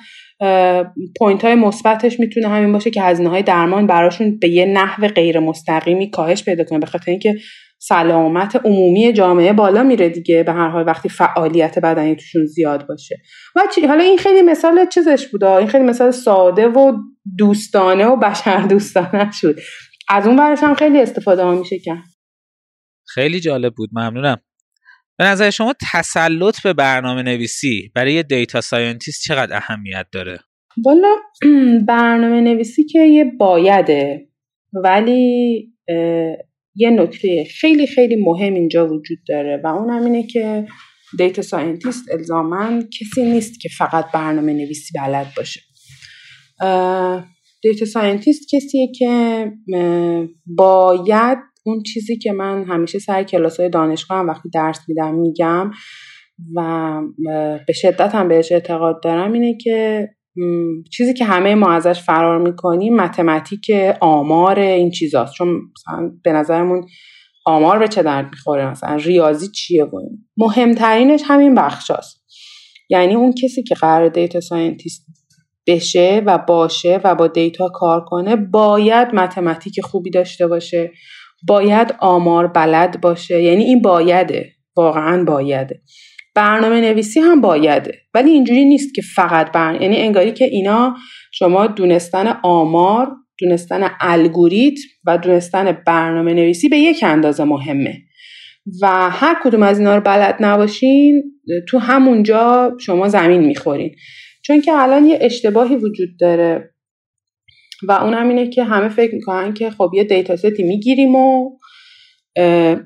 point 1.19 1.45
های 1.45 1.55
مثبتش 1.55 2.19
می‌تونه 2.19 2.47
همین 2.47 2.71
باشه 2.71 2.91
که 2.91 3.01
هزینه 3.01 3.29
های 3.29 3.43
درمان 3.43 3.87
براشون 3.87 4.39
به 4.39 4.49
یه 4.49 4.65
نحو 4.65 5.07
غیر 5.07 5.39
مستقیمی 5.39 6.09
کاهش 6.09 6.43
پیدا 6.43 6.63
کنه 6.63 6.79
به 6.79 6.85
خاطر 6.85 7.11
اینکه 7.11 7.35
سلامت 7.79 8.55
عمومی 8.55 9.13
جامعه 9.13 9.53
بالا 9.53 9.83
میره 9.83 10.09
دیگه 10.09 10.43
به 10.43 10.51
هر 10.51 10.69
حال 10.69 10.87
وقتی 10.87 11.09
فعالیت 11.09 11.79
بدنی 11.79 12.15
توشون 12.15 12.45
زیاد 12.45 12.87
باشه. 12.87 13.21
و 13.55 13.61
حالا 13.87 14.03
این 14.03 14.17
خیلی 14.17 14.41
مثال 14.41 14.85
چیزش 14.85 15.27
بوده 15.27 15.51
این 15.51 15.67
خیلی 15.67 15.83
مثال 15.83 16.11
ساده 16.11 16.67
و 16.67 16.97
دوستانه 17.37 18.05
و 18.05 18.15
بشر 18.15 18.61
دوستانه 18.61 19.31
شد. 19.31 19.59
از 20.09 20.27
اون 20.27 20.35
برش 20.35 20.59
هم 20.63 20.75
خیلی 20.75 21.01
استفاده 21.01 21.43
ها 21.43 21.55
میشه 21.55 21.79
کرد. 21.79 22.03
خیلی 23.07 23.39
جالب 23.39 23.73
بود. 23.75 23.89
ممنونم. 23.93 24.37
به 25.17 25.23
نظر 25.23 25.49
شما 25.49 25.73
تسلط 25.91 26.61
به 26.63 26.73
برنامه 26.73 27.21
نویسی 27.21 27.91
برای 27.95 28.23
دیتا 28.23 28.61
ساینتیست 28.61 29.23
چقدر 29.23 29.57
اهمیت 29.57 30.05
داره؟ 30.11 30.39
والا 30.85 31.15
برنامه 31.87 32.41
نویسی 32.41 32.83
که 32.83 32.99
یه 32.99 33.25
بایده 33.39 34.27
ولی 34.83 35.53
یه 36.75 36.89
نکته 36.89 37.47
خیلی 37.59 37.87
خیلی 37.87 38.15
مهم 38.15 38.53
اینجا 38.53 38.87
وجود 38.87 39.17
داره 39.27 39.61
و 39.63 39.67
اون 39.67 39.89
هم 39.89 40.03
اینه 40.03 40.27
که 40.27 40.67
data 41.17 41.41
scientist 41.41 42.11
الزاما 42.11 42.89
کسی 42.99 43.23
نیست 43.23 43.61
که 43.61 43.69
فقط 43.77 44.05
برنامه 44.13 44.53
نویسی 44.53 44.99
بلد 44.99 45.27
باشه 45.37 45.61
data 47.61 47.85
scientist 47.85 48.55
کسیه 48.55 48.91
که 48.99 49.45
باید 50.45 51.37
اون 51.65 51.83
چیزی 51.83 52.17
که 52.17 52.31
من 52.31 52.63
همیشه 52.63 52.99
سر 52.99 53.23
کلاس 53.23 53.59
های 53.59 53.69
دانشگاه 53.69 54.17
هم 54.17 54.27
وقتی 54.27 54.49
درس 54.49 54.79
میدم 54.87 55.15
میگم 55.15 55.71
و 56.55 57.01
به 57.67 57.73
شدت 57.73 58.15
هم 58.15 58.27
بهش 58.27 58.51
اعتقاد 58.51 59.03
دارم 59.03 59.33
اینه 59.33 59.57
که 59.57 60.09
چیزی 60.91 61.13
که 61.13 61.25
همه 61.25 61.55
ما 61.55 61.71
ازش 61.71 62.01
فرار 62.01 62.39
می‌کنیم 62.39 62.95
mathematics 62.95 63.71
آمار 64.01 64.59
این 64.59 64.91
چیزاست. 64.91 65.33
چون 65.33 65.47
مثلا 65.47 66.11
به 66.23 66.31
نظرمون 66.31 66.85
آمار 67.45 67.79
به 67.79 67.87
چه 67.87 68.03
درد 68.03 68.25
می‌خوره؟ 68.31 68.71
مثلا 68.71 68.95
ریاضی 68.95 69.47
چیه 69.47 69.83
و 69.83 69.99
مهمترینش 70.37 71.21
همین 71.25 71.55
بخشاست. 71.55 72.23
یعنی 72.89 73.15
اون 73.15 73.33
کسی 73.43 73.63
که 73.63 73.75
قرار 73.75 74.09
data 74.09 74.39
scientist 74.39 75.05
بشه 75.67 76.23
و 76.25 76.37
باشه 76.37 77.01
و 77.03 77.15
با 77.15 77.27
data 77.27 77.69
کار 77.69 78.05
کنه 78.05 78.35
باید 78.35 79.07
mathematics 79.15 79.81
خوبی 79.81 80.09
داشته 80.09 80.47
باشه. 80.47 80.91
باید 81.47 81.95
آمار 81.99 82.47
بلد 82.47 83.01
باشه. 83.01 83.41
یعنی 83.41 83.63
این 83.63 83.81
بایده. 83.81 84.51
واقعا 84.77 85.23
بایده. 85.23 85.81
برنامه 86.35 86.81
نویسی 86.81 87.19
هم 87.19 87.41
بایده. 87.41 87.95
ولی 88.13 88.31
اینجوری 88.31 88.65
نیست 88.65 88.95
که 88.95 89.01
فقط 89.15 89.51
برن 89.51 89.81
یعنی 89.81 89.97
انگاری 89.97 90.31
که 90.31 90.45
اینا 90.45 90.95
شما 91.31 91.67
دونستن 91.67 92.27
آمار 92.43 93.11
دونستن 93.39 93.89
الگوریتم 93.99 94.81
و 95.05 95.17
دونستن 95.17 95.77
برنامه 95.87 96.33
نویسی 96.33 96.69
به 96.69 96.77
یک 96.77 97.03
اندازه 97.03 97.43
مهمه. 97.43 97.97
و 98.81 99.09
هر 99.09 99.35
کدوم 99.43 99.63
از 99.63 99.79
اینا 99.79 99.95
رو 99.95 100.01
بلد 100.01 100.37
نباشین 100.39 101.23
تو 101.69 101.77
همونجا 101.77 102.71
شما 102.79 103.07
زمین 103.07 103.41
می‌خورین. 103.41 103.95
چون 104.45 104.61
که 104.61 104.71
الان 104.71 105.05
یه 105.05 105.17
اشتباهی 105.21 105.75
وجود 105.75 106.09
داره. 106.19 106.72
و 107.87 107.91
اون 107.91 108.13
هم 108.13 108.29
اینه 108.29 108.49
که 108.49 108.63
همه 108.63 108.89
فکر 108.89 109.15
می‌کنن 109.15 109.53
که 109.53 109.69
خب 109.69 109.91
یه 109.93 110.03
دیتا 110.03 110.35
ستی 110.35 110.63
می‌گیریم 110.63 111.15
و 111.15 111.49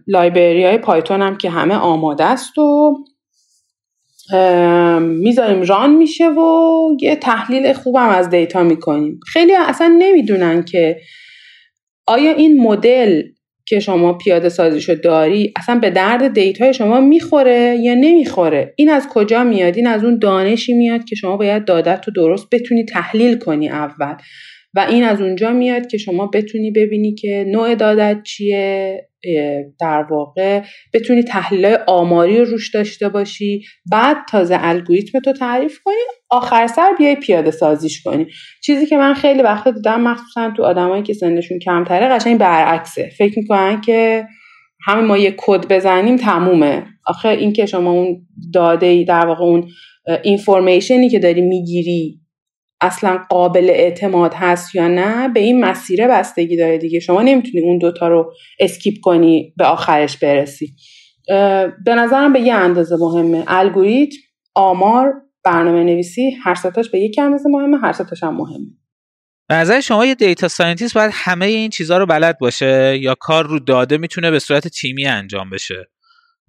library 0.08 0.66
های 0.66 0.78
Python 0.78 1.22
هم 1.22 1.38
که 1.38 1.50
همه 1.50 1.76
آماده 1.76 2.24
است 2.24 2.58
و 2.58 2.98
می‌ذاریم 5.00 5.62
run 5.62 5.96
میشه 5.96 6.30
و 6.30 6.80
یه 7.02 7.16
تحلیل 7.16 7.74
خوبم 7.74 8.10
از 8.10 8.30
data 8.30 8.64
می‌کنیم. 8.64 9.20
خیلی 9.28 9.56
اصلا 9.56 9.96
نمی‌دونن 10.00 10.64
که 10.64 10.98
آیا 12.08 12.32
این 12.32 12.62
مدل 12.62 13.22
که 13.66 13.80
شما 13.80 14.14
پیاده 14.14 14.50
سازیشو 14.50 14.96
داری 14.96 15.54
اصلا 15.56 15.80
به 15.80 15.90
درد 15.90 16.34
data 16.34 16.66
ی 16.66 16.74
شما 16.74 17.02
می‌خوره 17.02 17.78
یا 17.82 17.94
نمی‌خوره؟ 17.94 18.74
این 18.78 18.90
از 18.90 19.08
کجا 19.10 19.44
میاد؟ 19.44 19.76
این 19.76 19.88
از 19.88 20.04
اون 20.04 20.20
دانشی 20.20 20.74
میاد 20.74 21.04
که 21.04 21.16
شما 21.16 21.38
باید 21.38 21.66
داده‌ت 21.66 22.04
رو 22.08 22.14
درست 22.14 22.48
بتونی 22.52 22.86
تحلیل 22.86 23.38
کنی 23.38 23.70
اول. 23.70 24.16
و 24.78 24.80
این 24.80 25.04
از 25.04 25.22
اونجا 25.22 25.52
میاد 25.52 25.88
که 25.88 25.98
شما 25.98 26.28
بتونی 26.28 26.72
ببینی 26.72 27.16
که 27.16 27.46
نوع 27.48 27.76
داده‌ت 27.76 28.18
چیه 28.24 29.08
در 29.80 30.06
واقع 30.10 30.62
بتونی 30.94 31.24
تحلیل 31.24 31.78
آماری 31.88 32.38
رو 32.38 32.46
روش 32.46 32.74
داشته 32.74 33.10
باشی. 33.10 33.64
بعد 33.92 34.18
تازه 34.32 34.58
الگوریتم 34.60 35.20
تو 35.20 35.34
تعریف 35.34 35.80
کنی 35.84 35.96
آخر 36.30 36.68
سر 36.68 36.94
بیای 36.98 37.16
پیاده 37.16 37.52
سازیش 37.52 38.04
کنی. 38.04 38.28
چیزی 38.64 38.86
که 38.86 38.98
من 38.98 39.14
خیلی 39.14 39.42
وقت 39.42 39.68
دیدم 39.68 40.02
مخصوصا 40.02 40.54
تو 40.58 40.64
آدمایی 40.64 41.04
که 41.04 41.14
سنشون 41.14 41.60
کمتره 41.60 42.08
قشنگ 42.08 42.38
برعکسه. 42.38 43.10
فکر 43.18 43.40
می‌کنن 43.40 43.82
که 43.82 44.26
همه 44.86 45.02
ما 45.02 45.18
یه 45.18 45.34
کد 45.38 45.68
بزنیم 45.74 46.16
تمومه. 46.16 46.84
آخه 47.08 47.30
این 47.30 47.54
که 47.54 47.66
شما 47.66 47.92
اون 47.92 48.28
داده 48.54 49.04
در 49.04 49.26
واقع 49.26 49.44
اون 49.44 49.68
اینفورمیشنی 50.24 51.10
که 51.10 51.20
داری 51.20 51.42
می‌گیری 51.42 52.20
اصلا 52.82 53.20
قابل 53.30 53.70
اعتماد 53.70 54.34
هست 54.34 54.76
یا 54.76 54.88
نه 54.88 55.30
به 55.30 55.40
این 55.40 55.66
مسیره 55.66 56.08
بستگی 56.08 56.58
داره 56.58 56.78
دیگه. 56.78 57.00
شما 57.00 57.22
نمی‌تونی 57.22 57.62
اون 57.64 57.78
دوتا 57.78 58.08
رو 58.08 58.34
skip 58.60 58.94
کنی 59.02 59.54
به 59.58 59.66
آخرش 59.66 60.18
برسی. 60.18 60.76
به 61.86 61.96
نظرم 61.96 62.34
به 62.34 62.40
یه 62.40 62.54
اندازه 62.54 62.96
مهمه. 63.00 63.44
الگوریتم 63.48 64.18
آمار 64.56 65.14
برنامه 65.44 65.84
نویسی 65.84 66.32
هر 66.44 66.56
ستاش 66.56 66.90
به 66.90 67.00
یک 67.00 67.20
اندازه 67.20 67.50
مهمه 67.50 67.78
هر 67.78 67.92
ستاش 67.92 68.24
هم 68.24 68.36
مهمه. 68.38 68.68
به 69.50 69.56
نظر 69.56 69.80
شما 69.80 70.06
یه 70.06 70.16
data 70.16 70.48
scientist 70.48 70.94
باید 70.94 71.12
همه 71.14 71.46
این 71.46 71.70
چیزها 71.70 71.98
رو 71.98 72.06
بلد 72.06 72.38
باشه 72.40 72.98
یا 73.02 73.16
کار 73.20 73.48
روی 73.48 73.60
داده 73.60 73.98
می‌تونه 73.98 74.32
به 74.32 74.40
صورت 74.40 74.68
تیمی 74.68 75.06
انجام 75.06 75.50
بشه؟ 75.50 75.86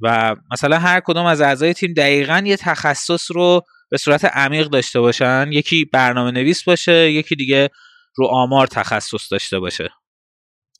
و 0.00 0.36
مثلا 0.52 0.78
هر 0.78 1.00
کدوم 1.00 1.26
از 1.26 1.40
اعضای 1.40 1.74
تیم 1.74 1.92
دقیقا 1.92 2.42
یه 2.46 2.56
تخصص 2.56 3.30
رو 3.30 3.62
به 3.90 3.96
صورت 3.96 4.24
عمیق 4.24 4.66
داشته 4.66 5.00
باشن. 5.00 5.48
یکی 5.52 5.84
برنامه 5.92 6.30
نویس 6.30 6.64
باشه 6.64 7.12
یکی 7.12 7.36
دیگه 7.36 7.68
رو 8.16 8.26
آمار 8.26 8.66
تخصص 8.66 9.32
داشته 9.32 9.58
باشه. 9.58 9.90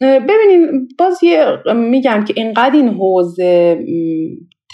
ببینین 0.00 0.88
باز 0.98 1.22
یه 1.22 1.46
میگم 1.74 2.24
که 2.24 2.34
اینقدر 2.36 2.74
این 2.74 2.88
حوزه 2.88 3.78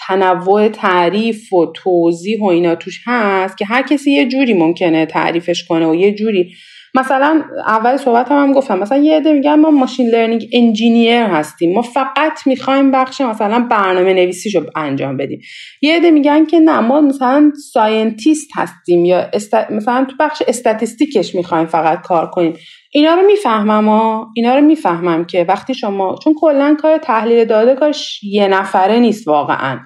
تنوع 0.07 0.69
تعریف 0.69 1.53
و 1.53 1.65
توضیح 1.75 2.41
و 2.41 2.45
اینا 2.45 2.75
توش 2.75 3.01
هست 3.05 3.57
که 3.57 3.65
هر 3.65 3.81
کسی 3.81 4.11
یه 4.11 4.27
جوری 4.27 4.53
ممکنه 4.53 5.05
تعریفش 5.05 5.63
کنه 5.63 5.87
و 5.87 5.95
یه 5.95 6.15
جوری 6.15 6.53
مثلا 6.95 7.43
اول 7.67 7.97
صحبت 7.97 8.31
هم, 8.31 8.37
هم 8.37 8.53
گفتم. 8.53 8.79
مثلا 8.79 8.97
یه 8.97 9.17
عده 9.17 9.33
میگن 9.33 9.55
ما 9.55 9.71
machine 9.71 10.07
learning 10.09 10.47
engineer 10.53 11.23
هستیم. 11.23 11.73
ما 11.73 11.81
فقط 11.81 12.47
می‌خوایم 12.47 12.91
بخش 12.91 13.21
مثلا 13.21 13.59
برنامه 13.69 14.13
نویسیشو 14.13 14.65
انجام 14.75 15.17
بدیم. 15.17 15.39
یه 15.81 15.95
عده 15.95 16.11
میگن 16.11 16.45
که 16.45 16.59
نه 16.59 16.79
ما 16.79 17.01
مثلا 17.01 17.51
scientist 17.73 18.49
هستیم 18.55 19.05
یا 19.05 19.29
مثلا 19.69 20.05
تو 20.09 20.15
بخش 20.19 20.41
statistic 20.47 21.19
ش 21.19 21.35
می‌خوایم 21.35 21.65
فقط 21.65 22.01
کار 22.01 22.29
کنیم. 22.29 22.53
اینا 22.91 23.13
رو 23.15 23.21
می‌فهمم 23.27 23.89
ها. 23.89 24.27
اینا 24.35 24.55
رو 24.55 24.61
می‌فهمم 24.61 25.25
که 25.25 25.45
وقتی 25.49 25.73
شما 25.73 26.15
چون 26.23 26.33
کلا 26.41 26.77
کار 26.81 26.97
تحلیل 26.97 27.45
داده 27.45 27.75
کارش 27.75 28.23
یه 28.23 28.47
نفره 28.47 28.99
نیست 28.99 29.27
واقعا. 29.27 29.79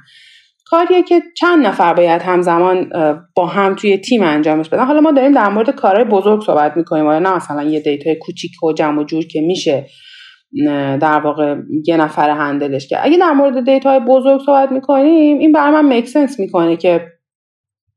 کاریه 0.70 1.04
که 1.04 1.22
چند 1.38 1.68
نفر 1.68 1.94
باید 1.94 2.22
همزمان 2.22 2.90
با 3.36 3.46
هم 3.46 3.76
توی 3.76 3.98
تیم 3.98 4.24
انجامش 4.24 4.70
بدن. 4.70 4.86
حالا 4.86 5.02
ما 5.02 5.12
داریم 5.12 5.32
در 5.32 5.50
مورد 5.50 5.70
کارهای 5.70 6.06
بزرگ 6.06 6.42
صحبت 6.46 6.78
می‌کنیم. 6.78 7.08
و 7.08 7.20
نه 7.20 7.36
مثلا 7.36 7.64
یه 7.64 7.80
data 7.80 8.09
ی 8.09 8.16
کوچیک 8.16 8.64
و 8.64 8.74
جمع 8.74 9.02
و 9.02 9.04
جور 9.04 9.26
که 9.26 9.42
میشه 9.42 9.86
در 11.02 11.20
واقع 11.20 11.56
یه 11.88 11.98
نفر 11.98 12.30
handle 12.30 12.73
ش 12.73 12.88
کنه. 12.88 13.06
اگه 13.06 13.18
در 13.18 13.32
مورد 13.32 13.66
data 13.66 13.93
ی 13.93 14.00
بزرگ 14.00 14.42
صحبت 14.46 14.72
می‌کنیم 14.72 15.40
این 15.40 15.52
برای 15.52 15.82
من 15.82 15.98
make 15.98 16.16
sense 16.16 16.40
می‌کنه 16.40 16.78
که 16.78 17.06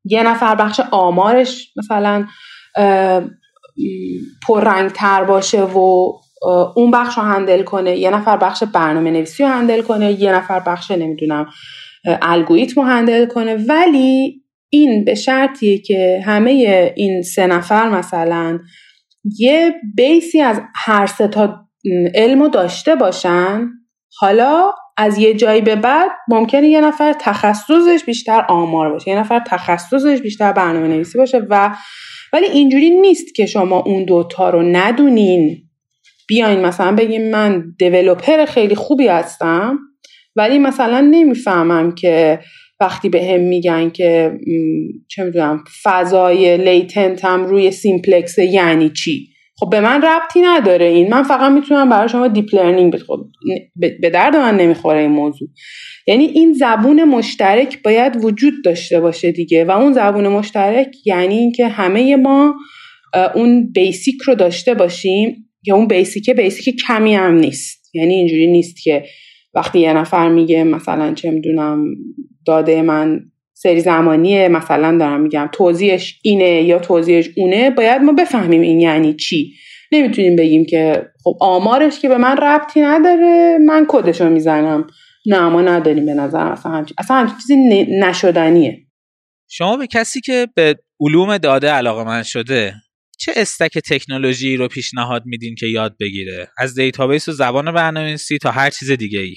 یه 0.05 0.23
نفر 0.23 0.55
بخش 0.55 0.81
آمارش 0.91 1.73
مثلا 1.77 2.27
تر 4.95 5.25
باشه 5.25 5.63
و 5.63 6.13
اون 6.77 6.91
بخش 6.91 7.19
رو 7.19 7.23
هندل 7.23 7.63
کنه. 7.63 7.97
یه 7.97 8.11
نفر 8.11 8.37
بخش 8.37 8.63
برنامه 8.75 9.11
نویسی 9.11 9.43
رو 9.43 9.49
هندل 9.49 9.83
کنه 9.83 10.13
یه 10.13 10.33
نفر 10.33 10.61
بخش 10.61 10.91
نمی‌دونم 10.91 11.47
الگوریتم 12.05 12.81
رو 12.81 12.87
هندل 12.87 13.27
کنه. 13.27 13.55
ولی 13.55 14.43
این 14.71 15.05
به 15.05 15.15
شرطیه 15.15 15.79
که 15.79 16.23
همه 16.27 16.51
این 16.97 17.23
سه 17.23 17.47
نفر 17.47 17.89
مثلا 17.89 18.59
یه 19.39 19.75
بیسی 19.97 20.41
از 20.41 20.61
هر 20.75 21.07
سه 21.07 21.29
تا 21.29 21.67
علم 22.15 22.49
داشته 22.49 22.95
باشن. 22.95 23.69
حالا 24.19 24.73
از 24.97 25.19
یه 25.19 25.35
جایی 25.35 25.61
به 25.61 25.77
بعد 25.77 26.11
ممکنه 26.29 26.69
یه 26.69 26.81
نفر 26.81 27.13
تخصصش 27.21 28.05
بیشتر 28.07 28.45
آمار 28.49 28.93
باشه 28.93 29.11
یه 29.11 29.19
نفر 29.19 29.41
تخصصش 29.47 30.21
بیشتر 30.23 30.53
برنامه 30.53 30.89
نویسی 30.89 31.19
باشه 31.19 31.39
و 31.51 31.77
ولی 32.33 32.47
اینجوری 32.47 32.91
نیست 32.91 33.35
که 33.35 33.47
شما 33.47 33.79
اون 33.79 34.05
دوتا 34.05 34.51
رو 34.51 34.63
ندونین. 34.63 35.63
بیاین 36.29 36.61
مثلا 36.61 36.95
بگیم 36.95 37.31
من 37.31 37.65
developer 37.79 38.45
خیلی 38.45 38.75
خوبی 38.75 39.09
هستم. 39.09 39.79
ولی 40.37 40.59
مثلا 40.59 41.01
نمی‌فهمم 41.01 41.95
که 41.95 42.39
وقتی 42.81 43.09
به 43.09 43.25
هم 43.25 43.41
میگن 43.41 43.91
که 43.91 44.33
چه 45.09 45.25
می‌دونم 45.25 45.65
فضای 45.83 46.57
latent 46.57 47.25
هم 47.25 47.45
روی 47.45 47.71
simplex 47.71 48.39
یعنی 48.39 48.91
چی؟ 48.91 49.29
خب 49.61 49.71
به 49.71 49.81
من 49.81 50.03
ربطی 50.03 50.41
نداره 50.41 50.87
این. 50.87 51.09
من 51.09 51.23
فقط 51.23 51.53
می‌تونم 51.53 51.89
برای 51.89 52.09
شما 52.09 52.29
deep 52.29 52.55
learning 52.55 52.97
خب 52.97 53.21
به 54.01 54.11
درد 54.11 54.37
من 54.37 54.57
نمی‌خوره 54.57 55.01
این 55.01 55.11
موضوع. 55.11 55.49
یعنی 56.07 56.25
این 56.25 56.53
زبون 56.53 57.05
مشترک 57.05 57.83
باید 57.83 58.25
وجود 58.25 58.55
داشته 58.65 59.01
باشه 59.01 59.33
دیگه. 59.33 59.65
و 59.65 59.71
اون 59.71 59.93
زبون 59.93 60.29
مشترک 60.29 60.89
یعنی 61.07 61.35
اینکه 61.39 61.69
همه 61.69 62.17
ما 62.17 62.55
اون 63.35 63.73
بیسیک 63.73 64.23
رو 64.23 64.35
داشته 64.35 64.75
باشیم 64.75 65.51
که 65.65 65.75
اون 65.75 65.87
بیسیک 65.87 66.31
بیسیک 66.31 66.77
کمی 66.87 67.15
هم 67.15 67.35
نیست. 67.35 67.91
یعنی 67.95 68.15
اینجوری 68.15 68.47
نیست 68.47 68.83
که 68.83 69.05
وقتی 69.55 69.79
یه 69.79 69.93
نفر 69.93 70.29
میگه 70.29 70.65
مثلا 70.65 71.15
چه 71.15 71.31
می‌دونم 71.31 71.85
داده 72.47 72.83
من 72.83 73.21
سری 73.55 73.81
زمانیه 73.81 74.49
مثلا 74.49 74.99
دارم 74.99 75.21
میگم 75.21 75.49
توضیحش 75.53 76.21
اینه 76.23 76.63
یا 76.63 76.79
توضیحش 76.79 77.29
اونه 77.37 77.71
باید 77.71 78.03
ما 78.03 78.13
بفهمیم 78.13 78.61
این 78.61 78.81
یعنی 78.81 79.15
چی. 79.15 79.53
نمی‌تونیم 79.93 80.37
بگیم 80.37 80.65
که 80.65 81.07
خب 81.25 81.37
آمارش 81.41 82.01
که 82.01 82.09
به 82.09 82.19
من 82.19 82.37
ربطی 82.37 82.81
نداره 82.81 83.59
من 83.67 83.87
کدشو 83.89 84.31
می‌زنم. 84.31 84.87
نه 85.27 85.49
ما 85.49 85.63
نداریم 85.63 86.07
به 86.07 86.15
نظر 86.15 86.47
اصلا 86.47 86.73
همچین 86.73 86.95
اصلا 86.99 87.17
همچین 87.17 87.37
چیزی 87.39 87.57
نشدنیه. 88.01 88.79
شما 89.49 89.77
به 89.77 89.87
کسی 89.87 90.21
که 90.21 90.49
به 90.55 90.77
علوم 91.01 91.39
داده 91.39 91.71
علاقه‌مند 91.71 92.23
شده 92.23 92.75
چه 93.23 93.33
stack 93.37 93.79
تکنولوژی 93.79 94.57
رو 94.57 94.69
پیشنهاد 94.69 95.23
میدین 95.27 95.55
که 95.55 95.67
یاد 95.67 95.97
بگیره؟ 96.01 96.49
از 96.59 96.75
database 96.75 97.29
و 97.29 97.33
زبان 97.33 97.73
برنامه‌نویسی 97.73 98.39
تا 98.39 98.51
هر 98.51 98.71
چیز 98.71 98.91
دیگه 98.91 99.21
ای 99.21 99.35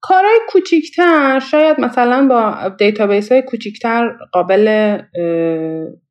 کارهای 0.00 0.38
کوچیکتر 0.48 1.40
شاید 1.50 1.80
مثلا 1.80 2.28
با 2.28 2.68
database 2.78 3.32
های 3.32 3.42
کوچیکتر 3.42 4.16
قابل 4.32 4.98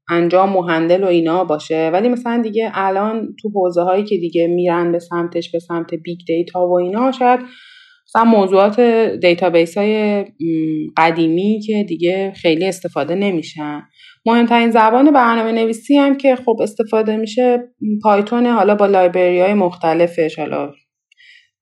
انجام 0.10 0.56
و 0.56 0.62
handle 0.62 1.04
و 1.04 1.08
اینا 1.08 1.44
باشه. 1.44 1.90
ولی 1.94 2.10
مثلا 2.10 2.42
دیگه 2.42 2.72
الان 2.74 3.36
تو 3.42 3.50
حوزه 3.50 3.82
هایی 3.82 4.04
که 4.04 4.18
دیگه 4.18 4.48
میرن 4.48 4.92
به 4.92 5.00
سمتش 5.00 5.52
به 5.52 5.60
سمت 5.60 5.94
big 5.94 6.20
data 6.28 6.68
و 6.68 6.80
اینا 6.80 7.12
شاید 7.12 7.40
مثلا 8.10 8.24
موضوعات 8.24 8.80
database 9.22 9.78
های 9.78 10.26
قدیمی 10.98 11.60
که 11.66 11.84
دیگه 11.84 12.34
خیلی 12.36 12.66
استفاده 12.66 13.16
نمیشن. 13.16 13.82
مهمترین 14.26 14.72
زبان 14.72 15.12
برنامه 15.12 15.52
نویسی 15.52 15.98
هم 15.98 16.18
که 16.18 16.36
خب 16.36 16.58
استفاده 16.62 17.18
میشه 17.18 17.60
Python 18.04 18.46
حالا 18.46 18.76
با 18.76 18.86
library 18.86 19.40
های 19.40 19.54
مختلفش. 19.54 20.40
حالا 20.40 20.72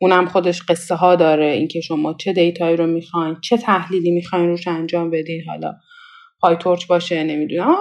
اونم 0.01 0.25
خودش 0.25 0.61
قصه 0.69 0.95
ها 0.95 1.15
داره 1.15 1.45
اینکه 1.45 1.81
شما 1.81 2.13
چه 2.13 2.33
data 2.33 2.62
یی 2.62 2.77
رو 2.77 2.87
می‌خواین 2.87 3.35
چه 3.43 3.57
تحلیلی 3.57 4.11
می‌خواین 4.11 4.49
روش 4.49 4.67
انجام 4.67 5.09
بدین. 5.11 5.41
حالا 5.47 5.73
PyTorch 6.41 6.87
باشه 6.87 7.23
نمی‌دونم. 7.23 7.75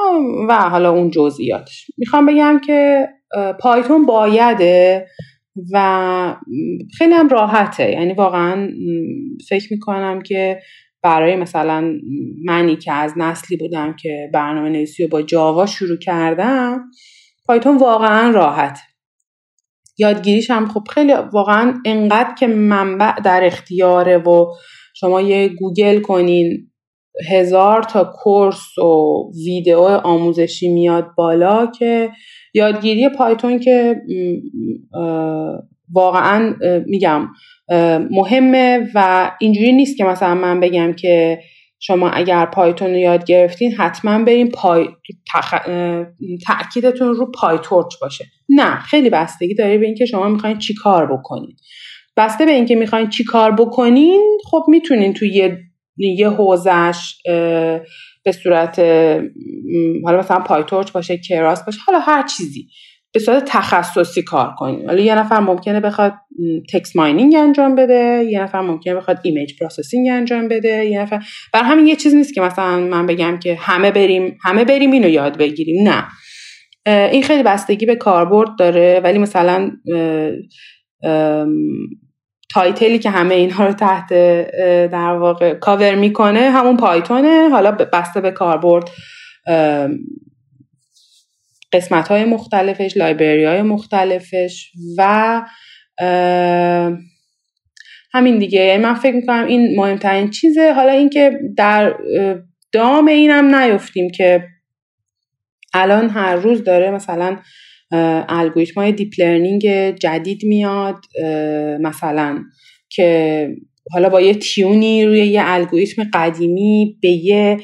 و 0.48 0.54
حالا 0.70 0.90
اون 0.90 1.10
جزئیاتش. 1.10 1.86
می‌خوام 1.98 2.26
بگم 2.26 2.60
که 2.66 3.08
Python 3.60 4.06
بایده 4.06 5.06
و 5.72 6.36
خیلی 6.98 7.14
هم 7.14 7.28
راحته. 7.28 7.90
یعنی 7.90 8.12
واقعا 8.12 8.68
فکر 9.48 9.72
می‌کنم 9.72 10.22
که 10.22 10.60
برای 11.02 11.36
مثلا 11.36 11.98
منی 12.44 12.76
که 12.76 12.92
از 12.92 13.14
نسلی 13.16 13.56
بودم 13.56 13.96
که 13.96 14.30
برنامه 14.32 14.68
نویسی 14.68 15.02
رو 15.02 15.08
با 15.08 15.22
جاوا 15.22 15.66
شروع 15.66 15.98
کردم 15.98 16.84
پایتون 17.46 17.76
واقعا 17.76 18.30
راحت. 18.30 18.78
یادگیریش 19.98 20.50
هم 20.50 20.68
خب 20.68 20.82
خیلی 20.90 21.12
واقعا 21.32 21.74
انقدر 21.84 22.34
که 22.34 22.46
منبع 22.46 23.20
در 23.20 23.44
اختیاره 23.44 24.18
و 24.18 24.54
شما 24.96 25.20
یه 25.20 25.48
گوگل 25.48 26.00
کنین 26.00 26.70
هزار 27.30 27.82
تا 27.82 28.12
کورس 28.22 28.78
و 28.78 29.14
ویدیو 29.44 29.80
آموزشی 29.80 30.68
میاد 30.68 31.06
بالا 31.16 31.66
که 31.66 32.10
یادگیری 32.54 33.08
پایتون 33.08 33.58
که 33.58 34.02
واقعا 35.92 36.54
میگم 36.86 37.28
مهمه 38.10 38.90
و 38.94 39.30
اینجوری 39.40 39.72
نیست 39.72 39.96
که 39.96 40.04
مثلا 40.04 40.34
من 40.34 40.60
بگم 40.60 40.92
که 40.92 41.38
شما 41.78 42.10
اگر 42.10 42.46
پایتون 42.46 42.90
رو 42.90 42.96
یاد 42.96 43.24
گرفتین 43.24 43.72
حتما 43.72 44.24
بریم 44.24 44.48
پای 44.48 44.88
تخ... 45.32 45.54
تاکیدتون 46.46 47.14
رو 47.14 47.30
پایتورچ 47.30 47.94
باشه. 48.00 48.24
نه 48.48 48.80
خیلی 48.80 49.10
بستگی 49.10 49.54
داره 49.54 49.78
به 49.78 49.86
اینکه 49.86 50.06
شما 50.06 50.28
می‌خواین 50.28 50.58
چی 50.58 50.74
کار 50.74 51.12
بکنین. 51.12 51.56
بسته 52.16 52.44
به 52.44 52.52
اینکه 52.52 52.74
می‌خواین 52.74 53.08
چی 53.08 53.24
کار 53.24 53.52
بکنین 53.52 54.38
خب 54.50 54.64
می‌تونین 54.68 55.12
توی 55.12 55.28
یه 55.28 55.58
یه 55.96 56.28
حوزش 56.28 57.14
به 58.24 58.32
صورت 58.32 58.78
حالا 60.04 60.18
مثلا 60.18 60.38
PyTorch 60.38 60.92
باشه 60.92 61.18
Keras 61.18 61.64
باشه 61.64 61.80
حالا 61.86 61.98
هر 61.98 62.26
چیزی 62.26 62.68
به 63.14 63.20
صورت 63.20 63.44
تخصصی 63.46 64.22
کار 64.22 64.54
کنیم 64.58 64.86
حالا 64.86 65.02
یه 65.02 65.14
نفر 65.14 65.40
ممکنه 65.40 65.80
بخواد 65.80 66.14
text 66.72 66.96
mining 66.96 67.34
انجام 67.36 67.74
بده 67.74 68.24
یه 68.30 68.42
نفر 68.42 68.60
ممکنه 68.60 68.94
بخواد 68.94 69.18
image 69.22 69.52
processing 69.60 70.08
انجام 70.10 70.48
بده 70.48 70.84
یه 70.84 71.00
نفر. 71.00 71.24
بر 71.52 71.62
همین 71.62 71.86
یه 71.86 71.96
چیز 71.96 72.14
نیست 72.14 72.34
که 72.34 72.40
مثلا 72.40 72.80
من 72.80 73.06
بگم 73.06 73.38
که 73.38 73.54
همه 73.54 73.90
بریم 73.90 74.38
همه 74.42 74.64
بریم 74.64 74.92
اینو 74.92 75.08
یاد 75.08 75.38
بگیریم 75.38 75.88
نه. 75.88 76.04
این 76.86 77.22
خیلی 77.22 77.42
بستگی 77.42 77.86
به 77.86 77.96
کاربرد 77.96 78.48
داره 78.58 79.00
ولی 79.04 79.18
مثلا 79.18 79.70
title 82.54 82.91
ی 82.91 82.98
که 82.98 83.10
همه 83.10 83.34
اینها 83.34 83.66
رو 83.66 83.72
تحت 83.72 84.08
در 84.90 85.12
واقع 85.12 85.54
کاور 85.54 85.94
می‌کنه 85.94 86.40
همون 86.40 86.76
Python 86.76 87.30
ه. 87.30 87.48
حالا 87.48 87.72
بسته 87.72 88.20
به 88.20 88.30
کاربرد 88.30 88.90
قسمت 91.72 92.08
های 92.08 92.24
مختلفش 92.24 92.96
library 92.96 93.44
های 93.44 93.62
مختلفش 93.62 94.70
و 94.98 95.42
همین 98.12 98.38
دیگه. 98.38 98.60
یعنی 98.60 98.82
من 98.82 98.94
فکر 98.94 99.14
می‌کنم 99.14 99.46
این 99.46 99.76
مهمترین 99.76 100.30
چیزه. 100.30 100.72
حالا 100.72 100.92
اینکه 100.92 101.38
در 101.56 101.94
دام 102.72 103.06
اینم 103.06 103.54
نیفتیم 103.54 104.10
که 104.10 104.44
الان 105.74 106.10
هر 106.10 106.36
روز 106.36 106.64
داره 106.64 106.90
مثلا 106.90 107.36
الگوریتم 108.28 108.80
های 108.80 108.92
deep 108.92 109.12
learning 109.18 109.90
جدید 109.90 110.44
میاد 110.44 110.96
مثلا 111.80 112.42
که 112.90 113.48
حالا 113.92 114.08
با 114.08 114.20
یه 114.20 114.34
تیونی 114.34 115.04
روی 115.04 115.18
یه 115.18 115.40
الگوریتم 115.44 116.04
قدیمی 116.14 116.98
به 117.02 117.08
یه 117.08 117.56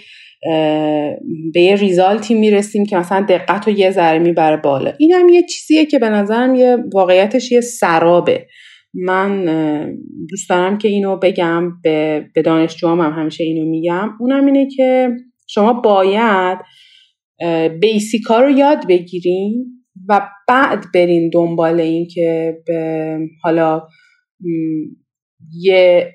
به 1.54 1.60
یه 1.60 1.76
ریزالتی 1.76 2.34
می‌رسیم 2.34 2.86
که 2.86 2.96
مثلا 2.96 3.26
دقت 3.28 3.68
رو 3.68 3.78
یه 3.78 3.90
ذره 3.90 4.18
می‌بره 4.18 4.56
بالا. 4.56 4.92
این 4.98 5.12
هم 5.12 5.28
یه 5.28 5.42
چیزیه 5.42 5.86
که 5.86 5.98
به 5.98 6.08
نظرم 6.08 6.54
یه 6.54 6.76
واقعیتش 6.94 7.52
یه 7.52 7.60
سرابه. 7.60 8.46
من 8.94 9.44
دوست 10.28 10.48
دارم 10.48 10.78
که 10.78 10.88
اینو 10.88 11.16
بگم 11.16 11.72
به, 11.82 12.24
به 12.34 12.42
دانشجوام 12.42 13.00
هم 13.00 13.12
همیشه 13.12 13.44
اینو 13.44 13.70
میگم. 13.70 14.10
اونم 14.20 14.46
اینه 14.46 14.68
که 14.76 15.10
شما 15.46 15.72
باید 15.72 16.58
بیسیکا 17.80 18.40
رو 18.40 18.50
یاد 18.50 18.86
بگیرین. 18.88 19.66
و 20.10 20.28
بعد 20.48 20.84
برین 20.94 21.30
دنبال 21.32 21.80
این 21.80 22.06
که 22.14 22.58
به 22.66 23.18
حالا 23.42 23.82
یه 25.60 26.12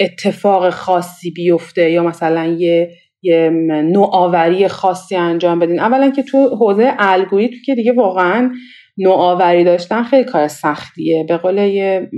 اتفاق 0.00 0.70
خاصی 0.70 1.30
بیفته 1.30 1.90
یا 1.90 2.02
مثلا 2.02 2.46
یه 2.46 2.90
یه 3.22 3.50
نوآوری 3.92 4.68
خاصی 4.68 5.16
انجام 5.16 5.58
بدین. 5.58 5.80
اولا 5.80 6.10
که 6.10 6.22
تو 6.22 6.48
حوزه 6.48 6.94
الگوریتم 6.98 7.56
که 7.66 7.74
دیگه 7.74 7.92
واقعا 7.92 8.50
نوآوری 8.98 9.64
داشتن 9.64 10.02
خیلی 10.02 10.24
کار 10.24 10.48
سختیه. 10.48 11.24
به 11.28 11.36
قول 11.36 11.58
یه 11.58 12.10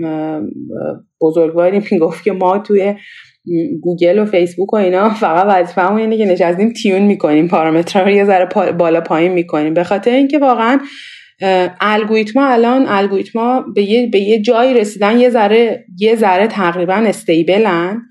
بزرگواری 1.21 1.83
می‌گفت 1.91 2.25
که 2.25 2.33
ما 2.33 2.59
توی 2.59 2.95
گوگل 3.83 4.19
و 4.19 4.25
فیسبوک 4.25 4.73
و 4.73 4.77
اینا 4.77 5.11
فقط 5.11 5.47
وظیفه‌مون 5.49 6.01
اینه 6.01 6.17
که 6.17 6.25
نشستیم 6.25 6.73
تیون 6.73 7.03
می‌کنیم 7.03 7.49
پارامترها 7.49 8.05
رو 8.05 8.11
یه 8.11 8.25
ذره 8.25 8.73
بالا 8.73 9.01
پایین 9.01 9.33
می‌کنیم. 9.33 9.75
به 9.75 9.85
خاطر 9.85 10.11
اینکه 10.11 10.39
واقعا 10.39 10.81
الگوریتما 11.81 12.47
الان 12.47 12.87
الگوریتما 12.89 13.65
به 13.75 13.83
یه 13.83 14.07
به 14.07 14.21
یه 14.21 14.43
جایی 14.43 14.75
رسیدن 14.75 15.21
یه 15.21 15.31
ذره 15.31 15.85
یه 15.99 16.17
ذره 16.17 16.47
تقریبا 16.47 16.95
استیبلن. 16.95 18.03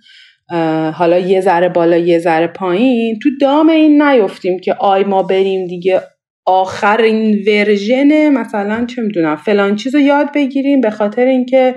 حالا 0.93 1.19
یه 1.19 1.41
ذره 1.41 1.69
بالا 1.69 1.97
یه 1.97 2.19
ذره 2.19 2.47
پایین. 2.47 3.19
تو 3.19 3.29
دام 3.41 3.69
این 3.69 4.01
نیفتیم 4.01 4.59
که 4.59 4.73
آی 4.73 5.03
ما 5.03 5.23
بریم 5.23 5.67
دیگه 5.67 6.01
آخر 6.45 7.01
این 7.01 7.43
ورژن 7.47 8.29
مثلا 8.29 8.85
چه 8.85 9.01
می‌دونم 9.01 9.35
فلان 9.35 9.75
چیز 9.75 9.95
رو 9.95 10.01
یاد 10.01 10.33
بگیریم 10.35 10.81
به 10.81 10.89
خاطر 10.89 11.25
اینکه 11.25 11.75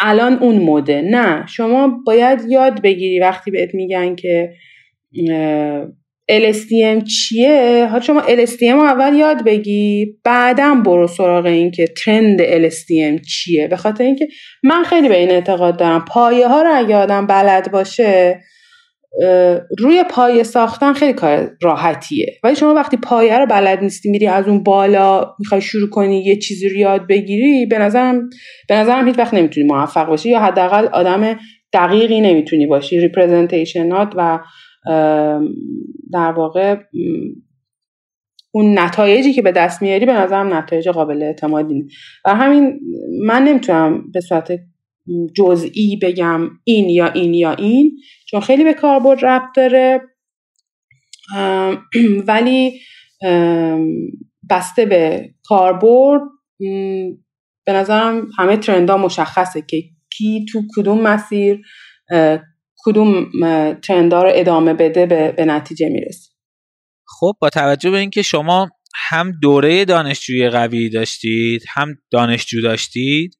الان 0.00 0.32
اون 0.32 0.58
مده. 0.58 1.02
نه 1.02 1.46
شما 1.46 2.02
باید 2.06 2.40
یاد 2.48 2.82
بگیری 2.82 3.20
وقتی 3.20 3.50
بهت 3.50 3.74
میگن 3.74 4.14
که 4.14 4.52
LSTM 6.30 7.04
چیه؟ 7.04 7.88
ها 7.90 8.00
شما 8.00 8.22
LSTM 8.22 8.62
رو 8.62 8.80
اول 8.80 9.16
یاد 9.16 9.44
بگی 9.44 10.06
بعدا 10.24 10.74
برو 10.74 11.06
سراغ 11.06 11.46
این 11.46 11.70
که 11.70 11.86
ترند 12.04 12.42
LSTM 12.42 13.26
چیه. 13.28 13.68
به 13.68 13.76
خاطر 13.76 14.04
اینکه 14.04 14.28
من 14.64 14.82
خیلی 14.84 15.08
به 15.08 15.18
این 15.18 15.30
اعتقاد 15.30 15.78
دارم. 15.78 16.04
پایه 16.04 16.48
ها 16.48 16.62
رو 16.62 16.70
اگه 16.74 16.96
آدم 16.96 17.26
بلد 17.26 17.70
باشه 17.70 18.40
روی 19.78 20.04
پایه 20.10 20.42
ساختن 20.42 20.92
خیلی 20.92 21.12
کار 21.12 21.50
راحتیه. 21.62 22.26
ولی 22.44 22.56
شما 22.56 22.74
وقتی 22.74 22.96
پایه 22.96 23.38
رو 23.38 23.46
بلد 23.46 23.82
نیستی 23.82 24.10
میری 24.10 24.26
از 24.26 24.48
اون 24.48 24.62
بالا 24.62 25.34
می‌خوای 25.38 25.60
شروع 25.60 25.90
کنی 25.90 26.24
یه 26.24 26.36
چیزی 26.36 26.68
رو 26.68 26.76
یاد 26.76 27.06
بگیری 27.06 27.66
به 27.66 27.78
نظرم 27.78 28.30
به 28.68 28.74
نظرم 28.74 29.06
هیچ 29.06 29.18
وقت 29.18 29.34
نمی‌تونی 29.34 29.66
موفق 29.66 30.06
باشی. 30.06 30.28
یا 30.28 30.40
حداقل 30.40 30.86
آدم 30.86 31.38
دقیقی 31.72 32.20
نمی‌تونی 32.20 32.66
باشی. 32.66 33.00
representation 33.00 34.05
ات 34.05 34.12
و 34.16 34.38
در 36.12 36.32
واقع 36.36 36.76
اون 38.52 38.78
نتایجی 38.78 39.32
که 39.32 39.42
به 39.42 39.52
دست 39.52 39.82
میاری 39.82 40.06
به 40.06 40.12
نظرم 40.12 40.54
نتایج 40.54 40.88
قابل 40.88 41.22
اعتمادی 41.22 41.88
و 42.24 42.34
همین 42.34 42.80
من 43.26 43.44
نمی‌تونم 43.44 44.10
به 44.12 44.20
صورت 44.20 44.52
جزئی 45.34 45.98
بگم 46.02 46.50
این 46.64 46.88
یا 46.88 47.12
این 47.12 47.34
یا 47.34 47.52
این 47.52 47.96
چون 48.26 48.40
خیلی 48.40 48.64
به 48.64 48.74
کاربرد 48.74 49.24
ربط 49.24 49.54
داره. 49.56 50.00
ولی 52.26 52.80
بسته 54.50 54.86
به 54.86 55.30
کاربرد 55.44 56.20
به 57.66 57.72
نظرم 57.72 58.28
همه 58.38 58.56
ترندها 58.56 58.96
مشخصه 58.96 59.62
که 59.62 59.82
کی 60.10 60.44
تو 60.52 60.62
کدوم 60.76 61.00
مسیر 61.00 61.60
کدوم 62.88 63.30
ترندها 63.74 64.22
رو 64.22 64.30
ادامه 64.34 64.74
بده 64.74 65.06
به, 65.06 65.32
به 65.36 65.44
نتیجه 65.44 65.88
می‌رسه 65.88 66.30
خب 67.06 67.32
با 67.40 67.50
توجه 67.50 67.90
به 67.90 67.98
اینکه 67.98 68.22
شما 68.22 68.68
هم 68.94 69.32
دوره 69.42 69.84
دانشجویی 69.84 70.48
قوی 70.48 70.88
داشتید 70.88 71.62
هم 71.68 71.94
دانشجو 72.10 72.62
داشتید 72.62 73.38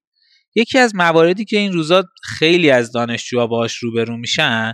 یکی 0.54 0.78
از 0.78 0.94
مواردی 0.94 1.44
که 1.44 1.58
این 1.58 1.72
روزا 1.72 2.04
خیلی 2.22 2.70
از 2.70 2.92
دانشجوها 2.92 3.46
باش 3.46 3.76
روبرو 3.76 4.16
میشن 4.16 4.72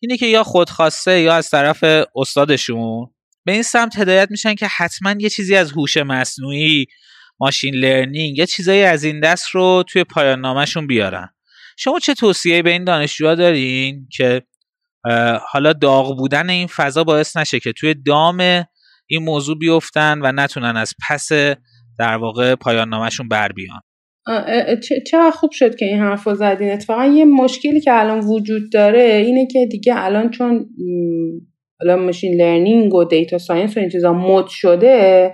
اینه 0.00 0.16
که 0.16 0.26
یا 0.26 0.44
خودخواسته 0.44 1.20
یا 1.20 1.34
از 1.34 1.50
طرف 1.50 1.84
استادشون 2.16 3.06
به 3.44 3.52
این 3.52 3.62
سمت 3.62 3.98
هدایت 3.98 4.30
میشن 4.30 4.54
که 4.54 4.66
حتما 4.66 5.14
یه 5.18 5.30
چیزی 5.30 5.56
از 5.56 5.72
هوش 5.72 5.96
مصنوعی 5.96 6.86
ماشین 7.40 7.74
لرنینگ 7.74 8.38
یه 8.38 8.46
چیزایی 8.46 8.82
از 8.82 9.04
این 9.04 9.20
دست 9.20 9.46
رو 9.52 9.84
توی 9.88 10.04
پایان 10.04 10.40
نامشون 10.40 10.86
بیارن. 10.86 11.28
شما 11.78 11.98
چه 11.98 12.14
توصیه 12.14 12.62
به 12.62 12.70
این 12.70 12.84
دانشجوها 12.84 13.34
دارین 13.34 14.08
که 14.12 14.42
حالا 15.52 15.72
داغ 15.72 16.16
بودن 16.16 16.50
این 16.50 16.66
فضا 16.66 17.04
باعث 17.04 17.36
نشه 17.36 17.60
که 17.60 17.72
توی 17.72 17.94
دام 17.94 18.64
این 19.06 19.22
موضوع 19.22 19.58
بیفتن 19.58 20.18
و 20.22 20.32
نتونن 20.32 20.76
از 20.76 20.94
پس 21.08 21.28
در 21.98 22.16
واقع 22.16 22.54
پایان 22.54 22.88
نامشون 22.88 23.28
بر 23.28 23.52
بیان؟ 23.52 23.80
چه 25.10 25.30
خوب 25.30 25.50
شد 25.52 25.76
که 25.76 25.84
این 25.84 25.98
حرف 25.98 26.26
رو 26.26 26.34
زدین. 26.34 26.70
اتفاقا 26.70 27.04
یه 27.04 27.24
مشکلی 27.24 27.80
که 27.80 28.00
الان 28.00 28.20
وجود 28.20 28.72
داره 28.72 29.02
اینه 29.02 29.46
که 29.46 29.66
دیگه 29.70 29.94
الان 29.96 30.30
چون 30.30 30.66
الان 31.80 32.04
machine 32.04 32.40
learning 32.40 32.94
و 32.94 33.04
data 33.04 33.38
science 33.38 33.76
و 33.76 33.80
این 33.80 33.88
چیزا 33.88 34.12
مد 34.12 34.46
شده 34.48 35.32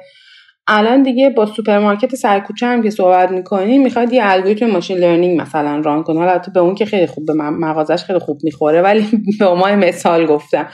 الان 0.68 1.02
دیگه 1.02 1.30
با 1.30 1.46
سوپرمارکت 1.46 2.14
سرکوچه 2.14 2.66
هم 2.66 2.82
که 2.82 2.90
صحبت 2.90 3.30
می‌کنیم 3.30 3.82
می‌خواد 3.82 4.12
یه 4.12 4.20
الگوریتم 4.24 4.66
machine 4.66 4.98
learning 4.98 5.40
مثلا 5.40 5.80
run 5.84 6.02
کنه. 6.02 6.18
حالا 6.18 6.40
به 6.54 6.60
اون 6.60 6.74
که 6.74 6.84
خیلی 6.84 7.06
خوب 7.06 7.26
به 7.26 7.32
مغازش 7.32 8.04
خیلی 8.04 8.18
خوب 8.18 8.38
می‌خوره 8.42 8.82
ولی 8.82 9.06
به 9.40 9.54
ما 9.54 9.76
مثال 9.76 10.26
گفتم. 10.26 10.68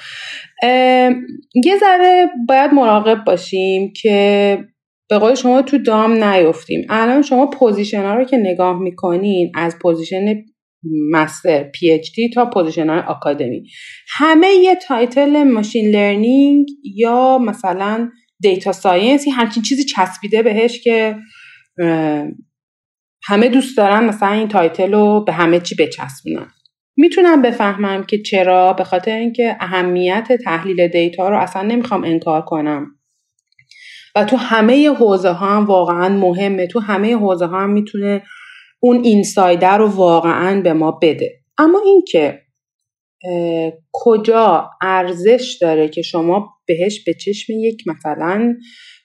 یه 1.64 1.76
ذره 1.80 2.30
باید 2.48 2.72
مراقب 2.72 3.24
باشیم 3.24 3.92
که 4.02 4.58
به 5.10 5.18
قول 5.18 5.34
شما 5.34 5.62
تو 5.62 5.78
دام 5.78 6.24
نیفتیم. 6.24 6.86
الان 6.88 7.22
شما 7.22 7.46
position 7.46 8.02
ها 8.02 8.14
رو 8.14 8.24
که 8.24 8.36
نگاه 8.36 8.78
می‌کنین 8.78 9.52
از 9.54 9.76
position 9.82 10.34
master 11.12 11.62
PhD 11.62 12.30
تا 12.30 12.50
position 12.50 12.90
academy 12.90 13.62
همه 14.08 14.46
یه 14.46 14.74
title 14.74 15.42
machine 15.42 15.90
learning 15.90 16.66
یا 16.96 17.38
مثلا 17.38 18.08
data 18.40 18.72
science 18.72 19.24
همچین 19.36 19.62
چیزی 19.62 19.84
چسبیده 19.84 20.42
بهش 20.42 20.80
که 20.80 21.16
همه 23.22 23.48
دوست 23.48 23.76
دارن 23.76 24.04
مثلا 24.04 24.32
این 24.32 24.48
title 24.48 24.92
رو 24.92 25.24
به 25.26 25.32
همه 25.32 25.60
چی 25.60 25.74
بچسبونن. 25.74 26.50
می‌تونم 26.96 27.42
بفهمم 27.42 28.04
که 28.04 28.22
چرا؟ 28.22 28.72
به 28.72 28.84
خاطر 28.84 29.16
اینکه 29.16 29.56
اهمیت 29.60 30.28
تحلیل 30.44 30.88
دیتا 30.88 31.28
رو 31.28 31.38
اصلا 31.38 31.62
نمی‌خوام 31.62 32.04
انکار 32.04 32.42
کنم. 32.42 32.86
و 34.14 34.24
تو 34.24 34.36
همه 34.36 34.90
حوزه 34.90 35.30
ها 35.30 35.56
هم 35.56 35.64
واقعا 35.64 36.08
مهمه. 36.08 36.66
تو 36.66 36.80
همه 36.80 37.16
حوزه 37.16 37.46
ها 37.46 37.60
هم 37.60 37.70
می‌تونه 37.70 38.22
اون 38.80 39.04
اینسایدر 39.04 39.78
رو 39.78 39.86
واقعا 39.86 40.60
به 40.60 40.72
ما 40.72 40.90
بده. 40.90 41.30
اما 41.58 41.80
اینکه 41.84 42.42
کجا 43.92 44.70
ارزش 44.82 45.58
داره 45.60 45.88
که 45.88 46.02
شما 46.02 46.48
بهش 46.66 47.04
به 47.04 47.14
چشم 47.14 47.52
یک 47.52 47.82
مثلا 47.86 48.54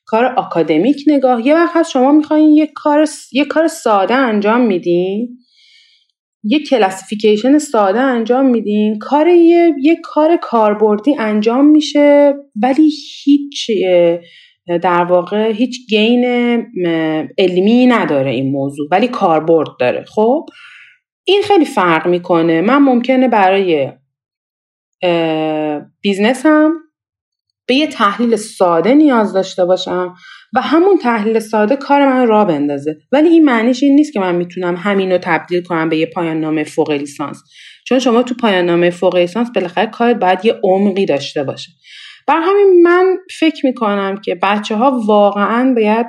کار 0.05 0.25
آکادمیک 0.25 1.03
نگاه 1.07 1.47
یه 1.47 1.55
وقت 1.55 1.89
شما 1.89 2.11
می‌خواین 2.11 2.49
یه 2.49 2.67
کار 2.75 3.07
یه 3.31 3.45
کار 3.45 3.67
ساده 3.67 4.13
انجام 4.13 4.61
میدین 4.61 5.37
یه 6.43 6.59
classification 6.59 7.57
ساده 7.57 7.99
انجام 7.99 8.45
میدین 8.45 8.99
کار 8.99 9.27
یه, 9.27 9.73
یه 9.81 9.95
کار 10.03 10.37
کاربردی 10.37 11.15
انجام 11.19 11.65
میشه 11.65 12.33
ولی 12.61 12.91
هیچ 13.23 13.71
در 14.81 15.03
واقع 15.03 15.51
هیچ 15.51 15.89
gain 15.89 16.25
علمی 17.37 17.85
نداره 17.85 18.31
این 18.31 18.51
موضوع 18.51 18.87
ولی 18.91 19.07
کاربرد 19.07 19.69
داره. 19.79 20.05
خب؟ 20.07 20.45
این 21.27 21.41
خیلی 21.41 21.65
فرق 21.65 22.07
می‌کنه. 22.07 22.61
من 22.61 22.77
ممکنه 22.77 23.27
برای 23.27 23.91
business 26.01 26.64
م 26.64 26.71
به 27.67 27.75
یه 27.75 27.87
تحلیل 27.87 28.35
ساده 28.35 28.93
نیاز 28.93 29.33
داشته 29.33 29.65
باشم 29.65 30.15
و 30.55 30.61
همون 30.61 30.97
تحلیل 30.97 31.39
ساده 31.39 31.75
کار 31.75 32.07
من 32.07 32.27
را 32.27 32.45
بندازه. 32.45 32.97
ولی 33.11 33.29
این 33.29 33.45
معنیش 33.45 33.83
این 33.83 33.95
نیست 33.95 34.13
که 34.13 34.19
من 34.19 34.35
می‌تونم 34.35 34.75
همین 34.75 35.11
رو 35.11 35.17
تبدیل 35.17 35.63
کنم 35.63 35.89
به 35.89 35.97
یه 35.97 36.05
پایان 36.05 36.39
نامه 36.39 36.63
فوق 36.63 36.91
لیسانس. 36.91 37.43
چون 37.87 37.99
شما 37.99 38.23
تو 38.23 38.35
پایان 38.35 38.65
نامه 38.65 38.89
فوق 38.89 39.15
لیسانس 39.15 39.47
بالاخره 39.55 39.85
کارت 39.87 40.15
باید 40.15 40.45
یه 40.45 40.59
عمقی 40.63 41.05
داشته 41.05 41.43
باشه. 41.43 41.71
بر 42.27 42.41
همین 42.41 42.81
من 42.83 43.17
فکر 43.39 43.65
می‌کنم 43.65 44.17
که 44.17 44.39
بچه 44.43 44.75
ها 44.75 45.01
واقعا 45.05 45.73
باید 45.73 46.05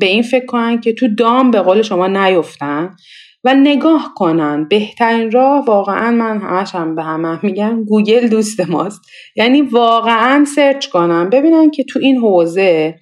به 0.00 0.06
این 0.06 0.22
فکر 0.22 0.46
کنن 0.46 0.80
که 0.80 0.92
تو 0.92 1.08
دام 1.18 1.50
به 1.50 1.60
قول 1.60 1.82
شما 1.82 2.06
نیفتن. 2.06 2.96
و 3.44 3.54
نگاه 3.54 4.12
کنن. 4.16 4.68
بهترین 4.70 5.30
راه 5.30 5.64
واقعا 5.64 6.10
من 6.10 6.40
همش 6.40 6.74
هم 6.74 6.94
به 6.94 7.02
همه 7.02 7.44
میگم 7.44 7.84
گوگل 7.84 8.28
دوست 8.28 8.60
ماست. 8.60 9.00
یعنی 9.36 9.62
واقعا 9.62 10.44
search 10.44 10.86
کنن 10.86 11.30
ببینن 11.30 11.70
که 11.70 11.84
تو 11.84 11.98
این 11.98 12.16
حوزه 12.16 12.94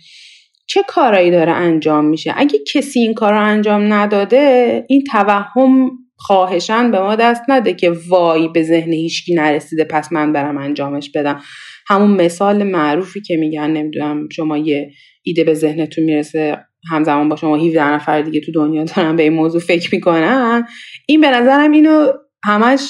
چه 0.67 0.83
کارایی 0.89 1.31
داره 1.31 1.53
انجام 1.53 2.05
میشه. 2.05 2.35
اگه 2.37 2.59
کسی 2.75 3.01
این 3.01 3.15
کار 3.15 3.33
رو 3.33 3.41
انجام 3.41 3.93
نداده 3.93 4.85
این 4.89 5.05
توهم 5.05 5.91
خواهشن 6.17 6.91
به 6.91 7.01
ما 7.01 7.17
دست 7.17 7.43
نده 7.49 7.75
که 7.75 7.93
وای 8.09 8.49
به 8.49 8.63
ذهن 8.63 8.93
هیچکی 8.93 9.35
نرسیده 9.35 9.85
پس 9.85 10.13
من 10.13 10.33
برم 10.33 10.59
انجامش 10.59 11.11
بدم. 11.15 11.41
همون 11.87 12.11
مثال 12.11 12.63
معروفی 12.63 13.21
که 13.21 13.37
میگن 13.37 13.71
نمی‌دونم 13.71 14.29
شما 14.29 14.59
یه 14.59 14.91
ایده 15.23 15.45
به 15.45 15.55
ذهنتون 15.55 16.05
می‌رسه 16.05 16.59
همزمان 16.91 17.29
با 17.29 17.37
شما 17.37 17.57
17 17.57 17.85
نفر 17.85 18.23
دیگه 18.23 18.41
تو 18.41 18.53
دنیا 18.53 18.85
دارن 18.85 19.17
به 19.17 19.23
این 19.23 19.33
موضوع 19.33 19.61
فکر 19.61 19.95
می‌کنن. 19.95 20.67
این 21.07 21.21
به 21.21 21.31
نظرم 21.31 21.73
اینو 21.73 22.13
همش 22.45 22.81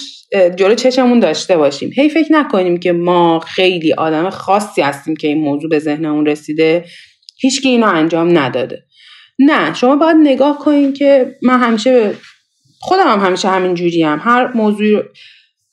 جلو 0.57 0.75
چشمون 0.75 1.21
داشته 1.21 1.57
باشیم. 1.57 1.91
هی 1.97 2.09
فکر 2.09 2.33
نکنیم 2.33 2.77
که 2.77 2.93
ما 2.93 3.41
خیلی 3.41 3.93
آدم 3.93 4.31
خاصی 4.31 4.83
هستیم 4.83 5.17
که 5.17 5.29
این 5.29 5.45
موضوع 5.45 5.71
به 5.71 5.79
ذهنمون 5.79 6.27
رسیده. 6.27 6.85
هیچکی 7.41 7.69
اینو 7.69 7.87
انجام 7.87 8.39
نداده. 8.39 8.83
نه 9.39 9.75
شما 9.75 9.97
باید 9.97 10.17
نگاه 10.23 10.59
کنین 10.59 10.93
که 10.93 11.35
من 11.43 11.59
همیشه 11.59 12.15
خودم 12.81 13.09
هم 13.09 13.27
همیشه 13.27 13.49
همین 13.49 13.75
جوری 13.75 14.03
هم. 14.03 14.21
هر 14.23 14.53
موضوعی 14.57 14.99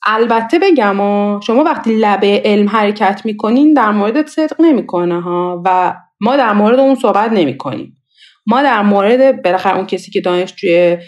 البته 0.06 0.58
بگم 0.58 1.40
شما 1.40 1.64
وقتی 1.64 1.96
لبه 1.96 2.42
علم 2.44 2.68
حرکت 2.68 3.22
می‌کنین 3.24 3.74
در 3.74 3.90
مورد 3.90 4.26
صدق 4.26 4.60
نمی‌کنه 4.60 5.20
ها 5.20 5.62
و 5.66 5.94
ما 6.20 6.36
در 6.36 6.52
مورد 6.52 6.78
اون 6.78 6.94
صحبت 6.94 7.32
نمی‌کنیم. 7.32 7.96
ما 8.46 8.62
در 8.62 8.82
مورد 8.82 9.42
بالاخره 9.42 9.76
اون 9.76 9.86
کسی 9.86 10.10
که 10.10 10.20
دانشجوی 10.20 10.98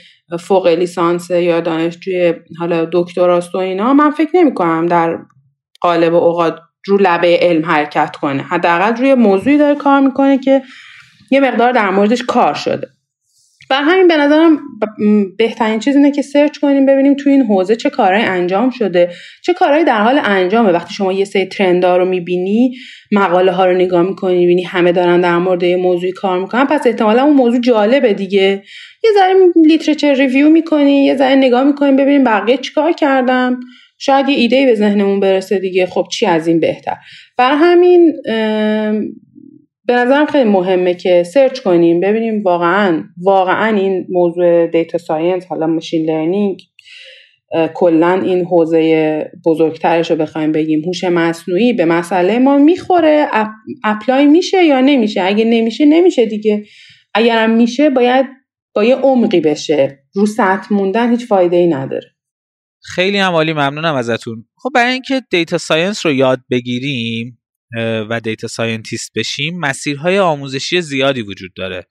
فوق 0.40 0.66
لیسانس 0.66 1.30
یا 1.30 1.60
دانشجوی 1.60 2.34
حالا 2.59 2.88
دکتراست 2.92 3.54
و 3.54 3.59
اینا 3.59 3.94
من 3.94 4.10
فکر 4.10 4.30
نمی 4.34 4.54
کنم 4.54 4.86
در 4.86 5.18
قالب 5.80 6.14
اوقات 6.14 6.59
رو 6.86 6.96
لبه 7.00 7.38
علم 7.42 7.64
حرکت 7.64 8.16
کنه. 8.16 8.42
حداقل 8.42 8.96
روی 8.96 9.14
موضوعی 9.14 9.59
داره 9.59 9.74
کار 9.74 10.00
می‌کنه 10.00 10.38
که 10.38 10.62
یه 11.30 11.40
مقدار 11.40 11.72
در 11.72 11.90
موردش 11.90 12.22
کار 12.22 12.54
شده. 12.54 12.88
بر 13.73 13.82
همین 13.82 14.09
به 14.09 14.16
نظرم 14.16 14.59
بهترین 15.39 15.78
چیز 15.78 15.97
اینه 15.97 16.11
که 16.11 16.23
search 16.23 16.59
کنیم 16.59 16.86
ببینیم 16.86 17.15
تو 17.15 17.31
این 17.31 17.43
حوزه 17.43 17.77
چه 17.77 17.90
کارهایی 17.90 18.24
انجام 18.24 18.70
شده 18.70 19.09
چه 19.43 19.55
کارهایی 19.55 19.85
در 19.85 20.03
حال 20.03 20.20
انجامه. 20.24 20.70
وقتی 20.70 20.94
شما 20.94 21.12
یه 21.12 21.24
سری 21.24 21.47
trend 21.47 21.88
ها 21.88 21.97
رو 21.97 22.05
می‌بینی 22.05 22.74
مقاله 23.12 23.53
ها 23.53 23.66
رو 23.66 23.74
نگاه 23.74 24.03
می‌کنی 24.03 24.36
می‌بینی 24.36 24.62
همه 24.62 24.93
دارن 24.93 25.20
در 25.20 25.39
مورد 25.39 25.62
یه 25.62 25.77
موضوعی 25.77 26.12
کار 26.12 26.40
می‌کنن 26.40 26.65
پس 26.65 26.86
احتمالا 26.86 27.23
اون 27.23 27.36
موضوع 27.36 27.61
جالبه 27.61 28.15
دیگه. 28.15 28.62
یه 29.05 29.11
ذره 29.15 29.35
literature 29.66 30.14
review 30.14 30.48
می‌کنی 30.49 31.05
یه 31.05 31.16
ذره 31.16 31.35
نگاه 31.35 31.65
می‌کنی 31.65 31.93
ببینیم 31.93 32.24
بقیه 32.24 32.57
چیکار 32.57 32.93
کردن 32.93 33.60
شاید 33.99 34.28
یه 34.28 34.36
ایده 34.36 34.66
به 34.66 34.74
ذهنمون 34.74 35.20
برسه 35.20 35.59
دیگه. 35.59 35.86
خب 35.86 36.07
چی 36.12 36.27
از 36.27 36.47
این 36.47 36.61
بهتر؟ 36.61 36.97
بر 37.39 37.55
همین 37.55 38.12
به 39.86 39.94
نظرم 39.94 40.26
خیلی 40.26 40.50
مهمه 40.50 40.94
که 40.94 41.22
search 41.23 41.60
کنیم 41.60 42.00
ببینیم 42.00 42.42
واقعا 42.42 43.04
واقعا 43.22 43.76
این 43.76 44.06
موضوع 44.10 44.66
data 44.66 44.98
science 44.98 45.47
حالا 45.46 45.66
machine 45.66 46.10
learning 46.10 46.60
کلا 47.74 48.20
این 48.24 48.44
حوزه 48.44 49.30
بزرگترش 49.46 50.10
رو 50.10 50.16
بخوایم 50.16 50.52
بگیم 50.52 50.82
هوش 50.86 51.04
مصنوعی 51.04 51.72
به 51.72 51.84
مسئله 51.84 52.38
ما 52.38 52.59
می‌خوره 52.59 53.26
apply 53.85 54.27
میشه 54.26 54.64
یا 54.64 54.80
نمیشه؟ 54.80 55.22
اگه 55.22 55.44
نمیشه 55.44 55.84
نمیشه 55.84 56.26
دیگه. 56.26 56.64
اگرم 57.14 57.50
میشه 57.50 57.90
باید 57.90 58.26
با 58.74 58.84
یه 58.84 58.94
عمقی 58.94 59.40
بشه. 59.40 59.98
رو 60.14 60.26
سطح 60.26 60.74
موندن 60.74 61.10
هیچ 61.10 61.26
فایده 61.26 61.56
ای 61.56 61.66
نداره. 61.66 62.09
خیلی 62.82 63.18
هم 63.18 63.32
عالی 63.32 63.52
ممنونم 63.52 63.94
ازتون. 63.94 64.44
خب 64.56 64.70
برای 64.74 64.92
اینکه 64.92 65.22
data 65.31 65.59
science 65.59 66.06
رو 66.06 66.12
یاد 66.12 66.40
بگیریم 66.50 67.41
و 68.11 68.20
data 68.20 68.48
scientist 68.48 69.10
بشیم 69.16 69.59
مسیرهای 69.59 70.19
آموزشی 70.19 70.81
زیادی 70.81 71.23
وجود 71.23 71.51
داره 71.57 71.86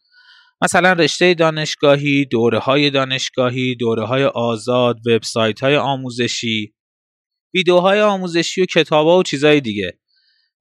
مثلا 0.62 0.94
رشته 0.94 1.34
دانشگاهی، 1.34 2.26
دوره 2.26 2.60
های 2.60 2.90
دانشگاهی، 2.90 3.76
دوره 3.76 4.06
های 4.06 4.24
آزاد، 4.24 4.98
وبسایت 5.08 5.60
های 5.60 5.76
آموزشی، 5.76 6.74
ویدیوهای 7.54 8.02
آموزشی 8.02 8.62
و 8.62 8.66
کتاب 8.66 9.08
و 9.08 9.24
چیزهای 9.24 9.62
دیگه. 9.62 10.00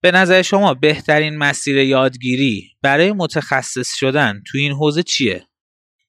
به 0.01 0.11
نظر 0.11 0.41
شما 0.41 0.73
بهترین 0.73 1.37
مسیر 1.37 1.77
یادگیری 1.77 2.69
برای 2.81 3.11
متخصص 3.11 3.95
شدن 3.95 4.43
تو 4.51 4.57
این 4.57 4.71
حوزه 4.71 5.03
چیه؟ 5.03 5.43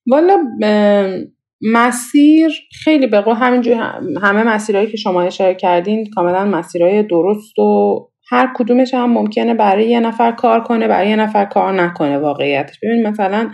والا 0.07 0.37
مسیر 1.61 2.53
خیلی 2.85 3.07
به 3.07 3.21
قول 3.21 3.35
همینجور 3.35 3.75
همه 4.23 4.43
مسیرهایی 4.43 4.91
که 4.91 4.97
شما 4.97 5.23
اشاره 5.23 5.55
کردین 5.55 6.11
کاملا 6.15 6.45
مسیرهای 6.45 7.03
درست 7.03 7.59
و 7.59 8.12
هر 8.33 8.53
کدومش 8.55 8.95
هم 8.95 9.13
ممکنه 9.13 9.55
برای 9.55 9.89
یه 9.89 10.01
نفر 10.01 10.33
کار 10.33 10.61
کنه 10.61 10.89
برای 10.89 11.09
یه 11.09 11.17
نفر 11.17 11.45
کار 11.45 11.73
نکنه 11.73 12.19
واقعیتش. 12.19 12.79
ببین 12.83 13.07
مثلا 13.07 13.51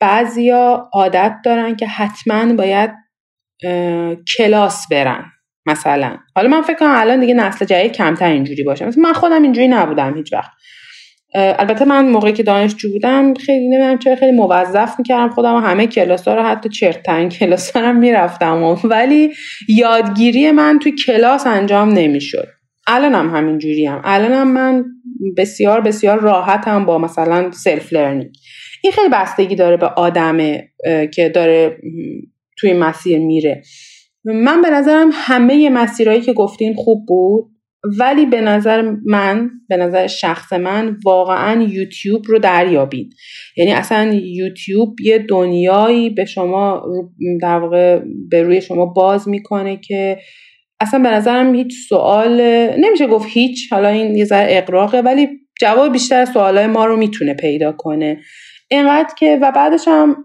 بعضیا 0.00 0.88
عادت 0.92 1.36
دارن 1.44 1.76
که 1.76 1.86
حتما 1.86 2.52
باید 2.54 2.90
کلاس 4.36 4.86
برن 4.90 5.24
مثلا. 5.66 6.16
حالا 6.36 6.48
من 6.48 6.62
فکر 6.62 6.76
کنم 6.76 6.94
الان 6.94 7.20
دیگه 7.20 7.34
نسل 7.34 7.64
جدید 7.64 7.92
کمتر 7.92 8.26
اینجوری 8.26 8.62
باشه. 8.62 8.86
مثلا 8.86 9.02
من 9.02 9.12
خودم 9.12 9.42
اینجوری 9.42 9.68
نبودم 9.68 10.16
هیچ 10.16 10.32
وقت. 10.32 10.50
البته 11.34 11.84
من 11.84 12.08
موقعی 12.08 12.32
که 12.32 12.42
دانشجو 12.42 12.92
بودم 12.92 13.34
خیلی 13.34 13.68
نمی‌دونم 13.68 13.98
چرا 13.98 14.16
خیلی 14.16 14.32
موظف 14.32 14.94
می‌کردم 14.98 15.28
خودم 15.28 15.54
و 15.54 15.58
همه 15.58 15.86
کلاس 15.86 16.28
ها 16.28 16.34
رو 16.34 16.42
حتی 16.42 16.68
چرت‌ترین 16.68 17.28
کلاس 17.28 17.76
ها 17.76 17.82
رو 17.82 17.92
می‌رفتم 17.92 18.76
ولی 18.84 19.32
یادگیری 19.68 20.50
من 20.50 20.78
تو 20.78 20.90
کلاس 21.06 21.46
انجام 21.46 21.88
نمی‌شد. 21.88 22.48
الانم 22.94 23.30
همین 23.36 23.58
جوری 23.58 23.86
هم 23.86 24.00
الانم 24.04 24.48
من 24.48 24.84
بسیار 25.36 25.80
بسیار 25.80 26.20
راحتم 26.20 26.84
با 26.84 26.98
مثلا 26.98 27.50
self 27.52 27.92
learning 27.92 28.32
این 28.82 28.92
خیلی 28.92 29.08
بستگی 29.12 29.54
داره 29.54 29.76
به 29.76 29.86
آدم 29.86 30.38
که 31.14 31.28
داره 31.28 31.76
توی 32.58 32.72
مسیر 32.72 33.18
میره. 33.18 33.62
من 34.24 34.62
به 34.62 34.70
نظرم 34.70 35.10
همه 35.12 35.70
مسیرهایی 35.70 36.20
که 36.20 36.32
گفتین 36.32 36.74
خوب 36.74 37.06
بود 37.06 37.50
ولی 37.98 38.26
به 38.26 38.40
نظر 38.40 38.94
من 39.06 39.50
به 39.68 39.76
نظر 39.76 40.06
شخص 40.06 40.52
من 40.52 40.96
واقعا 41.04 41.62
یوتیوب 41.62 42.22
رو 42.26 42.38
دریابید. 42.38 43.14
یعنی 43.56 43.72
اصلا 43.72 44.14
یوتیوب 44.14 45.00
یه 45.00 45.18
دنیایی 45.18 46.10
به 46.10 46.24
شما 46.24 46.82
در 47.40 47.58
واقع 47.58 48.00
به 48.30 48.42
روی 48.42 48.60
شما 48.60 48.86
باز 48.86 49.28
می‌کنه 49.28 49.76
که 49.76 50.18
اصلا 50.80 51.00
به 51.00 51.08
نظرم 51.08 51.54
هیچ 51.54 51.88
سوال 51.88 52.40
نمیشه 52.78 53.06
گفت 53.06 53.28
هیچ 53.30 53.72
حالا 53.72 53.88
این 53.88 54.16
یه 54.16 54.24
ذره 54.24 54.46
اقراقه 54.50 55.00
ولی 55.00 55.28
جواب 55.60 55.92
بیشتر 55.92 56.24
سوالای 56.24 56.66
ما 56.66 56.86
رو 56.86 56.96
می‌تونه 56.96 57.34
پیدا 57.34 57.72
کنه. 57.72 58.18
اینقدر 58.70 59.14
که 59.18 59.38
و 59.42 59.52
بعدش 59.52 59.88
هم 59.88 60.24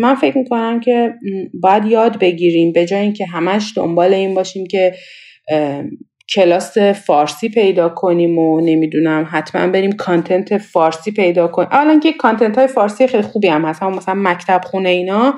من 0.00 0.14
فکر 0.14 0.38
می‌کنم 0.38 0.80
که 0.80 1.14
باید 1.62 1.84
یاد 1.84 2.18
بگیریم 2.18 2.72
به 2.72 2.86
جای 2.86 3.00
اینکه 3.00 3.26
همش 3.26 3.72
دنبال 3.76 4.14
این 4.14 4.34
باشیم 4.34 4.66
که 4.66 4.94
کلاس 6.34 6.78
فارسی 6.78 7.48
پیدا 7.48 7.88
کنیم 7.88 8.38
و 8.38 8.60
نمی‌دونم 8.60 9.28
حتما 9.30 9.66
بریم 9.66 9.92
content 9.92 10.58
فارسی 10.58 11.10
پیدا 11.10 11.48
کنیم. 11.48 11.68
اولا 11.72 11.98
که 11.98 12.12
content 12.12 12.58
های 12.58 12.66
فارسی 12.66 13.06
خیلی 13.06 13.22
خوبی 13.22 13.48
هم 13.48 13.64
هست 13.64 13.82
مثلا 13.82 14.14
مکتب 14.16 14.60
خونه 14.64 14.88
اینا. 14.88 15.34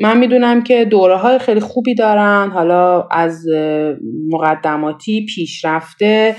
من 0.00 0.18
می‌دونم 0.18 0.62
که 0.62 0.84
دوره 0.84 1.16
های 1.16 1.38
خیلی 1.38 1.60
خوبی 1.60 1.94
دارن. 1.94 2.50
حالا 2.50 3.02
از 3.10 3.44
مقدماتی 4.28 5.26
پیشرفته. 5.34 6.36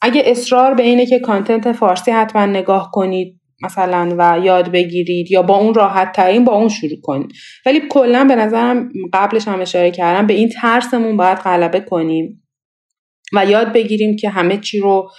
اگه 0.00 0.22
اصرار 0.24 0.74
به 0.74 0.82
اینه 0.82 1.06
که 1.06 1.18
content 1.18 1.72
فارسی 1.72 2.10
حتما 2.10 2.46
نگاه 2.46 2.90
کنید 2.92 3.40
مثلا 3.62 4.14
و 4.18 4.38
یاد 4.44 4.72
بگیرید 4.72 5.30
یا 5.30 5.42
با 5.42 5.56
اون 5.56 5.74
راحت 5.74 6.12
ترین 6.12 6.44
با 6.44 6.52
اون 6.52 6.68
شروع 6.68 7.00
کنید. 7.02 7.32
ولی 7.66 7.80
کلا 7.90 8.24
به 8.24 8.34
نظرم 8.34 8.88
قبلش 9.12 9.48
هم 9.48 9.60
اشاره 9.60 9.90
کردم 9.90 10.26
به 10.26 10.34
این 10.34 10.48
ترسمون 10.48 11.16
باید 11.16 11.38
غلبه 11.38 11.80
کنیم 11.80 12.42
و 13.34 13.46
یاد 13.46 13.72
بگیریم 13.72 14.16
که 14.16 14.28
همه 14.28 14.56
چی 14.56 14.80
رو 14.80 15.10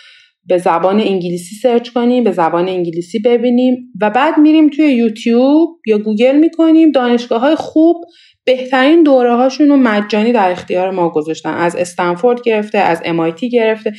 به 0.46 0.58
زبان 0.58 1.00
انگلیسی 1.00 1.56
search 1.56 1.90
کنیم 1.90 2.24
به 2.24 2.32
زبان 2.32 2.70
انگلیسی 2.70 3.20
ببینیم 3.20 3.92
و 4.02 4.10
بعد 4.10 4.38
میریم 4.38 4.70
توی 4.70 4.86
یوتیوب 4.86 5.70
یا 5.88 5.98
گوگل 5.98 6.38
می‌کنیم. 6.38 6.92
دانشگاه 6.92 7.42
های 7.42 7.56
خوب 7.56 7.98
بهترین 8.46 9.04
دوره 9.04 9.36
هاشون 9.36 9.70
رو 9.70 9.78
مجانی 9.78 10.32
در 10.32 10.52
اختیار 10.52 10.92
ما 10.92 11.10
گذاشتن. 11.10 11.54
از 11.54 11.76
استنفورد 11.76 12.42
گرفته 12.42 12.78
از 12.78 13.02
MIT 13.02 13.44
گرفته. 13.52 13.94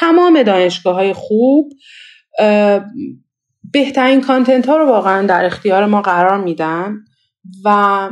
تمام 0.00 0.42
دانشگاه 0.42 0.94
های 0.94 1.12
خوب 1.12 1.72
بهترین 3.72 4.20
کانتنت 4.20 4.66
ها 4.66 4.76
رو 4.76 4.86
واقعا 4.86 5.26
در 5.26 5.44
اختیار 5.44 5.86
ما 5.86 6.02
قرار 6.02 6.44
میدن 6.44 6.96
و 7.64 8.10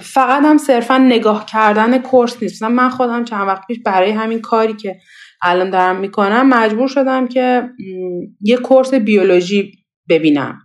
فقط 0.00 0.42
هم 0.44 0.58
صرفا 0.58 0.98
نگاه 0.98 1.46
کردن 1.46 1.98
کورس 1.98 2.42
نیست. 2.42 2.62
من 2.62 2.88
خودم 2.88 3.24
چند 3.24 3.48
وقت 3.48 3.66
پیش 3.66 3.78
برای 3.84 4.10
همین 4.10 4.40
کاری 4.40 4.74
که 4.74 4.96
الان 5.42 5.70
دارم 5.70 6.00
می‌کنم 6.00 6.48
مجبور 6.48 6.88
شدم 6.88 7.26
که 7.26 7.68
یه 8.40 8.56
کورس 8.56 8.94
بیولوژی 8.94 9.72
ببینم. 10.08 10.58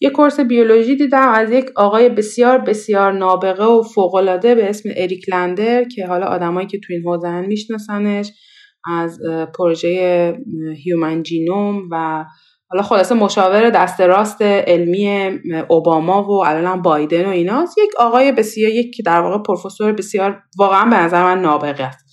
یه 0.00 0.10
کورس 0.10 0.40
بیولوژی 0.40 0.96
دیدم 0.96 1.28
از 1.28 1.50
یک 1.50 1.70
آقای 1.76 2.08
بسیار 2.08 2.58
بسیار 2.58 3.12
نابغه 3.12 3.64
و 3.64 3.82
فوقالعاده 3.82 4.54
به 4.54 4.68
اسم 4.68 4.90
اریک 4.96 5.24
لندر 5.28 5.84
که 5.84 6.06
حالا 6.06 6.26
آدمایی 6.26 6.66
که 6.66 6.80
تو 6.86 6.92
این 6.92 7.02
حوزه 7.02 7.40
میشناسنش 7.40 8.30
از 8.84 9.18
پروژه 9.58 10.34
هیومن 10.84 11.22
جینوم 11.22 11.88
و 11.90 12.24
حالا 12.70 12.82
خلاصه 12.82 13.14
مشاور 13.14 13.70
دست 13.70 14.00
راست 14.00 14.42
علمی 14.42 15.38
اوباما 15.68 16.22
و 16.22 16.46
الان 16.46 16.82
بایدن 16.82 17.24
و 17.24 17.30
ایناست. 17.30 17.78
یک 17.78 17.90
آقای 17.98 18.32
بسیار 18.32 18.72
یک 18.72 18.96
در 19.04 19.20
واقع 19.20 19.42
پروفسور 19.42 19.92
بسیار 19.92 20.42
واقعا 20.58 20.84
به 20.90 20.96
نظر 20.96 21.22
من 21.22 21.40
نابغه 21.42 21.84
است. 21.84 22.07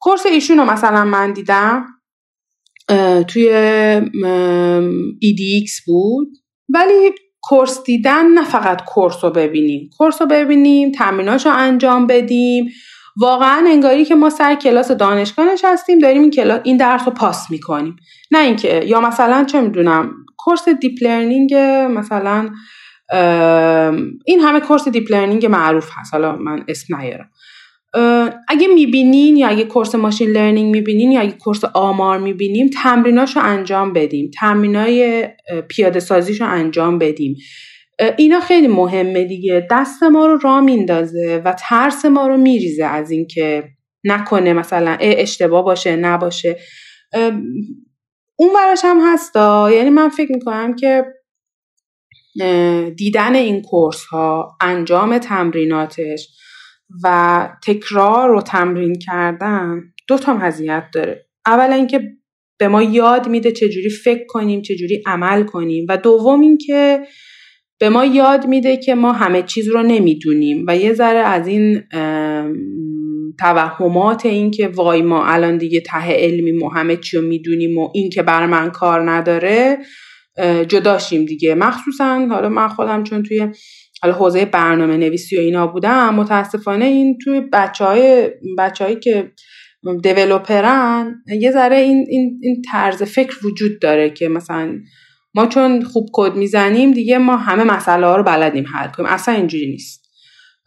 کورس 0.00 0.26
ایشون 0.26 0.58
رو 0.58 0.64
مثلا 0.64 1.04
من 1.04 1.32
دیدم 1.32 1.86
توی 3.28 3.48
EDX 5.22 5.84
بود. 5.86 6.28
ولی 6.68 7.10
کورس 7.42 7.84
دیدن 7.84 8.26
نه 8.26 8.44
فقط 8.44 8.84
کورس 8.84 9.24
رو 9.24 9.30
ببینیم. 9.30 9.90
کورس 9.98 10.22
رو 10.22 10.26
ببینیم 10.26 10.92
تمریناش 10.92 11.46
رو 11.46 11.52
انجام 11.52 12.06
بدیم. 12.06 12.68
واقعا 13.20 13.64
انگاری 13.68 14.04
که 14.04 14.14
ما 14.14 14.30
سر 14.30 14.54
کلاس 14.54 14.90
دانشگاه 14.90 15.52
نشستیم 15.52 15.98
داریم 15.98 16.22
این 16.22 16.30
کلاس 16.30 16.60
این 16.64 16.76
درس 16.76 17.02
رو 17.06 17.12
پاس 17.12 17.50
می‌کنیم. 17.50 17.96
نه 18.30 18.38
اینکه 18.38 18.84
یا 18.86 19.00
مثلا 19.00 19.44
چه 19.44 19.60
می‌دونم 19.60 20.12
course 20.36 20.68
deep 20.68 21.02
learning 21.02 21.54
مثلا 21.98 22.50
این 24.24 24.40
همه 24.40 24.60
course 24.60 24.88
deep 24.88 25.12
learning 25.12 25.46
معروف 25.46 25.90
هست. 25.94 26.14
حالا 26.14 26.36
من 26.36 26.64
اسم 26.68 26.96
نیارم. 26.96 27.30
اگه 28.48 28.68
می‌بینین 28.74 29.36
یا 29.36 29.48
اگه 29.48 29.64
course 29.64 29.94
machine 29.94 30.30
learning 30.30 30.74
می‌بینین 30.74 31.12
یا 31.12 31.20
اگه 31.20 31.32
course 31.32 31.64
آمار 31.74 32.18
می‌بینیم 32.18 32.70
تمریناشو 32.82 33.40
انجام 33.40 33.92
بدیم. 33.92 34.30
تمرینای 34.40 35.28
پیاده 35.68 36.00
سازیشو 36.00 36.44
انجام 36.44 36.98
بدیم. 36.98 37.36
اینا 38.18 38.40
خیلی 38.40 38.68
مهمه 38.68 39.24
دیگه. 39.24 39.66
دست 39.70 40.02
ما 40.02 40.26
رو 40.26 40.38
راه 40.42 40.60
میندازه 40.60 41.42
و 41.44 41.54
ترس 41.68 42.04
ما 42.04 42.26
رو 42.26 42.36
میریزه 42.36 42.84
از 42.84 43.10
اینکه 43.10 43.64
نکنه 44.04 44.52
مثلا 44.52 44.96
اشتباه 45.00 45.64
باشه 45.64 45.96
نباشه. 45.96 46.56
اون 48.36 48.54
براش 48.54 48.80
هم 48.84 49.12
هستا. 49.12 49.70
یعنی 49.72 49.90
من 49.90 50.08
فکر 50.08 50.32
می‌کنم 50.32 50.76
که 50.76 51.04
دیدن 52.96 53.34
این 53.34 53.62
کورس 53.62 54.04
ها 54.04 54.56
انجام 54.60 55.18
تمریناتش 55.18 56.28
و 57.04 57.48
تکرار 57.66 58.28
رو 58.28 58.40
تمرین 58.40 58.98
کردن 58.98 59.82
دو 60.08 60.18
تا 60.18 60.34
مزیت 60.34 60.84
داره. 60.94 61.26
اولا 61.46 61.74
اینکه 61.74 62.00
به 62.58 62.68
ما 62.68 62.82
یاد 62.82 63.28
میده 63.28 63.52
چجوری 63.52 63.90
فکر 63.90 64.24
کنیم 64.28 64.62
چجوری 64.62 65.02
عمل 65.06 65.42
کنیم 65.42 65.86
و 65.88 65.96
دوم 65.96 66.40
اینکه 66.40 67.00
به 67.80 67.88
ما 67.88 68.04
یاد 68.04 68.46
میده 68.46 68.76
که 68.76 68.94
ما 68.94 69.12
همه 69.12 69.42
چیز 69.42 69.68
رو 69.68 69.82
نمی‌دونیم 69.82 70.64
و 70.68 70.76
یه 70.76 70.92
ذره 70.92 71.18
از 71.18 71.46
این 71.46 71.82
توهمات 73.40 74.26
این 74.26 74.50
که 74.50 74.68
وای 74.68 75.02
ما 75.02 75.26
الان 75.26 75.58
دیگه 75.58 75.80
ته 75.80 76.12
علمی 76.12 76.52
و 76.52 76.68
همه 76.68 76.96
چی 76.96 77.16
رو 77.16 77.22
می‌دونیم 77.22 77.78
و 77.78 77.90
این 77.94 78.10
که 78.10 78.22
بر 78.22 78.46
من 78.46 78.70
کار 78.70 79.10
نداره 79.10 79.78
جداشیم 80.68 81.24
دیگه. 81.24 81.54
مخصوصا 81.54 82.26
حالا 82.30 82.48
من 82.48 82.68
خودم 82.68 83.04
چون 83.04 83.22
توی 83.22 83.48
حالا 84.02 84.14
حوزه 84.14 84.44
برنامه 84.44 84.96
نویسی 84.96 85.36
و 85.36 85.40
اینا 85.40 85.66
بودم 85.66 86.14
متاسفانه 86.14 86.84
این 86.84 87.18
توی 87.24 87.40
بچه 87.40 87.84
های 88.84 88.96
که 89.02 89.32
دیولوپرن 90.02 91.22
یه 91.40 91.50
ذره 91.50 91.76
این, 91.76 92.06
این, 92.08 92.38
این 92.42 92.62
طرز 92.72 93.02
فکر 93.02 93.46
وجود 93.46 93.80
داره 93.80 94.10
که 94.10 94.28
مثلا 94.28 94.78
ما 95.34 95.46
چون 95.46 95.82
خوب 95.82 96.08
کد 96.12 96.36
می‌زنیم 96.36 96.92
دیگه 96.92 97.18
ما 97.18 97.36
همه 97.36 97.64
مسئله 97.64 98.06
ها 98.06 98.16
رو 98.16 98.22
بلدیم 98.22 98.64
حل 98.74 98.88
کنیم. 98.88 99.08
اصلا 99.08 99.34
اینجوری 99.34 99.70
نیست. 99.70 100.08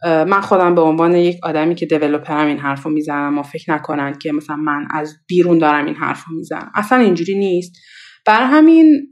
من 0.04 0.40
خودم 0.40 0.74
به 0.74 0.80
عنوان 0.80 1.16
یک 1.16 1.36
آدمی 1.42 1.74
که 1.74 1.86
دیولوپرم 1.86 2.46
این 2.46 2.58
حرف 2.58 2.82
رو 2.82 2.90
می‌زنم 2.90 3.38
و 3.38 3.42
فکر 3.42 3.72
نکنن 3.72 4.18
که 4.22 4.32
مثلا 4.32 4.56
من 4.56 4.86
از 4.90 5.14
بیرون 5.28 5.58
دارم 5.58 5.86
این 5.86 5.94
حرف 5.94 6.24
رو 6.28 6.36
می‌زنم. 6.36 6.72
اصلا 6.74 6.98
اینجوری 6.98 7.38
نیست. 7.38 7.72
بر 8.26 8.44
همین 8.44 9.10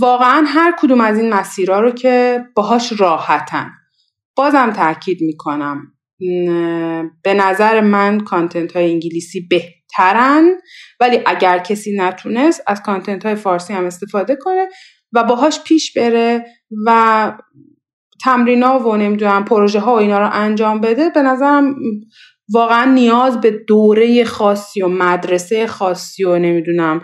واقعا 0.00 0.44
هر 0.46 0.74
کدوم 0.78 1.00
از 1.00 1.18
این 1.18 1.32
مسیرها 1.32 1.80
رو 1.80 1.90
که 1.90 2.44
باهاش 2.54 3.00
راحتن. 3.00 3.70
بازم 4.36 4.70
تاکید 4.70 5.22
می‌کنم. 5.22 5.92
به 7.22 7.34
نظر 7.34 7.80
من 7.80 8.20
کانتنت 8.20 8.76
های 8.76 8.90
انگلیسی 8.90 9.40
بهترن 9.50 10.50
ولی 11.00 11.20
اگر 11.26 11.58
کسی 11.58 11.96
نتونست 11.96 12.62
از 12.66 12.82
کانتنت 12.82 13.26
های 13.26 13.34
فارسی 13.34 13.72
هم 13.72 13.84
استفاده 13.84 14.36
کنه 14.36 14.68
و 15.12 15.24
باهاش 15.24 15.60
پیش 15.62 15.98
بره 15.98 16.46
و 16.86 17.32
تمرینا 18.24 18.78
و 18.78 18.96
نمی‌دونم 18.96 19.44
پروژه 19.44 19.80
ها 19.80 19.94
و 19.94 19.98
اینا 19.98 20.18
رو 20.18 20.30
انجام 20.32 20.80
بده 20.80 21.10
به 21.10 21.22
نظرم 21.22 21.74
واقعا 22.52 22.92
نیاز 22.92 23.40
به 23.40 23.50
دوره 23.50 24.24
خاصی 24.24 24.82
و 24.82 24.88
مدرسه 24.88 25.66
خاصی 25.66 26.24
و 26.24 26.38
نمی‌دونم 26.38 27.02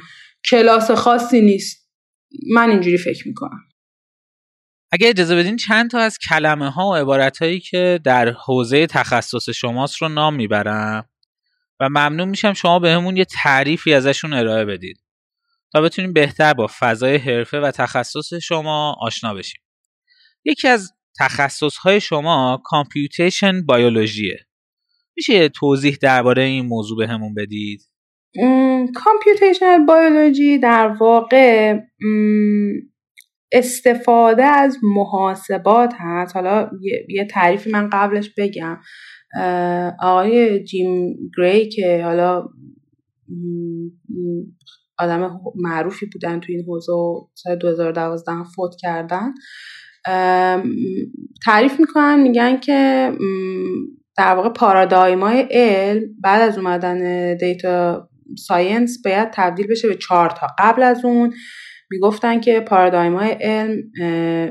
کلاس 0.50 0.90
خاصی 0.90 1.40
نیست. 1.40 1.83
من 2.54 2.70
اینجوری 2.70 2.98
فکر 2.98 3.28
می‌کنم. 3.28 3.68
اگه 4.92 5.08
اجازه 5.08 5.36
بدین 5.36 5.56
چند 5.56 5.90
تا 5.90 5.98
از 5.98 6.18
کلمه 6.18 6.70
ها 6.70 6.88
و 6.90 6.94
عبارت 6.94 7.42
هایی 7.42 7.60
که 7.60 8.00
در 8.04 8.30
حوزه 8.30 8.86
تخصص 8.86 9.50
شماست 9.50 9.96
رو 10.02 10.08
نام 10.08 10.34
می‌برم 10.34 11.08
و 11.80 11.88
ممنون 11.88 12.28
میشم 12.28 12.52
شما 12.52 12.78
بهمون 12.78 13.16
یه 13.16 13.24
تعریفی 13.24 13.94
ازشون 13.94 14.32
ارائه 14.32 14.64
بدید 14.64 15.00
تا 15.72 15.80
بتونیم 15.80 16.12
بهتر 16.12 16.54
با 16.54 16.66
فضای 16.78 17.16
حرفه 17.16 17.60
و 17.60 17.70
تخصص 17.70 18.34
شما 18.34 18.96
آشنا 19.00 19.34
بشیم. 19.34 19.60
یکی 20.44 20.68
از 20.68 20.92
تخصص 21.18 21.76
های 21.76 22.00
شما 22.00 22.62
کامپیوتیشن 22.64 23.66
بیولوژیه 23.66 24.46
میشه 25.16 25.48
توضیح 25.48 25.96
درباره 26.00 26.42
این 26.42 26.66
موضوع 26.66 26.98
بهمون 26.98 27.34
بدید؟ 27.34 27.82
کامپیوتیشنال 28.94 29.86
بیولوژی 29.86 30.58
در 30.58 30.88
واقع 30.88 31.78
استفاده 33.52 34.44
از 34.44 34.78
محاسبات 34.82 35.94
هست. 35.98 36.36
حالا 36.36 36.70
یه 37.08 37.24
تعریفی 37.30 37.70
من 37.70 37.90
قبلش 37.92 38.30
بگم. 38.38 38.80
آقای 40.00 40.64
جیم 40.64 41.16
گری 41.38 41.68
که 41.68 42.02
حالا 42.04 42.48
آدم 44.98 45.40
معروفی 45.56 46.06
بودن 46.06 46.40
تو 46.40 46.52
این 46.52 46.64
حوزه 46.68 46.92
و 46.92 47.28
سال 47.34 47.56
2012 47.56 48.32
فوت 48.56 48.74
کردن. 48.80 49.34
تعریف 51.44 51.80
می‌کنن 51.80 52.22
میگن 52.22 52.56
که 52.56 53.12
در 54.16 54.34
واقع 54.34 54.48
پارادایمای 54.48 55.46
علم 55.50 56.02
بعد 56.22 56.42
از 56.42 56.58
اومدن 56.58 57.34
data 57.36 58.08
science 58.38 59.02
باید 59.04 59.28
تبدیل 59.32 59.66
بشه 59.66 59.88
به 59.88 59.94
چهار 59.94 60.30
تا. 60.30 60.46
قبل 60.58 60.82
از 60.82 61.04
اون 61.04 61.34
می‌گفتن 61.90 62.40
که 62.40 62.60
پارادایم 62.60 63.16
های 63.16 63.30
علم 63.30 63.82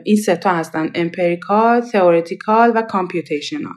این 0.03 0.15
سه 0.15 0.35
تا 0.35 0.49
هستن 0.49 0.91
empirical، 0.95 1.81
theoretical 1.81 2.71
و 2.75 2.81
computational. 2.81 3.73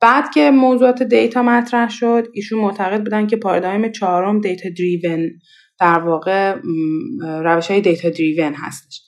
بعد 0.00 0.30
که 0.34 0.50
موضوعات 0.50 1.02
data 1.02 1.42
مطرح 1.42 1.90
شد 1.90 2.28
ایشون 2.34 2.58
معتقد 2.58 2.98
بودن 2.98 3.26
که 3.26 3.36
پارادایم 3.36 3.92
چهارم 3.92 4.40
data 4.40 4.68
driven 4.78 5.30
در 5.80 5.98
واقع 5.98 6.56
روش 7.20 7.70
های 7.70 7.80
دیتا 7.80 8.08
دریون 8.08 8.54
هستش. 8.54 9.02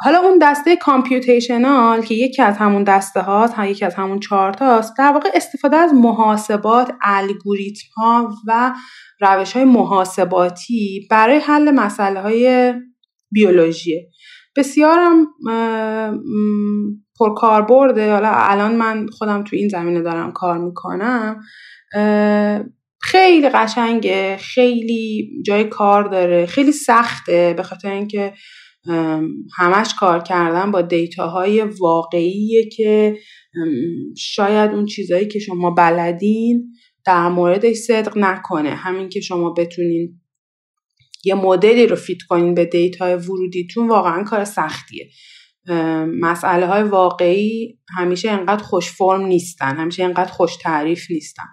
حالا 0.00 0.18
اون 0.18 0.38
دسته 0.42 0.76
کامپیوتیشنال 0.76 2.02
که 2.02 2.14
یکی 2.14 2.42
از 2.42 2.56
همون 2.56 2.84
دسته 2.84 3.20
هاست 3.20 3.58
یکی 3.58 3.84
از 3.84 3.94
همون 3.94 4.20
چارت 4.20 4.62
هاست 4.62 4.94
در 4.98 5.12
واقع 5.12 5.28
استفاده 5.34 5.76
از 5.76 5.94
محاسبات 5.94 6.92
الگوریتم 7.02 7.86
ها 7.96 8.34
و 8.46 8.74
روش 9.20 9.52
های 9.52 9.64
محاسباتی 9.64 11.08
برای 11.10 11.38
حل 11.38 11.70
مسئله 11.70 12.20
های 12.20 12.74
بیولوژیه 13.30 14.10
بسیارم 14.56 15.26
پرکاربرده. 17.18 18.12
حالا 18.12 18.30
الان 18.32 18.76
من 18.76 19.06
خودم 19.06 19.44
تو 19.44 19.56
این 19.56 19.68
زمینه 19.68 20.02
دارم 20.02 20.32
کار 20.32 20.58
می‌کنم. 20.58 21.40
خیلی 23.00 23.48
قشنگه 23.48 24.36
خیلی 24.36 25.30
جای 25.46 25.64
کار 25.64 26.04
داره 26.04 26.46
خیلی 26.46 26.72
سخته 26.72 27.54
به 27.56 27.62
خاطر 27.62 27.90
اینکه 27.90 28.32
همش 29.58 29.94
کار 29.98 30.22
کردن 30.22 30.70
با 30.70 30.82
data 30.82 31.35
های 31.35 31.62
واقعیه 31.62 32.68
که 32.68 33.16
شاید 34.16 34.70
اون 34.70 34.86
چیزهایی 34.86 35.28
که 35.28 35.38
شما 35.38 35.70
بلدین 35.70 36.72
در 37.06 37.28
موردش 37.28 37.76
صدق 37.76 38.18
نکنه. 38.18 38.70
همین 38.70 39.08
که 39.08 39.20
شما 39.20 39.50
بتونین 39.50 40.20
یه 41.24 41.34
مدلی 41.34 41.86
رو 41.86 41.96
fit 41.96 42.22
کنین 42.28 42.54
به 42.54 42.64
data 42.64 43.04
ی 43.04 43.14
ورودیتون 43.14 43.88
واقعا 43.88 44.24
کار 44.24 44.44
سختیه. 44.44 45.10
مسئله 46.20 46.66
های 46.66 46.82
واقعی 46.82 47.78
همیشه 47.96 48.30
انقدر 48.30 48.62
خوش 48.62 48.90
فرم 48.90 49.26
نیستن 49.26 49.76
همیشه 49.76 50.04
انقدر 50.04 50.32
خوش 50.32 50.56
تعریف 50.56 51.10
نیستن. 51.10 51.44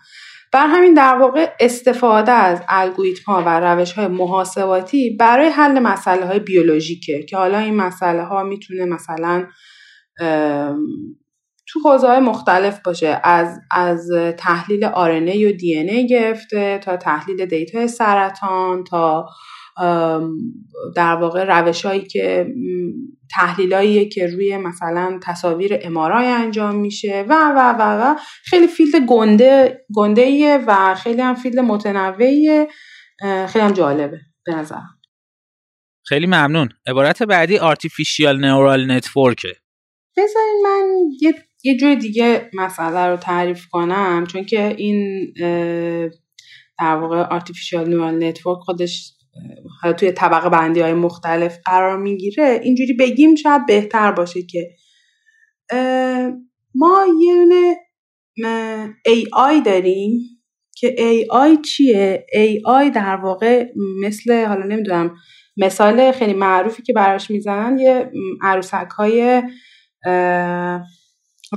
بر 0.55 0.67
همین 0.67 0.93
در 0.93 1.15
واقع 1.15 1.51
استفاده 1.59 2.31
از 2.31 2.61
الگوریتم 2.69 3.31
ها 3.31 3.43
و 3.45 3.59
روش 3.59 3.93
های 3.93 4.07
محاسباتی 4.07 5.09
برای 5.19 5.47
حل 5.47 5.79
مسئله 5.79 6.25
های 6.25 6.39
بیولوژیکه 6.39 7.23
که 7.23 7.37
حالا 7.37 7.57
این 7.57 7.75
مسئله 7.75 8.23
ها 8.23 8.43
می‌تونه 8.43 8.85
مثلا 8.85 9.47
تو 11.67 11.79
حوزه 11.85 12.07
های 12.07 12.19
مختلف 12.19 12.79
باشه. 12.85 13.21
از 13.23 13.59
از 13.71 14.11
تحلیل 14.37 14.87
RNA 14.87 15.35
و 15.35 15.57
DNA 15.57 16.09
گرفته 16.09 16.77
تا 16.77 16.97
تحلیل 16.97 17.45
دیتا 17.45 17.87
سرطان 17.87 18.83
تا 18.83 19.25
در 20.95 21.15
واقع 21.15 21.43
روش 21.43 21.85
هایی 21.85 22.01
که 22.01 22.53
تحلیلایی 23.31 24.09
که 24.09 24.27
روی 24.27 24.57
مثلا 24.57 25.19
تصاویر 25.23 25.79
امارای 25.81 26.27
انجام 26.27 26.75
میشه 26.75 27.25
و 27.29 27.33
و 27.33 27.75
و 27.79 27.81
و 27.81 28.15
خیلی 28.45 28.67
field 28.67 29.05
گنده 29.07 29.85
گنده 29.95 30.57
و 30.57 30.95
خیلی 30.95 31.21
هم 31.21 31.35
field 31.35 31.59
متنوعیه. 31.59 32.67
خیلی 33.47 33.65
هم 33.65 33.71
جالبه 33.71 34.19
به 34.45 34.55
نظر 34.55 34.79
خیلی 36.07 36.25
ممنون. 36.25 36.69
عبارت 36.87 37.23
بعدی 37.23 37.57
artificial 37.57 38.39
neural 38.45 38.91
network 38.91 39.47
ه 39.47 39.55
بذارین 40.17 40.61
من 40.63 40.93
یه 41.21 41.35
یه 41.63 41.77
جور 41.77 41.95
دیگه 41.95 42.49
مسئله 42.53 43.07
رو 43.07 43.17
تعریف 43.17 43.65
کنم 43.71 44.25
چون 44.27 44.45
که 44.45 44.75
این 44.77 45.31
در 46.79 46.95
واقع 46.95 47.21
artificial 47.21 47.89
neural 47.89 48.23
network 48.23 48.59
خودش 48.59 49.14
حالا 49.81 49.93
توی 49.93 50.11
طبقه 50.11 50.49
بندی 50.49 50.79
های 50.79 50.93
مختلف 50.93 51.57
قرار 51.65 51.97
می‌گیره 51.97 52.59
اینجوری 52.63 52.93
بگیم 52.93 53.35
شاید 53.35 53.65
بهتر 53.65 54.11
باشه 54.11 54.41
که 54.43 54.69
ما 56.75 57.05
یه 57.21 57.35
دونه 57.35 57.75
AI 59.07 59.65
داریم 59.65 60.19
که 60.77 60.95
AI 60.97 61.61
چیه؟ 61.65 62.25
AI 62.33 62.95
در 62.95 63.15
واقع 63.15 63.65
مثل 64.01 64.45
حالا 64.45 64.65
نمی‌دونم 64.65 65.15
مثال 65.57 66.11
خیلی 66.11 66.33
معروفی 66.33 66.83
که 66.83 66.93
براش 66.93 67.31
می‌زنن 67.31 67.79
یه 67.79 68.11
عروسک 68.41 68.89
های 68.97 69.43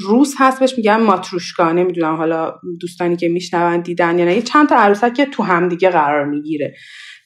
روس 0.00 0.34
هست 0.38 0.60
بهش 0.60 0.74
میگن 0.76 0.96
ماتروشکا 0.96 1.72
نمی‌دونم 1.72 2.16
حالا 2.16 2.54
دوستانی 2.80 3.16
که 3.16 3.28
میشنون 3.28 3.80
دیدن 3.80 4.18
یا 4.18 4.24
نه 4.24 4.42
چند 4.42 4.68
تا 4.68 4.76
عروسک 4.76 5.14
که 5.14 5.26
تو 5.26 5.42
همدیگه 5.42 5.90
قرار 5.90 6.24
می‌گیره 6.24 6.74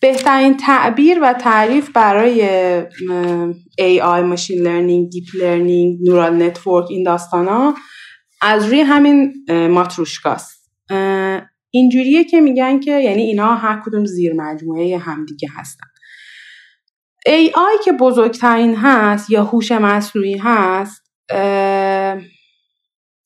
بهترین 0.03 0.57
تعبیر 0.57 1.19
و 1.23 1.33
تعریف 1.33 1.91
برای 1.91 2.41
AI, 3.81 4.23
machine 4.25 4.63
learning، 4.63 5.11
deep 5.11 5.25
learning، 5.35 5.99
neural 6.09 6.43
network 6.43 6.91
این 6.91 7.03
داستان 7.03 7.75
از 8.41 8.67
روی 8.67 8.81
همین 8.81 9.35
ماتروشکاست. 9.49 10.71
اینجوریه 11.71 12.25
که 12.25 12.41
میگن 12.41 12.81
که 12.81 12.91
یعنی 12.91 13.23
اینا 13.23 13.55
هر 13.55 13.83
کدوم 13.87 14.05
زیر 14.05 14.33
مجموعه 14.37 14.99
همدیگه 14.99 15.49
هستن. 15.57 15.87
AI 17.29 17.85
که 17.85 17.93
بزرگترین 17.93 18.77
هست 18.77 19.31
یا 19.31 19.45
هوش 19.45 19.73
مصنوعی 19.73 20.37
هست 20.39 21.03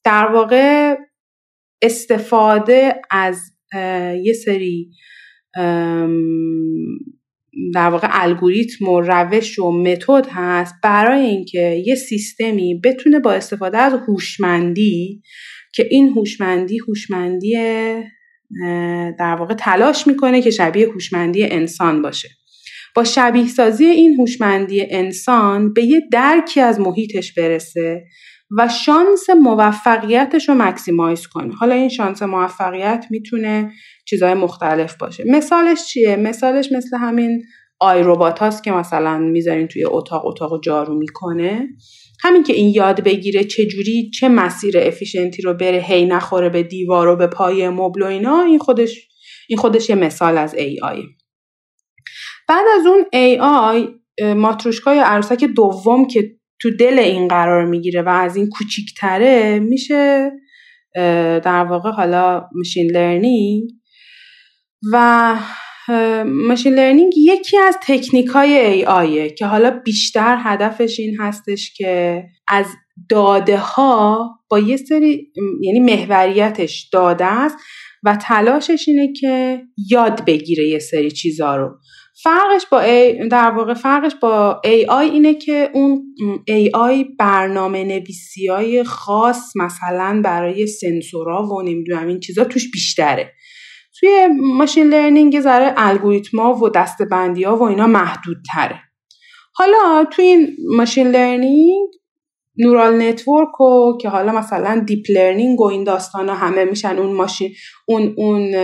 در 0.04 0.26
واقع 0.32 0.96
استفاده 1.82 3.02
از 3.10 3.40
یه 4.22 4.32
سری 4.44 4.90
در 7.74 7.88
واقع 7.88 8.08
الگوریتم 8.10 8.88
و 8.88 9.00
روش 9.00 9.58
و 9.58 9.72
متد 9.72 10.26
هست 10.30 10.74
برای 10.82 11.20
اینکه 11.20 11.82
یه 11.86 11.94
سیستمی 11.94 12.80
بتونه 12.84 13.18
با 13.18 13.32
استفاده 13.32 13.78
از 13.78 13.92
هوشمندی 14.08 15.22
که 15.74 15.88
این 15.90 16.08
هوشمندی 16.08 16.78
هوشمندی 16.78 17.56
در 19.18 19.36
واقع 19.38 19.54
تلاش 19.54 20.06
می‌کنه 20.06 20.42
که 20.42 20.50
شبیه 20.50 20.88
هوشمندی 20.88 21.44
انسان 21.44 22.02
باشه. 22.02 22.28
با 22.94 23.04
شبیه 23.04 23.48
سازی 23.48 23.84
این 23.84 24.14
هوشمندی 24.20 24.86
انسان 24.90 25.72
به 25.72 25.84
یه 25.84 26.02
درکی 26.12 26.60
از 26.60 26.80
محیطش 26.80 27.32
برسه 27.32 28.04
و 28.50 28.68
شانس 28.68 29.30
موفقیتش 29.30 30.48
رو 30.48 30.54
مکسیمایز 30.54 31.26
کنه 31.26 31.54
حالا 31.54 31.74
این 31.74 31.88
شانس 31.88 32.22
موفقیت 32.22 33.06
می‌تونه 33.10 33.72
چیزهای 34.08 34.34
مختلف 34.34 34.96
باشه. 34.96 35.24
مثالش 35.26 35.86
چیه؟ 35.86 36.16
مثالش 36.16 36.72
مثل 36.72 36.96
همین 36.96 37.42
iRobot 37.80 38.38
هاست 38.38 38.64
که 38.64 38.72
مثلا 38.72 39.18
می‌ذارین 39.18 39.66
توی 39.66 39.84
اتاق 39.84 40.26
اتاق 40.26 40.62
جارو 40.62 40.94
می‌کنه. 40.94 41.68
همین 42.22 42.42
که 42.42 42.52
این 42.52 42.74
یاد 42.74 43.00
بگیره 43.00 43.44
چه 43.44 43.66
جوری 43.66 44.10
چه 44.10 44.28
مسیر 44.28 44.78
efficient 44.78 45.36
ی 45.36 45.42
رو 45.42 45.54
بره 45.54 45.78
هی 45.78 46.04
نخوره 46.06 46.48
به 46.48 46.62
دیوار 46.62 47.08
و 47.08 47.16
به 47.16 47.26
پای 47.26 47.68
مبل 47.68 48.02
و 48.02 48.06
اینا 48.06 48.42
این 48.42 48.58
خودش 48.58 49.08
این 49.48 49.58
خودش 49.58 49.88
یه 49.90 49.96
مثال 49.96 50.38
از 50.38 50.54
AI 50.54 51.02
بعد 52.48 52.66
از 52.78 52.86
اون 52.86 53.04
AI 53.12 53.88
ماتروشکای 54.36 54.98
عروسک 54.98 55.44
دوم 55.44 56.06
که 56.06 56.36
تو 56.60 56.70
دل 56.76 56.98
این 56.98 57.28
قرار 57.28 57.64
می‌گیره 57.64 58.02
و 58.02 58.08
از 58.08 58.36
این 58.36 58.48
کوچیکتره 58.48 59.58
میشه 59.58 60.30
در 61.44 61.64
واقع 61.64 61.90
حالا 61.90 62.48
machine 62.54 62.90
learning 62.90 63.70
و 64.92 65.36
machine 66.24 66.74
learning 66.74 67.12
یکی 67.16 67.58
از 67.58 67.76
تکنیک 67.82 68.26
های 68.26 68.58
AI 68.58 68.84
ه 68.84 69.30
که 69.30 69.46
حالا 69.46 69.70
بیشتر 69.70 70.36
هدفش 70.40 71.00
این 71.00 71.16
هستش 71.20 71.74
که 71.76 72.24
از 72.48 72.66
داده 73.08 73.58
ها 73.58 74.30
با 74.50 74.58
یه 74.58 74.76
سری 74.76 75.32
یعنی 75.60 75.80
محوریتش 75.80 76.88
داده 76.92 77.24
است 77.24 77.56
و 78.02 78.16
تلاشش 78.22 78.84
اینه 78.88 79.12
که 79.12 79.62
یاد 79.90 80.24
بگیره 80.24 80.68
یه 80.68 80.78
سری 80.78 81.10
چیزا 81.10 81.56
رو. 81.56 81.78
فرقش 82.22 82.66
با 82.70 82.80
A 82.80 83.28
در 83.28 83.50
واقع 83.50 83.74
فرقش 83.74 84.14
با 84.22 84.60
AI 84.66 84.90
اینه 84.90 85.34
که 85.34 85.70
اون 85.74 86.14
AI 86.50 87.04
برنامه 87.18 87.84
نویسی 87.84 88.46
های 88.46 88.84
خاص 88.84 89.56
مثلا 89.56 90.20
برای 90.24 90.66
سنسورا 90.66 91.46
و 91.46 91.62
نمی‌دونم 91.62 92.06
این 92.06 92.20
چیزا 92.20 92.44
توش 92.44 92.70
بیشتره. 92.70 93.32
توی 94.00 94.28
machine 94.40 94.88
learning 94.88 95.30
یه 95.30 95.40
ذره 95.40 95.74
الگوریتما 95.76 96.54
و 96.54 96.68
دسته‌بندی 96.68 97.44
ها 97.44 97.56
و 97.56 97.62
اینا 97.62 97.86
محدود 97.86 98.36
تره 98.54 98.80
حالا 99.52 100.04
توی 100.10 100.24
این 100.24 100.56
machine 100.76 101.06
learning 101.06 101.88
neural 102.58 103.02
network 103.02 103.60
و 103.60 103.96
که 104.00 104.08
حالا 104.08 104.32
مثلا 104.32 104.84
deep 104.86 105.04
learning 105.08 105.60
و 105.60 105.64
این 105.64 105.84
داستان 105.84 106.28
همه 106.28 106.64
میشن 106.64 106.98
اون 106.98 107.12
ماشین 107.12 107.52
اون 107.86 108.14
اون 108.16 108.54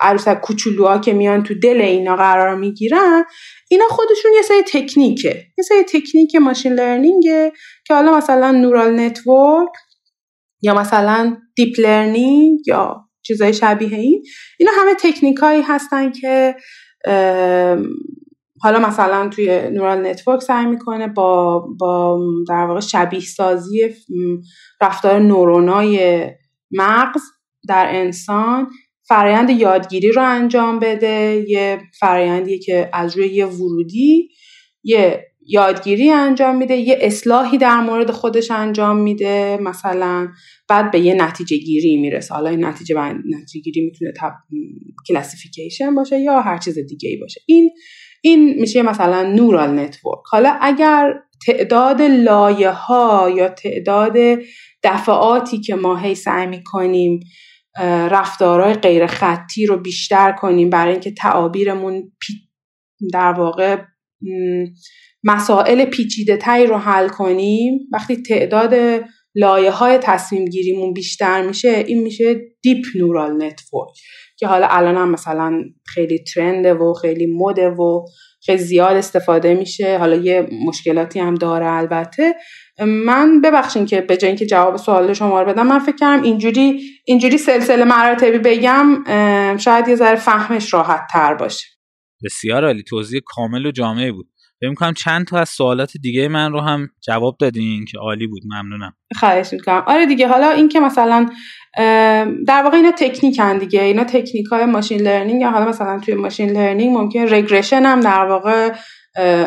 عروسک 0.00 0.40
کوچولوها 0.40 0.98
که 0.98 1.12
میان 1.12 1.42
تو 1.42 1.54
دل 1.54 1.80
اینا 1.80 2.16
قرار 2.16 2.54
می‌گیرن 2.54 3.24
اینا 3.70 3.84
خودشون 3.90 4.30
یه 4.36 4.42
سری 4.42 4.62
تکنیکه. 4.62 5.44
یه 5.58 5.64
سری 5.68 5.82
تکنیک 5.82 6.36
machine 6.36 6.72
learning 6.72 7.43
ه 7.43 7.52
که 7.86 7.94
حالا 7.94 8.16
مثلا 8.16 8.50
neural 8.50 9.00
network 9.00 9.68
یا 10.62 10.74
مثلا 10.74 11.36
deep 11.56 11.80
learning 11.80 12.58
یا 12.66 13.06
چیزای 13.22 13.54
شبیه 13.54 13.98
این 13.98 14.22
اینا 14.58 14.72
همه 14.80 14.94
تکنیک 14.94 15.36
هایی 15.36 15.62
هستن 15.62 16.12
که 16.12 16.54
حالا 18.60 18.78
مثلا 18.78 19.28
توی 19.28 19.70
neural 19.70 20.06
network 20.06 20.42
سعی 20.42 20.66
می‌کنه 20.66 21.08
با 21.08 21.58
با 21.80 22.20
در 22.48 22.66
واقع 22.66 22.80
شبیه 22.80 23.20
سازی 23.20 23.88
رفتار 24.80 25.18
نورونای 25.18 26.26
مغز 26.70 27.22
در 27.68 27.86
انسان 27.90 28.70
فرایند 29.08 29.50
یادگیری 29.50 30.12
رو 30.12 30.22
انجام 30.22 30.78
بده. 30.78 31.44
یه 31.48 31.80
فرایندی 32.00 32.58
که 32.58 32.90
از 32.92 33.16
روی 33.16 33.28
یه 33.28 33.46
ورودی 33.46 34.28
یه 34.84 35.26
یادگیری 35.48 36.10
انجام 36.10 36.56
میده 36.56 36.76
یه 36.76 36.98
اصلاحی 37.00 37.58
در 37.58 37.80
مورد 37.80 38.10
خودش 38.10 38.50
انجام 38.50 38.96
میده. 38.96 39.58
مثلا 39.62 40.28
بعد 40.68 40.90
به 40.90 41.00
یه 41.00 41.14
نتیجه 41.14 41.56
گیری 41.56 41.96
می‌رسه. 41.96 42.34
حالا 42.34 42.50
این 42.50 42.64
نتیجه 42.64 43.12
نتیجه 43.12 43.60
گیری 43.64 43.84
می‌تونه 43.84 44.12
تب... 44.16 44.32
classification 45.08 45.94
باشه 45.94 46.20
یا 46.20 46.40
هر 46.40 46.58
چیز 46.58 46.78
دیگه 46.78 47.08
ای 47.08 47.16
باشه. 47.16 47.40
این 47.46 47.70
این 48.22 48.54
میشه 48.60 48.82
مثلا 48.82 49.22
neural 49.22 49.78
network. 49.78 50.18
حالا 50.30 50.58
اگر 50.60 51.14
تعداد 51.46 52.02
لایه 52.02 52.70
ها 52.70 53.30
یا 53.36 53.48
تعداد 53.48 54.16
دفعاتی 54.82 55.60
که 55.60 55.74
ما 55.74 55.96
هی 55.96 56.14
سعی 56.14 56.46
می‌کنیم 56.46 57.20
رفتارهای 58.10 58.74
غیر 58.74 59.06
خطی 59.06 59.66
رو 59.66 59.76
بیشتر 59.76 60.32
کنیم 60.32 60.70
برای 60.70 60.92
اینکه 60.92 61.10
تعابیرمون 61.10 62.12
در 63.12 63.32
واقع 63.32 63.76
مسائل 65.24 65.84
پیچیده 65.84 66.36
تری 66.36 66.66
رو 66.66 66.76
حل 66.76 67.08
کنیم 67.08 67.78
وقتی 67.92 68.22
تعداد 68.22 69.04
لایه 69.34 69.70
های 69.70 69.98
تصمیم 69.98 70.44
گیریمون 70.44 70.92
بیشتر 70.92 71.46
میشه 71.46 71.84
این 71.86 72.02
میشه 72.02 72.34
deep 72.62 72.84
neural 72.94 73.44
network. 73.44 73.90
که 74.38 74.46
حالا 74.46 74.66
الان 74.70 74.96
هم 74.96 75.10
مثلا 75.10 75.62
خیلی 75.86 76.24
trend 76.34 76.67
ه 76.67 76.74
و 76.74 76.92
خیلی 76.92 77.26
مده 77.26 77.68
و 77.68 78.04
خیلی 78.46 78.58
زیاد 78.58 78.96
استفاده 78.96 79.54
میشه. 79.54 79.98
حالا 79.98 80.16
یه 80.16 80.48
مشکلاتی 80.66 81.20
هم 81.20 81.34
داره 81.34 81.66
البته. 81.66 82.34
من 82.86 83.40
ببخشین 83.40 83.86
که 83.86 84.00
به 84.00 84.16
جای 84.16 84.28
اینکه 84.28 84.46
جواب 84.46 84.76
سوال 84.76 85.12
شما 85.12 85.42
رو 85.42 85.52
بدم 85.52 85.66
من 85.66 85.78
فکر 85.78 85.96
کنم 85.96 86.22
اینجوری 86.22 86.80
اینجوری 87.04 87.38
سلسله 87.38 87.84
مراتبی 87.84 88.38
بگم 88.38 89.04
شاید 89.56 89.88
یه 89.88 89.94
ذره 89.94 90.16
فهمش 90.16 90.74
راحت 90.74 91.06
تر 91.12 91.34
باشه. 91.34 91.66
بسیار 92.24 92.64
عالی. 92.64 92.82
توضیح 92.82 93.20
کامل 93.26 93.66
و 93.66 93.70
جامعی 93.70 94.12
بود. 94.12 94.28
فکر 94.60 94.74
کنم 94.74 94.92
چند 94.92 95.26
تا 95.26 95.38
از 95.38 95.48
سوالات 95.48 95.92
دیگه 96.02 96.28
من 96.28 96.52
رو 96.52 96.60
هم 96.60 96.88
جواب 97.06 97.36
دادین 97.40 97.84
که 97.84 97.98
عالی 97.98 98.26
بود 98.26 98.42
ممنونم. 98.44 98.92
خواهش 99.16 99.52
می‌کنم. 99.52 99.84
آره 99.86 100.06
دیگه 100.06 100.28
حالا 100.28 100.50
این 100.50 100.68
که 100.68 100.80
مثلا 100.80 101.26
در 102.46 102.62
واقع 102.64 102.76
اینا 102.76 102.92
تکنیکن 102.98 103.58
دیگه. 103.58 103.82
اینا 103.82 104.04
تکنیک 104.04 104.46
های 104.46 104.64
machine 104.64 105.00
learning 105.00 105.40
یا 105.40 105.50
حالا 105.50 105.68
مثلا 105.68 106.00
توی 106.00 106.14
machine 106.14 106.50
learning 106.50 106.96
ممکنه 106.96 107.34
regression 107.34 107.82
هم 107.82 108.00
در 108.00 108.24
واقع 108.24 108.72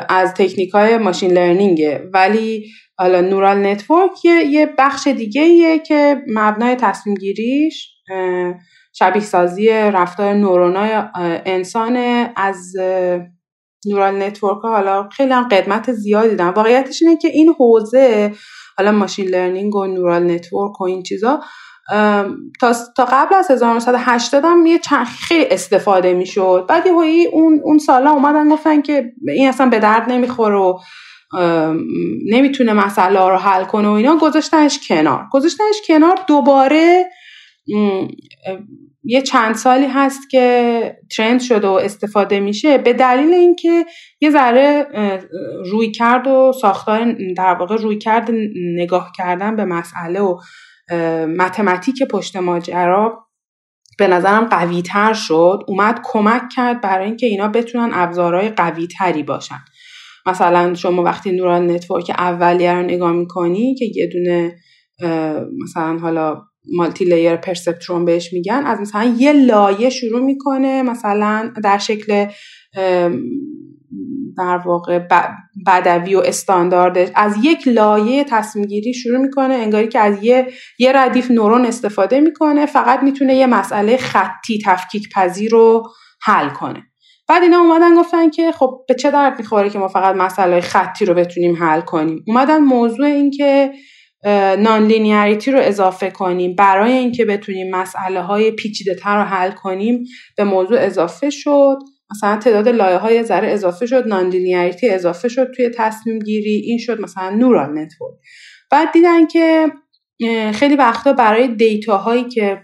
از 0.10 0.34
تکنیک 0.34 0.69
های 0.69 0.98
machine 0.98 1.32
learning 1.32 2.01
ه 2.01 2.10
ولی 2.14 2.65
حالا 2.98 3.22
neural 3.22 3.66
network 3.66 4.26
یه 4.26 4.73
بخش 4.77 5.07
دیگه 5.07 5.41
ایه 5.41 5.80
که 5.80 6.22
مبنای 6.27 6.76
تصمیم 6.76 7.15
گیریش 7.15 7.90
شبیه 8.94 9.22
سازی 9.22 9.69
رفتار 9.69 10.34
نورونای 10.34 11.03
انسان 11.45 11.98
از 12.36 12.73
neural 13.86 14.24
network 14.24 14.62
ها 14.64 14.70
حالا 14.70 15.10
خیلی 15.10 15.34
هم 15.34 15.48
قدمت 15.48 15.92
زیادی 15.92 16.36
دارن. 16.36 16.50
واقعیتش 16.50 17.02
اینه 17.02 17.18
که 17.18 17.28
این 17.28 17.54
حوزه 17.60 18.34
حالا 18.78 18.92
machine 18.91 19.28
learning 19.28 19.76
و 19.76 19.86
neural 19.86 20.32
network 20.32 20.82
و 20.82 20.84
این 20.84 21.04
چیزا 21.04 21.40
تا, 22.60 22.74
تا 22.98 23.06
قبل 23.12 23.36
از 23.36 23.52
1980 23.52 24.46
هم 24.46 24.66
یه 24.66 24.80
چند 24.80 25.06
خیلی 25.06 25.46
استفاده 25.46 26.14
می‌شد. 26.14 26.66
بعد 26.70 26.86
یه 26.86 26.92
اون 27.32 27.62
اون 27.64 27.78
سالا 27.78 28.12
اومدن 28.12 28.50
گفتن 28.50 28.82
که 28.82 29.12
این 29.28 29.48
اصلا 29.48 29.70
به 29.70 29.80
درد 29.80 30.12
نمی‌خوره 30.12 30.58
و 30.58 30.80
نمی‌تونه 32.32 32.74
مسئله 32.74 33.20
رو 33.20 33.36
حل 33.36 33.64
کنه 33.64 33.88
و 33.88 33.92
اینا. 33.92 34.18
گذاشتنش 34.18 34.88
کنار. 34.88 35.26
گذاشتنش 35.32 35.82
کنار 35.88 36.20
دوباره 36.28 37.06
یه 39.04 39.22
چند 39.22 39.56
سالی 39.56 39.86
هست 39.86 40.30
که 40.30 40.98
ترند 41.18 41.42
شده 41.42 41.68
و 41.68 41.72
استفاده 41.72 42.40
میشه 42.40 42.78
به 42.78 42.94
دلیل 42.94 43.34
اینکه 43.34 43.86
یه 44.22 44.30
ذره 44.30 44.88
روی 45.66 45.92
کرد 45.92 46.28
و 46.28 46.54
ساختار 46.62 47.16
در 47.38 47.54
واقع 47.54 47.76
روی 47.76 47.98
کرد 47.98 48.32
نگاه 48.78 49.12
کردن 49.18 49.56
به 49.56 49.66
مسئله 49.66 50.22
و 50.22 50.40
متمتیک 51.38 52.04
پشت 52.04 52.36
ماجرا 52.36 53.26
به 53.98 54.08
نظرم 54.08 54.46
قوی 54.46 54.82
تر 54.82 55.14
شد. 55.14 55.64
اومد 55.68 56.02
کمک 56.04 56.42
کرد 56.56 56.82
برای 56.82 57.06
اینکه 57.06 57.28
اینا 57.28 57.48
بتونن 57.48 57.90
ابزارهای 57.94 58.50
قوی 58.50 58.88
تری 58.88 59.24
باشن. 59.24 59.60
مثلا 60.26 60.74
شما 60.74 61.04
وقتی 61.04 61.32
neural 61.32 61.72
network 61.72 62.12
اولیه 62.18 62.74
رو 62.74 62.82
نگاه 62.82 63.12
می‌کنی 63.12 63.76
که 63.76 63.86
یه 63.96 64.08
دونه 64.08 64.56
مثلا 65.64 65.98
حالا 65.98 66.42
multi-layer 66.78 67.36
perceptron 67.36 68.06
بهش 68.06 68.34
میگن. 68.34 68.64
از 68.65 68.80
مثلا 68.81 69.15
یه 69.18 69.34
لایه 69.34 69.90
شروع 69.90 70.22
می‌کنه 70.22 70.84
مثلا 70.84 71.53
در 71.64 71.77
شکل 71.77 72.26
در 74.38 74.57
واقع 74.65 74.99
بدوی 75.68 76.15
و 76.15 76.19
استاندارد. 76.19 77.11
از 77.15 77.36
یک 77.44 77.68
لایه 77.68 78.23
تصمیم 78.23 78.65
گیری 78.65 78.94
شروع 78.94 79.18
می‌کنه 79.18 79.53
انگاری 79.53 79.88
که 79.88 79.99
از 79.99 80.23
یه 80.23 80.48
یه 80.80 80.91
ردیف 80.91 81.31
نورون 81.31 81.65
استفاده 81.65 82.19
می‌کنه 82.19 82.65
فقط 82.65 83.03
می‌تونه 83.03 83.36
یه 83.36 83.48
مسئله 83.48 83.98
خطی 83.98 84.60
تفکیک 84.65 85.10
پذیر 85.15 85.52
رو 85.52 85.84
حل 86.22 86.49
کنه. 86.49 86.84
بعد 87.27 87.44
اینا 87.44 87.57
اومدن 87.60 87.95
گفتن 87.95 88.30
که 88.30 88.52
خب 88.52 88.80
به 88.88 88.94
چه 88.94 89.11
درد 89.11 89.40
می‌خوره 89.40 89.69
که 89.69 89.80
ما 89.80 89.88
فقط 89.88 90.15
مسئله 90.15 90.61
خطی 90.61 91.06
رو 91.06 91.14
بتونیم 91.14 91.56
حل 91.56 91.81
کنیم. 91.81 92.23
اومدن 92.27 92.57
موضوع 92.57 93.06
این 93.06 93.31
که 93.31 93.72
non-linearity 94.60 95.52
رو 95.52 95.60
اضافه 95.60 96.12
کنیم. 96.12 96.56
برای 96.56 96.91
اینکه 96.91 97.26
بتونیم 97.26 97.76
مسئله 97.76 98.22
های 98.22 98.52
پیچیده 98.52 98.96
تر 98.96 99.18
رو 99.18 99.24
حل 99.24 99.52
کنیم 99.52 100.04
به 100.38 100.44
موضوع 100.44 100.78
اضافه 100.80 101.30
شد. 101.30 101.78
مثلا 102.12 102.38
تعداد 102.38 102.68
لایه 102.68 102.98
ها 102.98 103.06
یه 103.06 103.24
ذره 103.24 103.52
اضافه 103.52 103.86
شد 103.86 104.08
non-linearity 104.08 104.90
اضافه 104.90 105.28
شد 105.28 105.52
توی 105.56 105.70
تصمیم 105.70 106.20
گیری. 106.20 106.56
این 106.66 106.78
شد 106.78 107.02
مثلا 107.02 107.30
neural 107.30 107.70
network 107.70 108.16
بعد 108.72 108.91
دیدن 108.91 109.28
که 109.28 109.68
خیلی 110.54 110.76
وقتا 110.76 111.14
برای 111.14 111.48
دیتا 111.48 111.98
هایی 111.98 112.24
که 112.24 112.62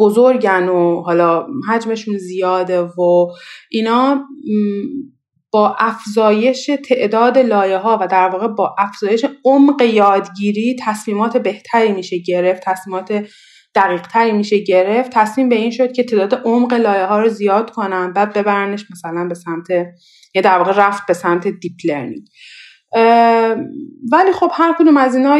بزرگن 0.00 0.68
و 0.68 1.02
حالا 1.02 1.46
حجمشون 1.68 2.18
زیاده 2.18 2.80
و 2.80 3.26
اینا 3.70 4.24
با 5.52 5.76
افزایش 5.78 6.70
تعداد 6.88 7.38
لایه 7.38 7.76
ها 7.76 7.98
و 8.00 8.06
در 8.06 8.28
واقع 8.28 8.48
با 8.48 8.74
افزایش 8.78 9.26
عمق 9.44 9.82
یادگیری 9.82 10.76
تصمیمات 10.84 11.36
بهتری 11.36 11.92
میشه 11.92 12.18
گرفت 12.18 12.62
تصمیمات 12.64 13.24
دقیق 13.74 14.02
تری 14.02 14.32
میشه 14.32 14.58
گرفت. 14.58 15.10
تصمیم 15.14 15.48
به 15.48 15.54
این 15.54 15.70
شد 15.70 15.92
که 15.92 16.04
تعداد 16.04 16.42
عمق 16.44 16.72
لایه 16.72 17.06
ها 17.06 17.20
رو 17.20 17.28
زیاد 17.28 17.70
کنن 17.70 18.12
بعد 18.12 18.32
ببرنش 18.32 18.86
مثلا 18.90 19.28
به 19.28 19.34
سمت 19.34 19.68
یا 20.34 20.42
در 20.42 20.58
واقع 20.58 20.72
رفت 20.76 21.06
به 21.06 21.14
سمت 21.14 21.48
deep 21.48 21.72
learning. 21.84 22.22
ولی 24.12 24.32
خب 24.34 24.50
هر 24.54 24.74
کدوم 24.78 24.96
از 24.96 25.14
اینا 25.14 25.38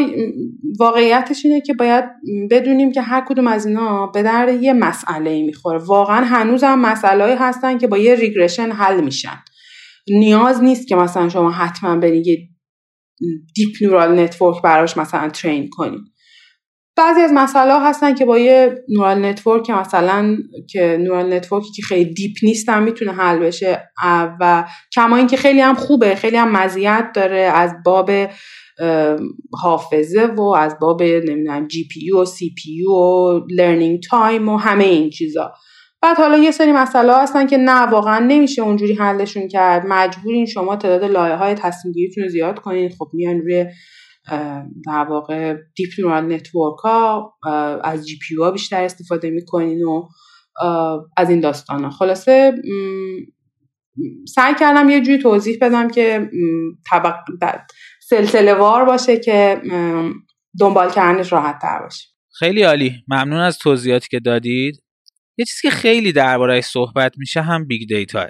واقعیتش 0.79 1.45
اینه 1.45 1.61
که 1.61 1.73
باید 1.73 2.05
بدونیم 2.51 2.91
که 2.91 3.01
هر 3.01 3.25
کدوم 3.27 3.47
از 3.47 3.65
اینا 3.65 4.07
به 4.07 4.23
درد 4.23 4.63
یه 4.63 4.73
مسئله 4.73 5.41
می‌خوره. 5.41 5.77
واقعا 5.77 6.25
هنوز 6.25 6.63
هم 6.63 6.81
مسئله 6.81 7.35
هستن 7.39 7.77
که 7.77 7.87
با 7.87 7.97
یه 7.97 8.15
regression 8.15 8.71
حل 8.71 9.01
میشن. 9.01 9.43
نیاز 10.07 10.63
نیست 10.63 10.87
که 10.87 10.95
مثلا 10.95 11.29
شما 11.29 11.51
حتما 11.51 11.97
برید 11.97 12.27
یه 12.27 12.37
deep 13.55 13.69
neural 13.81 14.19
network 14.19 14.61
براش 14.61 14.97
مثلا 14.97 15.29
train 15.29 15.69
کنید 15.71 16.01
بعضی 16.97 17.21
از 17.21 17.31
مسئله 17.33 17.79
هستن 17.81 18.15
که 18.15 18.25
با 18.25 18.39
یه 18.39 18.75
neural 18.89 19.25
network 19.25 19.69
مثلا 19.69 20.37
که 20.69 20.97
neural 21.01 21.33
network 21.33 21.66
ی 21.66 21.71
که 21.75 21.81
خیلی 21.81 22.13
deep 22.13 22.31
نیستن 22.43 22.83
می‌تونه 22.83 23.11
حل 23.11 23.39
بشه. 23.39 23.89
و 24.39 24.65
کما 24.93 25.17
اینکه 25.17 25.37
خیلی 25.37 25.61
هم 25.61 25.75
خوبه 25.75 26.15
خیلی 26.15 26.37
هم 26.37 26.51
مزیت 26.51 27.11
داره 27.15 27.39
از 27.39 27.73
باب 27.85 28.11
حافظه 29.61 30.25
و 30.25 30.41
از 30.41 30.75
باب 30.81 31.03
نمی‌دونم 31.03 31.67
GPU 31.67 32.11
و 32.11 32.25
CPU 32.25 32.83
و 32.83 33.41
learning 33.49 33.99
time 34.09 34.49
و 34.49 34.57
همه 34.57 34.83
این 34.83 35.09
چیزا. 35.09 35.51
بعد 36.01 36.17
حالا 36.17 36.37
یه 36.37 36.51
سری 36.51 36.71
مسئله 36.71 37.17
هستن 37.17 37.47
که 37.47 37.57
نه 37.57 37.81
واقعا 37.81 38.19
نمیشه 38.19 38.61
اونجوری 38.61 38.93
حلشون 38.93 39.47
کرد. 39.47 39.85
مجبورین 39.87 40.45
شما 40.45 40.75
تعداد 40.75 41.11
لایه 41.11 41.35
های 41.35 41.55
تصمیم 41.55 41.95
رو 42.17 42.29
زیاد 42.29 42.59
کنین. 42.59 42.89
خب 42.89 43.09
میان 43.13 43.41
روی 43.41 43.65
در 44.85 45.05
واقع 45.09 45.55
deep 45.75 45.89
neural 45.99 46.33
network 46.33 46.79
ها 46.79 47.33
از 47.83 48.07
GPU 48.07 48.35
ها 48.35 48.51
بیشتر 48.51 48.83
استفاده 48.83 49.29
می‌کنین 49.29 49.83
و 49.83 50.07
از 51.17 51.29
این 51.29 51.39
داستان 51.39 51.83
ها 51.83 51.89
خلاصه 51.89 52.53
سعی 54.27 54.55
کردم 54.55 54.89
یه 54.89 55.01
جوری 55.01 55.17
توضیح 55.17 55.57
بدم 55.61 55.87
که 55.87 56.29
طبق 56.91 57.15
سلسله 58.01 58.53
وار 58.53 58.85
باشه 58.85 59.17
که 59.17 59.61
دنبال 60.59 60.91
کردنش 60.91 61.33
راحت 61.33 61.59
تر 61.61 61.79
باشه. 61.79 62.07
خیلی 62.39 62.63
عالی. 62.63 62.93
ممنون 63.07 63.39
از 63.39 63.57
توضیحاتی 63.57 64.07
که 64.11 64.19
دادید. 64.19 64.83
یه 65.37 65.45
چیزی 65.45 65.61
که 65.61 65.69
خیلی 65.69 66.11
دربارهش 66.11 66.65
صحبت 66.65 67.13
میشه 67.17 67.41
هم 67.41 67.67
big 67.67 67.89
data 67.89 68.27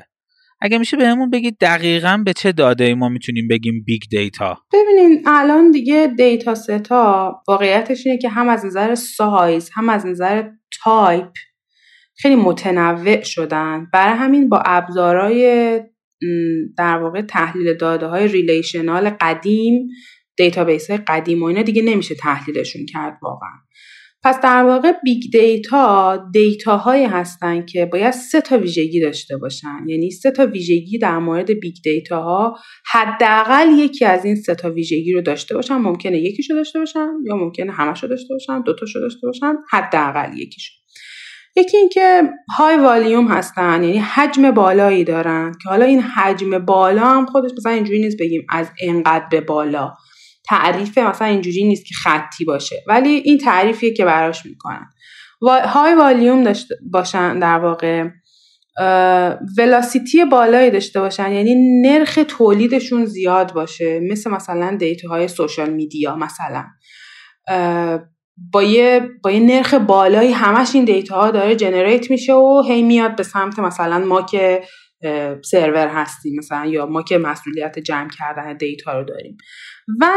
اگه 0.62 0.78
میشه 0.78 0.98
بهمون 0.98 1.30
بگید 1.30 1.58
دقیقا 1.62 2.22
به 2.26 2.34
چه 2.34 2.52
داده 2.52 2.96
ما 2.96 3.10
می‌تونیم 3.10 3.48
بگیم 3.48 3.84
big 3.86 4.02
data 4.12 4.58
ببینین 4.74 5.24
الان 5.26 5.72
دیگه 5.72 6.14
data 6.18 6.56
set 6.56 7.16
ا 7.16 7.36
واقعیتش 7.48 8.08
اینه 8.08 8.18
که 8.18 8.30
هم 8.30 8.50
از 8.50 8.66
نظر 8.66 8.96
سایز 8.96 9.70
هم 9.74 9.90
از 9.90 10.06
نظر 10.06 10.50
تایپ 10.84 11.32
خیلی 12.22 12.36
متنوع 12.36 13.22
شدن. 13.22 13.88
برای 13.94 14.18
همین 14.18 14.50
با 14.50 14.64
ابزارهای 14.66 15.80
در 16.78 16.98
واقع 16.98 17.22
تحلیل 17.22 17.74
داده 17.74 18.06
های 18.06 18.28
relational 18.28 19.10
قدیم 19.10 19.88
database 20.38 20.90
های 20.90 21.00
قدیم 21.08 21.44
و 21.44 21.46
اینا 21.46 21.62
دیگه 21.62 21.82
نمیشه 21.82 22.16
تحلیلشون 22.16 22.86
کرد 22.86 23.20
واقعا. 23.22 23.50
پس 24.24 24.42
در 24.42 24.64
واقع 24.64 24.92
big 25.04 25.32
data 25.32 26.18
data 26.34 26.78
هایی 26.78 27.06
هستن 27.06 27.66
که 27.66 27.86
باید 27.86 28.12
سه 28.12 28.42
تا 28.42 28.58
ویژگی 28.58 29.02
داشته 29.02 29.38
باشن. 29.38 29.84
یعنی 29.88 30.12
سه 30.12 30.32
تا 30.32 30.46
ویژگی 30.46 30.98
در 30.98 31.20
مورد 31.20 31.52
big 31.52 31.76
data 31.84 32.22
ها 32.22 32.58
حداقل 32.92 33.68
یکی 33.78 34.06
از 34.06 34.26
این 34.26 34.36
سه 34.36 34.56
تا 34.56 34.70
ویژگی 34.70 35.14
رو 35.14 35.22
داشته 35.22 35.56
باشن. 35.56 35.76
ممکنه 35.76 36.18
یکیشو 36.18 36.54
داشته 36.54 36.80
باشن 36.80 37.10
یا 37.26 37.36
ممکنه 37.36 37.72
همشو 37.72 38.08
داشته 38.08 38.34
باشن 38.34 38.62
دو 38.62 38.74
تاشو 38.74 39.00
داشته 39.00 39.28
باشن 39.28 39.54
حداقل 39.72 40.38
یکیشو. 40.38 40.74
یکی 41.56 41.78
اینکه 41.78 42.24
های 42.58 42.78
والیوم 42.78 43.28
هستن 43.28 43.84
یعنی 43.84 43.98
حجم 43.98 44.52
بالایی 44.52 45.04
دارن 45.04 45.52
که 45.64 45.70
حالا 45.70 45.86
این 45.86 46.02
حجم 46.02 46.60
بالا 46.60 47.06
هم 47.06 47.26
خودش 47.26 47.52
مثلا 47.58 47.72
اینجوری 47.72 48.00
نیست 48.00 48.18
بگیم 48.20 48.46
از 48.50 48.72
انقدر 48.82 49.26
به 49.32 49.42
بالا. 49.42 49.94
تعریف 50.44 50.98
مثلا 50.98 51.28
اینجوری 51.28 51.64
نیست 51.64 51.86
که 51.86 51.94
خطی 51.94 52.46
باشه. 52.46 52.84
ولی 52.88 53.10
این 53.10 53.38
تعریفیه 53.38 53.94
که 53.94 54.06
براش 54.06 54.46
می‌کنن. 54.46 54.88
های 55.66 55.96
والیوم 55.96 56.44
داشته 56.44 56.76
باشن 56.92 57.40
در 57.40 57.60
واقع 57.60 58.08
velocity 59.58 60.26
بالایی 60.26 60.72
داشته 60.72 61.00
باشن. 61.00 61.32
یعنی 61.32 61.82
نرخ 61.82 62.20
تولیدشون 62.28 63.06
زیاد 63.06 63.54
باشه. 63.54 64.00
مثل 64.00 64.32
مثلا 64.32 64.78
data 64.80 65.10
های 65.10 65.28
social 65.28 65.70
media 65.70 66.16
مثلا. 66.16 66.66
با 68.54 68.64
یه, 68.64 69.10
با 69.24 69.32
یه 69.32 69.40
نرخ 69.40 69.74
بالایی 69.74 70.32
همش 70.32 70.76
این 70.76 70.86
data 70.86 71.16
ها 71.16 71.32
داره 71.32 71.56
generate 71.56 72.12
میشه 72.12 72.34
و 72.34 72.64
هی 72.68 72.84
میاد 72.84 73.16
به 73.16 73.24
سمت 73.24 73.60
مثلا 73.60 74.00
ما 74.00 74.22
که 74.22 74.64
سرور 75.44 75.88
هستیم 75.88 76.36
مثلا 76.38 76.66
یا 76.66 76.86
ما 76.86 77.04
که 77.04 77.18
مسئولیت 77.18 77.80
جمع 77.80 78.10
کردن 78.10 78.58
data 78.58 79.00
رو 79.00 79.06
داریم. 79.06 79.38
و 80.00 80.12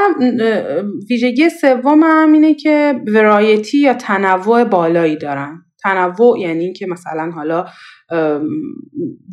ویژگی 1.11 1.51
سوم 1.51 2.03
هم 2.05 2.33
اینه 2.33 2.55
که 2.55 3.01
variety 3.07 3.79
یا 3.79 3.95
تنوع 3.95 4.65
بالایی 4.65 5.17
دارن. 5.17 5.61
تنوع 5.83 6.41
یعنی 6.41 6.73
که 6.73 6.87
مثلا 6.87 7.31
حالا 7.31 7.67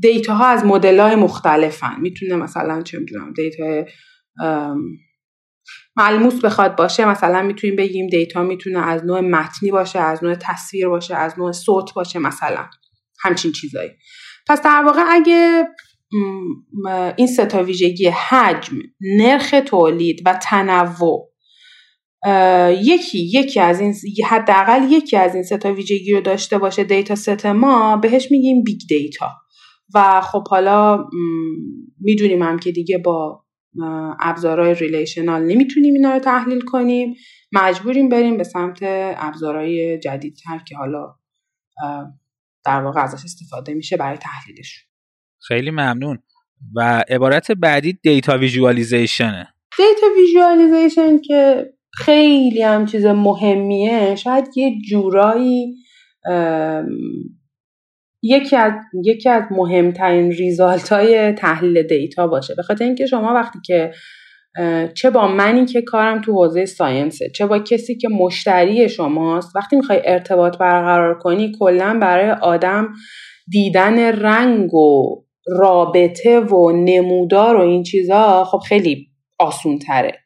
data 0.01 0.33
ها 0.33 0.45
از 0.45 0.65
مدل 0.65 0.99
های 0.99 1.15
مختلفن. 1.15 1.99
می‌تونه 2.01 2.35
مثلا 2.35 2.81
چه 2.81 2.99
می‌دونم 2.99 3.33
data 3.33 3.85
ملموس 5.95 6.45
بخواد 6.45 6.75
باشه 6.75 7.05
مثلا 7.05 7.41
می‌تونیم 7.41 7.75
بگیم 7.75 8.07
data 8.07 8.43
می‌تونه 8.43 8.87
از 8.87 9.05
نوع 9.05 9.19
متنی 9.19 9.71
باشه 9.71 9.99
از 9.99 10.23
نوع 10.23 10.35
تصویر 10.35 10.87
باشه 10.87 11.15
از 11.15 11.39
نوع 11.39 11.51
صوت 11.51 11.93
باشه 11.93 12.19
مثلا. 12.19 12.65
همچین 13.23 13.51
چیزایی. 13.51 13.89
پس 14.47 14.61
در 14.61 14.83
واقع 14.85 15.01
اگه 15.07 15.67
این 17.17 17.27
سه 17.27 17.51
تا 17.51 17.63
ویژگی 17.63 18.07
حجم 18.29 18.77
نرخ 19.01 19.55
تولید 19.65 20.21
و 20.25 20.39
تنوع. 20.43 21.31
یکی 22.83 23.19
یکی 23.33 23.59
از 23.59 23.79
این 23.79 23.93
حداقل 24.25 24.91
یکی 24.91 25.17
از 25.17 25.35
این 25.35 25.43
سه 25.43 25.63
تا 25.63 25.73
ویژگی 25.73 26.13
رو 26.13 26.21
داشته 26.21 26.57
باشه 26.57 26.83
data 26.83 27.15
set 27.15 27.45
ما 27.45 27.97
بهش 27.97 28.31
میگیم 28.31 28.63
big 28.63 28.79
data. 28.89 29.31
و 29.95 30.21
خب 30.21 30.47
حالا 30.47 31.05
می‌دونیم 31.99 32.41
هم 32.41 32.59
که 32.59 32.71
دیگه 32.71 32.97
با 32.97 33.43
ابزارهای 34.19 34.73
relational 34.73 35.43
نمی‌تونیم 35.43 35.93
اینا 35.93 36.13
رو 36.13 36.19
تحلیل 36.19 36.61
کنیم. 36.61 37.15
مجبوریم 37.51 38.09
بریم 38.09 38.37
به 38.37 38.43
سمت 38.43 38.79
ابزارهای 39.17 39.99
جدیدتر 39.99 40.59
که 40.67 40.75
حالا 40.77 41.15
در 42.65 42.81
واقع 42.81 43.03
ازش 43.03 43.25
استفاده 43.25 43.73
میشه 43.73 43.97
برای 43.97 44.17
تحلیلش 44.17 44.85
خیلی 45.47 45.71
ممنون. 45.71 46.19
و 46.75 47.03
عبارت 47.09 47.51
بعدی 47.51 47.99
data 48.03 48.37
visualization 48.37 49.39
ه 49.39 49.47
data 49.77 50.07
visualization 50.17 51.17
که 51.17 51.69
خیلی 51.93 52.61
هم 52.61 52.85
چیز 52.85 53.05
مهمیه. 53.05 54.15
شاید 54.15 54.47
یه 54.55 54.75
جورایی 54.89 55.75
یکی 58.23 58.55
از 58.55 58.73
یکی 59.05 59.29
از 59.29 59.43
مهمترین 59.51 60.31
ریزالت 60.31 60.93
های 60.93 61.31
تحلیل 61.31 61.83
دیتا 61.83 62.27
باشه. 62.27 62.55
به 62.55 62.63
خاطر 62.63 62.85
اینکه 62.85 63.05
شما 63.05 63.33
وقتی 63.33 63.59
که 63.65 63.91
چه 64.93 65.09
با 65.09 65.27
منی 65.27 65.65
که 65.65 65.81
کارم 65.81 66.21
تو 66.21 66.31
حوزه 66.33 66.65
ساینسه 66.65 67.29
چه 67.35 67.45
با 67.45 67.59
کسی 67.59 67.97
که 67.97 68.09
مشتری 68.09 68.89
شماست 68.89 69.55
وقتی 69.55 69.75
می‌خوای 69.75 70.01
ارتباط 70.05 70.57
برقرار 70.57 71.19
کنی 71.19 71.51
کلا 71.59 71.99
برای 72.01 72.31
آدم 72.31 72.93
دیدن 73.51 73.99
رنگ 73.99 74.73
و 74.73 75.15
رابطه 75.47 76.39
و 76.39 76.71
نمودار 76.71 77.55
و 77.55 77.61
این 77.61 77.83
چیزا 77.83 78.43
خب 78.43 78.57
خیلی 78.57 79.07
آسون 79.39 79.79
تره 79.79 80.17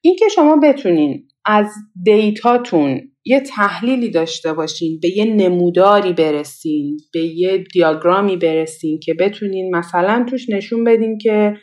اینکه 0.00 0.28
شما 0.34 0.56
بتونین 0.62 1.28
از 1.44 1.66
دیتاتون 2.04 3.00
یه 3.24 3.40
تحلیلی 3.40 4.10
داشته 4.10 4.52
باشین 4.52 4.98
به 5.02 5.08
یه 5.16 5.24
نموداری 5.24 6.12
برسین 6.12 6.96
به 7.12 7.20
یه 7.20 7.58
دیاگرامی 7.58 8.36
برسین 8.36 9.00
که 9.00 9.14
بتونین 9.14 9.76
مثلا 9.76 10.26
توش 10.30 10.50
نشون 10.50 10.84
بدین 10.84 11.18
که 11.18 11.56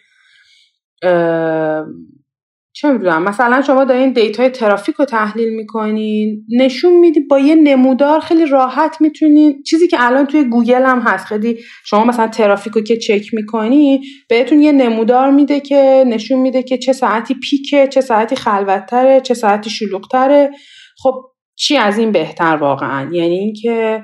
چه 2.81 2.91
می‌دونم 2.91 3.23
مثلا 3.23 3.61
شما 3.61 3.83
دارین 3.83 4.13
data 4.13 4.42
ی 4.42 4.49
ترافیک 4.49 4.95
رو 4.95 5.05
تحلیل 5.05 5.49
می‌کنین 5.49 6.45
نشون 6.59 6.99
میدی 6.99 7.19
با 7.19 7.39
یه 7.39 7.55
نمودار 7.55 8.19
خیلی 8.19 8.45
راحت 8.45 9.01
می‌تونین 9.01 9.63
چیزی 9.63 9.87
که 9.87 9.97
الان 9.99 10.25
توی 10.25 10.43
گوگل 10.43 10.83
هم 10.83 10.99
هست 10.99 11.25
خیلی 11.25 11.57
شما 11.85 12.05
مثلا 12.05 12.27
ترافیک 12.27 12.73
رو 12.73 12.81
که 12.81 12.97
چک 12.97 13.33
می‌کنی 13.33 14.01
بهتون 14.29 14.59
یه 14.59 14.71
نمودار 14.71 15.31
میده 15.31 15.59
که 15.59 16.03
نشون 16.07 16.39
میده 16.39 16.63
که 16.63 16.77
چه 16.77 16.93
ساعتی 16.93 17.33
peak 17.33 17.76
ه 17.76 17.87
چه 17.87 18.01
ساعتی 18.01 18.35
خلوتتره 18.35 19.21
چه 19.21 19.33
ساعتی 19.33 19.69
شلوغتره. 19.69 20.51
خب 21.03 21.13
چی 21.55 21.77
از 21.77 21.97
این 21.97 22.11
بهتر 22.11 22.55
واقعا؟ 22.55 23.09
یعنی 23.11 23.39
اینکه 23.39 24.03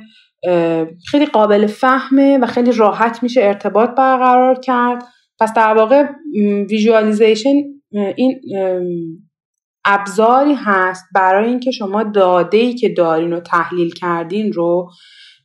خیلی 1.12 1.26
قابل 1.26 1.68
فهمه 1.68 2.38
و 2.38 2.46
خیلی 2.46 2.72
راحت 2.72 3.24
میشه 3.24 3.42
ارتباط 3.44 3.90
برقرار 3.90 4.60
کرد. 4.60 5.04
پس 5.40 5.54
در 5.54 5.74
واقع 5.74 6.04
visualization 6.70 7.54
این 8.16 8.42
ابزاری 9.86 10.54
هست 10.54 11.06
برای 11.16 11.50
اینکه 11.50 11.72
شما 11.72 12.04
داده 12.04 12.58
ای 12.58 12.74
که 12.74 12.90
دارین 12.90 13.34
و 13.34 13.40
تحلیل 13.40 13.94
کردین 13.94 14.54
رو 14.54 14.90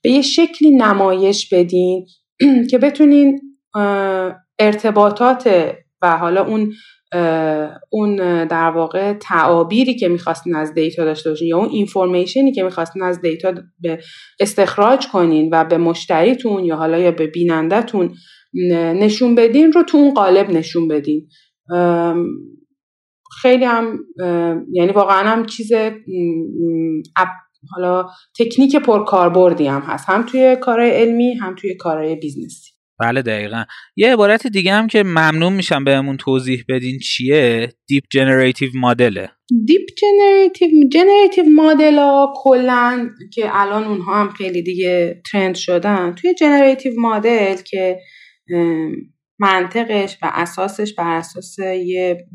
به 0.02 0.10
یه 0.10 0.22
شکلی 0.22 0.70
نمایش 0.70 1.54
بدین 1.54 2.06
که 2.70 2.78
بتونین 2.78 3.40
ارتباطات 4.58 5.74
و 6.02 6.18
حالا 6.18 6.46
اون 6.46 6.72
اون 7.90 8.16
در 8.44 8.70
واقع 8.70 9.12
تعابیری 9.12 9.94
که 9.96 10.08
می‌خواستین 10.08 10.56
از 10.56 10.74
data 10.74 11.04
داشته 11.04 11.30
باشین 11.30 11.48
یا 11.48 11.58
اون 11.58 11.68
information 11.68 12.45
ی 12.45 12.52
که 12.52 12.62
می‌خواستین 12.62 13.02
از 13.02 13.20
data 13.20 13.54
به 13.80 13.98
استخراج 14.40 15.06
کنین 15.08 15.48
و 15.52 15.64
به 15.64 15.78
مشتریتون 15.78 16.64
یا 16.64 16.76
حالا 16.76 16.98
یا 16.98 17.10
به 17.10 17.26
بینندهتون 17.26 18.14
نشون 18.74 19.34
بدین 19.34 19.72
رو 19.72 19.82
تو 19.82 19.96
اون 19.96 20.14
قالب 20.14 20.50
نشون 20.50 20.88
بدین. 20.88 21.28
خیلی 23.42 23.64
هم 23.64 23.98
یعنی 24.72 24.92
واقعا 24.92 25.30
هم 25.30 25.46
چیز 25.46 25.72
حالا 27.70 28.06
تکنیک 28.38 28.76
پرکاربردی 28.76 29.66
هم 29.66 29.80
هست. 29.80 30.08
هم 30.08 30.22
توی 30.22 30.56
کارهای 30.56 30.90
علمی 30.90 31.34
هم 31.34 31.54
توی 31.54 31.74
کارهای 31.74 32.16
business 32.16 32.59
ی. 32.59 32.70
بله 33.00 33.22
دقیقا. 33.22 33.64
یه 33.96 34.12
عبارت 34.12 34.46
دیگه 34.46 34.72
هم 34.72 34.86
که 34.86 35.02
ممنون 35.02 35.52
میشم 35.52 35.84
بهمون 35.84 36.16
توضیح 36.16 36.64
بدین 36.68 36.98
چیه؟ 36.98 37.72
deep 37.86 38.04
generative 38.10 38.70
model 38.74 39.21
ه 39.21 39.30
deep 39.66 39.86
generative 39.98 40.88
generative 40.88 41.44
model 41.44 41.98
ها 41.98 42.34
کلا 42.36 43.10
که 43.32 43.50
الان 43.52 43.84
اونها 43.84 44.20
هم 44.20 44.30
خیلی 44.30 44.62
دیگه 44.62 45.22
trend 45.32 45.54
شدن. 45.54 46.14
توی 46.14 46.34
generative 46.34 46.92
model 47.00 47.56
که 47.56 47.98
منطقش 49.40 50.18
و 50.22 50.30
اساسش 50.34 50.94
بر 50.94 51.16
اساس 51.16 51.58
یه 51.58 52.26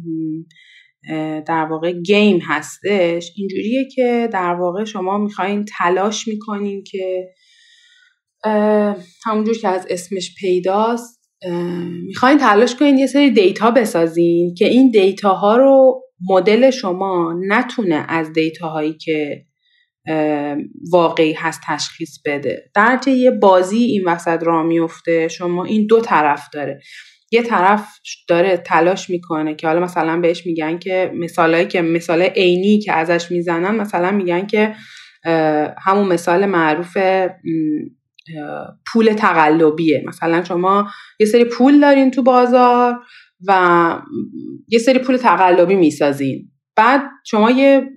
در 1.47 1.67
واقع 1.69 1.91
game 1.91 2.39
هستش. 2.41 3.31
اینجوریه 3.35 3.87
که 3.95 4.29
در 4.33 4.53
واقع 4.53 4.83
شما 4.83 5.17
می‌خواین 5.17 5.65
تلاش 5.77 6.27
می‌کنین 6.27 6.83
که 6.83 7.27
همونجور 9.25 9.57
که 9.61 9.67
از 9.67 9.87
اسمش 9.89 10.35
پیداست 10.39 11.29
می‌خواین 12.05 12.37
تلاش 12.37 12.75
کنین 12.75 12.97
یه 12.97 13.07
سری 13.07 13.31
data 13.31 13.71
بسازین 13.71 14.53
که 14.53 14.67
این 14.67 14.91
data 14.91 15.33
ها 15.33 15.57
رو 15.57 16.01
مدل 16.29 16.69
شما 16.69 17.35
نتونه 17.47 18.05
از 18.09 18.33
data 18.33 18.69
هایی 18.69 18.93
که 18.93 19.45
واقعی 20.91 21.33
هست 21.33 21.61
تشخیص 21.67 22.19
بده. 22.25 22.71
در 22.75 22.99
یه 23.07 23.31
بازی 23.31 23.77
این 23.77 24.03
وسط 24.05 24.43
را 24.43 24.63
میفته 24.63 25.27
شما 25.27 25.65
این 25.65 25.87
دو 25.87 26.01
طرف 26.01 26.49
داره. 26.53 26.79
یه 27.31 27.41
طرف 27.41 27.87
داره 28.27 28.57
تلاش 28.57 29.09
می‌کنه 29.09 29.55
که 29.55 29.67
حالا 29.67 29.79
مثلا 29.79 30.19
بهش 30.19 30.45
میگن 30.45 30.77
که 30.77 31.11
مثالایی 31.15 31.65
که 31.65 31.81
مثال 31.81 32.21
عینی 32.21 32.79
که 32.79 32.93
ازش 32.93 33.31
می‌زنن 33.31 33.75
مثلا 33.75 34.11
میگن 34.11 34.47
که 34.47 34.75
همون 35.85 36.07
مثال 36.07 36.45
معروف 36.45 36.97
پول 38.93 39.13
تقلبیه. 39.13 40.03
مثلا 40.07 40.43
شما 40.43 40.87
یه 41.19 41.25
سری 41.25 41.45
پول 41.45 41.79
دارین 41.79 42.11
تو 42.11 42.23
بازار 42.23 42.99
و 43.47 44.01
یه 44.67 44.79
سری 44.79 44.99
پول 44.99 45.17
تقلبی 45.17 45.75
می‌سازین. 45.75 46.51
بعد 46.75 47.01
شما 47.25 47.51
یه 47.51 47.89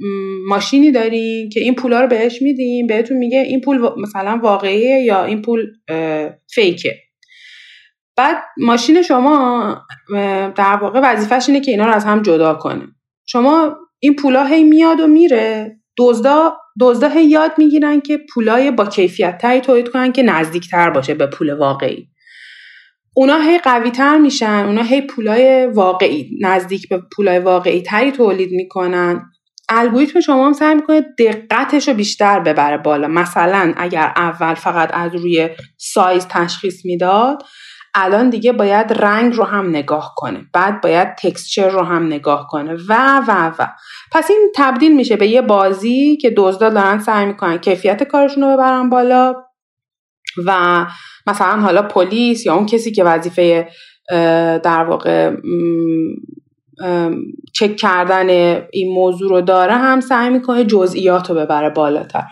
ماشینی 0.49 0.93
دارین 0.93 1.49
که 1.49 1.61
این 1.61 1.75
پولا 1.75 2.01
رو 2.01 2.09
بهش 2.09 2.43
میدین 2.43 2.87
بهتون 2.87 3.17
میگه 3.17 3.41
این 3.41 3.61
پول 3.61 3.79
مثلا 3.97 4.41
واقعیه 4.43 5.01
یا 5.01 5.25
این 5.25 5.43
پول 5.43 5.67
فیکه. 6.55 6.95
بعد 8.17 8.37
ماشین 8.57 9.03
شما 9.03 9.77
در 10.57 10.79
واقع 10.83 11.01
وظیفش 11.03 11.49
اینه 11.49 11.61
که 11.61 11.71
اینا 11.71 11.87
رو 11.87 11.93
از 11.93 12.05
هم 12.05 12.23
جدا 12.23 12.55
کنه. 12.55 12.87
شما 13.27 13.77
این 13.99 14.17
پولا 14.17 14.45
هی 14.45 14.65
میاد 14.65 15.01
و 15.01 15.07
میره. 15.07 15.79
دزدا 15.99 16.57
دزدا 16.81 17.09
هی 17.09 17.25
یاد 17.25 17.53
می‌گیرن 17.59 18.01
که 18.01 18.19
پولای 18.35 18.71
با 18.71 18.87
کیفیت 18.87 19.39
تری 19.39 19.61
تولید 19.61 19.89
کنن 19.89 20.13
که 20.13 20.23
نزدیکتر 20.23 20.91
باشه 20.91 21.15
به 21.15 21.27
پول 21.27 21.53
واقعی. 21.53 22.09
اونا 23.19 23.39
هی 23.39 23.59
قوی 23.59 23.90
تر 23.90 24.19
میشن 24.19 24.65
اونا 24.66 24.82
هی 24.82 25.01
پولای 25.01 25.66
واقعی 25.66 26.31
نزدیک 26.43 26.89
به 26.89 27.03
پولای 27.16 27.39
واقعی 27.39 27.82
تری 27.82 28.12
تولید 28.12 28.53
می‌کنن. 28.53 29.23
الگوریتم 29.69 30.20
شما 30.20 30.47
هم 30.47 30.53
سعی 30.53 30.74
می‌کنه 30.74 31.05
دقتش 31.19 31.89
رو 31.89 31.95
بیشتر 31.95 32.40
ببره 32.40 32.78
بالا. 32.78 33.09
مثلا 33.09 33.74
اگر 33.77 34.12
اول 34.16 34.55
فقط 34.55 34.90
از 34.93 35.15
روی 35.15 35.49
سایز 35.77 36.27
تشخیص 36.31 36.85
می‌داد 36.85 37.43
الان 37.95 38.31
دیگه 38.31 38.53
باید 38.53 38.93
رنگ 38.93 39.35
رو 39.35 39.45
هم 39.45 39.69
نگاه 39.69 40.15
کنه. 40.16 40.40
بعد 40.53 40.81
باید 40.81 41.09
تکسچر 41.15 41.69
رو 41.69 41.82
هم 41.82 42.07
نگاه 42.07 42.47
کنه. 42.51 42.74
و 42.89 43.23
و 43.28 43.53
و. 43.59 43.66
پس 44.12 44.31
این 44.31 44.53
تبدیل 44.57 44.97
میشه 44.97 45.16
به 45.16 45.27
یه 45.27 45.43
بازی 45.43 46.16
که 46.16 46.31
دزدا 46.36 46.70
دارن 46.70 46.99
سعی 46.99 47.27
می‌کنن 47.27 47.59
کیفیت 47.59 48.03
کارشون 48.03 48.45
رو 48.45 48.53
ببرن 48.53 48.90
بالا. 48.90 49.35
و 50.47 50.87
مثلا 51.27 51.61
حالا 51.61 51.83
پلیس 51.83 52.47
یا 52.47 52.55
اون 52.55 52.67
کسی 52.67 52.93
که 52.93 53.05
وظیفه 53.05 53.69
در 54.65 54.85
واقع 54.85 55.33
چک 57.55 57.77
کردن 57.77 58.29
این 58.73 58.95
موضوع 58.95 59.31
رو 59.31 59.41
داره 59.41 59.73
هم 59.73 60.01
سعی 60.01 60.31
می‌کنه 60.31 60.65
جزئیات 60.65 61.31
رو 61.31 61.37
ببره 61.37 61.71
بالاتر. 61.71 62.23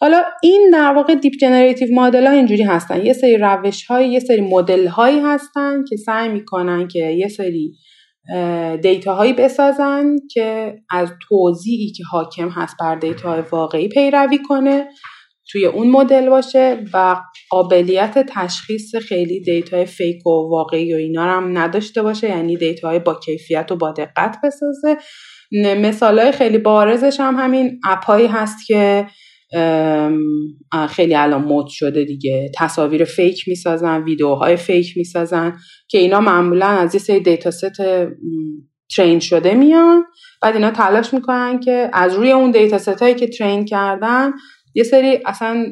حالا 0.00 0.22
این 0.42 0.70
در 0.72 0.92
واقع 0.92 1.14
deep 1.14 1.32
generative 1.40 1.88
model 1.94 2.26
ها 2.26 2.32
اینجوری 2.32 2.62
هستن. 2.62 3.06
یه 3.06 3.12
سری 3.12 3.36
روش 3.36 3.84
های 3.84 4.08
یه 4.08 4.20
سری 4.20 4.40
مدل 4.40 4.86
هایی 4.86 5.20
هستن 5.20 5.84
که 5.84 5.96
سعی 5.96 6.28
می‌کنن 6.28 6.88
که 6.88 6.98
یه 6.98 7.28
سری 7.28 7.72
data 8.82 9.14
هایی 9.14 9.32
بسازن 9.32 10.16
که 10.30 10.74
از 10.90 11.12
توزیعی 11.28 11.92
که 11.92 12.04
حاکم 12.10 12.48
هست 12.48 12.76
بر 12.80 12.94
data 12.94 13.30
های 13.30 13.42
واقعی 13.52 13.88
پیروی 13.88 14.38
کنه. 14.48 14.88
توی 15.50 15.66
اون 15.66 15.90
مدل 15.90 16.28
باشه 16.28 16.84
و 16.94 17.16
قابلیت 17.50 18.26
تشخیص 18.28 18.96
خیلی 18.96 19.40
data 19.40 19.86
ی 19.86 19.94
fake 19.94 20.26
و 20.26 20.30
واقعی 20.30 20.94
و 20.94 20.96
اینا 20.96 21.22
هم 21.22 21.58
نداشته 21.58 22.02
باشه 22.02 22.28
یعنی 22.28 22.56
data 22.56 22.84
های 22.84 22.98
با 22.98 23.14
کیفیت 23.14 23.72
و 23.72 23.76
با 23.76 23.92
دقت 23.92 24.36
بسازه. 24.44 24.96
مثال 25.62 26.18
های 26.18 26.32
خیلی 26.32 26.58
بارزش 26.58 27.20
هم 27.20 27.36
همین 27.36 27.80
app 27.84 28.05
هایی 28.05 28.26
هست 28.26 28.66
که 28.66 29.06
خیلی 30.88 31.14
الان 31.14 31.42
مد 31.44 31.66
شده 31.66 32.04
دیگه. 32.04 32.50
تصاویر 32.56 33.04
fake 33.04 33.48
می‌سازن 33.48 34.02
ویدیوهای 34.02 34.56
fake 34.56 34.96
می‌سازن 34.96 35.56
که 35.88 35.98
اینا 35.98 36.20
معمولا 36.20 36.66
از 36.66 36.94
یه 36.94 37.00
سری 37.00 37.20
data 37.20 37.50
set 37.50 37.82
train 38.96 39.18
شده 39.20 39.54
میان. 39.54 40.04
بعد 40.42 40.54
اینا 40.54 40.70
تلاش 40.70 41.14
می‌کنن 41.14 41.60
که 41.60 41.90
از 41.92 42.14
روی 42.14 42.30
اون 42.30 42.50
data 42.50 42.78
set 42.78 43.16
که 43.16 43.26
train 43.26 43.64
کردن 43.64 44.32
یه 44.74 44.82
سری 44.82 45.18
اصلا 45.26 45.66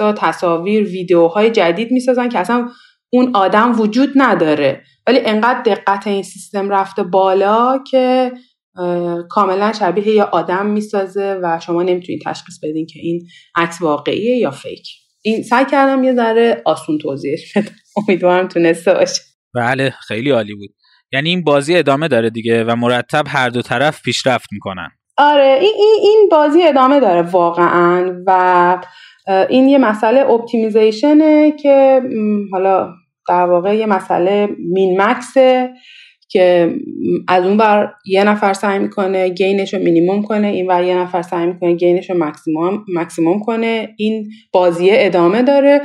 ها 0.00 0.12
تصاویر 0.12 0.84
ویدیوهای 0.84 1.50
جدید 1.50 1.92
می‌سازن 1.92 2.28
که 2.28 2.38
اصلا 2.38 2.68
اون 3.10 3.36
آدم 3.36 3.80
وجود 3.80 4.12
نداره. 4.16 4.82
ولی 5.06 5.18
انقدر 5.24 5.62
دقت 5.62 6.06
این 6.06 6.22
سیستم 6.22 6.70
رفته 6.70 7.02
بالا 7.02 7.78
که 7.90 8.32
کاملا 9.28 9.72
شبیه 9.72 10.08
یه 10.08 10.22
آدم 10.22 10.66
می‌سازه 10.66 11.40
و 11.42 11.60
شما 11.62 11.82
نمی‌تونید 11.82 12.22
تشخیص 12.24 12.58
بدین 12.62 12.86
که 12.86 12.98
این 13.02 13.26
عکس 13.54 13.82
واقعیه 13.82 14.36
یا 14.36 14.50
فیک. 14.50 14.88
این 15.22 15.42
سعی 15.42 15.64
کردم 15.64 16.04
یه 16.04 16.14
ذره 16.14 16.62
آسون 16.64 16.98
توضیحش 16.98 17.56
بدم. 17.56 17.74
امیدوارم 18.08 18.48
تونسته 18.48 18.94
باشه. 18.94 19.22
بله 19.54 19.94
خیلی 20.08 20.30
عالی 20.30 20.54
بود. 20.54 20.70
یعنی 21.12 21.28
این 21.28 21.44
بازی 21.44 21.76
ادامه 21.76 22.08
داره 22.08 22.30
دیگه 22.30 22.64
و 22.64 22.76
مرتب 22.76 23.24
هر 23.28 23.48
دو 23.48 23.62
طرف 23.62 24.02
پیشرفت 24.02 24.48
می‌کنن. 24.52 24.88
آره 25.18 25.58
این, 25.60 25.74
این 26.02 26.28
بازی 26.30 26.62
ادامه 26.62 27.00
داره 27.00 27.22
واقعا 27.22 28.22
و 28.26 28.78
این 29.48 29.68
یه 29.68 29.78
مسئله 29.78 30.20
اپتیمیزیشنه 30.30 31.52
که 31.52 32.02
حالا 32.52 32.88
در 33.28 33.46
واقع 33.46 33.76
یه 33.76 33.86
مسئله 33.86 34.48
مین 34.72 35.02
مکسه 35.02 35.70
که 36.28 36.74
از 37.28 37.44
اون 37.44 37.56
ور 37.56 37.92
یه 38.06 38.24
نفر 38.24 38.52
سعی 38.52 38.78
می‌کنه 38.78 39.28
gain 39.28 39.59
ش 39.59 39.74
رو 39.74 39.80
مینیموم 39.80 40.22
کنه 40.22 40.46
این 40.46 40.66
ور 40.66 40.84
یه 40.84 40.96
نفر 40.96 41.22
سعی 41.22 41.46
می‌کنه 41.46 41.72
gain 41.72 41.97
ش 41.97 42.10
رو 42.10 42.24
maximum, 42.24 42.84
maximum 42.94 43.40
کنه. 43.40 43.88
این 43.98 44.28
بازی 44.52 44.88
ادامه 44.92 45.42
داره. 45.42 45.80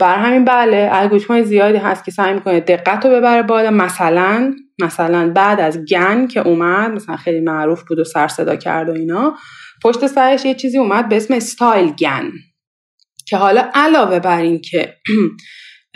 برا 0.00 0.16
همین 0.16 0.44
بله 0.44 0.88
الگوریتم 0.92 1.42
زیادی 1.42 1.78
هست 1.78 2.04
که 2.04 2.10
سعی 2.10 2.34
می‌کنه 2.34 2.60
دقت 2.60 3.06
رو 3.06 3.12
ببره 3.12 3.42
بالا. 3.42 3.70
مثلا 3.70 4.54
مثلا 4.78 5.32
بعد 5.34 5.60
از 5.60 5.78
GAN 5.90 6.26
که 6.26 6.40
اومد 6.40 6.90
مثلا 6.90 7.16
خیلی 7.16 7.40
معروف 7.40 7.82
بود 7.88 7.98
و 7.98 8.04
سر 8.04 8.28
صدا 8.28 8.56
کرد 8.56 8.88
و 8.88 8.92
اینا 8.92 9.36
پشت 9.82 10.06
سرش 10.06 10.44
یه 10.44 10.54
چیزی 10.54 10.78
اومد 10.78 11.08
به 11.08 11.16
اسم 11.16 11.34
StyleGAN 11.34 12.32
که 13.26 13.36
حالا 13.36 13.70
علاوه 13.74 14.20
بر 14.20 14.40
این 14.40 14.60
که 14.60 14.96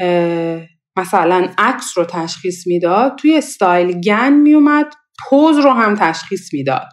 مثلا 0.98 1.48
عکس 1.58 1.98
رو 1.98 2.04
تشخیص 2.04 2.66
می‌داد 2.66 3.16
توی 3.16 3.38
استایل 3.38 4.00
گن 4.00 4.32
میومد 4.32 4.94
پوز 5.28 5.58
رو 5.58 5.70
هم 5.70 5.94
تشخیص 5.94 6.54
می‌داد 6.54 6.88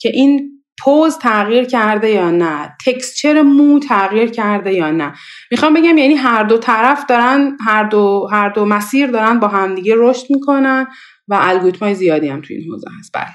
که 0.00 0.08
این 0.08 0.50
پوز 0.78 1.18
تغییر 1.18 1.64
کرده 1.64 2.10
یا 2.10 2.30
نه 2.30 2.76
تکسچر 2.86 3.42
مو 3.42 3.78
تغییر 3.78 4.30
کرده 4.30 4.74
یا 4.74 4.90
نه. 4.90 5.12
می‌خوام 5.50 5.74
بگم 5.74 5.98
یعنی 5.98 6.14
هر 6.14 6.42
دو 6.42 6.58
طرف 6.58 7.06
دارن 7.06 7.56
هر 7.66 7.84
دو 7.84 8.28
هر 8.32 8.48
دو 8.48 8.64
مسیر 8.64 9.06
دارن 9.06 9.40
با 9.40 9.48
همدیگه 9.48 9.94
رشد 9.98 10.26
می‌کنن. 10.30 10.86
و 11.28 11.38
الگوریتم 11.40 11.92
زیادی 11.92 12.28
هم 12.28 12.40
تو 12.40 12.54
این 12.54 12.70
حوزه 12.70 12.86
هست. 12.98 13.10
بله. 13.14 13.34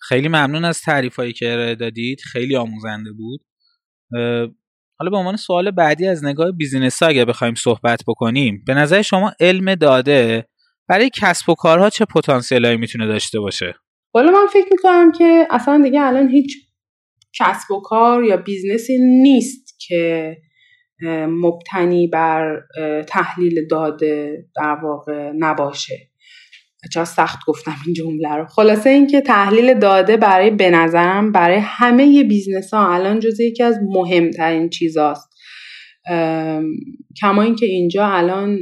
خیلی 0.00 0.28
ممنون 0.28 0.64
از 0.64 0.80
تعریف 0.80 1.16
هایی 1.16 1.32
که 1.32 1.52
ارائه 1.52 1.74
دادید. 1.74 2.20
خیلی 2.20 2.56
آموزنده 2.56 3.12
بود. 3.12 3.40
حالا 4.98 5.10
به 5.10 5.16
عنوان 5.16 5.36
سوال 5.36 5.70
بعدی 5.70 6.06
از 6.06 6.24
نگاه 6.24 6.52
business 6.52 7.02
اگه 7.02 7.24
بخوایم 7.24 7.54
صحبت 7.54 8.02
بکنیم 8.06 8.64
به 8.66 8.74
نظر 8.74 9.02
شما 9.02 9.32
علم 9.40 9.74
داده 9.74 10.46
برای 10.88 11.10
کسب 11.14 11.48
و 11.48 11.54
کارها 11.54 11.90
چه 11.90 12.04
پتانسیلی 12.04 12.76
می‌تونه 12.76 13.06
داشته 13.06 13.40
باشه؟ 13.40 13.74
حالا 14.14 14.30
من 14.30 14.46
فکر 14.52 14.66
می‌کنم 14.70 15.12
که 15.12 15.46
اصلا 15.50 15.82
دیگه 15.84 16.00
الان 16.00 16.28
هیچ 16.28 16.56
کسب 17.38 17.70
و 17.70 17.80
کار 17.80 18.24
یا 18.24 18.36
business 18.36 18.91
ی 18.91 18.98
نیست 18.98 19.76
که 19.88 20.36
مبتنی 21.28 22.06
بر 22.06 22.60
تحلیل 23.08 23.66
داده 23.66 24.44
در 24.56 24.78
واقع 24.82 25.32
نباشه. 25.38 26.09
چرا 26.88 27.04
سخت 27.04 27.38
گفتم 27.46 27.74
این 27.86 27.94
جمله 27.94 28.34
رو. 28.34 28.46
خلاصه 28.46 28.90
اینکه 28.90 29.20
تحلیل 29.20 29.78
داده 29.78 30.16
برای 30.16 30.50
به 30.50 30.70
نظرم 30.70 31.32
برای 31.32 31.58
همه 31.60 32.24
business 32.24 32.74
ها 32.74 32.94
الان 32.94 33.20
جز 33.20 33.40
یکی 33.40 33.62
از 33.62 33.78
مهمترین 33.82 34.68
چیزاست. 34.68 35.30
کما 37.20 37.42
اینکه 37.42 37.66
اینجا 37.66 38.06
الان 38.06 38.58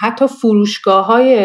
حتی 0.00 0.26
فروشگاه 0.26 1.06
های 1.06 1.36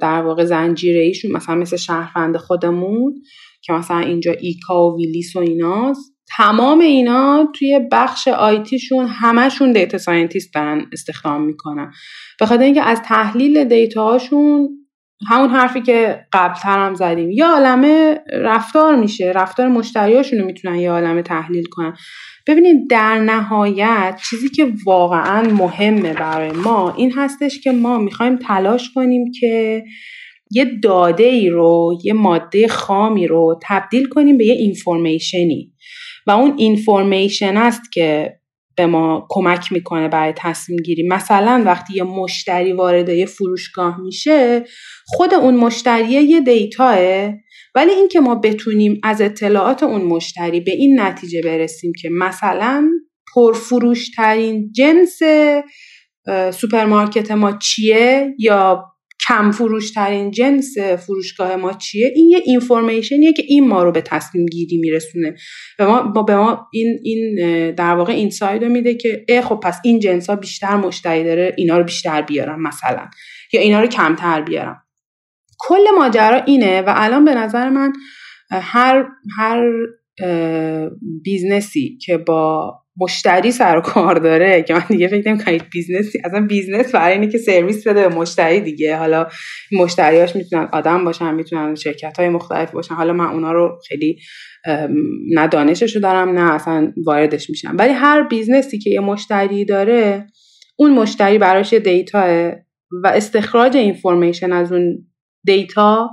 در 0.00 0.22
واقع 0.22 0.44
زنجیره 0.44 1.00
ایشون 1.00 1.32
مثلا 1.32 1.54
مثل 1.54 1.76
شهروند 1.76 2.36
خودمون 2.36 3.14
که 3.62 3.72
مثلا 3.72 3.98
اینجا 3.98 4.32
ICA 4.32 4.90
و 4.90 4.96
Willys 4.96 5.36
و 5.36 5.38
ایناست 5.38 6.15
تمام 6.36 6.80
اینا 6.80 7.48
توی 7.54 7.80
بخش 7.92 8.28
IT 8.28 8.54
شون 8.54 9.06
همشون 9.06 9.72
data 9.72 9.98
scientist 9.98 10.54
دارن 10.54 10.86
استخدام 10.92 11.44
می‌کنن. 11.44 11.92
به 12.40 12.46
خاطر 12.46 12.62
اینکه 12.62 12.82
از 12.82 13.02
تحلیل 13.02 13.64
data 13.64 14.10
هاشون 14.10 14.68
همون 15.28 15.50
حرفی 15.50 15.80
که 15.80 16.26
قبلتر 16.32 16.78
هم 16.78 16.94
زدیم. 16.94 17.30
یه 17.30 17.46
عالمه 17.46 18.20
رفتار 18.32 18.96
میشه 18.96 19.32
رفتار 19.34 19.68
مشتریاشون 19.68 20.38
رو 20.38 20.46
می‌تونن 20.46 20.74
یه 20.76 20.90
عالمه 20.90 21.22
تحلیل 21.22 21.64
کنن. 21.70 21.96
ببینید 22.46 22.90
در 22.90 23.18
نهایت 23.18 24.20
چیزی 24.30 24.48
که 24.48 24.72
واقعا 24.86 25.42
مهمه 25.42 26.12
برای 26.12 26.50
ما 26.50 26.94
این 26.96 27.12
هستش 27.12 27.60
که 27.60 27.72
ما 27.72 27.98
می‌خوایم 27.98 28.36
تلاش 28.36 28.90
کنیم 28.94 29.24
که 29.40 29.84
یه 30.50 30.64
داده 30.82 31.24
ای 31.24 31.48
رو 31.48 31.98
یه 32.04 32.12
ماده 32.12 32.68
خامی 32.68 33.26
رو 33.26 33.58
تبدیل 33.62 34.08
کنیم 34.08 34.38
به 34.38 34.46
یه 34.46 34.54
اینفورمیشنی 34.54 35.72
و 36.26 36.30
اون 36.30 36.54
اینفورمیشن 36.58 37.56
است 37.56 37.92
که 37.92 38.36
به 38.76 38.86
ما 38.86 39.26
کمک 39.30 39.72
می‌کنه 39.72 40.08
برای 40.08 40.34
تصمیم 40.36 40.78
گیری. 40.78 41.08
مثلا 41.08 41.62
وقتی 41.66 41.94
یه 41.94 42.02
مشتری 42.02 42.72
وارد 42.72 43.08
یه 43.08 43.26
فروشگاه 43.26 44.00
میشه 44.00 44.64
خود 45.06 45.34
اون 45.34 45.56
مشتری 45.56 46.08
یه 46.08 46.40
دیتاه 46.40 46.96
ولی 47.74 47.90
اینکه 47.90 48.20
ما 48.20 48.34
بتونیم 48.34 49.00
از 49.02 49.20
اطلاعات 49.20 49.82
اون 49.82 50.02
مشتری 50.02 50.60
به 50.60 50.70
این 50.70 51.00
نتیجه 51.00 51.42
برسیم 51.42 51.92
که 52.00 52.08
مثلا 52.12 52.90
پرفروش 53.34 54.10
ترین 54.10 54.72
جنس 54.72 55.18
سوپرمارکت 56.52 57.30
ما 57.30 57.52
چیه 57.52 58.34
یا 58.38 58.84
کم 59.28 59.50
فروش 59.50 59.90
ترین 59.90 60.30
جنس 60.30 60.78
فروشگاه 60.78 61.56
ما 61.56 61.72
چیه؟ 61.72 62.12
این 62.14 62.30
یه 62.30 62.42
information 62.44 63.19
یه 63.19 63.32
که 63.32 63.42
این 63.48 63.68
ما 63.68 63.82
رو 63.82 63.92
به 63.92 64.00
تصمیم 64.00 64.46
گیری 64.46 64.78
میرسونه. 64.78 65.34
به 65.78 65.86
ما 65.86 66.02
به 66.02 66.36
ما 66.36 66.68
این 66.72 66.98
این 67.02 67.34
در 67.74 67.94
واقع 67.94 68.12
این 68.12 68.30
رو 68.40 68.68
میده 68.68 68.94
که 68.94 69.24
اه 69.28 69.40
خب 69.40 69.60
پس 69.62 69.78
این 69.84 69.98
جنس 69.98 70.30
ها 70.30 70.36
بیشتر 70.36 70.76
مشتری 70.76 71.24
داره 71.24 71.54
اینا 71.56 71.78
رو 71.78 71.84
بیشتر 71.84 72.22
بیارم 72.22 72.62
مثلا. 72.62 73.08
یا 73.52 73.60
اینا 73.60 73.80
رو 73.80 73.86
کمتر 73.86 74.42
بیارم. 74.42 74.82
کل 75.58 75.82
ماجرا 75.98 76.42
اینه 76.42 76.82
و 76.82 76.92
الان 76.96 77.24
به 77.24 77.34
نظر 77.34 77.68
من 77.68 77.92
هر 78.50 79.08
هر 79.38 79.70
business 81.24 81.90
ی 81.90 81.98
که 82.06 82.18
با 82.18 82.74
مشتری 83.00 83.50
سر 83.50 83.80
کار 83.80 84.14
داره 84.14 84.62
که 84.62 84.74
من 84.74 84.84
دیگه 84.88 85.08
فکر 85.08 85.28
نمی‌کنم 85.28 85.58
business 85.72 86.13
ی 86.13 86.18
اصلا 86.24 86.46
business 86.46 86.94
برای 86.94 87.12
اینه 87.12 87.28
که 87.28 87.38
سرویس 87.38 87.86
بده 87.86 88.08
به 88.08 88.14
مشتری 88.14 88.60
دیگه. 88.60 88.96
حالا 88.96 89.26
مشتریاش 89.72 90.36
می‌تونن 90.36 90.68
آدم 90.72 91.04
باشن 91.04 91.34
می‌تونن 91.34 91.74
شرکت 91.74 92.18
های 92.18 92.28
مختلف 92.28 92.70
باشن. 92.70 92.94
حالا 92.94 93.12
من 93.12 93.26
اونا 93.26 93.52
رو 93.52 93.78
خیلی 93.88 94.18
نه 95.34 95.48
دانششو 95.48 96.00
دارم 96.00 96.38
نه 96.38 96.54
اصلا 96.54 96.92
واردش 97.06 97.50
میشم. 97.50 97.76
ولی 97.78 97.92
هر 97.92 98.22
business 98.22 98.72
ی 98.72 98.78
که 98.78 98.90
یه 98.90 99.00
مشتری 99.00 99.64
داره 99.64 100.26
اون 100.76 100.92
مشتری 100.92 101.38
براش 101.38 101.74
data 101.74 102.52
و 103.02 103.08
استخراج 103.08 103.76
information 103.76 104.52
از 104.52 104.72
اون 104.72 104.98
data 105.44 106.10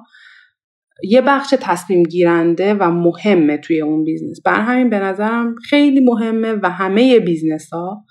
یه 1.04 1.22
بخش 1.22 1.54
تصمیم 1.62 2.04
گیرنده 2.04 2.74
و 2.74 2.92
مهمه 2.92 3.58
توی 3.58 3.82
اون 3.82 4.04
business. 4.04 4.42
برا 4.46 4.62
همین 4.62 4.90
به 4.90 5.00
نظرم 5.00 5.56
خیلی 5.70 6.00
مهمه 6.00 6.54
و 6.64 6.70
همه 6.70 7.20
business 7.20 7.70
ها 7.74 8.06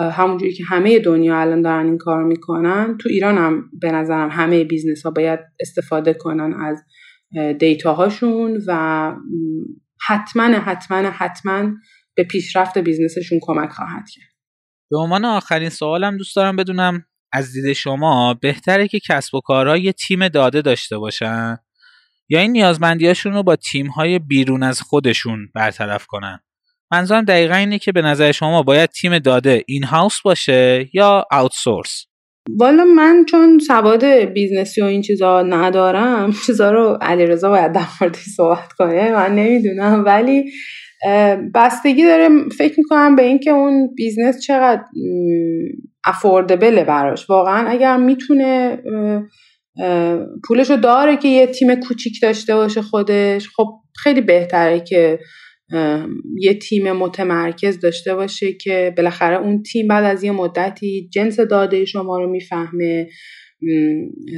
همونجوری 0.00 0.52
که 0.52 0.64
همه 0.64 0.98
دنیا 0.98 1.40
الان 1.40 1.62
دارن 1.62 1.86
این 1.86 1.98
کار 1.98 2.24
می‌کنن 2.24 2.96
تو 3.00 3.08
ایران 3.08 3.38
هم 3.38 3.70
به 3.80 3.92
نظرم 3.92 4.30
همه 4.30 4.64
business 4.64 5.02
ها 5.02 5.10
باید 5.10 5.40
استفاده 5.60 6.14
کنن 6.14 6.54
از 6.54 6.82
data 7.58 8.04
هاشون 8.04 8.62
و 8.66 9.12
حتما 10.06 10.42
حتما 10.42 10.96
حتما 10.96 11.70
به 12.14 12.24
پیشرفت 12.24 12.78
business 12.78 13.18
شون 13.18 13.38
کمک 13.42 13.70
خواهد 13.70 14.04
کرد. 14.10 14.34
به 14.90 14.98
عنوان 14.98 15.24
آخرین 15.24 15.68
سوالم 15.68 16.16
دوست 16.16 16.36
دارم 16.36 16.56
بدونم 16.56 17.04
از 17.32 17.52
دید 17.52 17.72
شما 17.72 18.34
بهتره 18.34 18.88
که 18.88 19.00
کسب 19.08 19.34
و 19.34 19.40
کارها 19.40 19.76
یه 19.76 19.92
تیم 19.92 20.28
داده 20.28 20.62
داشته 20.62 20.98
باشن؟ 20.98 21.56
یا 22.28 22.40
این 22.40 22.52
نیازمندیاشون 22.52 23.32
رو 23.32 23.42
با 23.42 23.56
تیم‌های 23.56 24.18
بیرون 24.18 24.62
از 24.62 24.80
خودشون 24.80 25.48
برطرف 25.54 26.06
کنن. 26.06 26.40
منظورم 26.92 27.24
دقیقا 27.24 27.54
اینه 27.54 27.78
که 27.78 27.92
به 27.92 28.02
نظر 28.02 28.32
شما 28.32 28.62
باید 28.62 28.90
تیم 28.90 29.18
داده 29.18 29.64
in-house 29.66 30.20
باشه 30.24 30.88
یا 30.92 31.24
outsource؟ 31.30 32.06
والا 32.48 32.84
من 32.84 33.24
چون 33.28 33.58
سواد 33.58 34.04
business 34.04 34.73
ی 34.73 34.82
و 34.82 34.84
این 34.84 35.02
چیزا 35.02 35.42
ندارم 35.42 36.32
چیزا 36.46 36.70
رو 36.70 36.98
علیرضا 37.00 37.50
باید 37.50 37.72
در 37.72 37.84
موردش 38.00 38.24
صحبت 38.36 38.72
کنه 38.72 39.12
من 39.12 39.34
نمی‌دونم. 39.34 40.04
ولی 40.04 40.52
بستگی 41.54 42.04
داره 42.04 42.28
فکر 42.58 42.74
می‌کنم 42.78 43.16
به 43.16 43.22
اینکه 43.22 43.50
اون 43.50 43.94
business 43.96 44.40
چقدر 44.40 44.82
affordable 46.04 46.77
ه 46.77 46.84
براش. 46.84 47.30
واقعا 47.30 47.68
اگر 47.68 47.96
می‌تونه 47.96 48.78
پولشو 50.48 50.76
داره 50.76 51.16
که 51.16 51.28
یه 51.28 51.46
تیم 51.46 51.74
کوچیک 51.74 52.22
داشته 52.22 52.54
باشه 52.54 52.82
خودش. 52.82 53.48
خب 53.56 53.66
خیلی 53.96 54.20
بهتره 54.20 54.80
که 54.80 55.18
یه 56.40 56.54
تیم 56.54 56.92
متمرکز 56.92 57.80
داشته 57.80 58.14
باشه 58.14 58.52
که 58.52 58.94
بالاخره 58.96 59.36
اون 59.36 59.62
تیم 59.62 59.88
بعد 59.88 60.04
از 60.04 60.24
یه 60.24 60.32
مدتی 60.32 61.08
جنس 61.12 61.40
داده 61.40 61.84
شما 61.84 62.18
رو 62.18 62.30
می‌فهمه. 62.30 63.08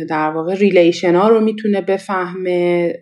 در 0.08 0.30
واقع 0.30 0.54
relation 0.54 1.14
ها 1.14 1.28
رو 1.28 1.40
می‌تونه 1.40 1.80
بفهمه 1.80 2.92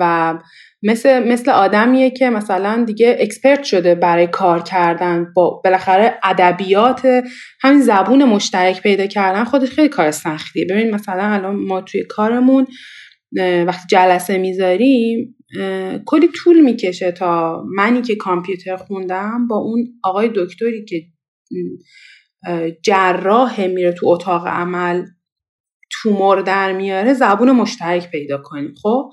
و 0.00 0.38
مثل 0.82 1.28
مثل 1.28 1.50
آدمیه 1.50 2.10
که 2.10 2.30
مثلا 2.30 2.84
دیگه 2.86 3.16
اکسپرت 3.20 3.64
شده 3.64 3.94
برای 3.94 4.26
کار 4.26 4.62
کردن 4.62 5.32
با 5.36 5.60
بالاخره 5.64 6.14
ادبیات 6.22 7.22
همین 7.60 7.80
زبون 7.80 8.24
مشترک 8.24 8.82
پیدا 8.82 9.06
کردن 9.06 9.44
خودش 9.44 9.70
خیلی 9.70 9.88
کار 9.88 10.10
سختیه. 10.10 10.66
ببین 10.70 10.94
مثلا 10.94 11.22
الان 11.22 11.56
ما 11.56 11.80
توی 11.80 12.04
کارمون 12.08 12.66
وقتی 13.66 13.86
جلسه 13.90 14.38
می‌ذاریم 14.38 15.36
کلی 16.06 16.28
طول 16.34 16.60
می‌کشه 16.60 17.12
تا 17.12 17.64
منی 17.76 18.02
که 18.02 18.16
کامپیوتر 18.16 18.76
خوندم 18.76 19.46
با 19.48 19.56
اون 19.56 19.84
آقای 20.04 20.30
دکتری 20.34 20.84
که 20.84 21.02
جراح 22.82 23.66
میره 23.66 23.92
تو 23.92 24.08
اتاق 24.08 24.46
عمل 24.46 25.04
تومور 26.02 26.42
در 26.42 26.72
میاره 26.72 27.14
زبون 27.14 27.50
مشترک 27.50 28.10
پیدا 28.10 28.38
کنیم 28.44 28.74
خب؟ 28.82 29.10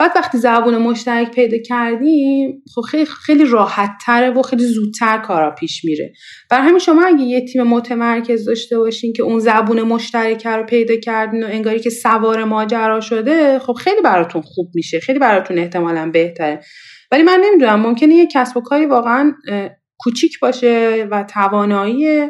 بعد 0.00 0.12
وقتی 0.16 0.38
زبون 0.38 0.78
مشترک 0.78 1.30
پیدا 1.30 1.56
کردیم 1.58 2.62
خب 2.74 2.80
خیلی 2.80 3.04
خیلی 3.04 3.44
راحت 3.44 3.90
تره 4.06 4.30
و 4.30 4.42
خیلی 4.42 4.64
زودتر 4.64 5.18
کارا 5.18 5.50
پیش 5.50 5.84
میره. 5.84 6.12
بر 6.50 6.60
همین 6.60 6.78
شما 6.78 7.06
اگه 7.06 7.22
یه 7.22 7.44
تیم 7.44 7.62
متمرکز 7.62 8.44
داشته 8.44 8.78
باشین 8.78 9.12
که 9.12 9.22
اون 9.22 9.38
زبون 9.38 9.82
مشترک 9.82 10.46
رو 10.46 10.64
پیدا 10.64 10.96
کردین 10.96 11.44
و 11.44 11.46
انگاری 11.46 11.80
که 11.80 11.90
سوار 11.90 12.44
ماجرا 12.44 13.00
شده 13.00 13.58
خب 13.58 13.72
خیلی 13.72 14.00
براتون 14.04 14.42
خوب 14.42 14.70
میشه 14.74 15.00
خیلی 15.00 15.18
براتون 15.18 15.58
احتمالا 15.58 16.10
بهتره. 16.10 16.60
ولی 17.12 17.22
من 17.22 17.40
نمی‌دونم 17.44 17.80
ممکنه 17.80 18.14
یه 18.14 18.26
کسب 18.26 18.56
و 18.56 18.60
کاری 18.60 18.86
واقعا 18.86 19.34
کوچیک 19.98 20.38
باشه 20.40 21.08
و 21.10 21.24
توانایی 21.24 22.28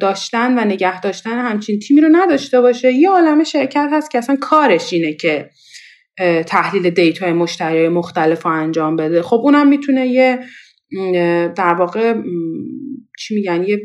داشتن 0.00 0.58
و 0.58 0.64
نگه 0.64 1.00
داشتن 1.00 1.38
همچین 1.38 1.78
تیمی 1.78 2.00
رو 2.00 2.08
نداشته 2.12 2.60
باشه. 2.60 2.92
یه 2.92 3.10
عالم 3.10 3.44
شرکت 3.44 3.88
هست 3.92 4.10
که 4.10 4.18
اصلا 4.18 4.36
کارش 4.40 4.92
اینه 4.92 5.12
که 5.12 5.50
تحلیل 6.46 6.90
data 6.90 7.24
ی 7.24 7.32
مشتری 7.32 7.88
مختلف 7.88 8.42
رو 8.42 8.50
انجام 8.50 8.96
بده. 8.96 9.22
خب 9.22 9.40
اونم 9.42 9.68
می‌تونه 9.68 10.06
یه 10.06 10.38
در 11.56 11.74
واقع 11.74 12.14
چی 13.18 13.34
میگن 13.34 13.64
یه, 13.64 13.80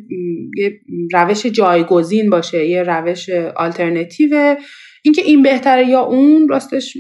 یه 0.58 0.80
روش 1.14 1.46
جایگزین 1.46 2.30
باشه 2.30 2.66
یه 2.66 2.84
روش 2.84 3.30
آلترنتیو 3.56 4.56
اینکه 5.04 5.22
این 5.22 5.44
بهتره 5.44 5.88
یا 5.88 6.00
اون 6.00 6.48
راستش 6.48 6.98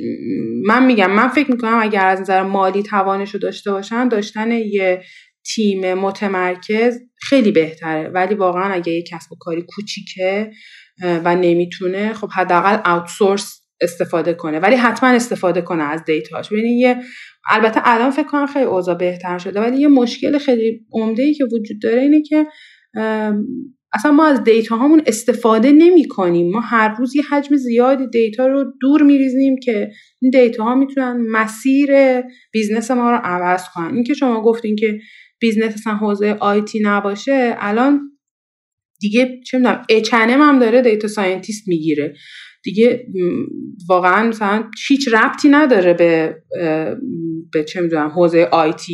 من 0.65 0.86
میگم. 0.86 1.11
من 1.11 1.27
فکر 1.27 1.52
می‌کنم 1.52 1.80
اگر 1.81 2.06
از 2.06 2.22
نظر 2.22 2.44
مالی 2.44 2.84
توانش 2.84 3.34
رو 3.34 3.40
داشته 3.40 3.72
باشن 3.72 4.07
داشتن 4.07 4.52
یه 4.52 5.02
تیم 5.45 5.94
متمرکز 5.94 6.99
خیلی 7.22 7.52
بهتره. 7.52 8.10
ولی 8.10 8.36
واقعا 8.36 8.74
اگه 8.74 8.94
یه 8.94 9.03
کسب 9.03 9.32
و 9.32 9.36
کاری 9.40 9.66
کوچیکه 9.76 10.52
و 11.03 11.36
نمی‌تونه 11.36 12.14
خب 12.14 12.30
حداقل 12.36 12.91
outsource 12.91 13.61
استفاده 13.82 14.34
کنه. 14.34 14.60
ولی 14.60 14.76
حتما 14.76 15.10
استفاده 15.10 15.61
کنه 15.61 15.84
از 15.84 16.06
data 16.06 16.31
ش. 16.31 16.49
ببینید 16.49 16.82
یه 16.82 17.02
البته 17.49 17.82
الان 17.84 18.11
فکر 18.11 18.28
کنم 18.28 18.45
خیلی 18.45 18.66
اوضاع 18.66 18.95
بهتر 18.95 19.38
شده 19.38 19.61
ولی 19.61 19.78
یه 19.78 19.88
مشکل 19.88 20.38
خیلی 20.38 20.86
عمده 20.94 21.24
ای 21.24 21.34
که 21.34 21.45
وجود 21.45 21.82
داره 21.82 22.02
اینه 22.02 22.22
که 22.22 22.45
اصلا 23.94 24.11
ما 24.11 24.26
از 24.26 24.44
data 24.44 24.76
هامون 24.76 25.02
استفاده 25.06 25.72
نمی 25.72 26.07
کنیم 26.07 26.52
ما 26.52 26.60
هر 26.60 26.95
روز 26.95 27.16
یه 27.16 27.24
حجم 27.32 27.56
زیادی 27.56 28.07
data 28.07 28.48
رو 28.48 28.66
دور 28.82 29.03
میریزیم 29.03 29.56
که 29.64 29.90
این 30.22 30.32
data 30.31 30.64
ها 30.64 30.76
می‌تونن 30.76 31.26
مسیر 31.32 31.90
business 32.52 32.91
ما 32.91 33.11
رو 33.11 33.20
عوض 33.24 33.64
کنن. 33.74 33.95
این 33.95 34.03
که 34.03 34.14
شما 34.14 34.41
گفتین 34.41 34.76
که 34.76 34.99
business 35.40 35.73
اصلا 35.74 35.94
حوزه 35.94 36.38
IT 36.40 36.80
نباشه 36.84 37.56
الان 37.60 38.02
دیگه 38.99 39.41
چه 39.48 39.57
می‌دونم 39.57 39.86
اچنم 39.90 40.41
هم 40.41 40.60
داره 40.60 40.82
data 40.81 41.07
scientist 41.07 41.68
می‌گیره. 41.68 42.16
دیگه 42.64 43.06
واقعا 43.90 44.28
مثلا 44.28 44.70
هیچ 44.88 45.07
ربطی 45.14 45.49
نداره 45.49 45.94
به 45.94 46.36
به 47.52 47.64
چه 47.64 47.82
می‌دونم 47.82 48.10
حوزه 48.10 48.49
IT 48.52 48.94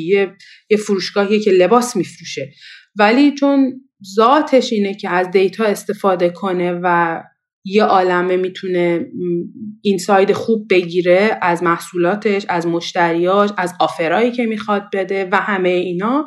یه 0.69 0.77
فروشگاهیه 0.77 1.39
که 1.39 1.51
لباس 1.51 1.95
میفروشه. 1.95 2.53
ولی 2.99 3.31
چون 3.31 3.81
ذاتش 4.15 4.73
اینه 4.73 4.93
که 4.93 5.09
از 5.09 5.31
data 5.31 5.63
استفاده 5.63 6.29
کنه 6.29 6.79
و 6.83 7.21
یه 7.65 7.83
عالمه 7.83 8.37
می‌تونه 8.37 9.07
اینساید 9.81 10.31
خوب 10.31 10.67
بگیره 10.69 11.39
از 11.41 11.63
محصولاتش 11.63 12.45
از 12.49 12.67
مشتریاش 12.67 13.49
از 13.57 13.73
آفرایی 13.79 14.31
که 14.31 14.45
می‌خواد 14.45 14.83
بده 14.93 15.29
و 15.31 15.35
همه 15.35 15.69
اینا. 15.69 16.25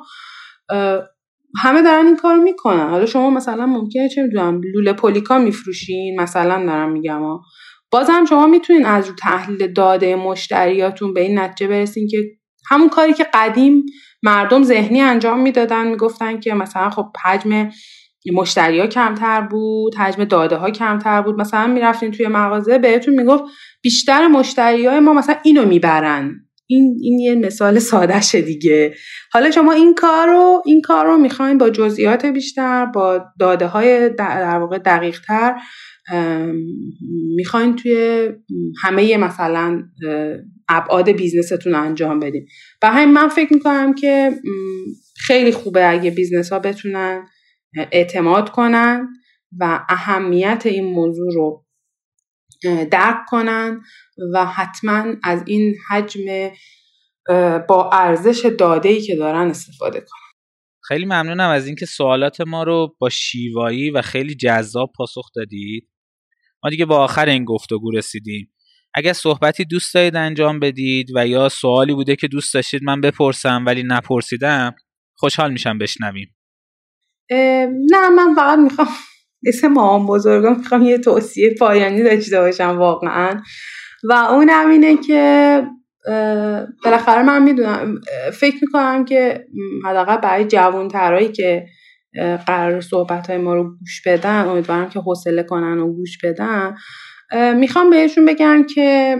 همه 1.57 1.83
دارن 1.83 2.07
این 2.07 2.17
کار 2.17 2.39
می‌کنن. 2.39 2.89
حالا 2.89 3.07
شما 3.07 3.31
مثلا 3.31 3.67
ممکنه 3.67 4.09
چه 4.09 4.23
می‌دونم 4.23 4.61
لوله 4.75 4.93
پولیکا 4.93 5.39
میفروشین 5.39 6.21
مثلا 6.21 6.67
دارم 6.67 6.93
میگم 6.93 7.23
ها. 7.23 7.43
بازم 7.91 8.25
شما 8.25 8.47
می‌تونین 8.47 8.87
از 8.87 9.09
رو 9.09 9.15
تحلیل 9.15 9.73
داده 9.73 10.17
مشتریاتون 10.17 11.15
به 11.15 11.21
این 11.21 11.39
نتیجه 11.39 11.69
برسین 11.71 12.09
که 12.09 12.19
همون 12.71 12.89
کاری 12.89 13.13
که 13.13 13.27
قدیم 13.35 13.87
مردم 14.23 14.63
ذهنی 14.63 15.01
انجام 15.01 15.41
می‌دادن 15.41 15.89
می‌گفتن 15.89 16.41
که 16.41 16.55
مثلا 16.55 16.91
خب 16.91 17.07
حجم 17.25 17.71
مشتری 18.33 18.81
ها 18.81 18.87
کمتر 18.87 19.41
بود 19.41 19.95
حجم 19.95 20.25
داده 20.25 20.57
ها 20.57 20.71
کمتر 20.71 21.23
بود. 21.23 21.41
مثلا 21.41 21.67
می‌رفتین 21.67 22.11
توی 22.11 22.29
مغازه 22.29 22.79
بهتون 22.79 23.15
می‌گفت 23.15 23.45
بیشتر 23.83 24.29
مشتری 24.29 24.87
های 24.87 25.01
ما 25.01 25.13
مثلا 25.13 25.37
اینو 25.43 25.67
می‌برن. 25.67 26.35
این 26.67 26.99
این 27.03 27.19
یه 27.19 27.35
مثال 27.35 27.79
سادهشه 27.79 28.41
دیگه. 28.41 28.95
حالا 29.33 29.51
شما 29.51 29.73
این 29.73 29.95
کار 29.95 30.29
رو 30.29 30.63
این 30.67 30.81
کار 30.81 31.07
رو 31.07 31.17
می‌خواین 31.17 31.59
با 31.59 31.71
جزئیات 31.71 32.27
بیشتر 32.27 32.87
با 32.87 33.25
داده 33.41 33.67
های 33.67 34.09
در 34.09 34.59
واقع 34.59 34.79
دقیق 34.79 35.21
تر 35.21 35.55
می‌خواین 37.37 37.77
توی 37.77 38.29
همه 38.83 39.17
مثلا 39.17 39.83
ابعاد 40.69 41.11
business 41.11 41.57
تون 41.57 41.75
انجام 41.75 42.21
بدین. 42.21 42.47
و 42.83 42.91
همین 42.91 43.15
من 43.15 43.29
فکر 43.29 43.55
می‌کنم 43.55 43.95
که 43.95 44.33
خیلی 45.17 45.53
خوبه 45.53 45.91
اگه 45.91 46.11
business 46.11 46.53
ها 46.53 46.59
بتونن 46.59 47.27
اعتماد 47.75 48.51
کنن 48.51 49.09
و 49.59 49.85
اهمیت 49.89 50.63
این 50.65 50.85
موضوع 50.85 51.35
رو 51.35 51.65
درک 52.91 53.27
کنن 53.29 53.81
و 54.35 54.47
حتما 54.47 55.05
از 55.23 55.43
این 55.47 55.75
حجم 55.91 56.51
با 57.69 57.91
ارزش 57.93 58.53
داده 58.59 59.01
که 59.01 59.17
دارن 59.17 59.49
استفاده 59.51 59.99
کنن. 60.01 60.29
خیلی 60.89 61.05
ممنونم 61.05 61.51
از 61.51 61.67
اینکه 61.67 61.87
سوالات 61.87 62.41
ما 62.41 62.63
رو 62.63 62.97
با 62.99 63.09
شیوایی 63.09 63.91
و 63.91 64.03
خیلی 64.03 64.35
جذاب 64.35 64.93
پاسخ 64.97 65.31
دادید. 65.35 65.89
ما 66.65 66.71
دیگه 66.71 66.85
با 66.85 67.05
آخر 67.05 67.27
این 67.27 67.45
گفتگو 67.45 67.91
رسیدیم. 67.91 68.53
اگر 68.95 69.13
صحبتی 69.13 69.65
دوست 69.65 69.95
دارید 69.95 70.17
انجام 70.17 70.61
بدید 70.61 71.09
و 71.15 71.27
یا 71.27 71.49
سوالی 71.49 71.95
بوده 71.95 72.17
که 72.17 72.29
دوست 72.29 72.55
داشتید 72.55 72.83
من 72.83 73.01
بپرسم 73.01 73.65
ولی 73.67 73.83
نپرسیدم 73.83 74.75
خوشحال 75.15 75.53
میشم 75.53 75.79
بشنویم. 75.79 76.35
نه 77.91 78.09
من 78.17 78.35
فقط 78.35 78.59
می‌خوام 78.59 78.89
مثل 79.47 79.69
مامان 79.69 80.07
بزرگم 80.07 80.57
می‌خوام 80.57 80.83
یه 80.83 80.99
توصیه 80.99 81.55
پایانی 81.59 82.03
داشته 82.03 82.41
باشم 82.41 82.79
واقعا. 82.79 83.41
و 84.05 84.13
اون 84.13 84.51
اینه 84.51 84.97
که 84.97 85.63
بالاخره 86.85 87.23
من 87.23 87.43
می‌دونم 87.43 88.01
فکر 88.33 88.57
می‌کنم 88.63 89.05
که 89.05 89.45
حداقل 89.85 90.17
برای 90.17 90.45
جوانترهایی 90.45 91.33
که 91.33 91.67
قرار 92.47 92.81
صحبت 92.81 93.31
های 93.31 93.39
ما 93.39 93.55
رو 93.55 93.65
گوش 93.65 94.03
بدن 94.07 94.45
امیدوارم 94.45 94.89
که 94.89 95.01
حوصله 95.01 95.43
کنن 95.43 95.79
و 95.79 95.93
گوش 95.93 96.19
بدن 96.25 96.75
می‌خوام 97.55 97.91
بهشون 97.91 98.25
بگم 98.25 98.67
که 98.75 99.17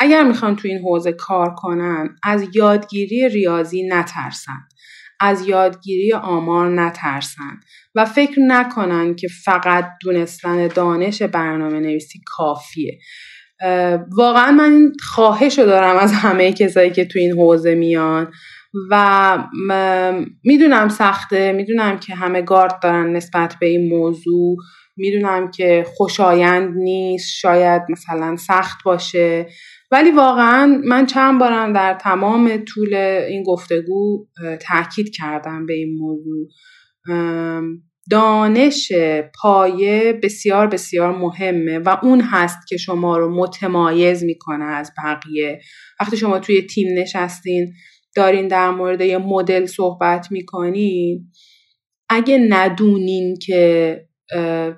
اگر 0.00 0.24
می‌خوان 0.24 0.56
تو 0.56 0.68
این 0.68 0.78
حوزه 0.78 1.12
کار 1.12 1.54
کنن 1.54 2.16
از 2.22 2.44
یادگیری 2.54 3.28
ریاضی 3.28 3.88
نترسن. 3.88 4.68
از 5.20 5.48
یادگیری 5.48 6.12
آمار 6.12 6.68
نترسن 6.68 7.60
و 7.94 8.04
فکر 8.04 8.40
نکنن 8.40 9.14
که 9.14 9.28
فقط 9.44 9.90
دونستن 10.02 10.66
دانش 10.66 11.22
برنامه 11.22 11.80
نویسی 11.80 12.20
کافیه 12.26 12.98
واقعا 14.16 14.50
من 14.50 14.92
خواهش 15.00 15.58
رو 15.58 15.64
دارم 15.66 15.96
از 15.96 16.12
همه 16.12 16.52
کسایی 16.52 16.90
که 16.90 17.04
تو 17.04 17.18
این 17.18 17.32
حوزه 17.32 17.74
میان 17.74 18.32
و 18.90 19.38
می‌دونم 20.44 20.88
سخته 20.88 21.52
می‌دونم 21.52 21.98
که 21.98 22.14
همه 22.14 22.42
گارد 22.42 22.80
دارن 22.82 23.16
نسبت 23.16 23.56
به 23.60 23.66
این 23.66 23.88
موضوع 23.88 24.56
می‌دونم 24.96 25.50
که 25.50 25.86
خوشایند 25.96 26.76
نیست 26.76 27.34
شاید 27.34 27.82
مثلا 27.88 28.36
سخت 28.36 28.78
باشه. 28.84 29.46
ولی 29.90 30.10
واقعا 30.10 30.80
من 30.84 31.06
چند 31.06 31.40
بارم 31.40 31.72
در 31.72 31.94
تمام 31.94 32.64
طول 32.64 32.94
این 32.94 33.42
گفتگو 33.42 34.26
تاکید 34.60 35.10
کردم 35.14 35.66
به 35.66 35.72
این 35.74 35.98
موضوع. 35.98 36.48
دانش 38.10 38.92
پایه 39.42 40.20
بسیار 40.22 40.66
بسیار 40.66 41.12
مهمه 41.18 41.78
و 41.78 41.96
اون 42.02 42.20
هست 42.20 42.68
که 42.68 42.76
شما 42.76 43.18
رو 43.18 43.34
متمایز 43.34 44.24
می‌کنه 44.24 44.64
از 44.64 44.92
بقیه. 45.04 45.60
وقتی 46.00 46.16
شما 46.16 46.38
توی 46.38 46.62
تیم 46.62 46.98
نشستین 46.98 47.72
دارین 48.16 48.48
در 48.48 48.70
مورد 48.70 49.00
یه 49.00 49.18
مدل 49.18 49.66
صحبت 49.66 50.32
می‌کنین 50.32 51.30
اگه 52.08 52.46
ندونین 52.48 53.38
که 53.46 53.96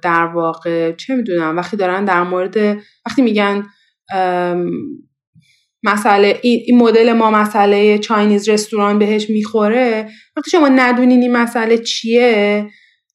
در 0.02 0.26
واقع 0.34 0.92
چه 0.92 1.16
می‌دونم 1.16 1.56
وقتی 1.56 1.76
دارن 1.76 2.04
در 2.04 2.22
مورد 2.22 2.56
وقتی 3.06 3.22
میگن 3.22 3.66
مسئله 5.82 6.38
این 6.42 6.78
مدل 6.78 7.12
ما 7.12 7.30
مسئله 7.30 7.98
چاینیز 7.98 8.48
رستوران 8.48 8.98
بهش 8.98 9.30
می‌خوره. 9.30 10.08
وقتی 10.36 10.50
شما 10.50 10.68
ندونین 10.68 11.22
این 11.22 11.32
مسئله 11.32 11.78
چیه 11.78 12.66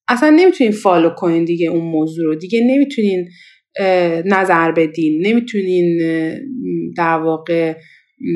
اصلا 0.07 0.29
نمی‌تونین 0.29 0.73
فالو 0.73 1.09
کنین 1.09 1.45
دیگه 1.45 1.67
اون 1.67 1.91
موضوع 1.91 2.25
رو. 2.25 2.35
دیگه 2.35 2.61
نمی‌تونین 2.63 3.29
نظر 4.25 4.71
بدین. 4.71 5.27
نمی‌تونین 5.27 5.99
در 6.97 7.17
واقع 7.17 7.77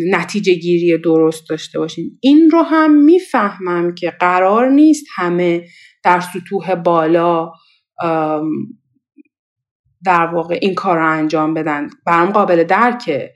نتیجه 0.10 0.54
گیری 0.54 0.98
درست 0.98 1.50
داشته 1.50 1.80
باشین. 1.80 2.18
این 2.22 2.50
رو 2.50 2.62
هم 2.62 3.04
می‌فهمم 3.04 3.96
که 3.96 4.14
قرار 4.20 4.70
نیست 4.70 5.06
همه 5.16 5.66
در 6.04 6.20
سطوح 6.20 6.76
بالا 6.76 7.52
در 10.06 10.26
واقع 10.26 10.60
این 10.62 10.76
کار 10.76 10.98
رو 10.98 11.12
انجام 11.12 11.54
بدن. 11.54 11.90
برام 12.06 12.30
قابل 12.30 12.64
درکه. 12.64 13.34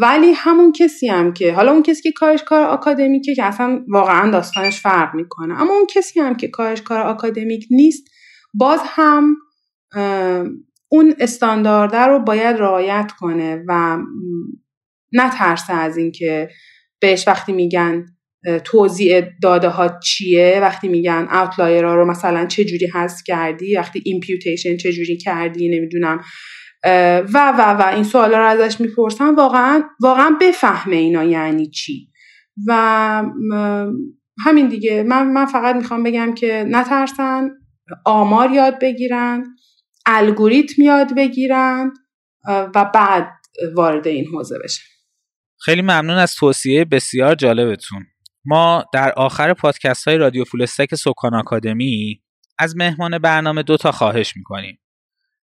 ولی 0.00 0.32
همون 0.32 0.72
کسی 0.72 1.08
هم 1.08 1.32
که 1.32 1.52
حالا 1.52 1.72
اون 1.72 1.82
کسی 1.82 2.02
که 2.02 2.12
کارش 2.12 2.42
کار 2.42 2.62
آکادمیکه 2.62 3.34
که 3.34 3.44
اصلا 3.44 3.84
واقعا 3.88 4.30
داستانش 4.30 4.80
فرق 4.80 5.14
می‌کنه. 5.14 5.60
اما 5.60 5.72
اون 5.72 5.86
کسی 5.94 6.20
هم 6.20 6.34
که 6.34 6.48
کارش 6.48 6.82
کار 6.82 7.00
آکادمیک 7.00 7.66
نیست 7.70 8.08
باز 8.54 8.80
هم 8.84 9.36
اون 10.88 11.14
استاندارده 11.18 11.98
رو 11.98 12.18
باید 12.18 12.56
رعایت 12.56 13.12
کنه 13.18 13.64
و 13.68 13.98
نترسه 15.12 15.72
از 15.72 15.96
اینکه 15.96 16.48
بهش 17.00 17.28
وقتی 17.28 17.52
میگن 17.52 18.06
توضیح 18.64 19.22
داده 19.42 19.68
ها 19.68 19.98
چیه؟ 20.02 20.58
وقتی 20.62 20.88
میگن 20.88 21.28
outlier 21.32 21.84
ها 21.84 21.94
رو 21.94 22.10
مثلا 22.10 22.46
چه 22.46 22.64
جوری 22.64 22.86
حذف 22.86 23.22
کردی؟ 23.26 23.76
وقتی 23.76 24.02
imputation 24.04 24.76
چه 24.76 24.92
جوری 24.92 25.16
کردی؟ 25.16 25.78
نمی‌دونم. 25.78 26.20
و 27.34 27.54
و 27.58 27.76
و 27.78 27.94
این 27.94 28.04
سوالا 28.04 28.38
رو 28.38 28.46
ازش 28.46 28.80
می‌پرسن 28.80 29.34
واقعا 29.34 29.82
واقعا 30.00 30.36
بفهمه 30.40 30.96
اینا 30.96 31.24
یعنی 31.24 31.70
چی. 31.70 32.08
و 32.66 32.72
همین 34.44 34.68
دیگه. 34.68 35.02
من, 35.02 35.32
من 35.32 35.46
فقط 35.46 35.76
می‌خوام 35.76 36.02
بگم 36.02 36.34
که 36.34 36.64
نترسن 36.68 37.50
آمار 38.04 38.50
یاد 38.50 38.78
بگیرن 38.80 39.44
الگوریتم 40.06 40.82
یاد 40.82 41.14
بگیرن 41.16 41.92
و 42.48 42.90
بعد 42.94 43.30
وارد 43.74 44.08
این 44.08 44.26
حوزه 44.26 44.58
بشن. 44.64 44.82
خیلی 45.64 45.82
ممنون 45.82 46.16
از 46.16 46.34
توصیه 46.34 46.84
بسیار 46.84 47.34
جالبتون. 47.34 48.06
ما 48.44 48.84
در 48.92 49.12
آخر 49.12 49.54
پادکست 49.54 50.08
های 50.08 50.16
رادیو 50.16 50.44
فولستک 50.44 50.94
سکان 50.94 51.34
آکادمی 51.34 52.22
از 52.58 52.76
مهمان 52.76 53.18
برنامه 53.18 53.62
دو 53.62 53.76
تا 53.76 53.92
خواهش 53.92 54.36
می‌کنیم 54.36 54.80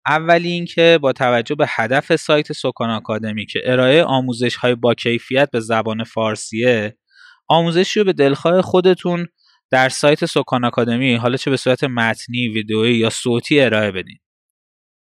اولی 0.07 0.51
اینکه 0.51 0.99
با 1.01 1.13
توجه 1.13 1.55
به 1.55 1.65
هدف 1.69 2.15
سایت 2.15 2.53
سکان 2.53 2.89
آکادمی 2.89 3.45
که 3.45 3.59
ارائه 3.63 4.03
آموزش 4.03 4.55
های 4.55 4.75
با 4.75 4.93
کیفیت 4.93 5.51
به 5.51 5.59
زبان 5.59 6.03
فارسیه 6.03 6.97
آموزشی 7.47 7.99
رو 7.99 8.05
به 8.05 8.13
دلخواه 8.13 8.61
خودتون 8.61 9.27
در 9.71 9.89
سایت 9.89 10.25
سکان 10.25 10.65
آکادمی 10.65 11.15
حالا 11.15 11.37
چه 11.37 11.51
به 11.51 11.57
صورت 11.57 11.83
متنی، 11.83 12.47
ویدئویی 12.47 12.95
یا 12.95 13.09
صوتی 13.09 13.61
ارائه 13.61 13.91
بدین. 13.91 14.17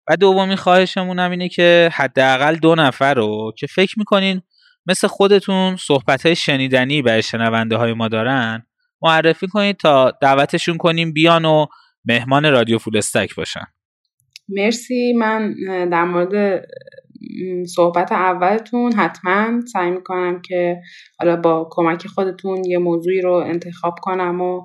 و 0.08 0.16
دومین 0.16 0.56
خواهشمون 0.56 1.18
هم 1.18 1.30
اینه 1.30 1.48
که 1.48 1.90
حداقل 1.92 2.56
دو 2.56 2.74
نفر 2.74 3.14
رو 3.14 3.52
که 3.58 3.66
فکر 3.66 3.98
می‌کنین 3.98 4.42
مثل 4.86 5.08
خودتون 5.08 5.76
صحبت 5.76 6.26
های 6.26 6.36
شنیدنی 6.36 7.02
برای 7.02 7.22
شنونده 7.22 7.76
های 7.76 7.92
ما 7.92 8.08
دارن 8.08 8.66
معرفی 9.02 9.46
کنید 9.46 9.76
تا 9.76 10.12
دعوتشون 10.22 10.76
کنیم 10.76 11.12
بیان 11.12 11.44
و 11.44 11.66
مهمان 12.04 12.50
رادیو 12.50 12.78
فولستک 12.78 13.34
باشن. 13.34 13.64
مرسی. 14.48 15.12
من 15.12 15.54
در 15.90 16.04
مورد 16.04 16.64
صحبت 17.74 18.12
اولتون 18.12 18.92
حتما 18.92 19.60
سعی 19.72 19.90
می‌کنم 19.90 20.42
که 20.42 20.76
حالا 21.18 21.36
با 21.36 21.68
کمک 21.70 22.06
خودتون 22.06 22.64
یه 22.64 22.78
موضوعی 22.78 23.20
رو 23.20 23.32
انتخاب 23.32 23.94
کنم 24.02 24.40
و 24.40 24.60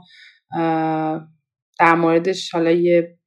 در 1.80 1.96
موردش 1.96 2.54
حالا 2.54 2.72
یه, 2.72 3.18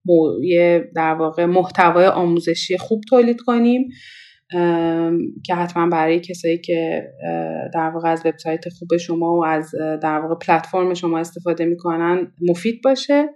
یه 0.42 0.90
در 0.96 1.14
واقع 1.14 1.44
محتوای 1.44 2.06
آموزشی 2.06 2.78
خوب 2.78 3.00
تولید 3.08 3.40
کنیم. 3.40 3.88
که 5.44 5.54
حتما 5.54 5.86
برای 5.86 6.20
کسایی 6.20 6.58
که 6.58 7.04
در 7.74 7.90
واقع 7.90 8.08
از 8.10 8.26
وبسایت 8.26 8.68
خوب 8.68 8.96
شما 8.96 9.36
و 9.36 9.44
از 9.46 9.70
در 10.02 10.18
واقع 10.18 10.34
پلتفرم 10.34 10.94
شما 10.94 11.18
استفاده 11.18 11.64
می‌کنن 11.64 12.32
مفید 12.48 12.82
باشه. 12.82 13.28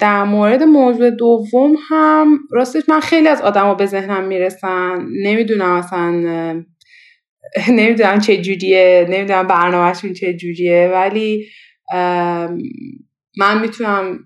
در 0.00 0.24
مورد 0.24 0.62
موضوع 0.62 1.10
دوم 1.10 1.74
هم 1.88 2.38
راستش 2.50 2.82
من 2.88 3.00
خیلی 3.00 3.28
از 3.28 3.42
آدما 3.42 3.74
به 3.74 3.86
ذهنم 3.86 4.24
می‌رسن. 4.24 5.06
نمی‌دونم 5.22 5.70
اصلا 5.70 6.10
نمی‌دونم 7.78 8.18
چه 8.18 8.42
جوریه. 8.42 9.06
نمی‌دونم 9.10 9.46
برنامهشون 9.46 10.12
چه 10.12 10.34
جوریه. 10.34 10.90
ولی 10.94 11.46
من 13.38 13.60
می‌تونم 13.60 14.18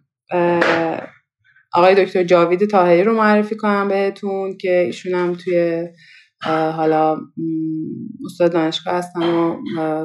آقای 1.75 2.05
دکتر 2.05 2.25
جاوید 2.25 2.65
تاهری 2.65 3.03
رو 3.03 3.15
معرفی 3.15 3.57
کنم 3.57 3.89
بهتون 3.89 4.57
که 4.57 4.79
ایشون 4.79 5.15
هم 5.15 5.35
توی 5.35 5.89
حالا 6.77 7.19
استاد 8.25 8.53
دانشگاه 8.53 8.95
هستن 8.95 9.23
و 9.23 9.57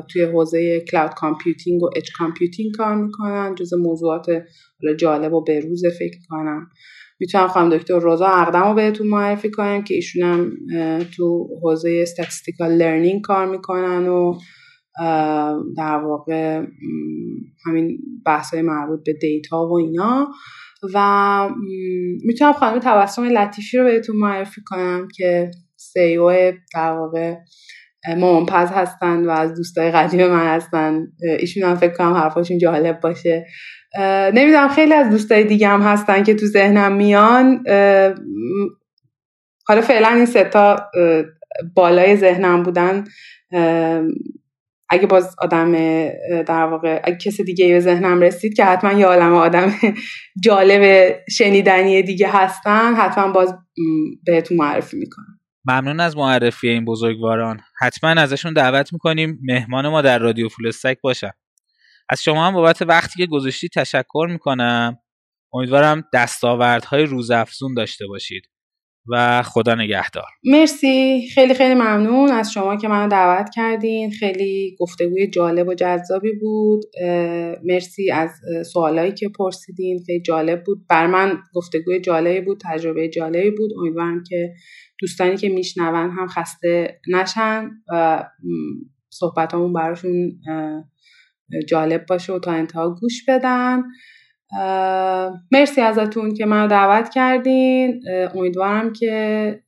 توی 0.02 0.22
حوزه 0.22 0.86
cloud 0.92 1.14
computing 1.14 1.84
و 1.84 1.90
edge 1.96 2.10
computing 2.18 2.74
کار 2.74 2.96
می‌کنن 2.96 3.56
جز 3.56 3.74
موضوعات 3.74 4.26
جالب 5.00 5.34
و 5.34 5.44
بروز 5.44 5.84
فکر 6.00 6.18
کنم. 6.30 6.70
می‌تونم 7.20 7.48
خانم 7.48 7.78
دکتر 7.78 8.00
روزا 8.00 8.28
اقدم 8.28 8.68
رو 8.68 8.74
بهتون 8.74 9.08
معرفی 9.08 9.52
کنم 9.52 9.84
که 9.84 9.94
ایشون 9.94 10.24
هم 10.24 10.52
تو 11.18 11.48
حوزه 11.64 12.00
statistical 12.02 12.72
learning 12.72 13.22
کار 13.22 13.46
می‌کنن 13.46 14.08
و 14.08 14.40
در 15.78 15.98
واقع 15.98 16.66
همین 17.66 17.98
بحث 18.26 18.54
های 18.54 18.64
مربوط 18.64 19.00
به 19.06 19.14
data 19.14 19.68
و 19.68 19.74
اینا. 19.74 20.28
و 20.94 21.50
می‌تونم 22.26 22.54
خانم 22.54 22.80
تبسم 22.80 23.24
لطیفی 23.24 23.78
رو 23.78 23.84
بهتون 23.84 24.16
معرفی 24.16 24.62
کنم 24.66 25.08
که 25.16 25.52
سیو 25.76 26.52
در 26.74 26.92
واقع 26.92 27.36
مامانپز 28.18 28.72
هستن 28.72 29.26
و 29.26 29.30
از 29.30 29.56
دوستای 29.56 29.92
قدیم 29.92 30.28
من 30.28 30.56
هستن. 30.56 31.08
ایشون 31.40 31.64
هم 31.64 31.76
فکر 31.76 31.94
کنم 31.94 32.14
حرفاشون 32.14 32.58
جالب 32.58 33.00
باشه. 33.00 33.46
نمی‌دونم 34.34 34.68
خیلی 34.68 34.94
از 34.94 35.10
دوستای 35.10 35.44
دیگه 35.44 35.68
هم 35.68 35.82
هستن 35.82 36.24
که 36.24 36.34
تو 36.34 36.46
ذهنم 36.46 36.96
میان. 36.96 37.64
حالا 39.68 39.82
فعلا 39.82 40.08
این 40.08 40.26
ستا 40.26 40.90
بالای 41.76 42.16
ذهنم 42.16 42.64
بودن. 42.64 43.04
اگه 44.90 45.08
باز 45.08 45.36
آدم 45.38 45.72
در 46.44 46.64
واقع 46.64 47.02
اگه 47.04 47.18
کسی 47.18 47.44
دیگه 47.44 47.68
به 47.68 47.80
ذهنم 47.80 48.22
رسید 48.22 48.54
که 48.54 48.66
حتما 48.66 48.92
یه 48.92 49.06
عالم 49.06 49.34
آدم 49.34 49.74
جالب 50.46 51.16
شنیدنی 51.30 52.04
دیگه 52.04 52.30
هستن 52.32 52.96
حتما 52.96 53.32
باز 53.32 53.54
بهتون 54.26 54.58
معرفی 54.58 54.98
می‌کنم. 54.98 55.40
ممنون 55.66 56.00
از 56.00 56.18
معرفی 56.18 56.68
این 56.70 56.86
بزرگواران. 56.86 57.60
حتما 57.80 58.10
ازشون 58.10 58.54
دعوت 58.54 58.94
می‌کنیم 58.94 59.40
مهمان 59.44 59.88
ما 59.88 60.02
در 60.02 60.20
رادیو 60.20 60.50
فولستک 60.50 60.98
باشن. 61.02 61.32
از 62.10 62.24
شما 62.24 62.48
هم 62.48 62.54
بابت 62.54 62.82
وقتی 62.82 63.20
که 63.20 63.26
گذاشتی 63.26 63.70
تشکر 63.70 64.28
می‌کنم. 64.30 64.98
امیدوارم 65.54 66.04
دستاوردهای 66.14 67.04
روزافزون 67.04 67.74
داشته 67.74 68.08
باشید. 68.08 68.44
و 69.12 69.44
خدا 69.44 69.76
نگهدار. 69.76 70.26
مرسی. 70.44 71.28
خیلی 71.34 71.54
خیلی 71.54 71.74
ممنون 71.74 72.32
از 72.32 72.52
شما 72.52 72.76
که 72.76 72.88
منو 72.88 73.10
دعوت 73.10 73.50
کردین. 73.56 74.12
خیلی 74.12 74.76
گفتگوی 74.80 75.28
جالب 75.28 75.68
و 75.68 75.74
جذابی 75.74 76.32
بود. 76.42 76.84
مرسی 77.64 78.12
از 78.12 78.32
سوالایی 78.74 79.12
که 79.12 79.30
پرسیدین. 79.30 80.04
خیلی 80.06 80.22
جالب 80.22 80.64
بود. 80.64 80.88
بر 80.90 81.08
من 81.08 81.38
گفتگوی 81.54 82.00
جالبی 82.00 82.42
بود 82.42 82.62
تجربه 82.66 83.10
جالبی 83.10 83.52
بود. 83.52 83.72
امیدوارم 83.80 84.24
که 84.30 84.54
دوستانی 85.00 85.38
که 85.38 85.50
میشنون 85.50 86.12
هم 86.12 86.28
خسته 86.28 87.00
نشن 87.08 87.70
و 87.94 88.24
صحبتامون 89.10 89.74
براشون 89.74 90.32
جالب 91.68 92.06
باشه 92.06 92.34
و 92.34 92.40
تا 92.40 92.52
انتها 92.52 92.90
گوش 92.90 93.26
بدن. 93.28 93.84
مرسی 95.52 95.82
ازتون 95.82 96.34
که 96.34 96.46
منو 96.46 96.68
دعوت 96.68 97.10
کردین. 97.10 98.02
امیدوارم 98.36 98.94
که 98.94 99.62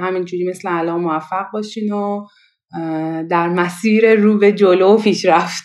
همینجوری 0.00 0.48
مثل 0.48 0.68
الان 0.70 1.00
موفق 1.00 1.46
باشین 1.52 1.92
و 1.92 2.26
در 3.30 3.48
مسیر 3.48 4.14
رو 4.14 4.38
به 4.38 4.52
جلو 4.52 4.96
پیشرفت. 4.96 5.64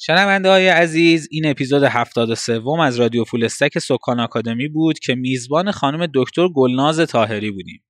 شنونده 0.00 0.48
های 0.48 0.68
عزیز 0.68 1.28
این 1.30 1.46
اپیزود 1.46 1.82
73 1.82 2.60
از 2.82 3.00
رادیو 3.00 3.24
فولستک 3.24 3.78
سکان 3.78 4.20
آکادمی 4.20 4.68
بود 4.68 4.98
که 4.98 5.14
میزبان 5.14 5.70
خانم 5.70 6.06
دکتر 6.14 6.48
گلناز 6.48 7.00
تاهری 7.00 7.50
بودیم. 7.50 7.84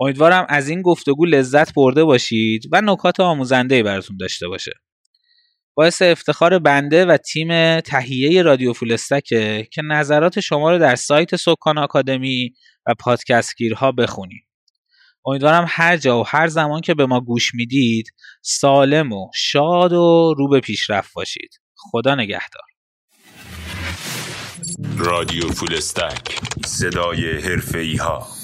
امیدوارم 0.00 0.46
از 0.48 0.68
این 0.68 0.82
گفتگو 0.82 1.24
لذت 1.24 1.74
برده 1.74 2.04
باشید 2.04 2.62
و 2.72 2.80
نکات 2.84 3.20
آموزنده 3.20 3.82
براتون 3.82 4.16
داشته 4.16 4.48
باشه. 4.48 4.72
باعث 5.74 6.02
افتخار 6.02 6.58
بنده 6.58 7.04
و 7.04 7.16
تیم 7.16 7.80
تهیه 7.80 8.42
رادیو 8.42 8.72
فولستکه 8.72 9.68
که 9.72 9.82
نظرات 9.82 10.40
شما 10.40 10.70
رو 10.70 10.78
در 10.78 10.96
سایت 10.96 11.36
سکان 11.36 11.78
آکادمی 11.78 12.54
و 12.86 12.94
پادکست 12.94 13.56
گیرها 13.56 13.92
بخونید. 13.92 14.44
امیدوارم 15.26 15.64
هر 15.68 15.96
جا 15.96 16.20
و 16.20 16.26
هر 16.26 16.46
زمان 16.46 16.80
که 16.80 16.94
به 16.94 17.06
ما 17.06 17.20
گوش 17.20 17.54
می‌دید 17.54 18.06
سالم 18.42 19.12
و 19.12 19.30
شاد 19.34 19.92
و 19.92 20.34
رو 20.38 20.48
به 20.48 20.60
پیشرفت 20.60 21.12
باشید. 21.14 21.60
خدا 21.76 22.14
نگهدار. 22.14 22.62
رادیو 24.98 25.48
فولستک 25.48 26.40
صدای 26.66 27.38
حرفه 27.38 27.96
ها 28.00 28.41